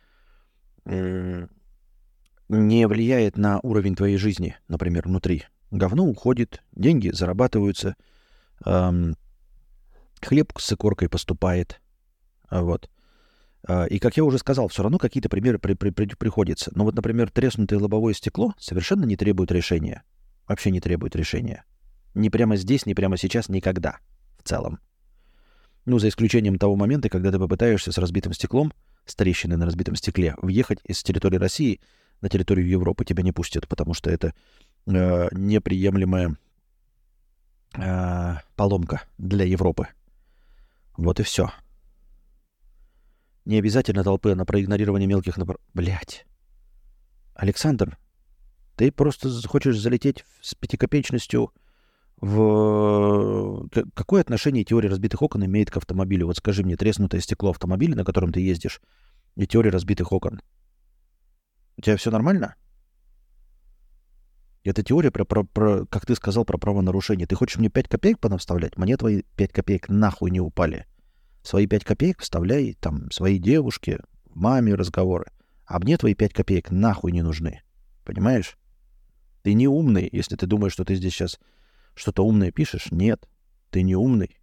не 2.48 2.88
влияет 2.88 3.38
на 3.38 3.60
уровень 3.62 3.96
твоей 3.96 4.18
жизни, 4.18 4.56
например, 4.68 5.08
внутри. 5.08 5.46
Говно 5.72 6.06
уходит, 6.06 6.64
деньги 6.74 7.10
зарабатываются, 7.10 7.96
эм, 8.66 9.16
хлеб 10.22 10.54
с 10.58 10.72
икоркой 10.72 11.10
поступает. 11.10 11.82
Вот. 12.52 12.90
А, 13.68 13.86
и, 13.86 14.00
как 14.00 14.18
я 14.18 14.24
уже 14.24 14.38
сказал, 14.38 14.68
все 14.68 14.84
равно 14.84 14.98
какие-то 14.98 15.30
примеры 15.30 15.60
при, 15.60 15.74
при, 15.74 15.90
при, 15.90 16.06
приходятся. 16.08 16.72
Но 16.76 16.84
вот, 16.84 16.96
например, 16.96 17.32
треснутое 17.32 17.80
лобовое 17.80 18.14
стекло 18.14 18.54
совершенно 18.60 19.06
не 19.06 19.16
требует 19.16 19.52
решения. 19.52 20.04
Вообще 20.48 20.72
не 20.72 20.80
требует 20.80 21.16
решения. 21.16 21.66
Не 22.14 22.30
прямо 22.30 22.56
здесь, 22.56 22.86
не 22.86 22.94
прямо 22.94 23.18
сейчас, 23.18 23.50
никогда 23.50 23.98
в 24.38 24.48
целом. 24.48 24.80
Ну, 25.86 26.00
за 26.00 26.10
исключением 26.10 26.58
того 26.58 26.76
момента, 26.76 27.10
когда 27.10 27.32
ты 27.32 27.40
попытаешься 27.40 27.92
с 27.92 27.98
разбитым 27.98 28.34
стеклом, 28.34 28.74
с 29.06 29.16
трещиной 29.16 29.58
на 29.58 29.66
разбитом 29.66 29.96
стекле, 29.96 30.36
въехать 30.42 30.80
из 30.84 31.04
территории 31.04 31.38
России 31.38 31.82
на 32.22 32.30
территорию 32.30 32.68
Европы, 32.68 33.06
тебя 33.06 33.24
не 33.24 33.32
пустят, 33.32 33.68
потому 33.68 33.94
что 33.94 34.10
это 34.10 34.34
э, 34.88 35.28
неприемлемая 35.32 36.38
э, 37.78 38.36
поломка 38.56 39.04
для 39.18 39.46
Европы. 39.46 39.88
Вот 40.98 41.20
и 41.20 41.24
все. 41.24 41.52
Не 43.46 43.60
обязательно 43.60 44.04
толпы, 44.04 44.32
а 44.32 44.36
на 44.36 44.46
проигнорирование 44.46 45.08
мелких 45.08 45.38
напор... 45.38 45.60
Блять. 45.74 46.26
Александр, 47.36 47.98
ты 48.76 48.92
просто 48.92 49.30
хочешь 49.48 49.80
залететь 49.80 50.26
с 50.42 50.56
пятикопеечностью 50.56 51.54
в... 52.18 53.68
Какое 53.94 54.22
отношение 54.22 54.64
теория 54.64 54.90
разбитых 54.90 55.22
окон 55.22 55.46
имеет 55.46 55.70
к 55.70 55.78
автомобилю? 55.78 56.28
Вот 56.28 56.38
скажи 56.38 56.64
мне, 56.64 56.76
треснутое 56.76 57.22
стекло 57.22 57.52
автомобиля, 57.52 57.96
на 57.96 58.04
котором 58.04 58.34
ты 58.34 58.40
ездишь, 58.40 58.82
и 59.36 59.46
теория 59.46 59.70
разбитых 59.70 60.12
окон. 60.12 60.42
У 61.78 61.82
тебя 61.82 61.98
все 61.98 62.10
нормально? 62.10 62.56
Это 64.64 64.82
теория 64.82 65.12
про, 65.12 65.26
про, 65.26 65.44
про, 65.44 65.86
как 65.86 66.08
ты 66.08 66.16
сказал, 66.16 66.46
про 66.46 66.58
правонарушение. 66.58 67.28
Ты 67.28 67.36
хочешь 67.36 67.58
мне 67.58 67.70
5 67.70 67.88
копеек 67.88 68.20
понавставлять? 68.20 68.78
Мне 68.78 68.98
твои 68.98 69.22
5 69.36 69.52
копеек 69.52 69.90
нахуй 69.90 70.32
не 70.32 70.40
упали. 70.40 70.88
Свои 71.46 71.68
пять 71.68 71.84
копеек 71.84 72.22
вставляй 72.22 72.76
там 72.80 73.12
своей 73.12 73.38
девушке, 73.38 74.00
маме 74.34 74.74
разговоры. 74.74 75.32
А 75.68 75.78
мне 75.78 75.96
твои 75.96 76.16
пять 76.16 76.34
копеек 76.34 76.72
нахуй 76.72 77.12
не 77.12 77.22
нужны. 77.22 77.62
Понимаешь? 78.04 78.58
Ты 79.44 79.54
не 79.54 79.68
умный, 79.68 80.10
если 80.12 80.36
ты 80.36 80.48
думаешь, 80.48 80.74
что 80.74 80.84
ты 80.84 80.96
здесь 80.96 81.14
сейчас 81.14 81.40
что-то 81.94 82.26
умное 82.26 82.52
пишешь. 82.52 82.88
Нет, 82.90 83.30
ты 83.70 83.84
не 83.84 83.96
умный. 83.96 84.40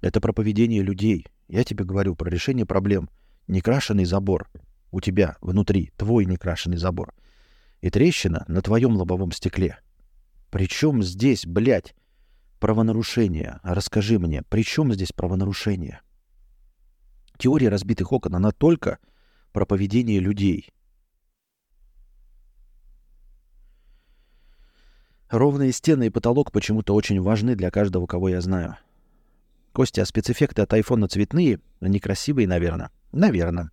Это 0.00 0.20
про 0.20 0.32
поведение 0.32 0.82
людей. 0.82 1.28
Я 1.46 1.62
тебе 1.62 1.84
говорю 1.84 2.16
про 2.16 2.28
решение 2.28 2.66
проблем. 2.66 3.08
Некрашенный 3.46 4.06
забор 4.06 4.50
у 4.90 5.00
тебя 5.00 5.36
внутри, 5.40 5.92
твой 5.96 6.24
некрашенный 6.24 6.78
забор. 6.78 7.14
И 7.80 7.90
трещина 7.90 8.44
на 8.48 8.60
твоем 8.60 8.96
лобовом 8.96 9.30
стекле. 9.30 9.78
Причем 10.50 11.00
здесь, 11.04 11.46
блядь, 11.46 11.94
правонарушение. 12.60 13.58
Расскажи 13.64 14.18
мне, 14.18 14.42
при 14.42 14.62
чем 14.62 14.92
здесь 14.92 15.12
правонарушение? 15.12 16.02
Теория 17.38 17.70
разбитых 17.70 18.12
окон, 18.12 18.36
она 18.36 18.52
только 18.52 18.98
про 19.52 19.64
поведение 19.64 20.20
людей. 20.20 20.68
Ровные 25.30 25.72
стены 25.72 26.08
и 26.08 26.10
потолок 26.10 26.52
почему-то 26.52 26.94
очень 26.94 27.20
важны 27.20 27.56
для 27.56 27.70
каждого, 27.70 28.06
кого 28.06 28.28
я 28.28 28.40
знаю. 28.40 28.76
Костя, 29.72 30.02
а 30.02 30.04
спецэффекты 30.04 30.62
от 30.62 30.72
айфона 30.72 31.08
цветные, 31.08 31.60
но 31.80 31.86
некрасивые, 31.86 32.46
наверное. 32.46 32.90
Наверное. 33.12 33.70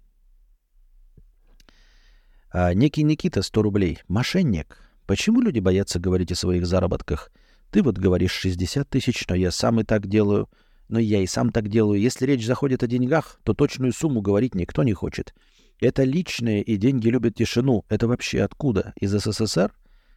А, 2.51 2.73
некий 2.73 3.03
Никита, 3.03 3.41
100 3.41 3.61
рублей. 3.61 3.99
Мошенник. 4.07 4.77
Почему 5.07 5.41
люди 5.41 5.59
боятся 5.59 5.99
говорить 5.99 6.31
о 6.31 6.35
своих 6.35 6.65
заработках– 6.65 7.31
ты 7.71 7.83
вот 7.83 7.97
говоришь 7.97 8.31
60 8.31 8.89
тысяч, 8.89 9.25
но 9.27 9.35
я 9.35 9.51
сам 9.51 9.81
и 9.81 9.83
так 9.83 10.07
делаю. 10.07 10.49
Но 10.89 10.99
я 10.99 11.21
и 11.21 11.27
сам 11.27 11.51
так 11.51 11.67
делаю. 11.67 11.99
Если 11.99 12.25
речь 12.25 12.45
заходит 12.45 12.81
о 12.81 12.87
деньгах, 12.87 13.39
то 13.43 13.53
точную 13.53 13.91
сумму 13.91 14.21
говорить 14.21 14.55
никто 14.55 14.83
не 14.83 14.93
хочет. 14.93 15.33
Это 15.79 16.03
личное, 16.03 16.61
и 16.61 16.77
деньги 16.77 17.09
любят 17.09 17.35
тишину. 17.35 17.83
Это 17.89 18.07
вообще 18.07 18.41
откуда? 18.41 18.93
Из 18.99 19.11
СССР? 19.11 19.73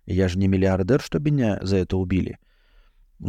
Я 0.07 0.29
же 0.29 0.39
не 0.39 0.49
миллиардер, 0.49 1.01
что 1.01 1.19
меня 1.19 1.59
за 1.63 1.79
это 1.79 1.97
убили. 1.97 2.39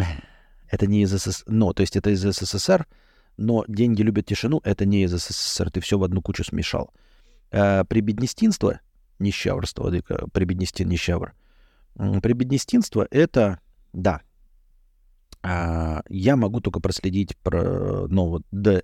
Это 0.69 0.88
не 0.88 1.02
из 1.02 1.10
СССР. 1.10 1.43
Но, 1.48 1.73
то 1.73 1.81
есть 1.81 1.98
это 1.98 2.11
из 2.11 2.22
СССР, 2.22 2.88
но 3.35 3.65
деньги 3.68 4.03
любят 4.03 4.26
тишину, 4.26 4.61
это 4.64 4.85
не 4.85 5.03
из 5.03 5.11
СССР. 5.11 5.69
Ты 5.69 5.81
все 5.81 5.98
в 5.98 6.03
одну 6.06 6.22
кучу 6.22 6.45
смешал. 6.45 6.93
А, 7.52 7.84
прибеднестинство, 7.84 8.80
нищаврство, 9.19 9.91
прибеднестин, 10.31 10.88
нищавр. 10.88 11.34
Прибеднестинство— 11.95 13.06
это 13.11 13.60
да. 13.93 14.22
А, 15.43 16.01
я 16.09 16.35
могу 16.35 16.61
только 16.61 16.80
проследить 16.80 17.38
про 17.38 18.07
ну, 18.07 18.27
вот, 18.27 18.43
до. 18.51 18.81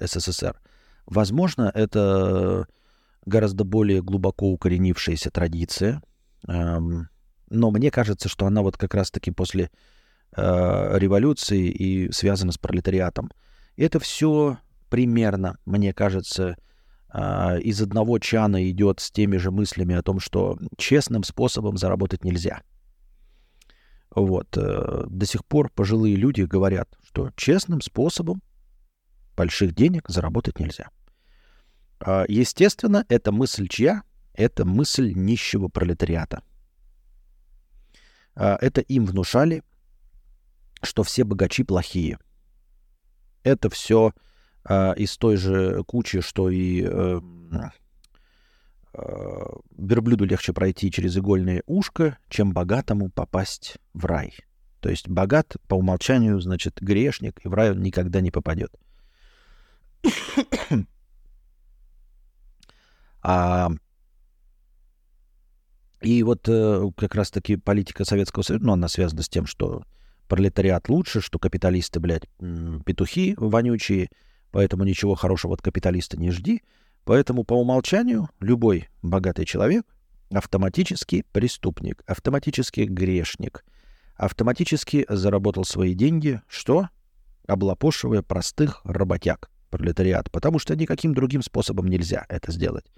Возможно, 1.05 1.71
это 1.73 2.67
гораздо 3.25 3.63
более 3.63 4.01
глубоко 4.01 4.51
укоренившаяся 4.51 5.29
традиция. 5.31 6.01
Эм, 6.47 7.09
но 7.49 7.71
мне 7.71 7.91
кажется, 7.91 8.29
что 8.29 8.45
она 8.45 8.61
вот 8.61 8.77
как 8.77 8.93
раз-таки 8.93 9.31
после 9.31 9.69
э, 10.35 10.97
революции 10.97 11.69
и 11.69 12.11
связана 12.11 12.51
с 12.51 12.57
пролетариатом. 12.57 13.31
Это 13.75 13.99
все 13.99 14.57
примерно, 14.89 15.57
мне 15.65 15.93
кажется, 15.93 16.57
э, 17.13 17.61
из 17.61 17.81
одного 17.81 18.19
чана 18.19 18.69
идет 18.69 18.99
с 18.99 19.11
теми 19.11 19.37
же 19.37 19.51
мыслями 19.51 19.95
о 19.95 20.03
том, 20.03 20.19
что 20.19 20.57
честным 20.77 21.23
способом 21.23 21.77
заработать 21.77 22.23
нельзя. 22.23 22.61
Вот. 24.11 24.57
Э, 24.57 25.05
до 25.07 25.25
сих 25.25 25.45
пор 25.45 25.69
пожилые 25.69 26.15
люди 26.15 26.41
говорят, 26.41 26.89
что 27.03 27.31
честным 27.35 27.81
способом 27.81 28.41
больших 29.35 29.73
денег 29.75 30.05
заработать 30.07 30.59
нельзя. 30.59 30.89
А, 31.99 32.25
естественно, 32.27 33.05
эта 33.09 33.31
мысль 33.31 33.67
чья? 33.67 34.03
Это 34.33 34.65
мысль 34.65 35.13
нищего 35.15 35.67
пролетариата. 35.67 36.43
А, 38.35 38.57
это 38.61 38.81
им 38.81 39.05
внушали, 39.05 39.63
что 40.81 41.03
все 41.03 41.23
богачи 41.23 41.63
плохие. 41.63 42.19
Это 43.43 43.69
все 43.69 44.13
а, 44.63 44.93
из 44.93 45.17
той 45.17 45.37
же 45.37 45.83
кучи, 45.83 46.21
что 46.21 46.49
и 46.49 46.87
Э, 47.51 47.69
верблюду 48.93 50.25
легче 50.25 50.53
пройти 50.53 50.91
через 50.91 51.17
игольное 51.17 51.63
ушко, 51.65 52.17
чем 52.29 52.53
богатому 52.53 53.09
попасть 53.09 53.77
в 53.93 54.05
рай. 54.05 54.33
То 54.79 54.89
есть 54.89 55.07
богат 55.07 55.55
по 55.67 55.75
умолчанию, 55.75 56.39
значит, 56.39 56.79
грешник, 56.81 57.39
и 57.43 57.47
в 57.47 57.53
рай 57.53 57.71
он 57.71 57.81
никогда 57.81 58.21
не 58.21 58.31
попадет. 58.31 58.71
а, 63.21 63.69
и 66.01 66.23
вот 66.23 66.47
э, 66.47 66.89
как 66.95 67.15
раз-таки 67.15 67.57
политика 67.57 68.05
Советского 68.05 68.43
Союза, 68.43 68.65
ну, 68.65 68.73
она 68.73 68.87
связана 68.87 69.23
с 69.23 69.29
тем, 69.29 69.45
что 69.45 69.83
пролетариат 70.27 70.89
лучше, 70.89 71.21
что 71.21 71.39
капиталисты, 71.39 71.99
блядь, 71.99 72.27
петухи 72.85 73.33
вонючие, 73.37 74.09
поэтому 74.51 74.83
ничего 74.83 75.15
хорошего 75.15 75.55
от 75.55 75.61
капиталиста 75.61 76.17
не 76.17 76.31
жди. 76.31 76.61
Поэтому 77.07 77.45
по 77.45 77.53
умолчанию 77.53 78.29
любой 78.41 78.89
богатый 79.01 79.45
человек 79.45 79.85
автоматически 80.29 81.23
преступник, 81.31 82.03
автоматически 82.05 82.81
грешник, 82.81 83.63
автоматически 84.17 85.05
заработал 85.07 85.63
свои 85.63 85.93
деньги, 85.93 86.41
что? 86.49 86.89
Облапошивая 87.47 88.23
простых 88.23 88.81
работяг, 88.83 89.49
пролетариат, 89.69 90.29
потому 90.31 90.59
что 90.59 90.75
никаким 90.75 91.13
другим 91.13 91.41
способом 91.43 91.87
нельзя 91.87 92.25
это 92.27 92.51
сделать. 92.51 92.91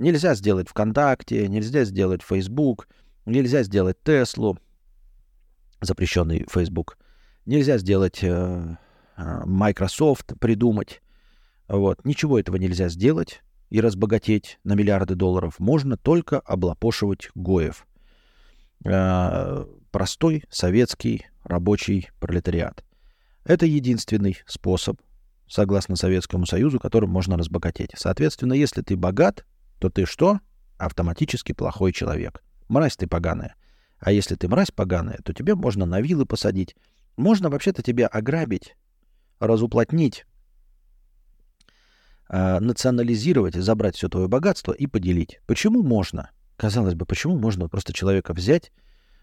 Нельзя 0.00 0.34
сделать 0.34 0.68
ВКонтакте, 0.68 1.46
нельзя 1.46 1.84
сделать 1.84 2.22
Facebook, 2.22 2.88
нельзя 3.26 3.62
сделать 3.62 4.02
Теслу, 4.02 4.58
запрещенный 5.80 6.48
Facebook, 6.50 6.98
нельзя 7.44 7.78
сделать 7.78 8.24
э, 8.24 8.76
э 9.16 9.42
Microsoft, 9.44 10.32
придумать, 10.40 11.00
вот. 11.68 12.04
Ничего 12.04 12.38
этого 12.38 12.56
нельзя 12.56 12.88
сделать 12.88 13.42
и 13.70 13.80
разбогатеть 13.80 14.58
на 14.64 14.74
миллиарды 14.74 15.14
долларов. 15.14 15.58
Можно 15.58 15.96
только 15.96 16.38
облапошивать 16.40 17.30
Гоев. 17.34 17.86
э, 18.84 19.66
простой 19.90 20.44
советский 20.50 21.26
рабочий 21.42 22.10
пролетариат. 22.20 22.84
Это 23.44 23.66
единственный 23.66 24.38
способ, 24.46 25.00
согласно 25.48 25.96
Советскому 25.96 26.46
Союзу, 26.46 26.78
которым 26.78 27.10
можно 27.10 27.36
разбогатеть. 27.36 27.92
Соответственно, 27.96 28.52
если 28.52 28.82
ты 28.82 28.96
богат, 28.96 29.44
то 29.78 29.88
ты 29.88 30.04
что? 30.04 30.40
Автоматически 30.78 31.52
плохой 31.52 31.92
человек. 31.92 32.42
Мразь 32.68 32.96
ты 32.96 33.06
поганая. 33.06 33.54
А 33.98 34.12
если 34.12 34.34
ты 34.34 34.48
мразь 34.48 34.70
поганая, 34.70 35.18
то 35.24 35.32
тебе 35.32 35.54
можно 35.54 35.86
на 35.86 36.00
вилы 36.00 36.26
посадить. 36.26 36.76
Можно 37.16 37.48
вообще-то 37.48 37.82
тебя 37.82 38.06
ограбить, 38.08 38.76
разуплотнить, 39.38 40.26
э, 42.28 42.58
национализировать, 42.60 43.54
забрать 43.54 43.96
все 43.96 44.08
твое 44.08 44.28
богатство 44.28 44.72
и 44.72 44.86
поделить. 44.86 45.40
Почему 45.46 45.82
можно? 45.82 46.30
Казалось 46.56 46.94
бы, 46.94 47.06
почему 47.06 47.38
можно 47.38 47.68
просто 47.68 47.92
человека 47.92 48.32
взять, 48.32 48.72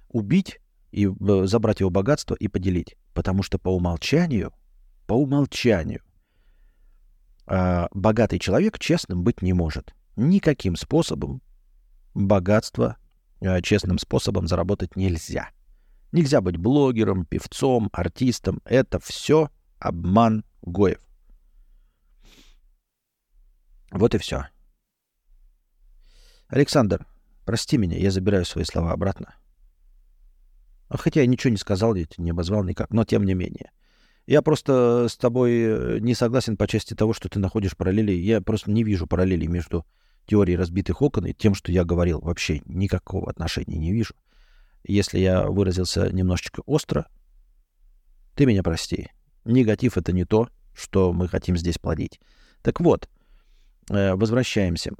убить 0.09 0.59
и 0.91 1.07
э, 1.07 1.45
забрать 1.45 1.79
его 1.79 1.89
богатство 1.89 2.35
и 2.35 2.47
поделить? 2.47 2.95
Потому 3.13 3.43
что 3.43 3.57
по 3.57 3.69
умолчанию, 3.69 4.53
по 5.07 5.13
умолчанию, 5.13 6.01
э, 7.47 7.87
богатый 7.93 8.39
человек 8.39 8.79
честным 8.79 9.23
быть 9.23 9.41
не 9.41 9.53
может. 9.53 9.93
Никаким 10.15 10.75
способом 10.75 11.41
богатство 12.13 12.97
э, 13.41 13.61
честным 13.61 13.97
способом 13.97 14.47
заработать 14.47 14.95
нельзя. 14.95 15.49
Нельзя 16.11 16.41
быть 16.41 16.57
блогером, 16.57 17.25
певцом, 17.25 17.89
артистом. 17.91 18.61
Это 18.65 18.99
все 18.99 19.49
обман 19.79 20.45
Гоев. 20.61 20.99
Вот 23.93 24.15
и 24.15 24.17
все. 24.17 24.47
Александр, 26.47 27.05
прости 27.45 27.77
меня, 27.77 27.97
я 27.97 28.11
забираю 28.11 28.43
свои 28.43 28.65
слова 28.65 28.91
обратно. 28.91 29.35
А 30.89 30.97
хотя 30.97 31.21
я 31.21 31.27
ничего 31.27 31.51
не 31.51 31.57
сказал, 31.57 31.93
ведь 31.93 32.17
не 32.17 32.31
обозвал 32.31 32.63
никак, 32.63 32.91
но 32.91 33.05
тем 33.05 33.23
не 33.23 33.33
менее. 33.33 33.71
Я 34.25 34.41
просто 34.41 35.07
с 35.09 35.17
тобой 35.17 35.51
э, 35.51 35.99
не 35.99 36.15
согласен 36.15 36.57
по 36.57 36.67
части 36.67 36.93
того, 36.93 37.13
что 37.13 37.29
ты 37.29 37.39
находишь 37.39 37.75
параллели. 37.75 38.13
Я 38.13 38.41
просто 38.41 38.71
не 38.71 38.83
вижу 38.83 39.05
параллелей 39.05 39.47
между 39.47 39.85
теорией 40.25 40.57
разбитых 40.57 41.01
окон 41.01 41.25
и 41.25 41.33
тем, 41.33 41.53
что 41.55 41.71
я 41.71 41.83
говорил. 41.83 42.21
Вообще 42.21 42.61
никакого 42.65 43.29
отношения 43.29 43.77
не 43.77 43.91
вижу. 43.91 44.15
Если 44.83 45.19
я 45.19 45.47
выразился 45.47 46.11
немножечко 46.11 46.61
остро, 46.65 47.07
ты 48.35 48.45
меня 48.45 48.63
прости. 48.63 49.09
Негатив— 49.45 49.97
это 49.97 50.13
не 50.13 50.25
то, 50.25 50.47
что 50.73 51.11
мы 51.11 51.27
хотим 51.27 51.57
здесь 51.57 51.77
плодить. 51.77 52.19
Так 52.61 52.79
вот, 52.79 53.05
э, 53.05 53.22
возвращаемся 53.89 54.91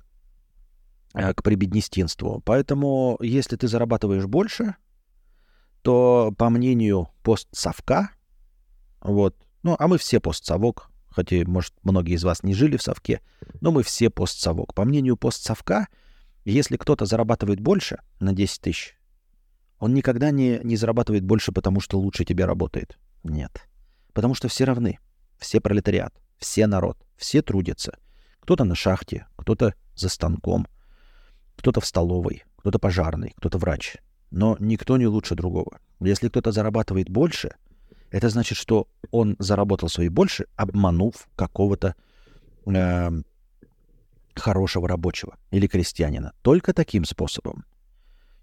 э, 1.13 1.33
к 1.33 1.43
прибеднестинству. 1.43 2.41
Поэтому, 2.45 3.17
если 3.21 3.55
ты 3.55 3.67
зарабатываешь 3.67 4.25
больше, 4.25 4.75
то, 5.81 6.33
по 6.37 6.49
мнению 6.49 7.09
постсовка, 7.23 8.11
вот, 9.01 9.35
ну, 9.63 9.75
а 9.77 9.87
мы 9.87 9.97
все 9.97 10.19
постсовок, 10.19 10.89
хотя, 11.09 11.43
может, 11.45 11.73
многие 11.83 12.15
из 12.15 12.23
вас 12.23 12.43
не 12.43 12.53
жили 12.53 12.77
в 12.77 12.81
совке, 12.81 13.21
но 13.61 13.71
мы 13.71 13.83
все 13.83 14.09
постсовок. 14.09 14.73
По 14.73 14.85
мнению 14.85 15.17
постсовка, 15.17 15.87
если 16.45 16.77
кто-то 16.77 17.05
зарабатывает 17.05 17.59
больше 17.59 17.99
на 18.19 18.33
10 18.33 18.61
тысяч, 18.61 18.97
он 19.79 19.93
никогда 19.93 20.31
не, 20.31 20.59
не 20.63 20.77
зарабатывает 20.77 21.25
больше, 21.25 21.51
потому 21.51 21.81
что 21.81 21.99
лучше 21.99 22.23
тебе 22.23 22.45
работает. 22.45 22.97
Нет. 23.23 23.67
Потому 24.13 24.33
что 24.33 24.47
все 24.47 24.63
равны. 24.63 24.99
Все 25.37 25.59
пролетариат, 25.59 26.13
все 26.37 26.67
народ, 26.67 26.97
все 27.17 27.41
трудятся. 27.41 27.97
Кто-то 28.43 28.65
на 28.65 28.75
шахте, 28.75 29.25
кто-то 29.37 29.73
за 29.95 30.09
станком, 30.09 30.67
кто-то 31.55 31.79
в 31.79 31.85
столовой, 31.85 32.43
кто-то 32.57 32.77
пожарный, 32.77 33.33
кто-то 33.37 33.57
врач. 33.57 33.95
Но 34.31 34.57
никто 34.59 34.97
не 34.97 35.07
лучше 35.07 35.33
другого. 35.33 35.79
Если 36.01 36.27
кто-то 36.27 36.51
зарабатывает 36.51 37.09
больше, 37.09 37.55
это 38.11 38.27
значит, 38.27 38.57
что 38.57 38.89
он 39.11 39.37
заработал 39.39 39.87
свои 39.87 40.09
больше, 40.09 40.47
обманув 40.57 41.29
какого-то 41.37 41.95
э, 42.65 43.11
хорошего 44.35 44.89
рабочего 44.89 45.37
или 45.49 45.67
крестьянина. 45.67 46.33
Только 46.41 46.73
таким 46.73 47.05
способом. 47.05 47.63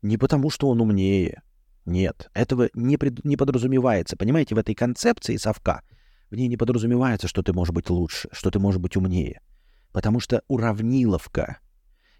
Не 0.00 0.16
потому, 0.16 0.48
что 0.48 0.70
он 0.70 0.80
умнее, 0.80 1.42
нет, 1.84 2.30
этого 2.32 2.70
не, 2.72 2.96
пред, 2.96 3.22
не 3.22 3.36
подразумевается. 3.36 4.16
Понимаете, 4.16 4.54
в 4.54 4.58
этой 4.58 4.74
концепции 4.74 5.36
совка 5.36 5.82
в 6.30 6.36
ней 6.36 6.48
не 6.48 6.56
подразумевается, 6.56 7.28
что 7.28 7.42
ты 7.42 7.52
можешь 7.52 7.74
быть 7.74 7.90
лучше, 7.90 8.30
что 8.32 8.50
ты 8.50 8.58
можешь 8.58 8.80
быть 8.80 8.96
умнее. 8.96 9.42
Потому 9.92 10.20
что 10.20 10.42
уравниловка. 10.48 11.58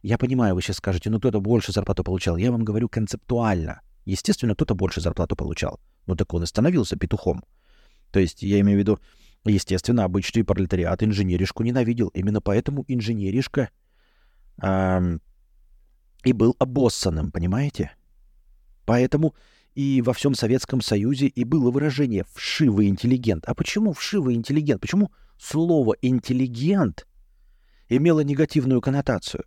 Я 0.03 0.19
понимаю, 0.19 0.55
вы 0.55 0.63
сейчас 0.63 0.77
скажете, 0.77 1.11
ну 1.11 1.19
кто-то 1.19 1.41
больше 1.41 1.73
зарплату 1.73 2.05
получал. 2.05 2.37
Я 2.37 2.51
вам 2.51 2.65
говорю 2.65 2.89
концептуально. 2.89 3.83
Естественно, 4.05 4.55
кто-то 4.55 4.75
больше 4.75 5.01
зарплату 5.01 5.37
получал. 5.37 5.79
Ну 6.07 6.17
так 6.17 6.33
он 6.33 6.43
и 6.43 6.47
становился 6.47 6.97
петухом. 6.97 7.45
То 8.11 8.19
есть 8.19 8.43
я 8.43 8.61
имею 8.61 8.79
в 8.79 8.81
виду, 8.81 8.99
естественно, 9.45 10.05
обычный 10.05 10.43
пролетариат 10.43 11.03
инженеришку 11.03 11.63
ненавидел. 11.63 12.09
Именно 12.09 12.41
поэтому 12.41 12.85
инженеришка 12.89 13.71
эм, 14.63 15.21
и 16.25 16.33
был 16.33 16.57
обоссанным, 16.59 17.31
понимаете? 17.31 17.93
Поэтому 18.87 19.35
и 19.75 20.03
во 20.03 20.13
всем 20.13 20.35
Советском 20.35 20.81
Союзе 20.81 21.27
и 21.27 21.45
было 21.45 21.71
выражение 21.71 22.25
«вшивый 22.35 22.89
интеллигент». 22.89 23.45
А 23.47 23.55
почему 23.55 23.93
вшивый 23.93 24.35
интеллигент? 24.35 24.81
Почему 24.81 25.13
слово 25.39 25.95
«интеллигент» 26.03 27.07
имело 27.91 28.21
негативную 28.21 28.81
коннотацию? 28.81 29.45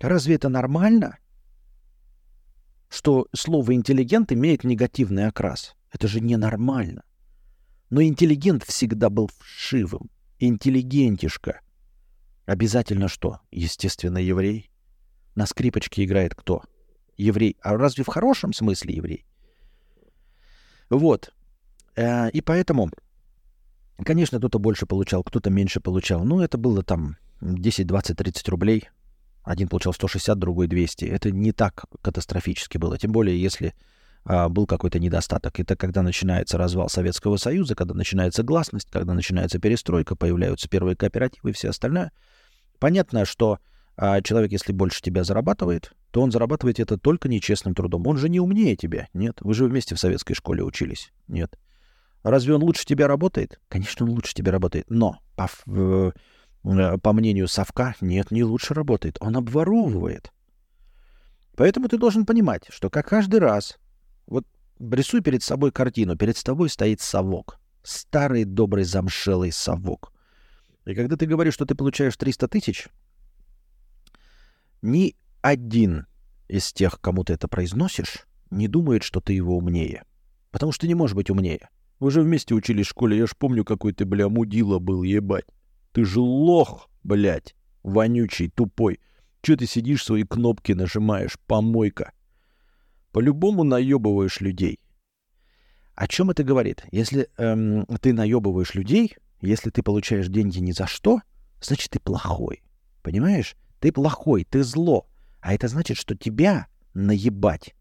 Разве 0.00 0.36
это 0.36 0.48
нормально, 0.48 1.18
что 2.88 3.26
слово 3.34 3.74
«интеллигент» 3.74 4.32
имеет 4.32 4.64
негативный 4.64 5.26
окрас? 5.26 5.74
Это 5.92 6.08
же 6.08 6.20
ненормально. 6.20 7.02
Но 7.90 8.02
интеллигент 8.02 8.62
всегда 8.64 9.10
был 9.10 9.28
вшивым. 9.38 10.10
Интеллигентишка. 10.38 11.60
Обязательно 12.46 13.08
что? 13.08 13.40
Естественно, 13.50 14.18
еврей. 14.18 14.70
На 15.34 15.46
скрипочке 15.46 16.04
играет 16.04 16.34
кто? 16.34 16.62
еврей. 17.18 17.56
А 17.60 17.76
разве 17.76 18.04
в 18.04 18.06
хорошем 18.06 18.52
смысле 18.52 18.94
еврей? 18.94 19.26
Вот. 20.88 21.34
Э, 21.96 22.30
и 22.30 22.40
поэтому, 22.40 22.90
конечно, 24.04 24.38
кто-то 24.38 24.58
больше 24.58 24.86
получал, 24.86 25.22
кто-то 25.22 25.50
меньше 25.50 25.80
получал. 25.80 26.24
Ну, 26.24 26.40
это 26.40 26.58
было 26.58 26.82
там 26.82 27.16
10, 27.40 27.86
20, 27.86 28.16
30 28.16 28.48
рублей. 28.48 28.88
Один 29.42 29.68
получал 29.68 29.92
160, 29.92 30.38
другой 30.38 30.66
200. 30.66 31.04
Это 31.06 31.30
не 31.30 31.52
так 31.52 31.84
катастрофически 32.02 32.78
было. 32.78 32.98
Тем 32.98 33.12
более, 33.12 33.40
если 33.40 33.74
а, 34.24 34.48
был 34.48 34.66
какой-то 34.66 34.98
недостаток. 34.98 35.58
Это 35.58 35.76
когда 35.76 36.02
начинается 36.02 36.58
развал 36.58 36.88
Советского 36.88 37.36
Союза, 37.36 37.74
когда 37.74 37.94
начинается 37.94 38.42
гласность, 38.42 38.90
когда 38.90 39.14
начинается 39.14 39.58
перестройка, 39.58 40.16
появляются 40.16 40.68
первые 40.68 40.96
кооперативы 40.96 41.50
и 41.50 41.52
все 41.52 41.70
остальное. 41.70 42.12
Понятно, 42.78 43.24
что 43.24 43.58
а 43.96 44.22
человек, 44.22 44.52
если 44.52 44.72
больше 44.72 45.02
тебя 45.02 45.24
зарабатывает, 45.24 45.92
то 46.12 46.22
он 46.22 46.30
зарабатывает 46.30 46.78
это 46.78 46.98
только 46.98 47.28
нечестным 47.28 47.74
трудом. 47.74 48.06
Он 48.06 48.16
же 48.16 48.28
не 48.28 48.38
умнее 48.38 48.76
тебя. 48.76 49.08
Нет. 49.12 49.38
Вы 49.40 49.54
же 49.54 49.64
вместе 49.64 49.96
в 49.96 49.98
советской 49.98 50.34
школе 50.34 50.62
учились. 50.62 51.10
Нет. 51.26 51.58
Разве 52.22 52.54
он 52.54 52.62
лучше 52.62 52.84
тебя 52.84 53.06
работает? 53.06 53.60
Конечно, 53.68 54.06
он 54.06 54.12
лучше 54.12 54.34
тебя 54.34 54.52
работает. 54.52 54.86
Но 54.88 55.18
по, 55.36 55.48
э, 55.66 56.12
по 56.62 57.12
мнению 57.12 57.48
Совка, 57.48 57.94
нет, 58.00 58.30
не 58.30 58.44
лучше 58.44 58.74
работает. 58.74 59.16
Он 59.20 59.36
обворовывает. 59.36 60.32
Поэтому 61.56 61.88
ты 61.88 61.98
должен 61.98 62.26
понимать, 62.26 62.66
что 62.70 62.90
как 62.90 63.08
каждый 63.08 63.40
раз, 63.40 63.78
вот 64.26 64.46
рисуй 64.78 65.22
перед 65.22 65.42
собой 65.42 65.72
картину, 65.72 66.16
перед 66.16 66.42
тобой 66.42 66.68
стоит 66.68 67.00
совок. 67.00 67.58
Старый 67.82 68.44
добрый 68.44 68.84
замшелый 68.84 69.52
совок. 69.52 70.12
И 70.84 70.94
когда 70.94 71.16
ты 71.16 71.26
говоришь, 71.26 71.54
что 71.54 71.66
ты 71.66 71.74
получаешь 71.74 72.16
300 72.16 72.48
тысяч, 72.48 72.88
ни 74.82 75.16
один 75.42 76.06
из 76.48 76.72
тех, 76.72 77.00
кому 77.00 77.24
ты 77.24 77.34
это 77.34 77.48
произносишь, 77.48 78.26
не 78.50 78.68
думает, 78.68 79.02
что 79.02 79.20
ты 79.20 79.32
его 79.32 79.56
умнее. 79.56 80.04
Потому 80.50 80.72
что 80.72 80.86
не 80.86 80.94
можешь 80.94 81.14
быть 81.14 81.30
умнее. 81.30 81.68
Вы 82.00 82.10
же 82.10 82.22
вместе 82.22 82.54
учились 82.54 82.86
в 82.86 82.90
школе, 82.90 83.18
я 83.18 83.26
ж 83.26 83.34
помню, 83.36 83.64
какой 83.64 83.92
ты, 83.92 84.04
бля, 84.04 84.28
мудила 84.28 84.78
был, 84.78 85.02
ебать. 85.02 85.46
Ты 85.92 86.04
же 86.04 86.20
лох, 86.20 86.88
блядь, 87.02 87.54
вонючий, 87.82 88.48
тупой. 88.48 89.00
Че 89.42 89.56
ты 89.56 89.66
сидишь, 89.66 90.04
свои 90.04 90.24
кнопки 90.24 90.72
нажимаешь, 90.72 91.38
помойка? 91.46 92.12
По-любому 93.12 93.64
наебываешь 93.64 94.40
людей. 94.40 94.78
О 95.94 96.06
чем 96.06 96.30
это 96.30 96.44
говорит? 96.44 96.84
Если 96.92 97.28
эм, 97.36 97.84
ты 98.00 98.12
наебываешь 98.12 98.74
людей, 98.74 99.16
если 99.40 99.70
ты 99.70 99.82
получаешь 99.82 100.28
деньги 100.28 100.58
ни 100.58 100.70
за 100.70 100.86
что, 100.86 101.20
значит 101.60 101.90
ты 101.90 101.98
плохой. 101.98 102.62
Понимаешь? 103.02 103.56
Ты 103.80 103.90
плохой, 103.90 104.44
ты 104.44 104.62
зло. 104.62 105.08
А 105.40 105.54
это 105.54 105.66
значит, 105.66 105.96
что 105.96 106.16
тебя 106.16 106.66
наебать 106.94 107.74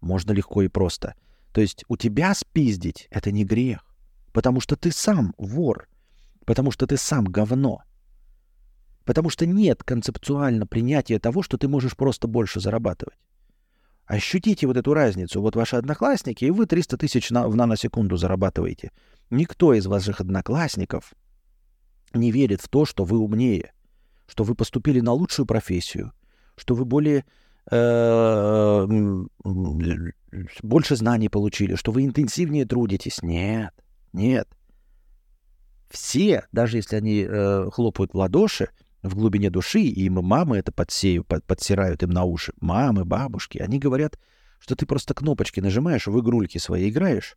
можно 0.00 0.32
легко 0.32 0.62
и 0.62 0.68
просто. 0.68 1.14
То 1.52 1.60
есть 1.60 1.84
у 1.88 1.96
тебя 1.96 2.34
спиздить— 2.34 3.08
это 3.10 3.32
не 3.32 3.44
грех. 3.44 3.84
Потому 4.32 4.60
что 4.60 4.76
ты 4.76 4.92
сам 4.92 5.34
вор. 5.36 5.88
Потому 6.44 6.70
что 6.70 6.86
ты 6.86 6.96
сам 6.96 7.24
говно. 7.24 7.82
Потому 9.04 9.30
что 9.30 9.46
нет 9.46 9.82
концептуально 9.82 10.66
принятия 10.66 11.18
того, 11.18 11.42
что 11.42 11.58
ты 11.58 11.66
можешь 11.68 11.96
просто 11.96 12.28
больше 12.28 12.60
зарабатывать. 12.60 13.18
Ощутите 14.06 14.66
вот 14.66 14.76
эту 14.76 14.92
разницу. 14.94 15.40
Вот 15.40 15.56
ваши 15.56 15.76
одноклассники, 15.76 16.44
и 16.44 16.50
вы 16.50 16.66
300 16.66 16.96
тысяч 16.96 17.30
на, 17.30 17.48
в 17.48 17.56
наносекунду 17.56 18.16
зарабатываете. 18.16 18.92
Никто 19.30 19.74
из 19.74 19.86
ваших 19.86 20.20
одноклассников 20.20 21.12
не 22.12 22.32
верит 22.32 22.60
в 22.60 22.68
то, 22.68 22.84
что 22.84 23.04
вы 23.04 23.18
умнее, 23.18 23.72
что 24.26 24.44
вы 24.44 24.54
поступили 24.54 25.00
на 25.00 25.12
лучшую 25.12 25.46
профессию, 25.46 26.12
что 26.56 26.74
вы 26.74 26.84
более 26.84 27.24
больше 30.62 30.96
знаний 30.96 31.28
получили, 31.28 31.76
что 31.76 31.92
вы 31.92 32.04
интенсивнее 32.04 32.66
трудитесь. 32.66 33.22
Нет, 33.22 33.72
нет. 34.12 34.48
Все, 35.88 36.46
даже 36.52 36.78
если 36.78 36.96
они 36.96 37.26
э, 37.28 37.68
хлопают 37.72 38.12
в 38.12 38.16
ладоши, 38.16 38.70
в 39.02 39.14
глубине 39.14 39.50
души, 39.50 39.80
и 39.80 40.08
мамы 40.08 40.58
это 40.58 40.72
подсею, 40.72 41.24
под, 41.24 41.44
подсирают 41.44 42.02
им 42.02 42.10
на 42.10 42.24
уши, 42.24 42.52
мамы, 42.60 43.04
бабушки, 43.04 43.58
они 43.58 43.78
говорят, 43.78 44.18
что 44.58 44.76
ты 44.76 44.86
просто 44.86 45.14
кнопочки 45.14 45.60
нажимаешь, 45.60 46.06
в 46.06 46.20
игрульки 46.20 46.58
свои 46.58 46.90
играешь 46.90 47.36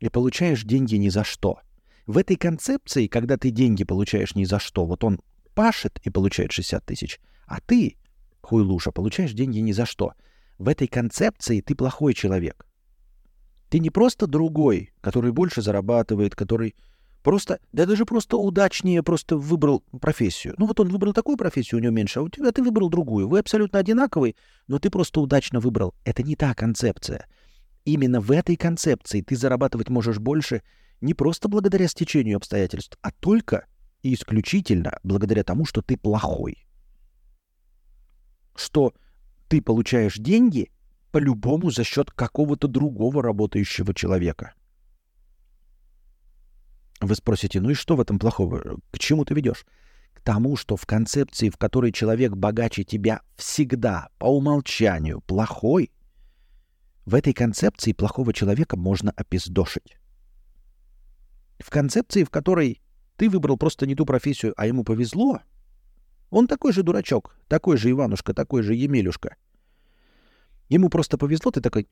и 0.00 0.08
получаешь 0.08 0.64
деньги 0.64 0.96
ни 0.96 1.08
за 1.08 1.24
что. 1.24 1.60
В 2.06 2.18
этой 2.18 2.36
концепции, 2.36 3.06
когда 3.06 3.36
ты 3.36 3.50
деньги 3.50 3.84
получаешь 3.84 4.34
ни 4.34 4.44
за 4.44 4.58
что, 4.58 4.84
вот 4.84 5.04
он 5.04 5.20
пашет 5.54 6.00
и 6.02 6.10
получает 6.10 6.50
60 6.50 6.84
тысяч, 6.84 7.20
а 7.46 7.60
ты, 7.60 7.96
хуйлуша, 8.42 8.92
получаешь 8.92 9.32
деньги 9.32 9.58
ни 9.58 9.72
за 9.72 9.86
что. 9.86 10.12
В 10.58 10.68
этой 10.68 10.86
концепции 10.86 11.60
ты 11.60 11.74
плохой 11.74 12.14
человек. 12.14 12.66
Ты 13.68 13.78
не 13.78 13.90
просто 13.90 14.26
другой, 14.26 14.92
который 15.00 15.32
больше 15.32 15.62
зарабатывает, 15.62 16.34
который 16.34 16.74
Просто, 17.22 17.60
да 17.72 17.86
даже 17.86 18.04
просто 18.04 18.36
удачнее 18.36 19.02
просто 19.02 19.36
выбрал 19.36 19.84
профессию. 20.00 20.54
Ну 20.58 20.66
вот 20.66 20.80
он 20.80 20.88
выбрал 20.88 21.12
такую 21.12 21.36
профессию, 21.36 21.78
у 21.78 21.82
него 21.82 21.92
меньше, 21.92 22.18
а 22.18 22.22
у 22.22 22.28
тебя 22.28 22.50
ты 22.50 22.62
выбрал 22.62 22.90
другую. 22.90 23.28
Вы 23.28 23.38
абсолютно 23.38 23.78
одинаковый, 23.78 24.36
но 24.66 24.78
ты 24.80 24.90
просто 24.90 25.20
удачно 25.20 25.60
выбрал. 25.60 25.94
Это 26.04 26.24
не 26.24 26.34
та 26.34 26.52
концепция. 26.54 27.26
Именно 27.84 28.20
в 28.20 28.32
этой 28.32 28.56
концепции 28.56 29.20
ты 29.20 29.36
зарабатывать 29.36 29.88
можешь 29.88 30.18
больше 30.18 30.62
не 31.00 31.14
просто 31.14 31.48
благодаря 31.48 31.86
стечению 31.86 32.38
обстоятельств, 32.38 32.98
а 33.02 33.12
только 33.12 33.66
и 34.02 34.14
исключительно 34.14 34.98
благодаря 35.04 35.44
тому, 35.44 35.64
что 35.64 35.80
ты 35.80 35.96
плохой. 35.96 36.66
Что 38.54 38.94
ты 39.48 39.60
получаешь 39.60 40.16
деньги 40.16 40.70
по-любому 41.12 41.70
за 41.70 41.84
счет 41.84 42.10
какого-то 42.10 42.68
другого 42.68 43.22
работающего 43.22 43.94
человека. 43.94 44.54
Вы 47.00 47.14
спросите, 47.14 47.60
ну 47.60 47.70
и 47.70 47.74
что 47.74 47.96
в 47.96 48.00
этом 48.00 48.18
плохого? 48.18 48.78
К 48.90 48.98
чему 48.98 49.24
ты 49.24 49.34
ведешь? 49.34 49.66
К 50.14 50.20
тому, 50.20 50.56
что 50.56 50.76
в 50.76 50.86
концепции, 50.86 51.50
в 51.50 51.58
которой 51.58 51.92
человек 51.92 52.32
богаче 52.32 52.84
тебя 52.84 53.20
всегда, 53.36 54.08
по 54.18 54.26
умолчанию, 54.26 55.20
плохой, 55.20 55.90
в 57.04 57.14
этой 57.14 57.32
концепции 57.32 57.92
плохого 57.92 58.32
человека 58.32 58.76
можно 58.76 59.12
опиздошить. 59.16 59.96
В 61.58 61.70
концепции, 61.70 62.24
в 62.24 62.30
которой 62.30 62.80
ты 63.16 63.28
выбрал 63.28 63.56
просто 63.56 63.86
не 63.86 63.94
ту 63.94 64.06
профессию, 64.06 64.54
а 64.56 64.66
ему 64.66 64.84
повезло, 64.84 65.40
он 66.32 66.48
такой 66.48 66.72
же 66.72 66.82
дурачок, 66.82 67.36
такой 67.46 67.76
же 67.76 67.90
Иванушка, 67.90 68.32
такой 68.32 68.62
же 68.62 68.74
Емелюшка. 68.74 69.36
Ему 70.70 70.88
просто 70.88 71.18
повезло, 71.18 71.50
ты 71.50 71.60
такой, 71.60 71.86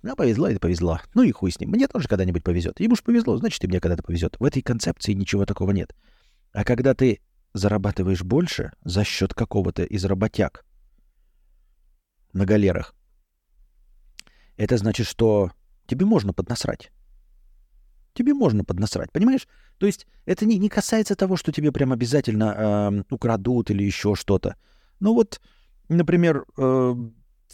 ну, 0.00 0.16
повезло 0.16 0.48
это 0.48 0.58
повезло. 0.58 0.98
Ну 1.12 1.22
и 1.22 1.30
хуй 1.30 1.52
с 1.52 1.60
ним. 1.60 1.70
Мне 1.70 1.86
тоже 1.86 2.08
когда-нибудь 2.08 2.42
повезет. 2.42 2.80
Ему 2.80 2.96
ж 2.96 3.02
повезло, 3.02 3.36
значит, 3.36 3.62
и 3.62 3.66
мне 3.68 3.80
когда-то 3.80 4.02
повезет. 4.02 4.36
В 4.40 4.44
этой 4.44 4.62
концепции 4.62 5.12
ничего 5.12 5.44
такого 5.44 5.72
нет. 5.72 5.94
А 6.52 6.64
когда 6.64 6.94
ты 6.94 7.20
зарабатываешь 7.52 8.22
больше 8.22 8.72
за 8.82 9.04
счет 9.04 9.34
какого-то 9.34 9.84
из 9.84 10.06
работяг 10.06 10.64
на 12.32 12.46
галерах, 12.46 12.94
это 14.56 14.78
значит, 14.78 15.06
что 15.06 15.52
тебе 15.86 16.06
можно 16.06 16.32
поднасрать. 16.32 16.90
Тебе 18.14 18.32
можно 18.32 18.64
поднасрать, 18.64 19.12
понимаешь? 19.12 19.46
То 19.78 19.86
есть 19.86 20.06
это 20.24 20.46
не, 20.46 20.58
не 20.58 20.68
касается 20.68 21.14
того, 21.14 21.36
что 21.36 21.52
тебе 21.52 21.72
прям 21.72 21.92
обязательно 21.92 22.54
э, 22.56 23.14
украдут 23.14 23.70
или 23.70 23.82
еще 23.82 24.14
что-то. 24.14 24.56
Ну 25.00 25.14
вот, 25.14 25.40
например, 25.88 26.44
э, 26.56 26.94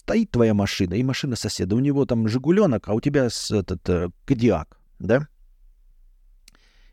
Стоит 0.01 0.31
твоя 0.31 0.55
машина 0.55 0.95
и 0.95 1.03
машина 1.03 1.37
соседа. 1.37 1.77
У 1.77 1.79
него 1.79 2.07
там 2.07 2.27
«Жигуленок», 2.27 2.89
а 2.89 2.95
у 2.95 3.03
тебя 3.03 3.29
с, 3.29 3.51
этот 3.51 3.87
э, 3.91 4.09
«Кадиак», 4.25 4.81
да? 4.99 5.29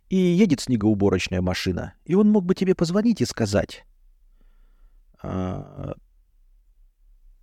И 0.10 0.18
едет 0.18 0.60
снегоуборочная 0.60 1.42
машина. 1.42 1.94
И 2.04 2.16
он 2.16 2.30
мог 2.30 2.44
бы 2.44 2.54
тебе 2.54 2.76
позвонить 2.76 3.22
и 3.22 3.26
сказать, 3.26 3.86
а, 5.24 5.96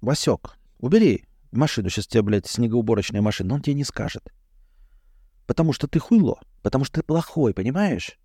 «Васек, 0.02 0.58
убери 0.80 1.24
машину, 1.50 1.88
сейчас 1.88 2.08
тебе, 2.08 2.22
блядь, 2.22 2.46
снегоуборочная 2.46 3.22
машина». 3.22 3.48
Но 3.48 3.54
он 3.54 3.62
тебе 3.62 3.74
не 3.74 3.84
скажет. 3.84 4.32
Потому 5.46 5.72
что 5.72 5.86
ты 5.88 5.98
хуйло. 5.98 6.40
Потому 6.62 6.84
что 6.84 7.00
ты 7.00 7.06
плохой, 7.06 7.54
понимаешь? 7.54 8.18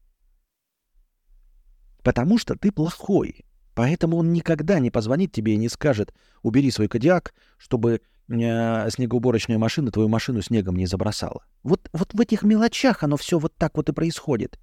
Потому 2.04 2.38
что 2.38 2.56
ты 2.56 2.72
плохой. 2.72 3.46
Поэтому 3.76 4.18
он 4.18 4.34
никогда 4.34 4.80
не 4.80 4.92
позвонит 4.92 5.32
тебе 5.32 5.54
и 5.54 5.58
не 5.58 5.70
скажет, 5.70 6.14
убери 6.42 6.72
свой 6.72 6.88
кодиак, 6.88 7.34
чтобы 7.58 8.02
э, 8.28 8.90
снегоуборочная 8.90 9.58
машина 9.58 9.92
твою 9.92 10.10
машину 10.10 10.42
снегом 10.42 10.76
не 10.76 10.86
забросала. 10.86 11.44
Вот, 11.64 11.90
вот 11.94 12.14
в 12.14 12.20
этих 12.20 12.44
мелочах 12.44 13.04
оно 13.04 13.16
все 13.16 13.40
вот 13.40 13.56
так 13.56 13.78
вот 13.78 13.90
и 13.90 13.94
происходит. 13.94 14.60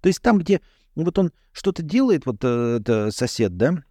То 0.00 0.08
есть 0.08 0.22
там, 0.22 0.38
где 0.38 0.60
вот 0.94 1.18
он 1.18 1.32
что-то 1.52 1.82
делает, 1.82 2.26
вот 2.26 2.38
э, 2.42 3.10
сосед, 3.10 3.56
да, 3.56 3.82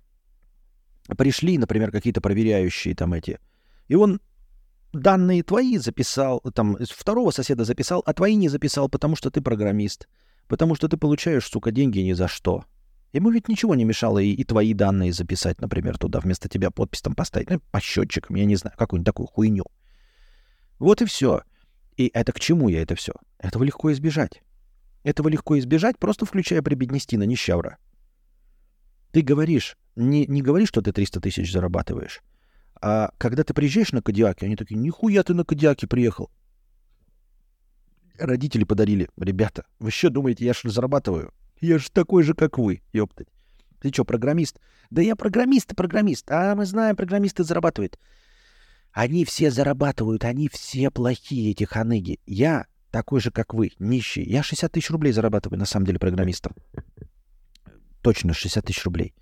пришли, 1.18 1.58
например, 1.58 1.92
какие-то 1.92 2.22
проверяющие 2.22 2.96
там 2.96 3.14
эти, 3.14 3.40
и 3.88 3.96
он 3.96 4.22
данные 4.94 5.44
твои 5.44 5.78
записал, 5.78 6.42
там, 6.54 6.78
второго 6.78 7.32
соседа 7.32 7.64
записал, 7.64 8.04
а 8.06 8.14
твои 8.14 8.36
не 8.36 8.50
записал, 8.50 8.90
потому 8.90 9.16
что 9.16 9.32
ты 9.32 9.42
программист, 9.42 10.08
потому 10.48 10.76
что 10.76 10.88
ты 10.88 10.98
получаешь, 10.98 11.46
сука, 11.46 11.72
деньги 11.72 12.00
ни 12.00 12.14
за 12.14 12.28
что. 12.28 12.66
Ему 13.14 13.30
ведь 13.30 13.50
ничего 13.50 13.76
не 13.76 13.84
мешало 13.84 14.20
и, 14.20 14.32
и 14.32 14.44
твои 14.44 14.74
данные 14.74 15.12
записать, 15.12 15.60
например, 15.60 15.98
туда 15.98 16.20
вместо 16.20 16.48
тебя 16.48 16.72
подпись 16.72 17.02
там 17.02 17.14
поставить, 17.14 17.50
ну, 17.50 17.60
по 17.72 17.82
счетчикам, 17.82 18.36
я 18.38 18.46
не 18.46 18.56
знаю, 18.56 18.76
какую-нибудь 18.78 19.06
такую 19.06 19.28
хуйню. 19.28 19.66
Вот 20.80 21.02
и 21.02 21.06
все. 21.06 21.42
И 21.98 22.10
это 22.14 22.32
к 22.32 22.40
чему 22.40 22.70
я 22.70 22.82
это 22.82 22.96
все? 22.96 23.14
Этого 23.38 23.64
легко 23.64 23.92
избежать. 23.92 24.42
Этого 25.04 25.28
легко 25.28 25.60
избежать, 25.60 25.98
просто 25.98 26.26
включая 26.26 26.62
прибеднестина 26.62 27.24
нищавра. 27.24 27.78
Ты 29.12 29.22
говоришь, 29.22 29.78
не, 29.96 30.26
не 30.26 30.42
говоришь, 30.42 30.70
что 30.70 30.82
ты 30.82 30.94
300 30.94 31.20
тысяч 31.20 31.52
зарабатываешь, 31.52 32.22
а 32.82 33.12
когда 33.18 33.44
ты 33.44 33.54
приезжаешь 33.54 33.92
на 33.92 34.02
Кадиаке, 34.02 34.48
они 34.48 34.56
такие, 34.56 34.76
нихуя 34.76 35.24
ты 35.24 35.34
на 35.34 35.46
Кадиаке 35.46 35.88
приехал. 35.88 36.32
Родители 38.18 38.64
подарили. 38.64 39.08
Ребята, 39.18 39.66
вы 39.80 39.92
что 39.92 40.10
думаете, 40.10 40.46
я 40.46 40.54
что 40.54 40.70
зарабатываю? 40.70 41.34
Я 41.60 41.78
же 41.78 41.92
такой 41.92 42.24
же, 42.24 42.34
как 42.34 42.58
вы, 42.58 42.82
ёптать. 42.92 43.28
Ты 43.80 43.90
что, 43.90 44.04
программист? 44.04 44.60
Да 44.90 45.02
я 45.02 45.16
программист, 45.16 45.76
программист. 45.76 46.30
А 46.30 46.56
мы 46.56 46.66
знаем, 46.66 46.96
программисты 46.96 47.44
зарабатывают. 47.44 48.00
Они 48.92 49.26
все 49.26 49.52
зарабатывают, 49.52 50.26
они 50.26 50.50
все 50.50 50.92
плохие, 50.92 51.52
эти 51.52 51.64
ханыги. 51.64 52.20
Я 52.26 52.66
такой 52.90 53.22
же, 53.22 53.32
как 53.32 53.54
вы, 53.54 53.72
нищий. 53.80 54.24
Я 54.24 54.44
60 54.44 54.72
тысяч 54.72 54.90
рублей 54.90 55.14
зарабатываю, 55.14 55.60
на 55.60 55.66
самом 55.66 55.86
деле, 55.86 56.00
программистом. 56.00 56.54
Точно, 58.02 58.34
60 58.34 58.66
тысяч 58.66 58.84
рублей. 58.84 59.14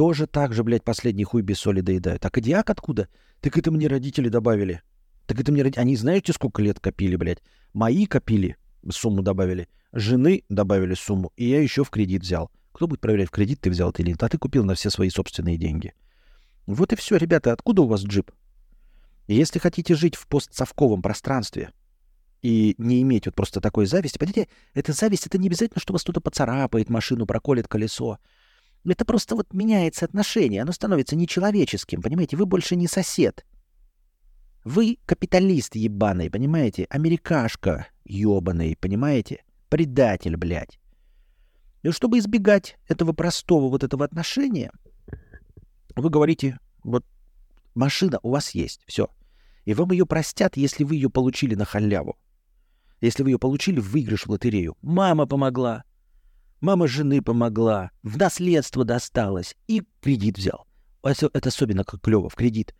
Тоже 0.00 0.26
так 0.26 0.54
же, 0.54 0.64
блядь, 0.64 0.82
последний 0.82 1.24
хуй 1.24 1.42
без 1.42 1.58
соли 1.58 1.82
доедают. 1.82 2.24
А 2.24 2.30
кадиак 2.30 2.70
откуда? 2.70 3.08
Так 3.42 3.58
это 3.58 3.70
мне 3.70 3.86
родители 3.86 4.30
добавили. 4.30 4.80
Так 5.26 5.38
это 5.38 5.52
мне 5.52 5.62
родители... 5.62 5.82
Они 5.82 5.94
знаете, 5.94 6.32
сколько 6.32 6.62
лет 6.62 6.80
копили, 6.80 7.16
блядь? 7.16 7.42
Мои 7.74 8.06
копили, 8.06 8.56
сумму 8.88 9.20
добавили 9.20 9.68
жены 9.92 10.42
добавили 10.48 10.94
сумму, 10.94 11.32
и 11.36 11.50
я 11.50 11.60
еще 11.60 11.84
в 11.84 11.90
кредит 11.90 12.22
взял. 12.22 12.50
Кто 12.72 12.86
будет 12.86 13.00
проверять, 13.00 13.28
в 13.28 13.30
кредит 13.30 13.60
ты 13.60 13.68
взял 13.68 13.90
или 13.90 14.12
нет? 14.12 14.22
А 14.22 14.30
ты 14.30 14.38
купил 14.38 14.64
на 14.64 14.74
все 14.74 14.88
свои 14.88 15.10
собственные 15.10 15.58
деньги. 15.58 15.92
Вот 16.64 16.94
и 16.94 16.96
все, 16.96 17.16
ребята. 17.16 17.52
Откуда 17.52 17.82
у 17.82 17.86
вас 17.86 18.02
джип? 18.02 18.30
Если 19.28 19.58
хотите 19.58 19.94
жить 19.94 20.16
в 20.16 20.28
постсовковом 20.28 21.02
пространстве 21.02 21.72
и 22.40 22.74
не 22.78 23.02
иметь 23.02 23.26
вот 23.26 23.34
просто 23.34 23.60
такой 23.60 23.84
зависти, 23.84 24.16
понимаете, 24.16 24.48
эта 24.72 24.94
зависть, 24.94 25.26
это 25.26 25.36
не 25.36 25.48
обязательно, 25.48 25.78
что 25.78 25.92
вас 25.92 26.04
кто-то 26.04 26.22
поцарапает 26.22 26.88
машину, 26.88 27.26
проколет 27.26 27.68
колесо. 27.68 28.18
Это 28.84 29.04
просто 29.04 29.36
вот 29.36 29.52
меняется 29.52 30.06
отношение, 30.06 30.62
оно 30.62 30.72
становится 30.72 31.16
нечеловеческим, 31.16 32.00
понимаете? 32.00 32.36
Вы 32.36 32.46
больше 32.46 32.76
не 32.76 32.86
сосед. 32.86 33.44
Вы 34.64 34.98
капиталист 35.06 35.74
ебаный, 35.76 36.30
понимаете? 36.30 36.86
Америкашка 36.90 37.88
ебаный, 38.04 38.76
понимаете? 38.76 39.44
Предатель, 39.68 40.36
блядь. 40.36 40.78
И 41.82 41.90
чтобы 41.90 42.18
избегать 42.18 42.76
этого 42.88 43.12
простого 43.12 43.68
вот 43.68 43.84
этого 43.84 44.04
отношения, 44.04 44.70
вы 45.96 46.10
говорите, 46.10 46.58
вот 46.82 47.04
машина 47.74 48.18
у 48.22 48.30
вас 48.30 48.50
есть, 48.50 48.82
все. 48.86 49.08
И 49.64 49.74
вам 49.74 49.92
ее 49.92 50.06
простят, 50.06 50.56
если 50.56 50.84
вы 50.84 50.96
ее 50.96 51.10
получили 51.10 51.54
на 51.54 51.64
халяву. 51.64 52.16
Если 53.00 53.22
вы 53.22 53.30
ее 53.30 53.38
получили 53.38 53.80
в 53.80 53.90
выигрыш 53.90 54.26
в 54.26 54.30
лотерею. 54.30 54.76
Мама 54.82 55.26
помогла. 55.26 55.84
Мама 56.60 56.86
жены 56.86 57.22
помогла. 57.22 57.90
В 58.02 58.18
наследство 58.18 58.84
досталось. 58.84 59.56
И 59.66 59.82
кредит 60.00 60.38
взял. 60.38 60.66
Это 61.02 61.48
особенно 61.48 61.84
как 61.84 62.02
клево, 62.02 62.28
в 62.28 62.34
кредит. 62.34 62.74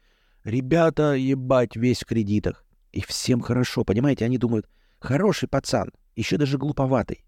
Ребята, 0.44 1.14
ебать, 1.14 1.76
весь 1.76 2.00
в 2.00 2.06
кредитах. 2.06 2.64
И 2.92 3.00
всем 3.02 3.40
хорошо, 3.40 3.84
понимаете? 3.84 4.24
Они 4.24 4.36
думают, 4.36 4.68
хороший 4.98 5.48
пацан, 5.48 5.90
еще 6.16 6.36
даже 6.36 6.58
глуповатый. 6.58 7.24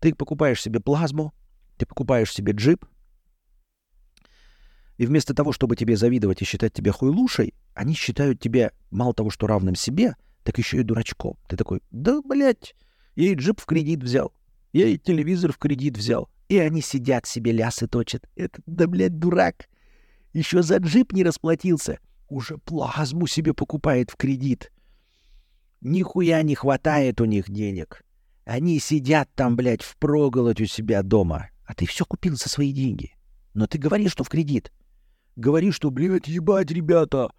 Ты 0.00 0.14
покупаешь 0.14 0.60
себе 0.60 0.80
плазму, 0.80 1.34
ты 1.76 1.86
покупаешь 1.86 2.32
себе 2.32 2.52
джип, 2.52 2.84
и 4.96 5.06
вместо 5.06 5.34
того, 5.34 5.52
чтобы 5.52 5.76
тебе 5.76 5.96
завидовать 5.96 6.42
и 6.42 6.44
считать 6.44 6.72
тебя 6.72 6.92
хуйлушей, 6.92 7.54
они 7.74 7.94
считают 7.94 8.40
тебя 8.40 8.72
мало 8.90 9.12
того, 9.12 9.30
что 9.30 9.46
равным 9.46 9.74
себе, 9.74 10.14
так 10.44 10.58
еще 10.58 10.78
и 10.78 10.82
дурачком. 10.82 11.36
Ты 11.48 11.56
такой, 11.56 11.80
да, 11.90 12.20
блядь, 12.22 12.74
я 13.16 13.32
и 13.32 13.34
джип 13.34 13.60
в 13.60 13.66
кредит 13.66 14.02
взял, 14.02 14.32
я 14.74 14.88
и 14.88 14.98
телевизор 14.98 15.52
в 15.52 15.58
кредит 15.58 15.96
взял. 15.96 16.28
И 16.48 16.58
они 16.58 16.82
сидят 16.82 17.26
себе 17.26 17.52
лясы 17.52 17.86
точат. 17.86 18.28
Это, 18.34 18.60
да, 18.66 18.88
блядь, 18.88 19.18
дурак. 19.18 19.68
Еще 20.32 20.62
за 20.62 20.78
джип 20.78 21.12
не 21.12 21.22
расплатился. 21.22 22.00
Уже 22.28 22.58
плазму 22.58 23.28
себе 23.28 23.54
покупает 23.54 24.10
в 24.10 24.16
кредит. 24.16 24.72
Нихуя 25.80 26.42
не 26.42 26.56
хватает 26.56 27.20
у 27.20 27.24
них 27.24 27.48
денег. 27.48 28.02
Они 28.44 28.80
сидят 28.80 29.30
там, 29.36 29.54
блядь, 29.54 29.82
впроголодь 29.82 30.60
у 30.60 30.66
себя 30.66 31.04
дома. 31.04 31.50
А 31.64 31.74
ты 31.74 31.86
все 31.86 32.04
купил 32.04 32.36
за 32.36 32.48
свои 32.48 32.72
деньги. 32.72 33.12
Но 33.54 33.68
ты 33.68 33.78
говоришь, 33.78 34.10
что 34.10 34.24
в 34.24 34.28
кредит. 34.28 34.72
Говоришь, 35.36 35.76
что, 35.76 35.90
блядь, 35.90 36.26
ебать, 36.26 36.72
ребята, 36.72 37.30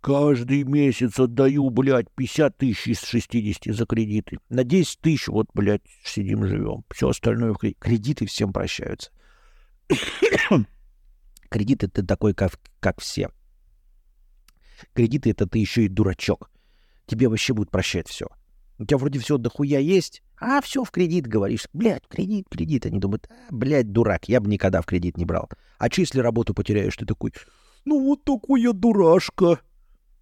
каждый 0.00 0.64
месяц 0.64 1.18
отдаю, 1.18 1.70
блядь, 1.70 2.10
50 2.14 2.56
тысяч 2.56 2.86
из 2.88 3.02
60 3.02 3.74
за 3.74 3.86
кредиты. 3.86 4.38
На 4.48 4.64
10 4.64 5.00
тысяч 5.00 5.28
вот, 5.28 5.46
блядь, 5.54 5.82
сидим, 6.04 6.46
живем. 6.46 6.84
Все 6.92 7.08
остальное. 7.08 7.54
Кредиты 7.78 8.26
всем 8.26 8.52
прощаются. 8.52 9.10
Кредиты 11.48 11.88
ты 11.88 12.02
такой, 12.02 12.34
как, 12.34 12.58
как 12.80 13.00
все. 13.00 13.30
Кредиты 14.92 15.30
это 15.30 15.46
ты 15.46 15.58
еще 15.58 15.84
и 15.84 15.88
дурачок. 15.88 16.50
Тебе 17.06 17.28
вообще 17.28 17.54
будут 17.54 17.70
прощать 17.70 18.08
все. 18.08 18.26
У 18.78 18.84
тебя 18.84 18.98
вроде 18.98 19.18
все 19.18 19.38
дохуя 19.38 19.80
есть, 19.80 20.22
а 20.40 20.60
все 20.60 20.84
в 20.84 20.90
кредит 20.90 21.26
говоришь. 21.26 21.66
Блядь, 21.72 22.06
кредит, 22.06 22.46
кредит. 22.48 22.86
Они 22.86 23.00
думают, 23.00 23.28
а, 23.28 23.52
блядь, 23.52 23.90
дурак, 23.90 24.28
я 24.28 24.40
бы 24.40 24.48
никогда 24.48 24.82
в 24.82 24.86
кредит 24.86 25.16
не 25.16 25.24
брал. 25.24 25.48
А 25.78 25.88
че, 25.88 26.02
если 26.02 26.20
работу 26.20 26.54
потеряешь, 26.54 26.96
ты 26.96 27.04
такой, 27.04 27.32
ну 27.84 28.04
вот 28.04 28.24
такой 28.24 28.62
я 28.62 28.72
дурашка. 28.72 29.60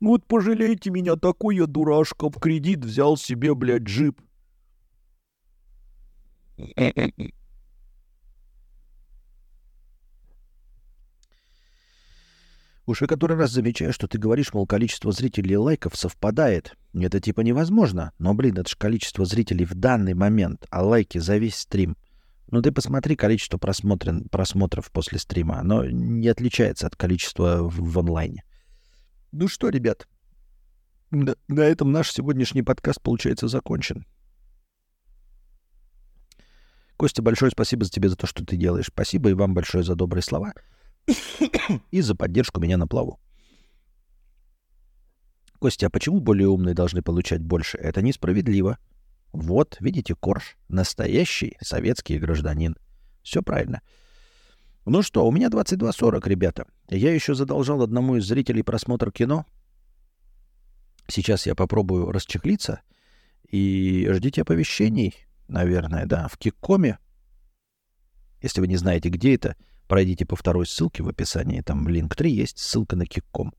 Вот 0.01 0.27
пожалейте 0.27 0.90
меня, 0.90 1.16
такой 1.16 1.56
я 1.56 1.66
дурашка. 1.66 2.28
В 2.28 2.39
кредит 2.39 2.85
взял 2.85 3.16
себе, 3.16 3.55
блядь, 3.55 3.82
джип. 3.82 4.20
Уже 12.86 13.09
который 13.09 13.36
раз 13.36 13.51
замечаю, 13.51 13.93
что 13.93 14.06
ты 14.06 14.16
говоришь, 14.16 14.55
мол, 14.55 14.64
количество 14.64 15.10
зрителей 15.10 15.56
лайков 15.56 15.97
совпадает. 15.97 16.77
Это 16.94 17.20
типа 17.20 17.40
невозможно. 17.40 18.12
Но, 18.18 18.32
блин, 18.32 18.59
это 18.59 18.70
же 18.70 18.77
количество 18.77 19.24
зрителей 19.24 19.64
в 19.64 19.74
данный 19.74 20.14
момент, 20.14 20.66
а 20.70 20.85
лайки 20.85 21.18
за 21.18 21.36
весь 21.36 21.56
стрим. 21.56 21.97
Ну 22.48 22.62
ты 22.62 22.70
посмотри 22.70 23.16
количество 23.16 23.59
просмотрен, 23.59 24.28
просмотров 24.28 24.93
после 24.93 25.18
стрима. 25.18 25.59
Оно 25.59 25.85
не 25.85 26.28
отличается 26.28 26.86
от 26.86 26.94
количества 26.94 27.62
в, 27.64 27.74
в 27.74 27.98
онлайне. 27.98 28.44
Ну 29.32 29.48
что, 29.48 29.69
ребят, 29.69 30.07
на, 31.11 31.35
этом 31.61 31.93
наш 31.93 32.11
сегодняшний 32.11 32.62
подкаст, 32.62 33.01
получается, 33.01 33.48
закончен. 33.48 34.07
Костя, 36.97 37.23
большое 37.23 37.51
спасибо 37.51 37.85
за 37.85 37.90
тебе 37.90 38.09
за 38.09 38.16
то, 38.16 38.27
что 38.27 38.44
ты 38.44 38.57
делаешь. 38.57 38.86
Спасибо 38.86 39.31
и 39.31 39.35
вам 39.35 39.55
большое 39.55 39.85
за 39.85 39.94
добрые 39.94 40.23
слова 40.23 40.55
и 41.90 42.01
за 42.01 42.15
поддержку 42.15 42.61
меня 42.61 42.77
на 42.77 42.86
плаву. 42.86 43.20
Костя, 45.59 45.86
а 45.86 45.90
почему 45.90 46.20
более 46.20 46.48
умные 46.48 46.74
должны 46.74 47.03
получать 47.03 47.43
больше? 47.43 47.78
Это 47.78 48.03
несправедливо. 48.03 48.78
Вот, 49.32 49.77
видите, 49.81 50.15
Корж, 50.15 50.57
настоящий 50.69 51.57
советский 51.61 52.19
гражданин. 52.19 52.77
Все 53.23 53.43
правильно. 53.43 53.82
Ну 54.87 55.03
что, 55.03 55.27
у 55.27 55.33
меня 55.33 55.49
22.40, 55.49 56.29
ребята. 56.29 56.67
Я 56.89 57.13
еще 57.13 57.35
задолжал 57.35 57.83
одному 57.83 58.17
из 58.17 58.27
зрителей 58.27 58.63
просмотр 58.63 59.13
кино. 59.13 59.45
Сейчас 61.09 61.47
я 61.47 61.55
попробую 61.55 62.11
расчехлиться. 62.11 62.81
И 63.51 64.09
ждите 64.13 64.43
оповещений, 64.43 65.15
наверное, 65.49 66.07
да, 66.07 66.29
в 66.29 66.39
Киккоме. 66.39 66.99
Если 68.41 68.61
вы 68.61 68.69
не 68.69 68.77
знаете, 68.77 69.09
где 69.09 69.35
это, 69.35 69.57
Пройдите 69.89 70.27
по 70.27 70.35
второй 70.35 70.67
ссылке 70.67 71.03
в 71.03 71.09
описании, 71.09 71.61
там 71.61 71.89
Linktree 71.89 72.32
есть, 72.33 72.59
ссылка 72.59 72.97
на 72.97 73.07
Kick.com. 73.07 73.55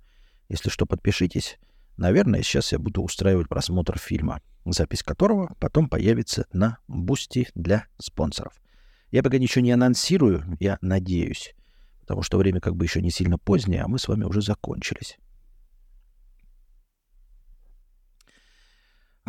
Если 0.50 0.70
что, 0.70 0.86
подпишитесь. 0.86 1.58
Наверное, 1.96 2.44
сейчас 2.44 2.74
я 2.74 2.80
буду 2.80 3.02
устраивать 3.02 3.48
просмотр 3.48 3.98
фильма, 3.98 4.42
запись 4.66 5.04
которого 5.04 5.56
потом 5.60 5.88
появится 5.88 6.46
на 6.52 6.80
Boosty 6.88 7.48
для 7.56 7.88
спонсоров. 7.98 8.54
Я 9.12 9.24
пока 9.24 9.38
ничего 9.38 9.64
не 9.64 9.72
анонсирую, 9.72 10.58
я 10.60 10.78
надеюсь, 10.82 11.56
потому 12.02 12.24
что 12.24 12.38
время 12.38 12.60
как 12.60 12.76
бы 12.76 12.86
еще 12.86 13.02
не 13.02 13.10
сильно 13.10 13.38
позднее, 13.38 13.84
а 13.84 13.88
мы 13.88 14.00
с 14.00 14.08
вами 14.08 14.26
уже 14.26 14.42
закончились. 14.42 15.18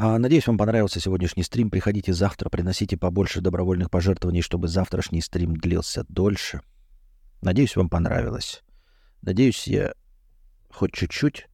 А, 0.00 0.16
надеюсь, 0.18 0.46
вам 0.46 0.58
понравился 0.58 1.00
сегодняшний 1.00 1.42
стрим. 1.42 1.70
Приходите 1.70 2.12
завтра, 2.12 2.48
приносите 2.48 2.96
побольше 2.96 3.40
добровольных 3.40 3.90
пожертвований, 3.90 4.42
чтобы 4.42 4.68
завтрашний 4.68 5.20
стрим 5.20 5.56
длился 5.56 6.04
дольше. 6.08 6.60
Надеюсь, 7.42 7.74
вам 7.74 7.88
понравилось. 7.88 8.62
Надеюсь, 9.22 9.66
я 9.66 9.94
хоть 10.70 10.92
чуть-чуть 10.92 11.48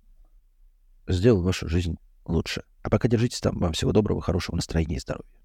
сделал 1.09 1.43
вашу 1.43 1.69
жизнь 1.69 1.97
лучше. 2.27 2.65
А 2.83 2.91
пока 2.91 3.09
держитесь 3.09 3.41
там. 3.41 3.59
Вам 3.59 3.73
всего 3.73 3.93
доброго, 3.93 4.21
хорошего 4.21 4.57
настроения 4.57 4.97
и 4.97 5.01
здоровья. 5.01 5.44